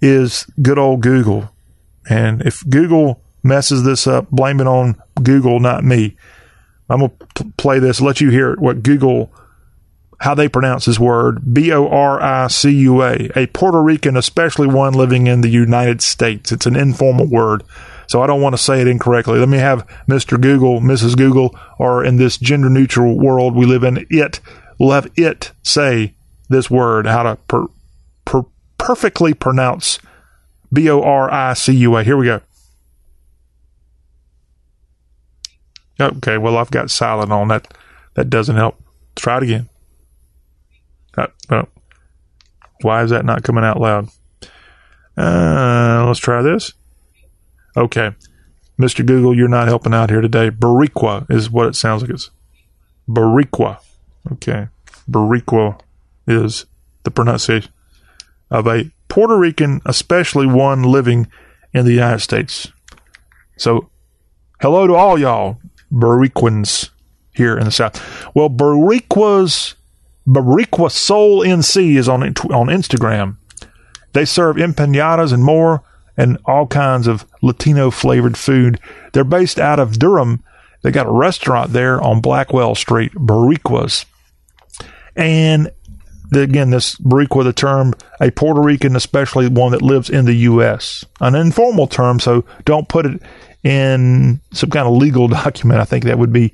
is 0.00 0.46
good 0.60 0.78
old 0.78 1.00
Google. 1.00 1.50
And 2.08 2.42
if 2.42 2.62
Google 2.68 3.20
messes 3.42 3.84
this 3.84 4.06
up, 4.06 4.30
blame 4.30 4.60
it 4.60 4.66
on 4.66 5.00
Google, 5.22 5.60
not 5.60 5.84
me. 5.84 6.16
I'm 6.88 7.00
gonna 7.00 7.12
p- 7.34 7.52
play 7.56 7.78
this, 7.78 8.00
let 8.00 8.20
you 8.20 8.30
hear 8.30 8.54
what 8.56 8.82
Google 8.82 9.32
how 10.18 10.34
they 10.34 10.48
pronounce 10.48 10.86
this 10.86 10.98
word 10.98 11.52
B 11.52 11.72
O 11.72 11.88
R 11.88 12.22
I 12.22 12.46
C 12.48 12.70
U 12.70 13.02
A, 13.02 13.30
a 13.36 13.46
Puerto 13.48 13.82
Rican, 13.82 14.16
especially 14.16 14.66
one 14.66 14.94
living 14.94 15.26
in 15.26 15.42
the 15.42 15.48
United 15.48 16.00
States. 16.00 16.52
It's 16.52 16.66
an 16.66 16.76
informal 16.76 17.26
word. 17.26 17.62
So 18.08 18.22
I 18.22 18.26
don't 18.26 18.40
want 18.40 18.54
to 18.54 18.62
say 18.62 18.80
it 18.80 18.86
incorrectly. 18.86 19.38
Let 19.38 19.48
me 19.48 19.58
have 19.58 19.86
Mr. 20.08 20.40
Google, 20.40 20.80
Mrs. 20.80 21.16
Google, 21.16 21.58
or 21.78 22.04
in 22.04 22.16
this 22.16 22.38
gender 22.38 22.70
neutral 22.70 23.18
world 23.18 23.54
we 23.54 23.66
live 23.66 23.82
in, 23.82 24.06
it, 24.10 24.40
we'll 24.78 24.92
have 24.92 25.10
it 25.16 25.52
say 25.62 26.14
this 26.48 26.70
word, 26.70 27.06
how 27.06 27.24
to 27.24 27.36
per, 27.48 27.66
per, 28.24 28.44
perfectly 28.78 29.34
pronounce 29.34 29.98
B 30.72 30.88
O 30.88 31.02
R 31.02 31.32
I 31.32 31.54
C 31.54 31.72
U 31.72 31.96
A. 31.96 32.04
Here 32.04 32.16
we 32.16 32.26
go. 32.26 32.40
Okay, 35.98 36.36
well, 36.38 36.58
I've 36.58 36.70
got 36.70 36.90
silent 36.90 37.32
on 37.32 37.48
that. 37.48 37.74
That 38.14 38.30
doesn't 38.30 38.56
help. 38.56 38.80
Let's 39.12 39.22
try 39.22 39.38
it 39.38 39.42
again. 39.44 39.68
Uh, 41.16 41.26
oh. 41.50 41.68
Why 42.82 43.02
is 43.02 43.10
that 43.10 43.24
not 43.24 43.42
coming 43.42 43.64
out 43.64 43.80
loud? 43.80 44.08
Uh, 45.16 46.04
let's 46.06 46.20
try 46.20 46.42
this. 46.42 46.72
Okay. 47.76 48.14
Mr. 48.78 49.04
Google, 49.04 49.34
you're 49.34 49.48
not 49.48 49.68
helping 49.68 49.94
out 49.94 50.10
here 50.10 50.20
today. 50.20 50.50
Boricua 50.50 51.30
is 51.30 51.50
what 51.50 51.66
it 51.66 51.74
sounds 51.74 52.02
like 52.02 52.10
it's. 52.10 52.30
Boricua. 53.08 53.78
Okay. 54.32 54.68
Boricua 55.10 55.80
is 56.26 56.66
the 57.04 57.10
pronunciation 57.10 57.72
of 58.50 58.66
a 58.66 58.90
Puerto 59.08 59.36
Rican, 59.38 59.80
especially 59.86 60.46
one 60.46 60.82
living 60.82 61.28
in 61.72 61.84
the 61.84 61.92
United 61.92 62.20
States. 62.20 62.70
So, 63.56 63.88
hello 64.60 64.86
to 64.86 64.94
all 64.94 65.18
y'all, 65.18 65.58
Boricuans 65.90 66.90
here 67.34 67.56
in 67.56 67.64
the 67.64 67.70
South. 67.70 68.02
Well, 68.34 68.50
Boricua's 68.50 69.74
Boricua 70.26 70.90
Soul 70.90 71.40
NC 71.40 71.96
is 71.96 72.08
on 72.08 72.22
on 72.22 72.66
Instagram. 72.66 73.36
They 74.12 74.24
serve 74.24 74.56
empanadas 74.56 75.32
and 75.32 75.44
more, 75.44 75.82
and 76.16 76.38
all 76.46 76.66
kinds 76.66 77.06
of 77.06 77.26
Latino 77.42 77.90
flavored 77.90 78.36
food. 78.36 78.80
They're 79.12 79.24
based 79.24 79.58
out 79.58 79.78
of 79.78 79.98
Durham. 79.98 80.42
They 80.82 80.90
got 80.90 81.06
a 81.06 81.12
restaurant 81.12 81.72
there 81.72 82.00
on 82.00 82.20
Blackwell 82.20 82.74
Street, 82.74 83.12
Boricuas. 83.12 84.06
And 85.14 85.70
the, 86.30 86.42
again, 86.42 86.70
this 86.70 86.96
Boricua, 86.96 87.44
the 87.44 87.52
term, 87.52 87.94
a 88.20 88.30
Puerto 88.30 88.60
Rican, 88.60 88.96
especially 88.96 89.48
one 89.48 89.72
that 89.72 89.82
lives 89.82 90.10
in 90.10 90.24
the 90.24 90.34
U.S. 90.34 91.04
An 91.20 91.34
informal 91.34 91.86
term, 91.86 92.20
so 92.20 92.44
don't 92.64 92.88
put 92.88 93.06
it 93.06 93.22
in 93.62 94.40
some 94.52 94.70
kind 94.70 94.86
of 94.88 94.94
legal 94.94 95.28
document. 95.44 95.80
I 95.80 95.84
think 95.84 96.04
that 96.04 96.18
would 96.18 96.32
be 96.32 96.52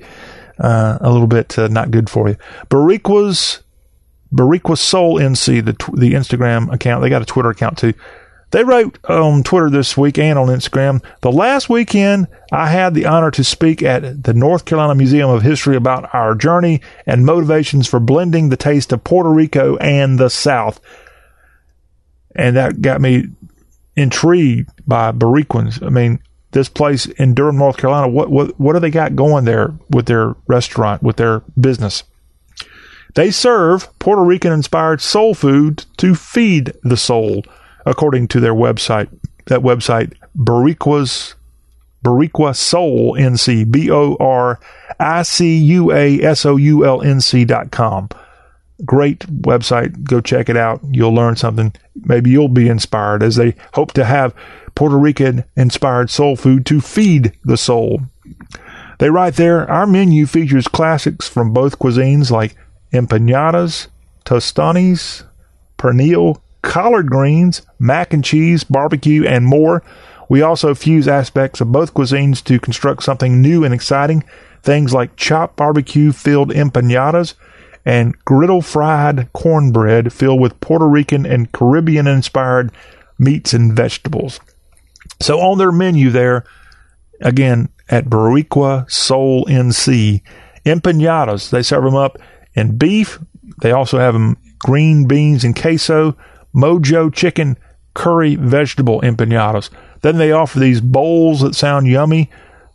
uh, 0.62 0.98
a 1.01 1.10
little 1.10 1.26
bit 1.26 1.59
uh, 1.59 1.68
not 1.68 1.90
good 1.90 2.09
for 2.09 2.28
you. 2.28 2.36
Boricua's 2.70 3.62
Boricua 4.32 4.78
Soul 4.78 5.16
NC, 5.18 5.64
the 5.64 5.72
the 5.98 6.14
Instagram 6.14 6.72
account. 6.72 7.02
They 7.02 7.10
got 7.10 7.22
a 7.22 7.26
Twitter 7.26 7.51
account 7.51 7.78
too. 7.78 7.93
They 8.52 8.64
wrote 8.64 8.98
on 9.09 9.43
Twitter 9.43 9.70
this 9.70 9.97
week 9.97 10.18
and 10.18 10.39
on 10.39 10.48
Instagram. 10.48 11.02
The 11.22 11.32
last 11.32 11.70
weekend, 11.70 12.28
I 12.52 12.68
had 12.68 12.93
the 12.93 13.06
honor 13.06 13.30
to 13.30 13.43
speak 13.43 13.82
at 13.82 14.24
the 14.24 14.34
North 14.34 14.66
Carolina 14.66 14.94
Museum 14.94 15.30
of 15.30 15.43
History 15.43 15.74
about 15.74 16.14
our 16.14 16.34
journey 16.34 16.82
and 17.06 17.24
motivations 17.24 17.89
for 17.89 17.98
blending 17.98 18.51
the 18.51 18.59
taste 18.59 18.93
of 18.93 19.05
Puerto 19.05 19.30
Rico 19.30 19.76
and 19.78 20.18
the 20.18 20.28
South. 20.28 20.80
And 22.36 22.56
that 22.56 22.82
got 22.82 23.01
me 23.01 23.28
intrigued 23.97 24.70
by 24.86 25.12
Boricuans. 25.12 25.84
I 25.84 25.89
mean, 25.89 26.22
this 26.52 26.68
place 26.68 27.06
in 27.06 27.34
Durham, 27.34 27.58
North 27.58 27.76
Carolina, 27.76 28.08
what, 28.08 28.30
what, 28.30 28.58
what 28.60 28.74
do 28.74 28.80
they 28.80 28.90
got 28.90 29.16
going 29.16 29.44
there 29.44 29.74
with 29.90 30.06
their 30.06 30.36
restaurant, 30.46 31.02
with 31.02 31.16
their 31.16 31.40
business? 31.60 32.04
They 33.14 33.30
serve 33.30 33.88
Puerto 33.98 34.22
Rican 34.22 34.52
inspired 34.52 35.00
soul 35.00 35.34
food 35.34 35.84
to 35.98 36.14
feed 36.14 36.72
the 36.82 36.96
soul 36.96 37.42
according 37.84 38.28
to 38.28 38.40
their 38.40 38.54
website. 38.54 39.08
That 39.46 39.60
website, 39.60 40.14
Boricua's 40.36 41.34
Boricua 42.04 42.56
Soul 42.56 43.14
NC, 43.14 43.70
B 43.70 43.90
O 43.90 44.16
R 44.18 44.58
I 44.98 45.22
C 45.22 45.56
U 45.56 45.92
A 45.92 46.20
S 46.22 46.44
O 46.44 46.56
U 46.56 46.84
L 46.84 47.02
N 47.02 47.20
C 47.20 47.44
dot 47.44 47.70
com. 47.70 48.08
Great 48.84 49.20
website. 49.42 50.02
Go 50.02 50.20
check 50.20 50.48
it 50.48 50.56
out. 50.56 50.80
You'll 50.90 51.14
learn 51.14 51.36
something. 51.36 51.72
Maybe 51.94 52.30
you'll 52.30 52.48
be 52.48 52.68
inspired 52.68 53.22
as 53.22 53.36
they 53.36 53.54
hope 53.74 53.92
to 53.92 54.04
have 54.04 54.34
Puerto 54.74 54.99
Rican 54.99 55.44
inspired 55.57 56.11
soul 56.11 56.36
food 56.36 56.66
to 56.66 56.81
feed 56.81 57.32
the 57.44 57.57
soul. 57.57 58.03
They 58.99 59.11
write 59.11 59.35
there, 59.35 59.69
our 59.70 59.86
menu 59.86 60.27
features 60.27 60.69
classics 60.69 61.28
from 61.28 61.53
both 61.53 61.78
cuisines 61.78 62.31
like 62.31 62.57
empanadas, 62.93 63.89
tostones, 64.24 65.24
pernil, 65.78 66.40
collard 66.62 67.09
greens, 67.11 67.62
mac 67.78 68.12
and 68.12 68.24
cheese, 68.24 68.65
barbecue, 68.65 69.27
and 69.27 69.44
more. 69.44 69.82
We 70.28 70.43
also 70.43 70.74
fuse 70.74 71.09
aspects 71.09 71.61
of 71.61 71.73
both 71.73 71.94
cuisines 71.94 72.43
to 72.44 72.61
construct 72.61 73.03
something 73.03 73.43
new 73.43 73.65
and 73.65 73.74
exciting. 73.74 74.24
Things 74.62 74.94
like 74.94 75.16
chopped 75.16 75.57
barbecue 75.57 76.12
filled 76.12 76.51
empanadas 76.51 77.35
and 77.85 78.16
griddle 78.24 78.62
fried 78.62 79.32
cornbread 79.32 80.12
filled 80.12 80.40
with 80.40 80.61
Puerto 80.61 80.86
Rican 80.86 81.27
and 81.27 81.51
Caribbean 81.51 82.07
inspired 82.07 82.70
meats 83.19 83.53
and 83.53 83.73
vegetables. 83.73 84.40
So 85.23 85.40
on 85.40 85.59
their 85.59 85.73
menu 85.73 86.11
there, 86.11 86.44
again, 87.20 87.69
at 87.89 88.07
Boricua 88.07 88.90
Soul 88.90 89.44
NC, 89.47 90.23
empanadas, 90.65 91.51
they 91.51 91.62
serve 91.62 91.85
them 91.85 91.94
up 91.94 92.19
in 92.55 92.77
beef. 92.77 93.19
They 93.61 93.73
also 93.73 93.99
have 93.99 94.15
them 94.15 94.36
green 94.59 95.07
beans 95.07 95.44
and 95.44 95.59
queso, 95.61 96.16
mojo 96.55 97.12
chicken, 97.12 97.57
curry, 97.94 98.36
vegetable 98.36 99.01
empanadas. 99.03 99.70
Then 100.01 100.19
they 100.19 100.32
offer 100.32 100.59
these 100.59 100.81
bowls 100.81 101.40
that 101.40 101.55
sound 101.55 101.86
yummy, 101.86 102.31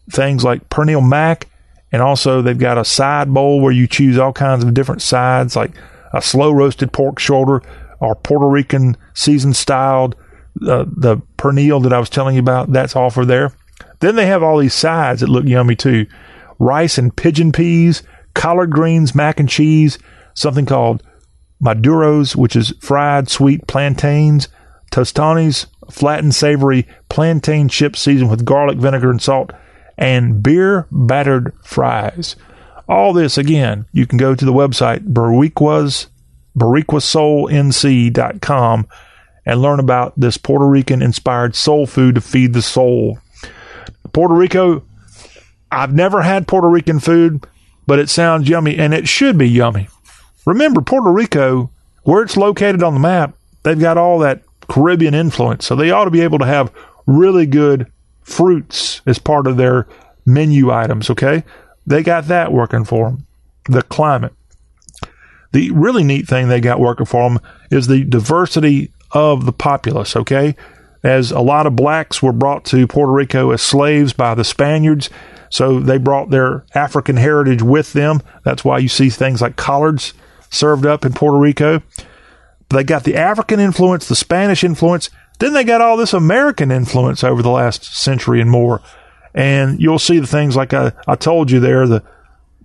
things 0.10 0.44
like 0.44 0.70
pernil 0.70 1.08
mac, 1.08 1.48
and 1.92 2.02
also 2.02 2.42
they've 2.42 2.58
got 2.58 2.78
a 2.78 2.86
side 2.86 3.34
bowl 3.34 3.60
where 3.62 3.72
you 3.72 3.88
choose 3.88 4.18
all 4.18 4.34
kinds 4.34 4.64
of 4.64 4.74
different 4.74 5.02
sides, 5.02 5.56
like 5.56 5.72
a 6.14 6.22
slow 6.22 6.52
roasted 6.52 6.94
pork 6.94 7.20
shoulder 7.20 7.62
or 8.00 8.16
Puerto 8.16 8.48
Rican 8.48 8.96
seasoned 9.14 9.56
styled 9.56 10.16
the 10.60 11.22
pernil 11.38 11.84
that 11.84 11.94
I 11.94 12.00
was 12.00 12.10
telling 12.10 12.36
you 12.36 12.42
about. 12.42 12.72
That's 12.72 12.96
offered 12.96 13.26
there. 13.26 13.54
Then 14.00 14.16
they 14.16 14.28
have 14.28 14.44
all 14.44 14.58
these 14.58 14.74
sides 14.74 15.22
that 15.22 15.30
look 15.30 15.46
yummy 15.46 15.76
too: 15.76 16.08
rice 16.60 16.98
and 16.98 17.16
pigeon 17.16 17.52
peas, 17.52 18.04
collard 18.34 18.72
greens, 18.72 19.16
mac 19.16 19.40
and 19.40 19.50
cheese, 19.50 19.98
something 20.34 20.66
called 20.66 21.04
maduros, 21.62 22.36
which 22.36 22.56
is 22.56 22.74
fried 22.80 23.30
sweet 23.30 23.68
plantains, 23.68 24.48
tostones, 24.92 25.68
flattened 25.90 26.36
savory 26.36 26.88
plantain 27.10 27.70
chips 27.70 28.02
seasoned 28.02 28.30
with 28.30 28.46
garlic, 28.46 28.78
vinegar, 28.78 29.10
and 29.10 29.22
salt, 29.22 29.52
and 29.98 30.44
beer 30.44 30.88
battered 30.92 31.54
fries. 31.64 32.36
All 32.88 33.14
this, 33.14 33.38
again, 33.38 33.86
you 33.92 34.08
can 34.08 34.18
go 34.18 34.36
to 34.36 34.46
the 34.46 34.54
website 34.54 35.14
Boricua's, 35.14 36.08
BoricuaSoulNC.com 36.58 38.88
and 39.48 39.62
learn 39.62 39.80
about 39.80 40.14
this 40.20 40.38
Puerto 40.38 40.68
Rican 40.68 41.02
inspired 41.02 41.56
soul 41.56 41.88
food 41.88 42.16
to 42.16 42.22
feed 42.22 42.54
the 42.54 42.62
soul. 42.62 43.18
Puerto 44.12 44.34
Rico, 44.34 44.84
I've 45.72 45.94
never 45.94 46.22
had 46.22 46.48
Puerto 46.48 46.68
Rican 46.68 47.00
food, 47.00 47.48
but 47.88 47.98
it 47.98 48.10
sounds 48.10 48.50
yummy 48.50 48.78
and 48.78 48.94
it 48.94 49.08
should 49.08 49.38
be 49.38 49.50
yummy. 49.50 49.88
Remember, 50.46 50.82
Puerto 50.82 51.12
Rico, 51.12 51.72
where 52.04 52.24
it's 52.24 52.36
located 52.36 52.84
on 52.84 52.94
the 52.94 53.00
map, 53.00 53.36
they've 53.64 53.80
got 53.80 53.98
all 53.98 54.20
that 54.20 54.44
Caribbean 54.68 55.14
influence. 55.14 55.66
So 55.66 55.78
they 55.78 55.92
ought 55.92 56.06
to 56.06 56.12
be 56.12 56.22
able 56.22 56.40
to 56.40 56.46
have 56.46 56.72
really 57.06 57.46
good 57.46 57.90
fruits 58.24 59.02
as 59.06 59.18
part 59.18 59.48
of 59.48 59.56
their 59.56 59.88
menu 60.26 60.72
items, 60.72 61.10
okay? 61.10 61.46
They 61.86 62.04
got 62.04 62.28
that 62.28 62.52
working 62.52 62.84
for 62.84 63.12
them. 63.12 63.26
The 63.70 63.82
climate. 63.82 64.34
The 65.54 65.72
really 65.72 66.04
neat 66.04 66.28
thing 66.28 66.50
they 66.50 66.60
got 66.60 66.82
working 66.82 67.06
for 67.06 67.30
them 67.30 67.40
is 67.72 67.88
the 67.88 68.04
diversity 68.04 68.92
of 69.12 69.46
the 69.46 69.54
populace, 69.54 70.16
okay? 70.16 70.56
As 71.04 71.32
a 71.32 71.40
lot 71.40 71.68
of 71.68 71.76
blacks 71.76 72.22
were 72.22 72.34
brought 72.34 72.66
to 72.66 72.88
Puerto 72.88 73.12
Rico 73.12 73.52
as 73.52 73.62
slaves 73.62 74.14
by 74.14 74.36
the 74.36 74.44
Spaniards, 74.44 75.10
so 75.50 75.80
they 75.80 75.98
brought 75.98 76.30
their 76.30 76.66
African 76.74 77.18
heritage 77.18 77.62
with 77.62 77.94
them. 77.94 78.22
That's 78.44 78.66
why 78.66 78.80
you 78.80 78.90
see 78.90 79.10
things 79.10 79.42
like 79.42 79.56
collards 79.56 80.14
served 80.50 80.86
up 80.86 81.06
in 81.06 81.14
Puerto 81.14 81.38
Rico. 81.38 81.82
They 82.70 82.84
got 82.84 83.06
the 83.06 83.16
African 83.16 83.60
influence, 83.60 84.08
the 84.08 84.16
Spanish 84.16 84.64
influence, 84.64 85.10
then 85.40 85.54
they 85.54 85.64
got 85.64 85.82
all 85.82 85.98
this 85.98 86.14
American 86.14 86.72
influence 86.72 87.24
over 87.24 87.42
the 87.42 87.52
last 87.52 87.86
century 87.86 88.42
and 88.42 88.50
more. 88.50 88.82
And 89.34 89.80
you'll 89.80 90.00
see 90.00 90.20
the 90.20 90.28
things 90.28 90.56
like 90.56 90.74
I, 90.74 90.92
I 91.08 91.16
told 91.16 91.52
you 91.52 91.60
there, 91.60 91.88
the 91.88 92.04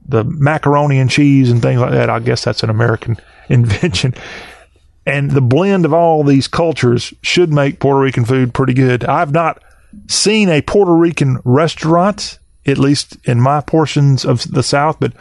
the 0.04 0.24
macaroni 0.24 0.98
and 0.98 1.08
cheese 1.08 1.50
and 1.50 1.62
things 1.62 1.80
like 1.80 1.92
that. 1.92 2.10
I 2.10 2.18
guess 2.18 2.42
that's 2.42 2.62
an 2.62 2.70
American 2.70 3.18
invention. 3.48 4.14
And 5.04 5.30
the 5.30 5.40
blend 5.40 5.84
of 5.84 5.92
all 5.92 6.22
these 6.22 6.46
cultures 6.46 7.12
should 7.22 7.52
make 7.52 7.80
Puerto 7.80 8.00
Rican 8.00 8.24
food 8.24 8.54
pretty 8.54 8.74
good. 8.74 9.04
I've 9.04 9.32
not 9.32 9.62
seen 10.08 10.48
a 10.48 10.62
Puerto 10.62 10.94
Rican 10.94 11.38
restaurant, 11.44 12.38
at 12.66 12.78
least 12.78 13.16
in 13.24 13.40
my 13.40 13.60
portions 13.60 14.24
of 14.24 14.48
the 14.50 14.62
South, 14.62 14.98
but 15.00 15.12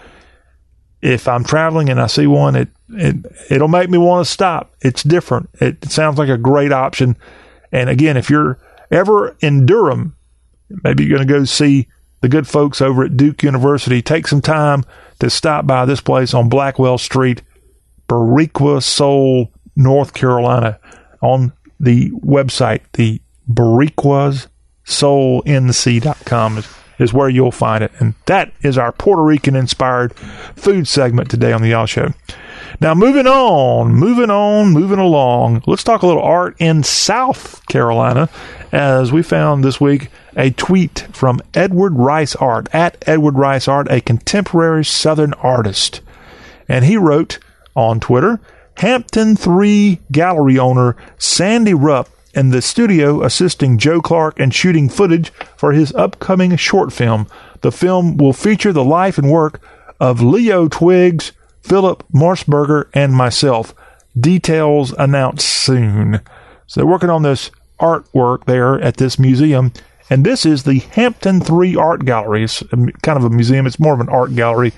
if 1.02 1.28
I'm 1.28 1.44
traveling 1.44 1.90
and 1.90 1.99
I 1.99 2.08
see 2.08 2.28
one, 2.28 2.56
it, 2.56 2.70
it 2.90 3.16
it'll 3.49 3.68
make 3.68 3.90
me 3.90 3.98
want 3.98 4.26
to 4.26 4.32
stop. 4.32 4.76
It's 4.82 5.03
different. 5.03 5.49
It 5.60 5.91
sounds 5.91 6.20
like 6.20 6.30
a 6.30 6.38
great 6.38 6.72
option. 6.72 7.18
And 7.72 7.90
again, 7.90 8.18
if 8.18 8.30
you're 8.30 8.60
ever 8.91 9.36
in 9.41 9.66
Durham, 9.66 10.16
maybe 10.84 11.03
you're 11.03 11.18
going 11.18 11.28
to 11.28 11.34
go 11.34 11.44
see 11.45 11.88
the 12.22 12.30
good 12.30 12.48
folks 12.48 12.82
over 12.82 13.03
at 13.03 13.18
Duke 13.18 13.41
University. 13.41 14.02
Take 14.02 14.28
some 14.28 14.41
time 14.41 14.84
to 15.20 15.30
stop 15.30 15.66
by 15.66 15.86
this 15.86 16.02
place 16.02 16.34
on 16.34 16.49
Blackwell 16.49 16.99
Street, 16.99 17.41
Boricua 18.08 18.84
Soul, 18.84 19.52
North 19.82 20.14
Carolina, 20.14 20.80
on 21.22 21.53
the 21.80 22.12
website, 22.12 22.82
the 22.94 23.22
Boricuas 23.49 24.48
Soul 24.84 25.44
NC.com 25.44 26.58
is, 26.58 26.68
is 26.99 27.14
where 27.14 27.30
you'll 27.30 27.52
find 27.52 27.84
it. 27.84 27.91
And 27.99 28.14
that 28.26 28.52
is 28.62 28.78
our 28.78 28.91
Puerto 28.91 29.22
Rican 29.22 29.56
inspired 29.56 30.14
food 30.56 30.88
segment 30.88 31.30
today 31.30 31.52
on 31.53 31.62
the 31.62 31.70
Y'all 31.70 31.86
Show. 31.86 32.14
Now, 32.80 32.95
moving 32.95 33.28
on, 33.28 33.94
moving 33.94 34.32
on, 34.32 34.72
moving 34.72 34.98
along, 34.98 35.64
let's 35.68 35.84
talk 35.84 36.02
a 36.02 36.08
little 36.08 36.24
art 36.24 36.56
in 36.60 36.84
South 36.84 37.66
Carolina 37.68 38.30
as 38.72 39.12
we 39.12 39.22
found 39.22 39.64
this 39.64 39.80
week 39.80 40.10
a 40.36 40.49
tweet 40.52 41.08
from 41.12 41.41
Edward 41.53 41.95
Rice 41.98 42.36
Art, 42.38 42.70
at 42.74 42.98
Edward 43.08 43.36
Rice 43.36 43.68
Art, 43.68 43.88
a 43.91 44.02
contemporary 44.02 44.86
Southern 44.86 45.34
artist. 45.36 46.02
And 46.68 46.86
he 46.86 46.98
wrote 46.98 47.38
on 47.76 47.99
Twitter 47.99 48.40
Hampton 48.77 49.35
3 49.35 49.99
gallery 50.11 50.57
owner 50.57 50.95
Sandy 51.18 51.73
Rupp 51.73 52.10
in 52.34 52.49
the 52.49 52.61
studio 52.61 53.23
assisting 53.23 53.77
Joe 53.77 54.02
Clark 54.02 54.39
and 54.39 54.53
shooting 54.53 54.89
footage 54.89 55.31
for 55.57 55.73
his 55.73 55.93
upcoming 55.93 56.56
short 56.56 56.93
film. 56.93 57.27
The 57.61 57.72
film 57.72 58.18
will 58.18 58.34
feature 58.34 58.73
the 58.73 58.84
life 58.84 59.18
and 59.18 59.30
work 59.30 59.61
of 59.99 60.22
Leo 60.22 60.68
Twiggs, 60.68 61.31
Philip 61.61 62.03
Morsberger, 62.14 62.89
and 62.93 63.14
myself. 63.14 63.76
Details 64.19 64.93
announced 64.98 65.48
soon. 65.48 66.22
So 66.68 66.80
they're 66.80 66.88
working 66.88 67.10
on 67.10 67.23
this 67.23 67.52
artwork 67.80 68.45
there 68.45 68.80
at 68.81 68.98
this 68.98 69.19
museum. 69.19 69.73
And 70.10 70.26
this 70.26 70.45
is 70.45 70.64
the 70.64 70.80
Hampton 70.80 71.39
3 71.39 71.76
Art 71.76 72.06
Gallery. 72.06 72.43
It's 72.43 72.64
kind 73.02 73.18
of 73.18 73.23
a 73.23 73.30
museum, 73.30 73.65
it's 73.68 73.80
more 73.80 73.93
of 73.93 73.99
an 73.99 74.10
art 74.10 74.35
gallery. 74.35 74.73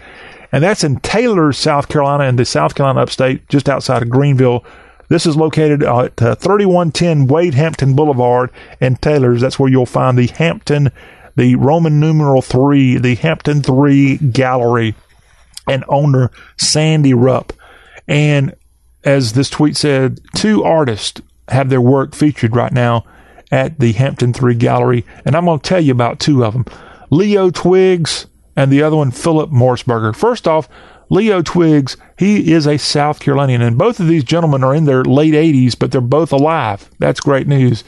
And 0.53 0.63
that's 0.63 0.83
in 0.83 0.97
Taylor, 0.99 1.51
South 1.51 1.89
Carolina, 1.89 2.25
in 2.25 2.35
the 2.35 2.45
South 2.45 2.75
Carolina 2.75 3.01
upstate, 3.01 3.49
just 3.49 3.67
outside 3.67 4.03
of 4.03 4.09
Greenville. 4.09 4.63
This 5.09 5.25
is 5.25 5.35
located 5.35 5.81
at 5.81 6.21
uh, 6.21 6.35
3110 6.35 7.25
Wade 7.25 7.55
Hampton 7.55 7.95
Boulevard 7.95 8.51
in 8.79 8.95
Taylor's. 8.97 9.41
That's 9.41 9.57
where 9.57 9.69
you'll 9.69 9.87
find 9.87 10.15
the 10.15 10.27
Hampton, 10.27 10.91
the 11.35 11.55
Roman 11.55 11.99
numeral 11.99 12.43
3, 12.43 12.99
the 12.99 13.15
Hampton 13.15 13.63
3 13.63 14.17
Gallery, 14.17 14.93
and 15.67 15.83
owner 15.87 16.29
Sandy 16.57 17.15
Rupp. 17.15 17.51
And 18.07 18.55
as 19.03 19.33
this 19.33 19.49
tweet 19.49 19.75
said, 19.75 20.19
two 20.35 20.63
artists 20.63 21.19
have 21.47 21.69
their 21.69 21.81
work 21.81 22.13
featured 22.13 22.55
right 22.55 22.71
now 22.71 23.05
at 23.51 23.79
the 23.79 23.93
Hampton 23.93 24.33
3 24.33 24.53
Gallery, 24.53 25.03
and 25.25 25.35
I'm 25.35 25.45
going 25.45 25.59
to 25.59 25.67
tell 25.67 25.81
you 25.81 25.93
about 25.93 26.19
two 26.19 26.45
of 26.45 26.53
them 26.53 26.65
Leo 27.09 27.49
Twiggs 27.49 28.27
and 28.55 28.71
the 28.71 28.83
other 28.83 28.95
one, 28.95 29.11
Philip 29.11 29.49
Morsberger. 29.49 30.15
First 30.15 30.47
off, 30.47 30.69
Leo 31.09 31.41
Twiggs, 31.41 31.97
he 32.17 32.51
is 32.51 32.65
a 32.65 32.77
South 32.77 33.19
Carolinian, 33.19 33.61
and 33.61 33.77
both 33.77 33.99
of 33.99 34.07
these 34.07 34.23
gentlemen 34.23 34.63
are 34.63 34.73
in 34.73 34.85
their 34.85 35.03
late 35.03 35.33
80s, 35.33 35.77
but 35.77 35.91
they're 35.91 36.01
both 36.01 36.31
alive. 36.31 36.89
That's 36.99 37.19
great 37.19 37.47
news. 37.47 37.83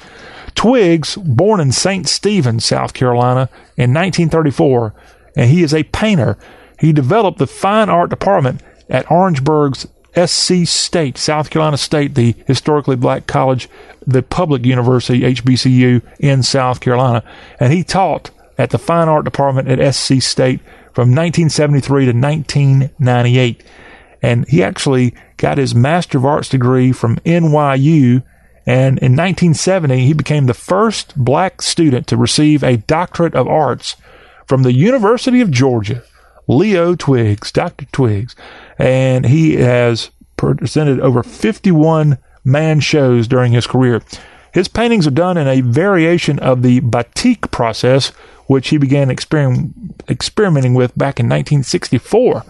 Twiggs, 0.54 1.16
born 1.16 1.60
in 1.60 1.72
St. 1.72 2.08
Stephen, 2.08 2.60
South 2.60 2.94
Carolina 2.94 3.50
in 3.78 3.94
1934, 3.94 4.94
and 5.36 5.50
he 5.50 5.64
is 5.64 5.74
a 5.74 5.84
painter. 5.84 6.38
He 6.80 6.94
developed 6.94 7.40
the 7.40 7.48
fine 7.48 7.90
art 7.90 8.10
department 8.10 8.62
at 8.90 9.10
Orangeburg's 9.10 9.88
SC 10.16 10.66
State, 10.66 11.18
South 11.18 11.50
Carolina 11.50 11.78
State, 11.78 12.16
the 12.16 12.36
historically 12.48 12.96
black 12.96 13.28
college, 13.28 13.70
the 14.08 14.24
public 14.24 14.66
university, 14.66 15.22
HBCU 15.22 16.02
in 16.20 16.42
South 16.42 16.80
Carolina. 16.80 17.24
And 17.60 17.74
he 17.74 17.84
taught 17.84 18.32
at 18.58 18.70
the 18.70 18.78
fine 18.78 19.10
art 19.10 19.26
department 19.26 19.68
at 19.68 19.94
SC 19.94 20.22
State 20.22 20.60
from 20.94 21.10
1973 21.10 22.06
to 22.06 22.12
1998. 22.14 23.64
And 24.22 24.48
he 24.48 24.64
actually 24.64 25.14
got 25.38 25.58
his 25.58 25.76
Master 25.76 26.18
of 26.18 26.26
Arts 26.26 26.50
degree 26.50 26.92
from 26.92 27.18
NYU. 27.18 28.24
And 28.66 28.98
in 29.00 29.16
1970, 29.16 30.06
he 30.06 30.14
became 30.14 30.46
the 30.46 30.54
first 30.54 31.16
black 31.16 31.62
student 31.62 32.08
to 32.08 32.18
receive 32.18 32.64
a 32.64 32.78
doctorate 32.78 33.36
of 33.36 33.48
arts 33.48 33.96
from 34.48 34.64
the 34.64 34.74
University 34.74 35.42
of 35.42 35.52
Georgia. 35.52 36.04
Leo 36.48 36.96
Twiggs, 36.96 37.52
Dr. 37.52 37.86
Twiggs, 37.92 38.36
and 38.78 39.26
he 39.26 39.56
has 39.56 40.12
presented 40.38 41.00
over 41.00 41.24
51 41.24 42.18
man 42.44 42.80
shows 42.80 43.28
during 43.28 43.52
his 43.52 43.68
career. 43.68 44.02
His 44.56 44.70
paintings 44.70 45.06
are 45.06 45.12
done 45.12 45.36
in 45.36 45.50
a 45.50 45.60
variation 45.60 46.40
of 46.40 46.62
the 46.62 46.80
batik 46.80 47.52
process, 47.52 48.14
which 48.48 48.70
he 48.70 48.78
began 48.78 49.10
exper- 49.10 49.70
experimenting 50.08 50.74
with 50.74 50.98
back 50.98 51.20
in 51.20 51.26
1964. 51.26 52.46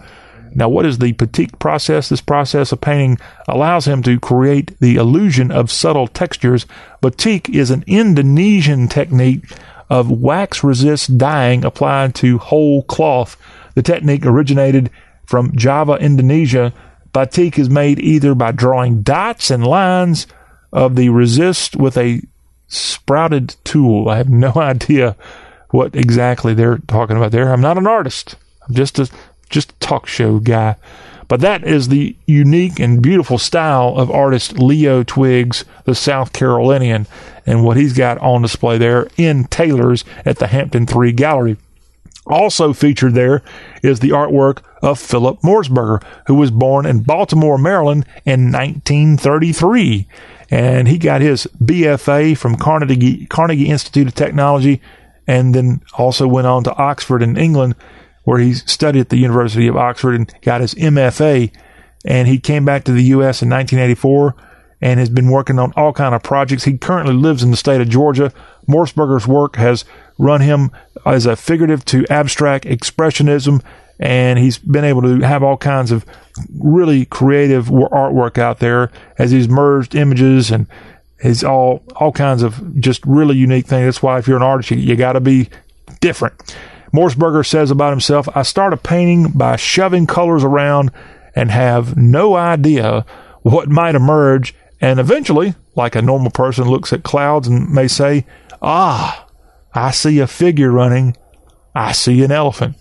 Now, 0.54 0.68
what 0.68 0.86
is 0.86 0.98
the 0.98 1.10
batik 1.10 1.58
process? 1.58 2.08
This 2.08 2.20
process 2.20 2.70
of 2.70 2.80
painting 2.80 3.18
allows 3.48 3.88
him 3.88 4.04
to 4.04 4.20
create 4.20 4.78
the 4.78 4.94
illusion 4.94 5.50
of 5.50 5.68
subtle 5.68 6.06
textures. 6.06 6.64
Batik 7.02 7.50
is 7.50 7.72
an 7.72 7.82
Indonesian 7.88 8.86
technique 8.86 9.42
of 9.90 10.08
wax 10.08 10.62
resist 10.62 11.18
dyeing 11.18 11.64
applied 11.64 12.14
to 12.14 12.38
whole 12.38 12.84
cloth 12.84 13.36
the 13.74 13.82
technique 13.82 14.24
originated 14.24 14.90
from 15.24 15.56
Java, 15.56 15.94
Indonesia. 15.94 16.72
Batik 17.12 17.58
is 17.58 17.68
made 17.68 17.98
either 17.98 18.36
by 18.36 18.52
drawing 18.52 19.02
dots 19.02 19.50
and 19.50 19.66
lines 19.66 20.28
of 20.72 20.96
the 20.96 21.08
resist 21.08 21.76
with 21.76 21.96
a 21.96 22.22
sprouted 22.68 23.56
tool. 23.64 24.08
I 24.08 24.16
have 24.16 24.28
no 24.28 24.52
idea 24.56 25.16
what 25.70 25.94
exactly 25.94 26.54
they're 26.54 26.78
talking 26.78 27.16
about 27.16 27.32
there. 27.32 27.52
I'm 27.52 27.60
not 27.60 27.78
an 27.78 27.86
artist. 27.86 28.36
I'm 28.68 28.74
just 28.74 28.98
a 28.98 29.10
just 29.48 29.72
a 29.72 29.76
talk 29.76 30.06
show 30.06 30.38
guy. 30.38 30.76
But 31.28 31.40
that 31.40 31.64
is 31.64 31.88
the 31.88 32.16
unique 32.26 32.78
and 32.78 33.02
beautiful 33.02 33.38
style 33.38 33.94
of 33.96 34.10
artist 34.10 34.58
Leo 34.58 35.02
Twiggs, 35.02 35.64
the 35.84 35.94
South 35.94 36.32
Carolinian, 36.32 37.06
and 37.44 37.64
what 37.64 37.76
he's 37.76 37.92
got 37.92 38.18
on 38.18 38.42
display 38.42 38.78
there 38.78 39.08
in 39.16 39.44
Taylor's 39.44 40.04
at 40.24 40.38
the 40.38 40.46
Hampton 40.46 40.86
3 40.86 41.12
Gallery. 41.12 41.56
Also 42.26 42.72
featured 42.72 43.14
there 43.14 43.42
is 43.82 44.00
the 44.00 44.10
artwork 44.10 44.62
of 44.82 44.98
Philip 44.98 45.40
Morsberger, 45.42 46.02
who 46.26 46.34
was 46.34 46.50
born 46.50 46.86
in 46.86 47.02
Baltimore, 47.02 47.58
Maryland 47.58 48.04
in 48.24 48.52
1933. 48.52 50.08
And 50.50 50.88
he 50.88 50.98
got 50.98 51.20
his 51.20 51.46
BFA 51.62 52.36
from 52.36 52.56
Carnegie, 52.56 53.26
Carnegie 53.26 53.68
Institute 53.68 54.08
of 54.08 54.14
Technology 54.14 54.80
and 55.26 55.54
then 55.54 55.82
also 55.94 56.26
went 56.26 56.46
on 56.46 56.64
to 56.64 56.74
Oxford 56.76 57.22
in 57.22 57.36
England, 57.36 57.74
where 58.24 58.38
he 58.38 58.54
studied 58.54 59.00
at 59.00 59.08
the 59.08 59.18
University 59.18 59.66
of 59.66 59.76
Oxford 59.76 60.14
and 60.14 60.32
got 60.42 60.60
his 60.60 60.74
MFA. 60.74 61.52
And 62.04 62.28
he 62.28 62.38
came 62.38 62.64
back 62.64 62.84
to 62.84 62.92
the 62.92 63.02
U.S. 63.04 63.42
in 63.42 63.50
1984 63.50 64.34
and 64.80 65.00
has 65.00 65.10
been 65.10 65.30
working 65.30 65.58
on 65.58 65.72
all 65.74 65.92
kind 65.92 66.14
of 66.14 66.22
projects. 66.22 66.64
He 66.64 66.78
currently 66.78 67.14
lives 67.14 67.42
in 67.42 67.50
the 67.50 67.56
state 67.56 67.80
of 67.80 67.88
Georgia. 67.88 68.32
Morsberger's 68.68 69.26
work 69.26 69.56
has 69.56 69.84
run 70.18 70.40
him 70.40 70.70
as 71.04 71.26
a 71.26 71.36
figurative 71.36 71.84
to 71.86 72.06
abstract 72.10 72.64
expressionism, 72.64 73.62
and 73.98 74.38
he's 74.38 74.58
been 74.58 74.84
able 74.84 75.02
to 75.02 75.20
have 75.20 75.42
all 75.42 75.56
kinds 75.56 75.90
of 75.90 76.04
really 76.58 77.04
creative 77.06 77.66
artwork 77.66 78.38
out 78.38 78.58
there 78.58 78.90
as 79.18 79.30
he's 79.30 79.48
merged 79.48 79.94
images 79.94 80.50
and 80.50 80.66
his 81.18 81.42
all 81.42 81.82
all 81.96 82.12
kinds 82.12 82.42
of 82.42 82.78
just 82.78 83.04
really 83.06 83.36
unique 83.36 83.66
things. 83.66 83.86
That's 83.86 84.02
why 84.02 84.18
if 84.18 84.28
you're 84.28 84.36
an 84.36 84.42
artist, 84.42 84.70
you, 84.70 84.76
you 84.76 84.96
got 84.96 85.12
to 85.12 85.20
be 85.20 85.48
different. 86.00 86.56
Morsberger 86.92 87.44
says 87.44 87.70
about 87.70 87.90
himself, 87.90 88.28
I 88.34 88.42
start 88.42 88.72
a 88.72 88.76
painting 88.76 89.32
by 89.32 89.56
shoving 89.56 90.06
colors 90.06 90.44
around 90.44 90.90
and 91.34 91.50
have 91.50 91.96
no 91.96 92.36
idea 92.36 93.04
what 93.42 93.68
might 93.68 93.94
emerge. 93.94 94.54
And 94.80 95.00
eventually, 95.00 95.54
like 95.74 95.94
a 95.94 96.02
normal 96.02 96.30
person 96.30 96.68
looks 96.68 96.92
at 96.92 97.02
clouds 97.02 97.48
and 97.48 97.70
may 97.70 97.88
say, 97.88 98.26
Ah, 98.62 99.25
I 99.76 99.90
see 99.90 100.18
a 100.20 100.26
figure 100.26 100.70
running. 100.70 101.16
I 101.74 101.92
see 101.92 102.24
an 102.24 102.32
elephant. 102.32 102.76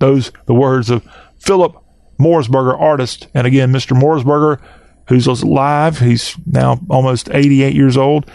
Those 0.00 0.32
the 0.46 0.54
words 0.54 0.90
of 0.90 1.06
Philip 1.38 1.76
Morsberger, 2.18 2.78
artist. 2.78 3.28
And 3.34 3.46
again, 3.46 3.72
Mr. 3.72 3.98
Morsberger, 3.98 4.60
who's 5.08 5.26
alive, 5.26 6.00
he's 6.00 6.36
now 6.46 6.80
almost 6.90 7.30
88 7.30 7.74
years 7.74 7.96
old. 7.96 8.30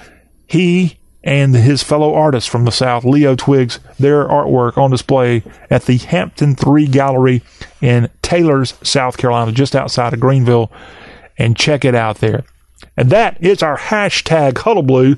He 0.48 1.00
and 1.24 1.56
his 1.56 1.84
fellow 1.84 2.14
artists 2.14 2.50
from 2.50 2.66
the 2.66 2.72
South, 2.72 3.04
Leo 3.04 3.36
Twiggs, 3.36 3.80
their 4.00 4.28
artwork 4.28 4.78
on 4.78 4.92
display 4.92 5.44
at 5.70 5.86
the 5.86 5.98
Hampton 5.98 6.56
3 6.56 6.88
Gallery 6.88 7.42
in 7.82 8.10
Taylor's, 8.22 8.76
South 8.84 9.18
Carolina, 9.18 9.52
just 9.52 9.76
outside 9.76 10.14
of 10.14 10.20
Greenville. 10.20 10.72
And 11.38 11.58
check 11.58 11.84
it 11.84 11.96
out 11.96 12.20
there. 12.20 12.46
And 12.96 13.10
that 13.10 13.44
is 13.44 13.62
our 13.62 13.78
hashtag 13.78 14.58
Hullabaloo 14.58 15.16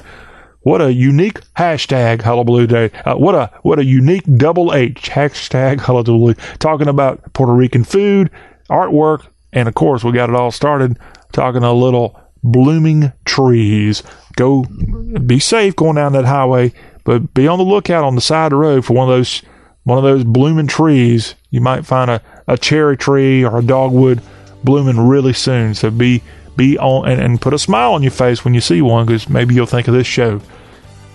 what 0.68 0.82
a 0.82 0.92
unique 0.92 1.40
hashtag 1.54 2.22
Hullabaloo 2.22 2.68
Day. 2.68 2.92
Uh, 3.06 3.16
what 3.16 3.36
a 3.36 3.50
what 3.62 3.80
a 3.80 3.86
unique 3.86 4.26
double 4.36 4.74
H 4.74 5.10
hashtag 5.10 5.80
Hullabaloo. 5.88 6.34
Talking 6.60 6.90
about 6.90 7.32
Puerto 7.32 7.54
Rican 7.54 7.86
food, 7.86 8.30
artwork, 8.70 9.28
and 9.54 9.70
of 9.70 9.76
course 9.76 10.04
we 10.04 10.12
got 10.12 10.28
it 10.28 10.36
all 10.36 10.52
started 10.52 11.00
talking 11.32 11.64
a 11.64 11.72
little 11.72 12.20
blooming 12.44 13.14
trees. 13.24 14.04
Go 14.36 14.64
be 14.64 15.40
safe 15.40 15.74
going 15.74 15.96
down 15.96 16.12
that 16.12 16.26
highway, 16.26 16.74
but 17.06 17.34
be 17.34 17.48
on 17.48 17.60
the 17.60 17.64
lookout 17.64 18.04
on 18.04 18.16
the 18.16 18.22
side 18.22 18.48
of 18.48 18.50
the 18.52 18.56
road 18.58 18.84
for 18.84 18.92
one 18.92 19.10
of 19.10 19.16
those 19.16 19.42
one 19.86 19.98
of 19.98 20.04
those 20.04 20.26
blooming 20.26 20.68
trees. 20.68 21.36
You 21.50 21.62
might 21.62 21.86
find 21.86 22.12
a, 22.12 22.22
a 22.46 22.58
cherry 22.58 22.98
tree 22.98 23.42
or 23.46 23.60
a 23.60 23.64
dogwood 23.64 24.22
blooming 24.66 25.00
really 25.00 25.32
soon. 25.32 25.76
So 25.76 25.90
be 25.90 26.24
be 26.58 26.78
on 26.78 27.08
and, 27.08 27.22
and 27.22 27.40
put 27.40 27.54
a 27.54 27.60
smile 27.60 27.94
on 27.94 28.04
your 28.04 28.12
face 28.12 28.44
when 28.44 28.54
you 28.54 28.62
see 28.62 28.82
one 28.82 29.06
because 29.06 29.30
maybe 29.30 29.56
you'll 29.56 29.66
think 29.66 29.88
of 29.88 29.94
this 29.94 30.08
show. 30.08 30.42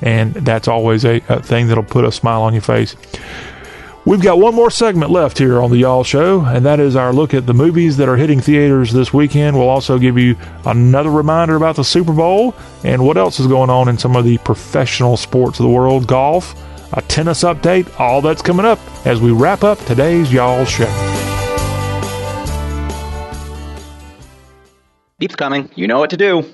And 0.01 0.35
that's 0.35 0.69
always 0.69 1.05
a, 1.05 1.17
a 1.29 1.43
thing 1.43 1.69
that'll 1.69 1.85
put 1.85 2.05
a 2.05 2.13
smile 2.13 2.43
on 2.43 2.55
your 2.55 2.63
face. 2.63 2.97
We've 4.05 4.21
got 4.21 4.41
one 4.41 4.57
more 4.57 4.71
segment 4.71 5.13
left 5.13 5.39
here 5.39 5.63
on 5.63 5.71
the 5.71 5.77
Y'all 5.77 6.03
Show, 6.03 6.41
and 6.41 6.67
that 6.67 6.81
is 6.81 6.97
our 6.97 7.13
look 7.13 7.35
at 7.35 7.47
the 7.47 7.55
movies 7.55 7.99
that 7.99 8.09
are 8.09 8.17
hitting 8.17 8.41
theaters 8.41 8.93
this 8.93 9.15
weekend. 9.15 9.57
We'll 9.57 9.69
also 9.69 9.97
give 9.97 10.19
you 10.19 10.35
another 10.67 11.11
reminder 11.11 11.55
about 11.55 11.77
the 11.77 11.85
Super 11.85 12.13
Bowl 12.13 12.53
and 12.83 13.07
what 13.07 13.17
else 13.17 13.39
is 13.39 13.47
going 13.47 13.71
on 13.71 13.89
in 13.89 13.97
some 13.97 14.17
of 14.17 14.25
the 14.25 14.39
professional 14.39 15.17
sports 15.17 15.61
of 15.61 15.67
the 15.67 15.71
world 15.71 16.09
golf, 16.09 16.61
a 16.95 17.03
tennis 17.03 17.45
update, 17.45 17.89
all 18.01 18.21
that's 18.21 18.43
coming 18.43 18.67
up 18.67 18.81
as 19.07 19.21
we 19.21 19.31
wrap 19.31 19.63
up 19.63 19.79
today's 19.85 20.33
Y'all 20.33 20.65
Show. 20.65 21.12
Beep's 25.23 25.37
coming. 25.37 25.71
You 25.77 25.87
know 25.87 26.01
what 26.01 26.11
to 26.11 26.17
do. 26.17 26.45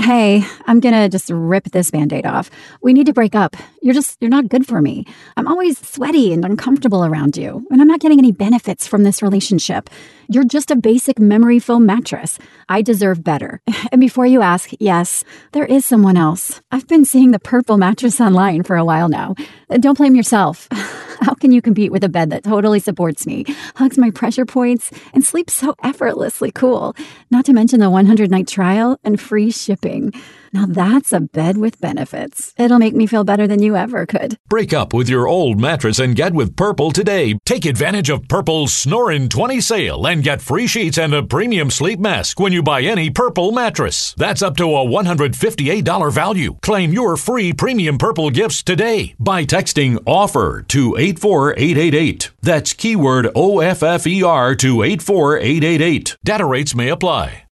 Hey, 0.00 0.44
I'm 0.66 0.80
gonna 0.80 1.08
just 1.08 1.30
rip 1.30 1.66
this 1.70 1.92
band 1.92 2.12
aid 2.12 2.26
off. 2.26 2.50
We 2.82 2.92
need 2.92 3.06
to 3.06 3.12
break 3.12 3.36
up. 3.36 3.54
You're 3.80 3.94
just, 3.94 4.16
you're 4.20 4.28
not 4.28 4.48
good 4.48 4.66
for 4.66 4.82
me. 4.82 5.06
I'm 5.36 5.46
always 5.46 5.78
sweaty 5.78 6.32
and 6.32 6.44
uncomfortable 6.44 7.04
around 7.04 7.36
you, 7.36 7.64
and 7.70 7.80
I'm 7.80 7.86
not 7.86 8.00
getting 8.00 8.18
any 8.18 8.32
benefits 8.32 8.88
from 8.88 9.04
this 9.04 9.22
relationship. 9.22 9.88
You're 10.28 10.42
just 10.42 10.72
a 10.72 10.76
basic 10.76 11.20
memory 11.20 11.60
foam 11.60 11.86
mattress. 11.86 12.40
I 12.68 12.82
deserve 12.82 13.22
better. 13.22 13.60
And 13.92 14.00
before 14.00 14.26
you 14.26 14.42
ask, 14.42 14.70
yes, 14.80 15.22
there 15.52 15.64
is 15.64 15.84
someone 15.84 16.16
else. 16.16 16.60
I've 16.72 16.88
been 16.88 17.04
seeing 17.04 17.30
the 17.30 17.38
purple 17.38 17.78
mattress 17.78 18.20
online 18.28 18.64
for 18.64 18.76
a 18.76 18.84
while 18.84 19.08
now. 19.08 19.36
Don't 19.78 19.96
blame 19.96 20.16
yourself. 20.16 20.68
How 21.20 21.34
can 21.34 21.50
you 21.50 21.60
compete 21.60 21.92
with 21.92 22.04
a 22.04 22.08
bed 22.08 22.30
that 22.30 22.44
totally 22.44 22.78
supports 22.78 23.26
me, 23.26 23.44
hugs 23.76 23.98
my 23.98 24.10
pressure 24.10 24.46
points, 24.46 24.90
and 25.12 25.24
sleeps 25.24 25.54
so 25.54 25.74
effortlessly 25.82 26.50
cool? 26.52 26.94
Not 27.30 27.44
to 27.46 27.52
mention 27.52 27.80
the 27.80 27.90
100 27.90 28.30
night 28.30 28.46
trial 28.46 28.98
and 29.04 29.20
free 29.20 29.50
shipping. 29.50 30.12
Now 30.52 30.66
that's 30.66 31.12
a 31.12 31.20
bed 31.20 31.58
with 31.58 31.80
benefits. 31.80 32.54
It'll 32.56 32.78
make 32.78 32.94
me 32.94 33.06
feel 33.06 33.24
better 33.24 33.46
than 33.46 33.62
you 33.62 33.76
ever 33.76 34.06
could. 34.06 34.38
Break 34.48 34.72
up 34.72 34.92
with 34.94 35.08
your 35.08 35.28
old 35.28 35.60
mattress 35.60 35.98
and 35.98 36.16
get 36.16 36.32
with 36.32 36.56
Purple 36.56 36.90
today. 36.90 37.38
Take 37.44 37.66
advantage 37.66 38.10
of 38.10 38.28
Purple's 38.28 38.72
Snorin' 38.72 39.28
20 39.28 39.60
sale 39.60 40.06
and 40.06 40.22
get 40.22 40.40
free 40.40 40.66
sheets 40.66 40.98
and 40.98 41.14
a 41.14 41.22
premium 41.22 41.70
sleep 41.70 41.98
mask 41.98 42.40
when 42.40 42.52
you 42.52 42.62
buy 42.62 42.82
any 42.82 43.10
Purple 43.10 43.52
mattress. 43.52 44.14
That's 44.16 44.42
up 44.42 44.56
to 44.58 44.64
a 44.64 44.86
$158 44.86 46.12
value. 46.12 46.56
Claim 46.62 46.92
your 46.92 47.16
free 47.16 47.52
premium 47.52 47.98
Purple 47.98 48.30
gifts 48.30 48.62
today 48.62 49.14
by 49.18 49.44
texting 49.44 49.98
OFFER 50.06 50.62
to 50.68 50.96
84888. 50.96 52.30
That's 52.42 52.72
keyword 52.72 53.26
OFFER 53.34 54.56
to 54.58 54.82
84888. 54.82 56.16
Data 56.24 56.44
rates 56.44 56.74
may 56.74 56.88
apply. 56.88 57.47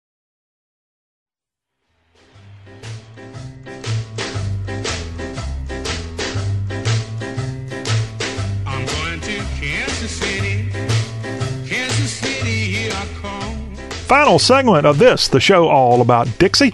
Final 14.07 14.39
segment 14.39 14.85
of 14.85 14.99
this, 14.99 15.27
the 15.27 15.41
show 15.41 15.67
all 15.67 15.99
about 15.99 16.39
Dixie. 16.39 16.73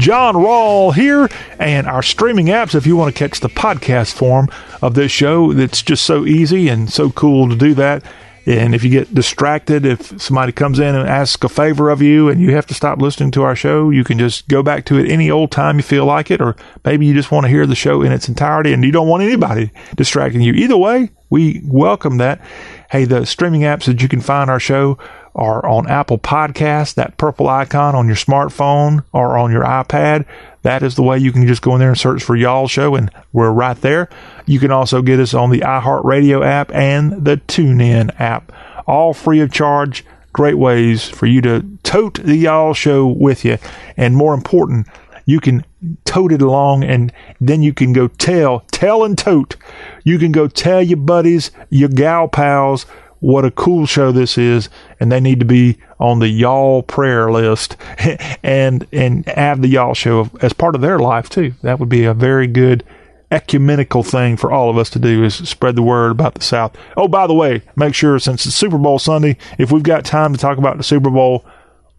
John 0.00 0.34
Rawl 0.34 0.92
here, 0.92 1.28
and 1.60 1.86
our 1.86 2.02
streaming 2.02 2.46
apps. 2.46 2.74
If 2.74 2.88
you 2.88 2.96
want 2.96 3.14
to 3.14 3.18
catch 3.18 3.38
the 3.38 3.48
podcast 3.48 4.14
form 4.14 4.48
of 4.82 4.94
this 4.94 5.12
show, 5.12 5.52
it's 5.52 5.80
just 5.80 6.04
so 6.04 6.26
easy 6.26 6.68
and 6.68 6.92
so 6.92 7.10
cool 7.10 7.48
to 7.48 7.54
do 7.54 7.74
that. 7.74 8.02
And 8.46 8.74
if 8.74 8.82
you 8.82 8.90
get 8.90 9.14
distracted, 9.14 9.86
if 9.86 10.20
somebody 10.20 10.50
comes 10.50 10.80
in 10.80 10.96
and 10.96 11.08
asks 11.08 11.44
a 11.44 11.48
favor 11.48 11.88
of 11.88 12.02
you 12.02 12.28
and 12.28 12.40
you 12.40 12.52
have 12.56 12.66
to 12.66 12.74
stop 12.74 13.00
listening 13.00 13.30
to 13.32 13.44
our 13.44 13.54
show, 13.54 13.90
you 13.90 14.02
can 14.02 14.18
just 14.18 14.48
go 14.48 14.64
back 14.64 14.84
to 14.86 14.98
it 14.98 15.08
any 15.08 15.30
old 15.30 15.52
time 15.52 15.76
you 15.76 15.84
feel 15.84 16.04
like 16.04 16.32
it, 16.32 16.40
or 16.40 16.56
maybe 16.84 17.06
you 17.06 17.14
just 17.14 17.30
want 17.30 17.44
to 17.44 17.50
hear 17.50 17.64
the 17.64 17.76
show 17.76 18.02
in 18.02 18.10
its 18.10 18.28
entirety 18.28 18.72
and 18.72 18.82
you 18.82 18.90
don't 18.90 19.06
want 19.06 19.22
anybody 19.22 19.70
distracting 19.94 20.40
you. 20.40 20.52
Either 20.54 20.76
way, 20.76 21.10
we 21.32 21.62
welcome 21.64 22.18
that. 22.18 22.42
Hey, 22.90 23.06
the 23.06 23.24
streaming 23.24 23.62
apps 23.62 23.86
that 23.86 24.02
you 24.02 24.08
can 24.08 24.20
find 24.20 24.50
our 24.50 24.60
show 24.60 24.98
are 25.34 25.64
on 25.66 25.88
Apple 25.88 26.18
Podcasts, 26.18 26.92
that 26.96 27.16
purple 27.16 27.48
icon 27.48 27.94
on 27.94 28.06
your 28.06 28.16
smartphone 28.16 29.02
or 29.14 29.38
on 29.38 29.50
your 29.50 29.64
iPad. 29.64 30.26
That 30.60 30.82
is 30.82 30.94
the 30.94 31.02
way 31.02 31.16
you 31.16 31.32
can 31.32 31.46
just 31.46 31.62
go 31.62 31.72
in 31.72 31.80
there 31.80 31.88
and 31.88 31.98
search 31.98 32.22
for 32.22 32.36
Y'all 32.36 32.68
Show, 32.68 32.96
and 32.96 33.10
we're 33.32 33.50
right 33.50 33.80
there. 33.80 34.10
You 34.44 34.60
can 34.60 34.70
also 34.70 35.00
get 35.00 35.20
us 35.20 35.32
on 35.32 35.48
the 35.48 35.60
iHeartRadio 35.60 36.44
app 36.44 36.70
and 36.74 37.24
the 37.24 37.38
TuneIn 37.38 38.20
app, 38.20 38.52
all 38.86 39.14
free 39.14 39.40
of 39.40 39.50
charge. 39.50 40.04
Great 40.34 40.58
ways 40.58 41.08
for 41.08 41.24
you 41.24 41.40
to 41.40 41.62
tote 41.82 42.22
the 42.22 42.36
Y'all 42.36 42.74
Show 42.74 43.06
with 43.06 43.42
you, 43.42 43.56
and 43.96 44.14
more 44.14 44.34
important, 44.34 44.86
you 45.24 45.40
can 45.40 45.64
tote 46.04 46.32
it 46.32 46.42
along, 46.42 46.84
and 46.84 47.12
then 47.40 47.62
you 47.62 47.72
can 47.72 47.92
go 47.92 48.08
tell, 48.08 48.60
tell 48.70 49.04
and 49.04 49.16
tote. 49.16 49.56
You 50.04 50.18
can 50.18 50.32
go 50.32 50.48
tell 50.48 50.82
your 50.82 50.98
buddies, 50.98 51.50
your 51.70 51.88
gal 51.88 52.28
pals, 52.28 52.84
what 53.20 53.44
a 53.44 53.52
cool 53.52 53.86
show 53.86 54.10
this 54.10 54.36
is, 54.36 54.68
and 54.98 55.12
they 55.12 55.20
need 55.20 55.38
to 55.38 55.46
be 55.46 55.78
on 56.00 56.18
the 56.18 56.28
y'all 56.28 56.82
prayer 56.82 57.30
list 57.30 57.76
and 58.42 58.84
and 58.92 59.24
have 59.26 59.62
the 59.62 59.68
y'all 59.68 59.94
show 59.94 60.28
as 60.40 60.52
part 60.52 60.74
of 60.74 60.80
their 60.80 60.98
life 60.98 61.28
too. 61.28 61.54
That 61.62 61.78
would 61.78 61.88
be 61.88 62.04
a 62.04 62.14
very 62.14 62.48
good 62.48 62.82
ecumenical 63.30 64.02
thing 64.02 64.36
for 64.36 64.52
all 64.52 64.68
of 64.68 64.76
us 64.76 64.90
to 64.90 64.98
do 64.98 65.24
is 65.24 65.36
spread 65.36 65.74
the 65.74 65.82
word 65.82 66.10
about 66.10 66.34
the 66.34 66.42
South. 66.42 66.76
Oh, 66.96 67.08
by 67.08 67.26
the 67.26 67.34
way, 67.34 67.62
make 67.76 67.94
sure 67.94 68.18
since 68.18 68.44
it's 68.44 68.54
Super 68.54 68.76
Bowl 68.76 68.98
Sunday, 68.98 69.38
if 69.58 69.72
we've 69.72 69.82
got 69.82 70.04
time 70.04 70.32
to 70.32 70.38
talk 70.38 70.58
about 70.58 70.76
the 70.76 70.82
Super 70.82 71.08
Bowl, 71.08 71.44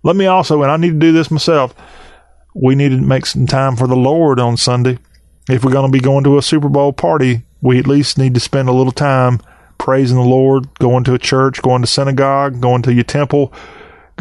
let 0.04 0.16
me 0.16 0.28
also, 0.28 0.62
and 0.62 0.72
I 0.72 0.78
need 0.78 0.92
to 0.92 1.00
do 1.00 1.12
this 1.12 1.32
myself, 1.32 1.74
we 2.54 2.76
need 2.76 2.90
to 2.90 2.98
make 2.98 3.26
some 3.26 3.48
time 3.48 3.76
for 3.76 3.88
the 3.88 3.96
Lord 3.96 4.40
on 4.40 4.58
Sunday. 4.58 5.00
If 5.50 5.64
we're 5.64 5.72
going 5.72 5.92
to 5.92 5.98
be 5.98 6.04
going 6.04 6.24
to 6.24 6.38
a 6.38 6.42
Super 6.42 6.70
Bowl 6.70 6.94
party, 6.94 7.44
we 7.62 7.80
at 7.80 7.88
least 7.88 8.18
need 8.18 8.34
to 8.34 8.40
spend 8.40 8.70
a 8.70 8.74
little 8.74 8.92
time 8.92 9.40
praising 9.78 10.18
the 10.18 10.24
Lord, 10.24 10.74
going 10.80 11.04
to 11.06 11.14
a 11.14 11.20
church, 11.20 11.62
going 11.62 11.82
to 11.82 11.88
synagogue, 11.88 12.62
going 12.62 12.82
to 12.84 12.94
your 12.94 13.04
temple, 13.04 13.52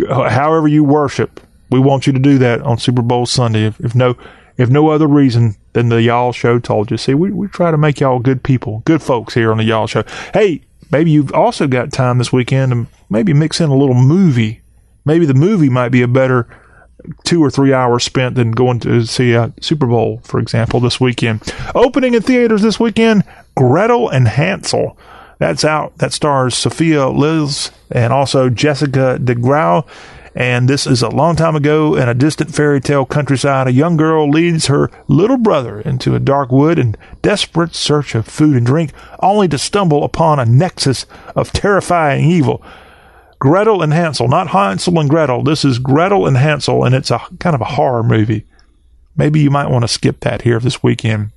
uh, 0.08 0.28
however 0.28 0.66
you 0.66 0.82
worship. 0.82 1.40
We 1.70 1.78
want 1.78 2.06
you 2.06 2.12
to 2.12 2.18
do 2.18 2.38
that 2.38 2.60
on 2.62 2.78
Super 2.78 3.02
Bowl 3.02 3.26
Sunday. 3.26 3.66
If, 3.66 3.80
if 3.80 3.94
no, 3.94 4.16
if 4.56 4.68
no 4.68 4.88
other 4.88 5.06
reason 5.06 5.56
than 5.72 5.88
the 5.88 6.02
Y'all 6.02 6.32
Show 6.32 6.58
told 6.58 6.90
you. 6.90 6.96
See, 6.96 7.14
we, 7.14 7.30
we 7.30 7.48
try 7.48 7.70
to 7.70 7.78
make 7.78 8.00
y'all 8.00 8.18
good 8.18 8.42
people, 8.42 8.82
good 8.84 9.02
folks 9.02 9.34
here 9.34 9.50
on 9.52 9.58
the 9.58 9.64
Y'all 9.64 9.86
Show. 9.86 10.04
Hey, 10.34 10.62
maybe 10.90 11.10
you've 11.10 11.32
also 11.32 11.66
got 11.66 11.92
time 11.92 12.18
this 12.18 12.32
weekend 12.32 12.72
to 12.72 12.86
maybe 13.08 13.32
mix 13.32 13.60
in 13.60 13.70
a 13.70 13.76
little 13.76 13.94
movie. 13.94 14.60
Maybe 15.04 15.26
the 15.26 15.34
movie 15.34 15.68
might 15.68 15.88
be 15.88 16.02
a 16.02 16.08
better 16.08 16.46
two 17.24 17.42
or 17.42 17.50
three 17.50 17.72
hours 17.72 18.04
spent 18.04 18.34
than 18.34 18.52
going 18.52 18.80
to 18.80 19.04
see 19.06 19.32
a 19.32 19.52
Super 19.60 19.86
Bowl, 19.86 20.20
for 20.24 20.40
example, 20.40 20.80
this 20.80 21.00
weekend. 21.00 21.42
Opening 21.74 22.14
in 22.14 22.22
theaters 22.22 22.62
this 22.62 22.80
weekend, 22.80 23.24
Gretel 23.56 24.08
and 24.08 24.28
Hansel. 24.28 24.96
That's 25.38 25.64
out. 25.64 25.98
That 25.98 26.12
stars 26.12 26.56
Sophia 26.56 27.06
Lillis 27.06 27.70
and 27.90 28.12
also 28.12 28.48
Jessica 28.48 29.18
De 29.18 29.34
Gouw. 29.34 29.86
And 30.34 30.68
this 30.68 30.86
is 30.86 31.02
a 31.02 31.10
long 31.10 31.36
time 31.36 31.56
ago 31.56 31.94
in 31.94 32.08
a 32.08 32.14
distant 32.14 32.54
fairy 32.54 32.80
tale 32.80 33.04
countryside. 33.04 33.66
A 33.66 33.72
young 33.72 33.96
girl 33.96 34.30
leads 34.30 34.66
her 34.68 34.90
little 35.06 35.36
brother 35.36 35.80
into 35.80 36.14
a 36.14 36.20
dark 36.20 36.50
wood 36.50 36.78
in 36.78 36.96
desperate 37.20 37.74
search 37.74 38.14
of 38.14 38.26
food 38.26 38.56
and 38.56 38.64
drink, 38.64 38.92
only 39.20 39.46
to 39.48 39.58
stumble 39.58 40.04
upon 40.04 40.38
a 40.38 40.46
nexus 40.46 41.04
of 41.36 41.52
terrifying 41.52 42.24
evil. 42.24 42.62
Gretel 43.42 43.82
and 43.82 43.92
Hansel, 43.92 44.28
not 44.28 44.50
Hansel 44.50 45.00
and 45.00 45.10
Gretel. 45.10 45.42
This 45.42 45.64
is 45.64 45.80
Gretel 45.80 46.28
and 46.28 46.36
Hansel, 46.36 46.84
and 46.84 46.94
it's 46.94 47.10
a 47.10 47.18
kind 47.40 47.56
of 47.56 47.60
a 47.60 47.64
horror 47.64 48.04
movie. 48.04 48.46
Maybe 49.16 49.40
you 49.40 49.50
might 49.50 49.68
want 49.68 49.82
to 49.82 49.88
skip 49.88 50.20
that 50.20 50.42
here 50.42 50.60
this 50.60 50.80
weekend. 50.84 51.30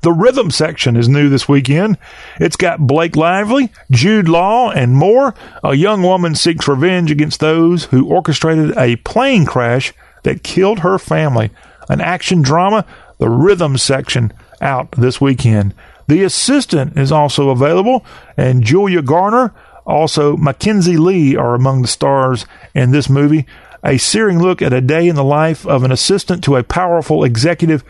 The 0.00 0.10
rhythm 0.10 0.50
section 0.50 0.96
is 0.96 1.10
new 1.10 1.28
this 1.28 1.46
weekend. 1.46 1.98
It's 2.40 2.56
got 2.56 2.86
Blake 2.86 3.14
Lively, 3.14 3.70
Jude 3.90 4.26
Law, 4.26 4.70
and 4.70 4.96
more. 4.96 5.34
A 5.62 5.74
young 5.74 6.02
woman 6.02 6.34
seeks 6.34 6.66
revenge 6.66 7.10
against 7.10 7.40
those 7.40 7.84
who 7.84 8.08
orchestrated 8.08 8.74
a 8.78 8.96
plane 8.96 9.44
crash 9.44 9.92
that 10.22 10.42
killed 10.42 10.78
her 10.78 10.98
family. 10.98 11.50
An 11.90 12.00
action 12.00 12.40
drama, 12.40 12.86
the 13.18 13.28
rhythm 13.28 13.76
section, 13.76 14.32
out 14.62 14.90
this 14.92 15.20
weekend. 15.20 15.74
The 16.08 16.24
assistant 16.24 16.96
is 16.96 17.12
also 17.12 17.50
available, 17.50 18.02
and 18.38 18.64
Julia 18.64 19.02
Garner, 19.02 19.52
also 19.86 20.36
Makenzie 20.36 20.98
Leigh, 20.98 21.36
are 21.36 21.54
among 21.54 21.82
the 21.82 21.88
stars 21.88 22.46
in 22.74 22.90
this 22.90 23.08
movie. 23.08 23.46
A 23.84 23.98
searing 23.98 24.40
look 24.40 24.62
at 24.62 24.72
a 24.72 24.80
day 24.80 25.08
in 25.08 25.16
the 25.16 25.24
life 25.24 25.66
of 25.66 25.82
an 25.82 25.92
assistant 25.92 26.44
to 26.44 26.56
a 26.56 26.62
powerful 26.62 27.24
executive 27.24 27.82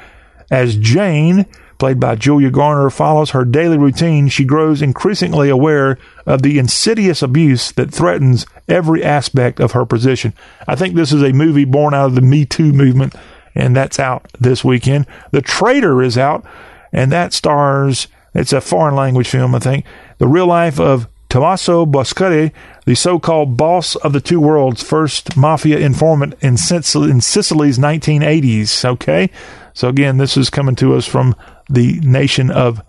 as 0.51 0.77
Jane 0.77 1.47
played 1.82 1.98
by 1.98 2.14
Julia 2.14 2.48
Garner, 2.48 2.90
follows 2.90 3.31
her 3.31 3.44
daily 3.44 3.77
routine, 3.77 4.28
she 4.28 4.44
grows 4.44 4.82
increasingly 4.82 5.48
aware 5.48 5.98
of 6.27 6.43
the 6.43 6.60
insidious 6.60 7.23
abuse 7.23 7.73
that 7.73 7.93
threatens 7.93 8.47
every 8.69 9.02
aspect 9.02 9.59
of 9.59 9.73
her 9.73 9.85
position. 9.85 10.32
I 10.69 10.77
think 10.77 10.94
this 10.94 11.12
is 11.12 11.24
a 11.24 11.32
movie 11.32 11.64
born 11.64 11.93
out 11.93 12.06
of 12.06 12.14
the 12.14 12.20
Me 12.20 12.44
Too 12.44 12.73
movement, 12.73 13.16
and 13.56 13.74
that's 13.74 13.98
out 13.98 14.28
this 14.39 14.62
weekend. 14.62 15.06
The 15.32 15.43
Traitor 15.43 16.05
is 16.05 16.16
out, 16.16 16.47
and 16.93 17.10
that 17.10 17.32
stars, 17.32 18.06
it's 18.32 18.52
a 18.52 18.60
foreign 18.60 18.94
language 18.94 19.28
film, 19.28 19.52
I 19.52 19.59
think, 19.59 19.85
the 20.19 20.28
real 20.28 20.47
life 20.47 20.78
of 20.78 21.09
Tommaso 21.33 21.87
Buscetta, 21.87 22.53
the 22.85 22.95
so-called 22.95 23.57
boss 23.57 23.97
of 23.97 24.13
the 24.13 24.21
two 24.21 24.39
worlds, 24.39 24.83
first 24.83 25.35
mafia 25.35 25.79
informant 25.79 26.35
in, 26.43 26.51
in 26.51 26.57
Sicily's 27.23 27.79
1980s. 27.79 28.85
Okay, 28.85 29.31
so 29.73 29.89
again, 29.89 30.19
this 30.19 30.37
is 30.37 30.51
coming 30.51 30.77
to 30.77 30.95
us 30.95 31.07
from 31.07 31.35
the 31.71 31.99
nation 32.01 32.51
of 32.51 32.83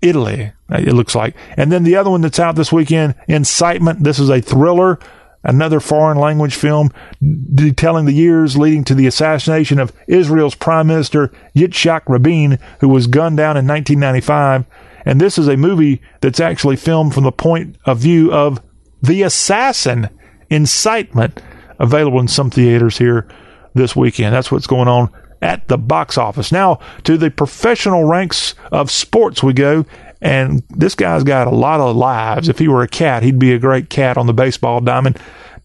Italy, 0.00 0.50
it 0.70 0.94
looks 0.94 1.14
like. 1.14 1.36
And 1.58 1.70
then 1.70 1.84
the 1.84 1.96
other 1.96 2.08
one 2.08 2.22
that's 2.22 2.40
out 2.40 2.56
this 2.56 2.72
weekend, 2.72 3.14
Incitement. 3.28 4.02
This 4.02 4.18
is 4.18 4.30
a 4.30 4.40
thriller, 4.40 4.98
another 5.44 5.78
foreign 5.78 6.16
language 6.16 6.54
film 6.54 6.90
detailing 7.20 8.06
the 8.06 8.14
years 8.14 8.56
leading 8.56 8.84
to 8.84 8.94
the 8.94 9.06
assassination 9.06 9.78
of 9.78 9.92
Israel's 10.06 10.54
Prime 10.54 10.86
Minister 10.86 11.30
Yitzhak 11.54 12.08
Rabin, 12.08 12.60
who 12.80 12.88
was 12.88 13.08
gunned 13.08 13.36
down 13.36 13.58
in 13.58 13.66
1995. 13.66 14.64
And 15.04 15.20
this 15.20 15.38
is 15.38 15.48
a 15.48 15.56
movie 15.56 16.02
that's 16.20 16.40
actually 16.40 16.76
filmed 16.76 17.14
from 17.14 17.24
the 17.24 17.32
point 17.32 17.76
of 17.84 17.98
view 17.98 18.32
of 18.32 18.60
the 19.02 19.22
assassin. 19.22 20.08
Incitement, 20.50 21.42
available 21.78 22.20
in 22.20 22.28
some 22.28 22.50
theaters 22.50 22.96
here 22.96 23.28
this 23.74 23.94
weekend. 23.94 24.34
That's 24.34 24.50
what's 24.50 24.66
going 24.66 24.88
on 24.88 25.10
at 25.42 25.68
the 25.68 25.78
box 25.78 26.16
office. 26.18 26.50
Now 26.50 26.80
to 27.04 27.16
the 27.18 27.30
professional 27.30 28.04
ranks 28.04 28.54
of 28.72 28.90
sports 28.90 29.42
we 29.42 29.52
go. 29.52 29.84
And 30.20 30.64
this 30.70 30.94
guy's 30.94 31.22
got 31.22 31.46
a 31.46 31.54
lot 31.54 31.80
of 31.80 31.94
lives. 31.94 32.48
If 32.48 32.58
he 32.58 32.66
were 32.66 32.82
a 32.82 32.88
cat, 32.88 33.22
he'd 33.22 33.38
be 33.38 33.52
a 33.52 33.58
great 33.58 33.88
cat 33.88 34.16
on 34.16 34.26
the 34.26 34.32
baseball 34.32 34.80
diamond. 34.80 35.18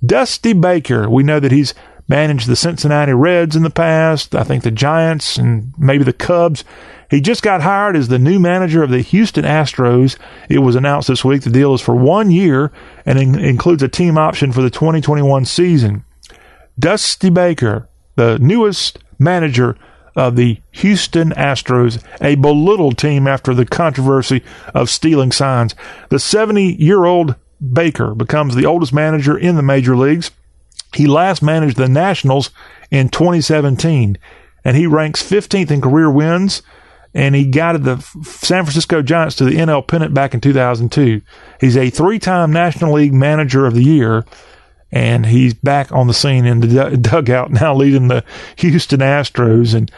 Dusty 0.05 0.53
Baker. 0.53 1.09
We 1.09 1.23
know 1.23 1.39
that 1.39 1.51
he's 1.51 1.73
managed 2.07 2.47
the 2.47 2.55
Cincinnati 2.55 3.13
Reds 3.13 3.55
in 3.55 3.63
the 3.63 3.69
past. 3.69 4.35
I 4.35 4.43
think 4.43 4.63
the 4.63 4.71
Giants 4.71 5.37
and 5.37 5.73
maybe 5.77 6.03
the 6.03 6.13
Cubs. 6.13 6.63
He 7.13 7.21
just 7.21 7.43
got 7.43 7.61
hired 7.61 7.95
as 7.95 8.07
the 8.07 8.17
new 8.17 8.39
manager 8.39 8.81
of 8.81 8.89
the 8.89 9.01
Houston 9.01 9.45
Astros. 9.45 10.17
It 10.49 10.57
was 10.57 10.75
announced 10.75 11.07
this 11.07 11.23
week 11.23 11.43
the 11.43 11.51
deal 11.51 11.75
is 11.75 11.79
for 11.79 11.95
one 11.95 12.31
year 12.31 12.71
and 13.05 13.19
in- 13.19 13.37
includes 13.37 13.83
a 13.83 13.87
team 13.87 14.17
option 14.17 14.51
for 14.51 14.63
the 14.63 14.71
2021 14.71 15.45
season. 15.45 16.05
Dusty 16.79 17.29
Baker, 17.29 17.87
the 18.15 18.39
newest 18.39 18.97
manager 19.19 19.77
of 20.15 20.35
the 20.35 20.59
Houston 20.71 21.29
Astros, 21.33 22.03
a 22.19 22.33
belittled 22.33 22.97
team 22.97 23.27
after 23.27 23.53
the 23.53 23.67
controversy 23.67 24.41
of 24.73 24.89
stealing 24.89 25.31
signs. 25.31 25.75
The 26.09 26.17
70 26.17 26.81
year 26.81 27.05
old 27.05 27.35
Baker 27.61 28.15
becomes 28.15 28.55
the 28.55 28.65
oldest 28.65 28.91
manager 28.91 29.37
in 29.37 29.55
the 29.55 29.61
major 29.61 29.95
leagues. 29.95 30.31
He 30.95 31.05
last 31.05 31.43
managed 31.43 31.77
the 31.77 31.87
Nationals 31.87 32.49
in 32.89 33.09
2017, 33.09 34.17
and 34.65 34.75
he 34.75 34.87
ranks 34.87 35.21
15th 35.21 35.69
in 35.69 35.79
career 35.79 36.09
wins. 36.09 36.63
And 37.13 37.35
he 37.35 37.45
guided 37.45 37.83
the 37.83 37.97
San 38.23 38.63
Francisco 38.63 39.01
Giants 39.03 39.35
to 39.35 39.45
the 39.45 39.57
NL 39.57 39.87
pennant 39.87 40.13
back 40.13 40.33
in 40.33 40.41
2002. 40.41 41.21
He's 41.59 41.77
a 41.77 41.89
three 41.89 42.17
time 42.17 42.51
National 42.51 42.93
League 42.93 43.13
Manager 43.13 43.65
of 43.65 43.75
the 43.75 43.83
Year 43.83 44.25
and 44.93 45.25
he's 45.25 45.55
back 45.55 45.91
on 45.91 46.05
the 46.05 46.13
scene 46.13 46.45
in 46.45 46.59
the 46.59 46.97
dugout 47.01 47.51
now 47.51 47.75
leading 47.75 48.07
the 48.07 48.23
Houston 48.57 48.99
Astros. 48.99 49.73
And 49.73 49.91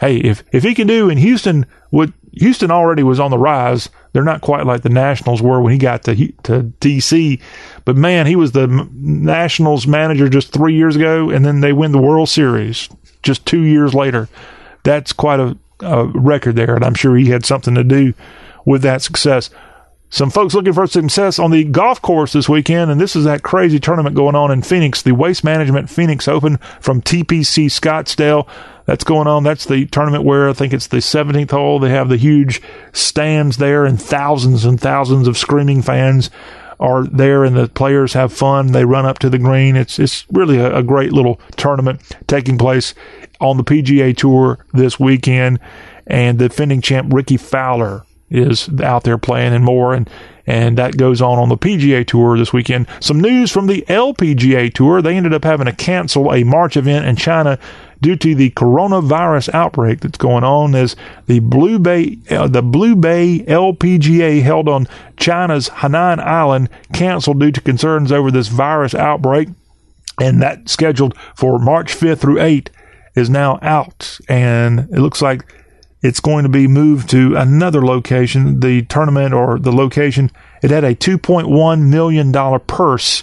hey, 0.00 0.16
if 0.16 0.42
if 0.52 0.64
he 0.64 0.74
can 0.74 0.88
do 0.88 1.08
in 1.08 1.16
Houston 1.18 1.64
what 1.90 2.12
Houston 2.32 2.70
already 2.70 3.02
was 3.02 3.20
on 3.20 3.30
the 3.30 3.38
rise, 3.38 3.88
they're 4.12 4.24
not 4.24 4.40
quite 4.40 4.66
like 4.66 4.82
the 4.82 4.88
Nationals 4.88 5.40
were 5.40 5.60
when 5.60 5.72
he 5.72 5.78
got 5.78 6.02
to 6.04 6.14
to 6.42 6.64
DC. 6.80 7.40
But 7.84 7.96
man, 7.96 8.26
he 8.26 8.36
was 8.36 8.52
the 8.52 8.66
Nationals 8.92 9.86
manager 9.86 10.28
just 10.28 10.52
three 10.52 10.74
years 10.74 10.96
ago, 10.96 11.30
and 11.30 11.44
then 11.44 11.60
they 11.60 11.72
win 11.72 11.92
the 11.92 11.98
World 11.98 12.28
Series 12.28 12.88
just 13.22 13.46
two 13.46 13.62
years 13.62 13.94
later. 13.94 14.28
That's 14.82 15.12
quite 15.12 15.38
a, 15.38 15.56
a 15.82 16.06
record 16.06 16.56
there, 16.56 16.74
and 16.74 16.84
I'm 16.84 16.94
sure 16.94 17.16
he 17.16 17.30
had 17.30 17.44
something 17.44 17.74
to 17.74 17.84
do 17.84 18.14
with 18.64 18.82
that 18.82 19.02
success 19.02 19.50
some 20.12 20.30
folks 20.30 20.54
looking 20.54 20.72
for 20.72 20.88
success 20.88 21.38
on 21.38 21.52
the 21.52 21.62
golf 21.62 22.02
course 22.02 22.32
this 22.32 22.48
weekend, 22.48 22.90
and 22.90 23.00
this 23.00 23.14
is 23.14 23.24
that 23.24 23.44
crazy 23.44 23.78
tournament 23.78 24.16
going 24.16 24.34
on 24.34 24.50
in 24.50 24.60
Phoenix, 24.60 25.02
the 25.02 25.12
Waste 25.12 25.44
Management 25.44 25.88
Phoenix 25.88 26.26
Open 26.26 26.56
from 26.80 27.00
TPC 27.00 27.66
Scottsdale. 27.66 28.48
That's 28.86 29.04
going 29.04 29.28
on. 29.28 29.44
That's 29.44 29.66
the 29.66 29.86
tournament 29.86 30.24
where 30.24 30.48
I 30.48 30.52
think 30.52 30.72
it's 30.72 30.88
the 30.88 30.96
17th 30.96 31.52
hole. 31.52 31.78
They 31.78 31.90
have 31.90 32.08
the 32.08 32.16
huge 32.16 32.60
stands 32.92 33.58
there, 33.58 33.84
and 33.84 34.02
thousands 34.02 34.64
and 34.64 34.80
thousands 34.80 35.28
of 35.28 35.38
screaming 35.38 35.80
fans 35.80 36.28
are 36.80 37.04
there, 37.04 37.44
and 37.44 37.56
the 37.56 37.68
players 37.68 38.14
have 38.14 38.32
fun. 38.32 38.72
They 38.72 38.84
run 38.84 39.06
up 39.06 39.18
to 39.20 39.30
the 39.30 39.38
green. 39.38 39.76
It's 39.76 39.98
it's 39.98 40.26
really 40.32 40.58
a, 40.58 40.78
a 40.78 40.82
great 40.82 41.12
little 41.12 41.40
tournament 41.56 42.00
taking 42.26 42.58
place 42.58 42.94
on 43.40 43.56
the 43.56 43.64
PGA 43.64 44.16
Tour 44.16 44.64
this 44.72 44.98
weekend, 44.98 45.60
and 46.06 46.38
the 46.38 46.48
defending 46.48 46.80
champ 46.80 47.12
Rickie 47.12 47.36
Fowler 47.36 48.04
is 48.30 48.68
out 48.80 49.04
there 49.04 49.18
playing 49.18 49.52
and 49.52 49.64
more 49.64 49.92
and 49.92 50.08
and 50.46 50.78
that 50.78 50.96
goes 50.96 51.22
on 51.22 51.38
on 51.38 51.48
the 51.48 51.56
PGA 51.56 52.04
Tour 52.04 52.36
this 52.36 52.52
weekend. 52.52 52.88
Some 52.98 53.20
news 53.20 53.52
from 53.52 53.68
the 53.68 53.82
LPGA 53.82 54.72
Tour. 54.74 55.00
They 55.00 55.16
ended 55.16 55.32
up 55.32 55.44
having 55.44 55.66
to 55.66 55.72
cancel 55.72 56.32
a 56.32 56.42
March 56.42 56.76
event 56.76 57.06
in 57.06 57.14
China 57.14 57.56
due 58.00 58.16
to 58.16 58.34
the 58.34 58.50
coronavirus 58.50 59.52
outbreak 59.54 60.00
that's 60.00 60.18
going 60.18 60.44
on 60.44 60.74
as 60.74 60.96
the 61.26 61.40
Blue 61.40 61.78
Bay 61.78 62.18
uh, 62.30 62.48
the 62.48 62.62
Blue 62.62 62.96
Bay 62.96 63.44
LPGA 63.46 64.42
held 64.42 64.68
on 64.68 64.88
China's 65.16 65.68
Hainan 65.68 66.18
Island 66.18 66.68
canceled 66.92 67.40
due 67.40 67.52
to 67.52 67.60
concerns 67.60 68.10
over 68.10 68.30
this 68.30 68.48
virus 68.48 68.94
outbreak 68.94 69.48
and 70.20 70.42
that 70.42 70.68
scheduled 70.68 71.16
for 71.34 71.58
March 71.58 71.94
5th 71.94 72.18
through 72.18 72.36
8th 72.36 72.68
is 73.14 73.30
now 73.30 73.58
out 73.62 74.18
and 74.28 74.80
it 74.80 74.98
looks 74.98 75.20
like 75.22 75.42
it's 76.02 76.20
going 76.20 76.44
to 76.44 76.48
be 76.48 76.66
moved 76.66 77.10
to 77.10 77.36
another 77.36 77.84
location. 77.84 78.60
The 78.60 78.82
tournament 78.82 79.34
or 79.34 79.58
the 79.58 79.72
location, 79.72 80.30
it 80.62 80.70
had 80.70 80.84
a 80.84 80.94
$2.1 80.94 81.82
million 81.82 82.60
purse 82.60 83.22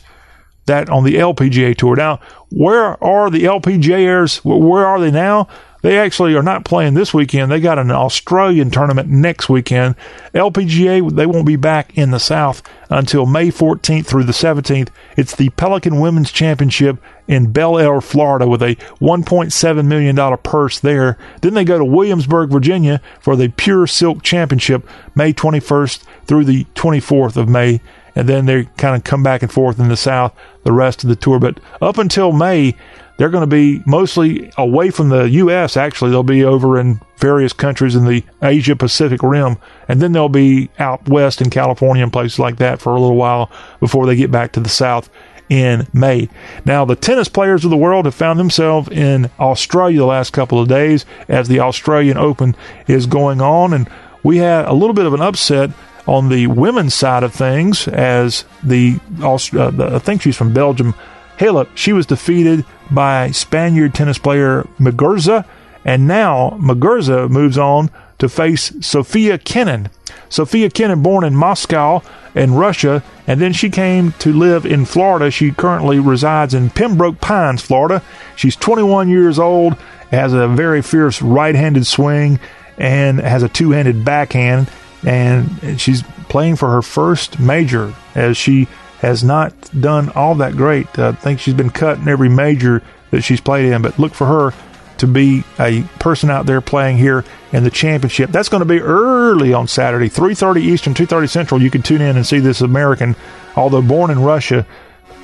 that 0.68 0.89
on 0.89 1.03
the 1.03 1.15
LPGA 1.15 1.76
tour. 1.76 1.95
Now, 1.95 2.19
where 2.49 3.02
are 3.03 3.30
the 3.30 3.44
LPGAers? 3.44 4.44
Where 4.44 4.85
are 4.85 4.99
they 4.99 5.11
now? 5.11 5.48
They 5.81 5.98
actually 5.98 6.35
are 6.35 6.44
not 6.44 6.65
playing 6.65 6.95
this 6.95 7.14
weekend. 7.14 7.52
They 7.52 7.60
got 7.60 7.80
an 7.80 7.91
Australian 7.91 8.72
tournament 8.72 9.10
next 9.10 9.48
weekend. 9.48 9.95
LPGA, 10.34 11.15
they 11.15 11.26
won't 11.26 11.45
be 11.45 11.56
back 11.56 11.98
in 11.98 12.11
the 12.11 12.19
South 12.19 12.64
until 12.89 13.26
May 13.26 13.52
14th 13.52 14.06
through 14.06 14.23
the 14.23 14.31
17th. 14.31 14.89
It's 15.15 15.35
the 15.35 15.49
Pelican 15.52 15.99
Women's 15.99 16.31
Championship 16.31 16.98
in 17.27 17.53
Belleair, 17.53 18.02
Florida, 18.02 18.48
with 18.48 18.64
a 18.64 18.76
$1.7 18.99 19.85
million 19.85 20.38
purse 20.39 20.80
there. 20.80 21.18
Then 21.41 21.53
they 21.53 21.64
go 21.64 21.77
to 21.77 21.85
Williamsburg, 21.85 22.49
Virginia 22.49 23.02
for 23.19 23.35
the 23.35 23.49
Pure 23.49 23.88
Silk 23.88 24.23
Championship, 24.23 24.88
May 25.15 25.31
21st 25.31 26.03
through 26.26 26.45
the 26.45 26.65
24th 26.76 27.38
of 27.38 27.48
May. 27.48 27.81
And 28.18 28.27
then 28.27 28.48
they 28.48 28.64
kind 28.77 28.95
of 28.95 29.03
come 29.03 29.22
back 29.22 29.44
and 29.44 29.52
forth 29.52 29.80
in 29.80 29.89
the 29.89 29.95
South 29.95 30.34
the 30.64 30.72
rest 30.72 31.03
of 31.03 31.10
the 31.10 31.15
tour. 31.15 31.39
But 31.39 31.60
up 31.84 31.99
until 31.99 32.31
May, 32.31 32.76
they're 33.18 33.30
going 33.30 33.44
to 33.44 33.48
be 33.48 33.84
mostly 33.85 34.52
away 34.57 34.89
from 34.89 35.10
the 35.10 35.30
U.S. 35.30 35.77
Actually, 35.77 36.10
they'll 36.10 36.23
be 36.23 36.44
over 36.44 36.80
in 36.80 36.99
various 37.18 37.53
countries 37.53 37.95
in 37.95 38.06
the 38.06 38.23
Asia 38.41 38.76
Pacific 38.76 39.22
rim, 39.22 39.57
and 39.88 40.02
then 40.02 40.14
they'll 40.14 40.30
be 40.30 40.72
out 40.80 41.07
west 41.07 41.41
in 41.41 41.52
California 41.52 42.02
and 42.02 42.11
places 42.11 42.39
like 42.39 42.57
that 42.57 42.81
for 42.81 42.89
a 42.89 42.99
little 42.99 43.15
while 43.15 43.52
before 43.80 44.07
they 44.07 44.15
get 44.15 44.31
back 44.31 44.52
to 44.53 44.60
the 44.60 44.68
South 44.68 45.11
in 45.48 45.88
May. 45.94 46.27
Now, 46.65 46.85
the 46.85 46.95
tennis 46.95 47.30
players 47.30 47.64
of 47.64 47.69
the 47.69 47.77
world 47.77 48.06
have 48.06 48.15
found 48.15 48.39
themselves 48.39 48.89
in 48.89 49.30
Australia 49.39 49.99
the 49.99 50.06
last 50.07 50.34
couple 50.34 50.60
of 50.60 50.68
days 50.68 51.06
as 51.27 51.48
the 51.48 51.60
Australian 51.60 52.18
Open 52.18 52.56
is 52.88 53.06
going 53.06 53.41
on, 53.41 53.73
and 53.73 53.88
we 54.23 54.38
had 54.38 54.65
a 54.65 54.73
little 54.73 54.95
bit 54.95 55.06
of 55.06 55.14
an 55.14 55.22
upset 55.22 55.69
on 56.08 56.30
the 56.30 56.48
women's 56.48 56.94
side 56.94 57.24
of 57.24 57.34
things 57.34 57.88
as 57.88 58.46
the, 58.64 59.00
uh, 59.22 59.38
the 59.72 59.92
I 59.96 60.00
think 60.00 60.22
she's 60.22 60.38
from 60.38 60.54
Belgium. 60.54 60.94
Halep, 61.38 61.70
she 61.76 61.94
was 61.94 62.06
defeated 62.06 62.66
by 62.90 63.32
Spaniard 63.32 63.94
tennis 63.94 64.18
player 64.18 64.64
Muguruza, 64.80 65.46
and 65.86 66.08
now 66.08 66.58
Muguruza 66.60 67.30
moves 67.30 67.58
on 67.58 67.92
to 68.20 68.28
face 68.28 68.74
Sofia 68.82 69.38
Kenin. 69.38 69.90
Sofia 70.30 70.70
Kenin, 70.70 71.04
born 71.04 71.24
in 71.24 71.36
Moscow 71.36 72.02
in 72.34 72.54
Russia, 72.54 73.04
and 73.26 73.40
then 73.40 73.54
she 73.54 73.70
came 73.70 74.12
to 74.14 74.34
live 74.34 74.66
in 74.66 74.86
Florida. 74.86 75.32
She 75.32 75.52
currently 75.52 76.00
resides 76.00 76.54
in 76.54 76.70
Pembroke 76.70 77.22
Pines, 77.22 77.62
Florida. 77.62 78.02
She's 78.36 78.56
21 78.56 79.10
years 79.10 79.40
old, 79.40 79.74
has 80.12 80.34
a 80.34 80.48
very 80.48 80.82
fierce 80.82 81.22
right-handed 81.22 81.86
swing, 81.86 82.40
and 82.78 83.20
has 83.20 83.44
a 83.44 83.50
two-handed 83.50 84.06
backhand. 84.06 84.70
And 85.06 85.80
she's 85.80 86.03
playing 86.30 86.56
for 86.56 86.72
her 86.72 86.82
first 86.82 87.40
major 87.40 87.94
as 88.15 88.36
she 88.36 88.68
has 88.99 89.24
not 89.24 89.53
done 89.80 90.10
all 90.10 90.36
that 90.36 90.56
great. 90.56 90.98
I 90.98 91.11
think 91.11 91.40
she's 91.40 91.53
been 91.53 91.69
cut 91.69 91.99
in 91.99 92.07
every 92.07 92.30
major 92.30 92.82
that 93.11 93.22
she's 93.22 93.40
played 93.40 93.72
in, 93.72 93.82
but 93.82 93.99
look 93.99 94.14
for 94.14 94.26
her 94.26 94.53
to 94.98 95.07
be 95.07 95.44
a 95.60 95.84
person 95.99 96.32
out 96.32 96.48
there 96.48 96.60
playing 96.60 96.98
here 96.98 97.24
in 97.53 97.64
the 97.64 97.69
championship. 97.69 98.32
That's 98.32 98.49
going 98.49 98.61
to 98.61 98.65
be 98.65 98.82
early 98.82 99.53
on 99.53 99.68
Saturday, 99.68 100.10
3:30 100.10 100.61
Eastern, 100.61 100.95
2:30 100.95 101.30
Central. 101.30 101.61
You 101.61 101.69
can 101.69 101.84
tune 101.84 102.02
in 102.02 102.15
and 102.15 102.26
see 102.26 102.40
this 102.40 102.61
American, 102.61 103.15
although 103.56 103.84
born 103.84 104.10
in 104.10 104.24
Russia, 104.24 104.65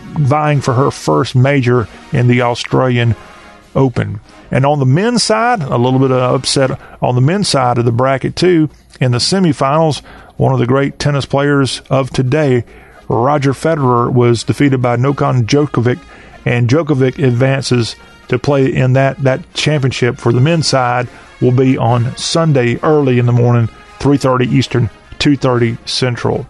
vying 0.04 0.62
for 0.62 0.76
her 0.76 0.92
first 0.92 1.36
major 1.36 1.88
in 2.12 2.28
the 2.28 2.44
Australian 2.44 3.16
Open. 3.76 4.20
And 4.52 4.66
on 4.66 4.80
the 4.80 4.86
men's 4.86 5.24
side, 5.24 5.62
a 5.62 5.78
little 5.78 6.00
bit 6.00 6.12
of 6.12 6.36
upset 6.36 6.80
on 7.02 7.16
the 7.16 7.22
men's 7.22 7.48
side 7.48 7.78
of 7.78 7.86
the 7.86 7.92
bracket 7.92 8.36
too. 8.36 8.70
In 9.00 9.12
the 9.12 9.18
semifinals, 9.18 10.04
one 10.38 10.54
of 10.54 10.60
the 10.60 10.68
great 10.68 11.00
tennis 11.00 11.26
players 11.26 11.82
of 11.90 12.10
today, 12.10 12.64
Roger 13.08 13.54
Federer 13.54 14.12
was 14.12 14.44
defeated 14.44 14.82
by 14.82 14.96
Novak 14.96 15.46
Djokovic, 15.46 16.00
and 16.46 16.70
Djokovic 16.70 17.24
advances 17.24 17.96
to 18.28 18.40
play 18.40 18.74
in 18.74 18.94
that 18.94 19.18
that 19.24 19.54
championship 19.54 20.18
for 20.18 20.32
the 20.32 20.42
men's 20.42 20.68
side 20.68 21.08
will 21.42 21.52
be 21.52 21.78
on 21.78 22.16
Sunday 22.16 22.78
early 22.84 23.20
in 23.20 23.26
the 23.26 23.32
morning, 23.32 23.68
3:30 24.00 24.46
Eastern, 24.52 24.90
2:30 25.20 25.78
Central. 25.88 26.48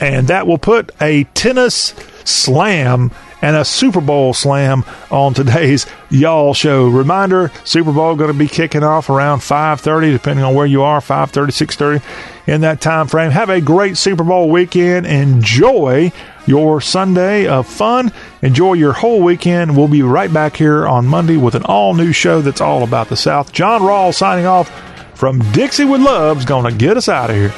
And 0.00 0.28
that 0.28 0.46
will 0.46 0.58
put 0.58 0.90
a 1.00 1.24
tennis 1.34 1.94
slam 2.24 3.10
and 3.42 3.56
a 3.56 3.64
Super 3.64 4.00
Bowl 4.00 4.34
slam 4.34 4.84
on 5.10 5.34
today's 5.34 5.86
Y'all 6.10 6.54
Show. 6.54 6.88
Reminder, 6.88 7.50
Super 7.64 7.92
Bowl 7.92 8.16
going 8.16 8.32
to 8.32 8.38
be 8.38 8.48
kicking 8.48 8.82
off 8.82 9.10
around 9.10 9.40
5.30, 9.40 10.12
depending 10.12 10.44
on 10.44 10.54
where 10.54 10.66
you 10.66 10.82
are, 10.82 11.00
5.30, 11.00 11.46
6.30 11.46 12.02
in 12.46 12.60
that 12.62 12.80
time 12.80 13.06
frame. 13.06 13.30
Have 13.30 13.50
a 13.50 13.60
great 13.60 13.96
Super 13.96 14.24
Bowl 14.24 14.50
weekend. 14.50 15.06
Enjoy 15.06 16.12
your 16.46 16.80
Sunday 16.80 17.46
of 17.46 17.66
fun. 17.66 18.12
Enjoy 18.42 18.72
your 18.72 18.92
whole 18.92 19.22
weekend. 19.22 19.76
We'll 19.76 19.88
be 19.88 20.02
right 20.02 20.32
back 20.32 20.56
here 20.56 20.86
on 20.86 21.06
Monday 21.06 21.36
with 21.36 21.54
an 21.54 21.64
all 21.64 21.94
new 21.94 22.12
show 22.12 22.40
that's 22.40 22.60
all 22.60 22.82
about 22.82 23.08
the 23.08 23.16
South. 23.16 23.52
John 23.52 23.82
Rawl 23.82 24.14
signing 24.14 24.46
off 24.46 24.70
from 25.14 25.38
Dixie 25.52 25.84
with 25.84 26.00
Love's 26.00 26.44
going 26.44 26.70
to 26.70 26.76
get 26.76 26.96
us 26.96 27.08
out 27.08 27.30
of 27.30 27.36
here. 27.36 27.52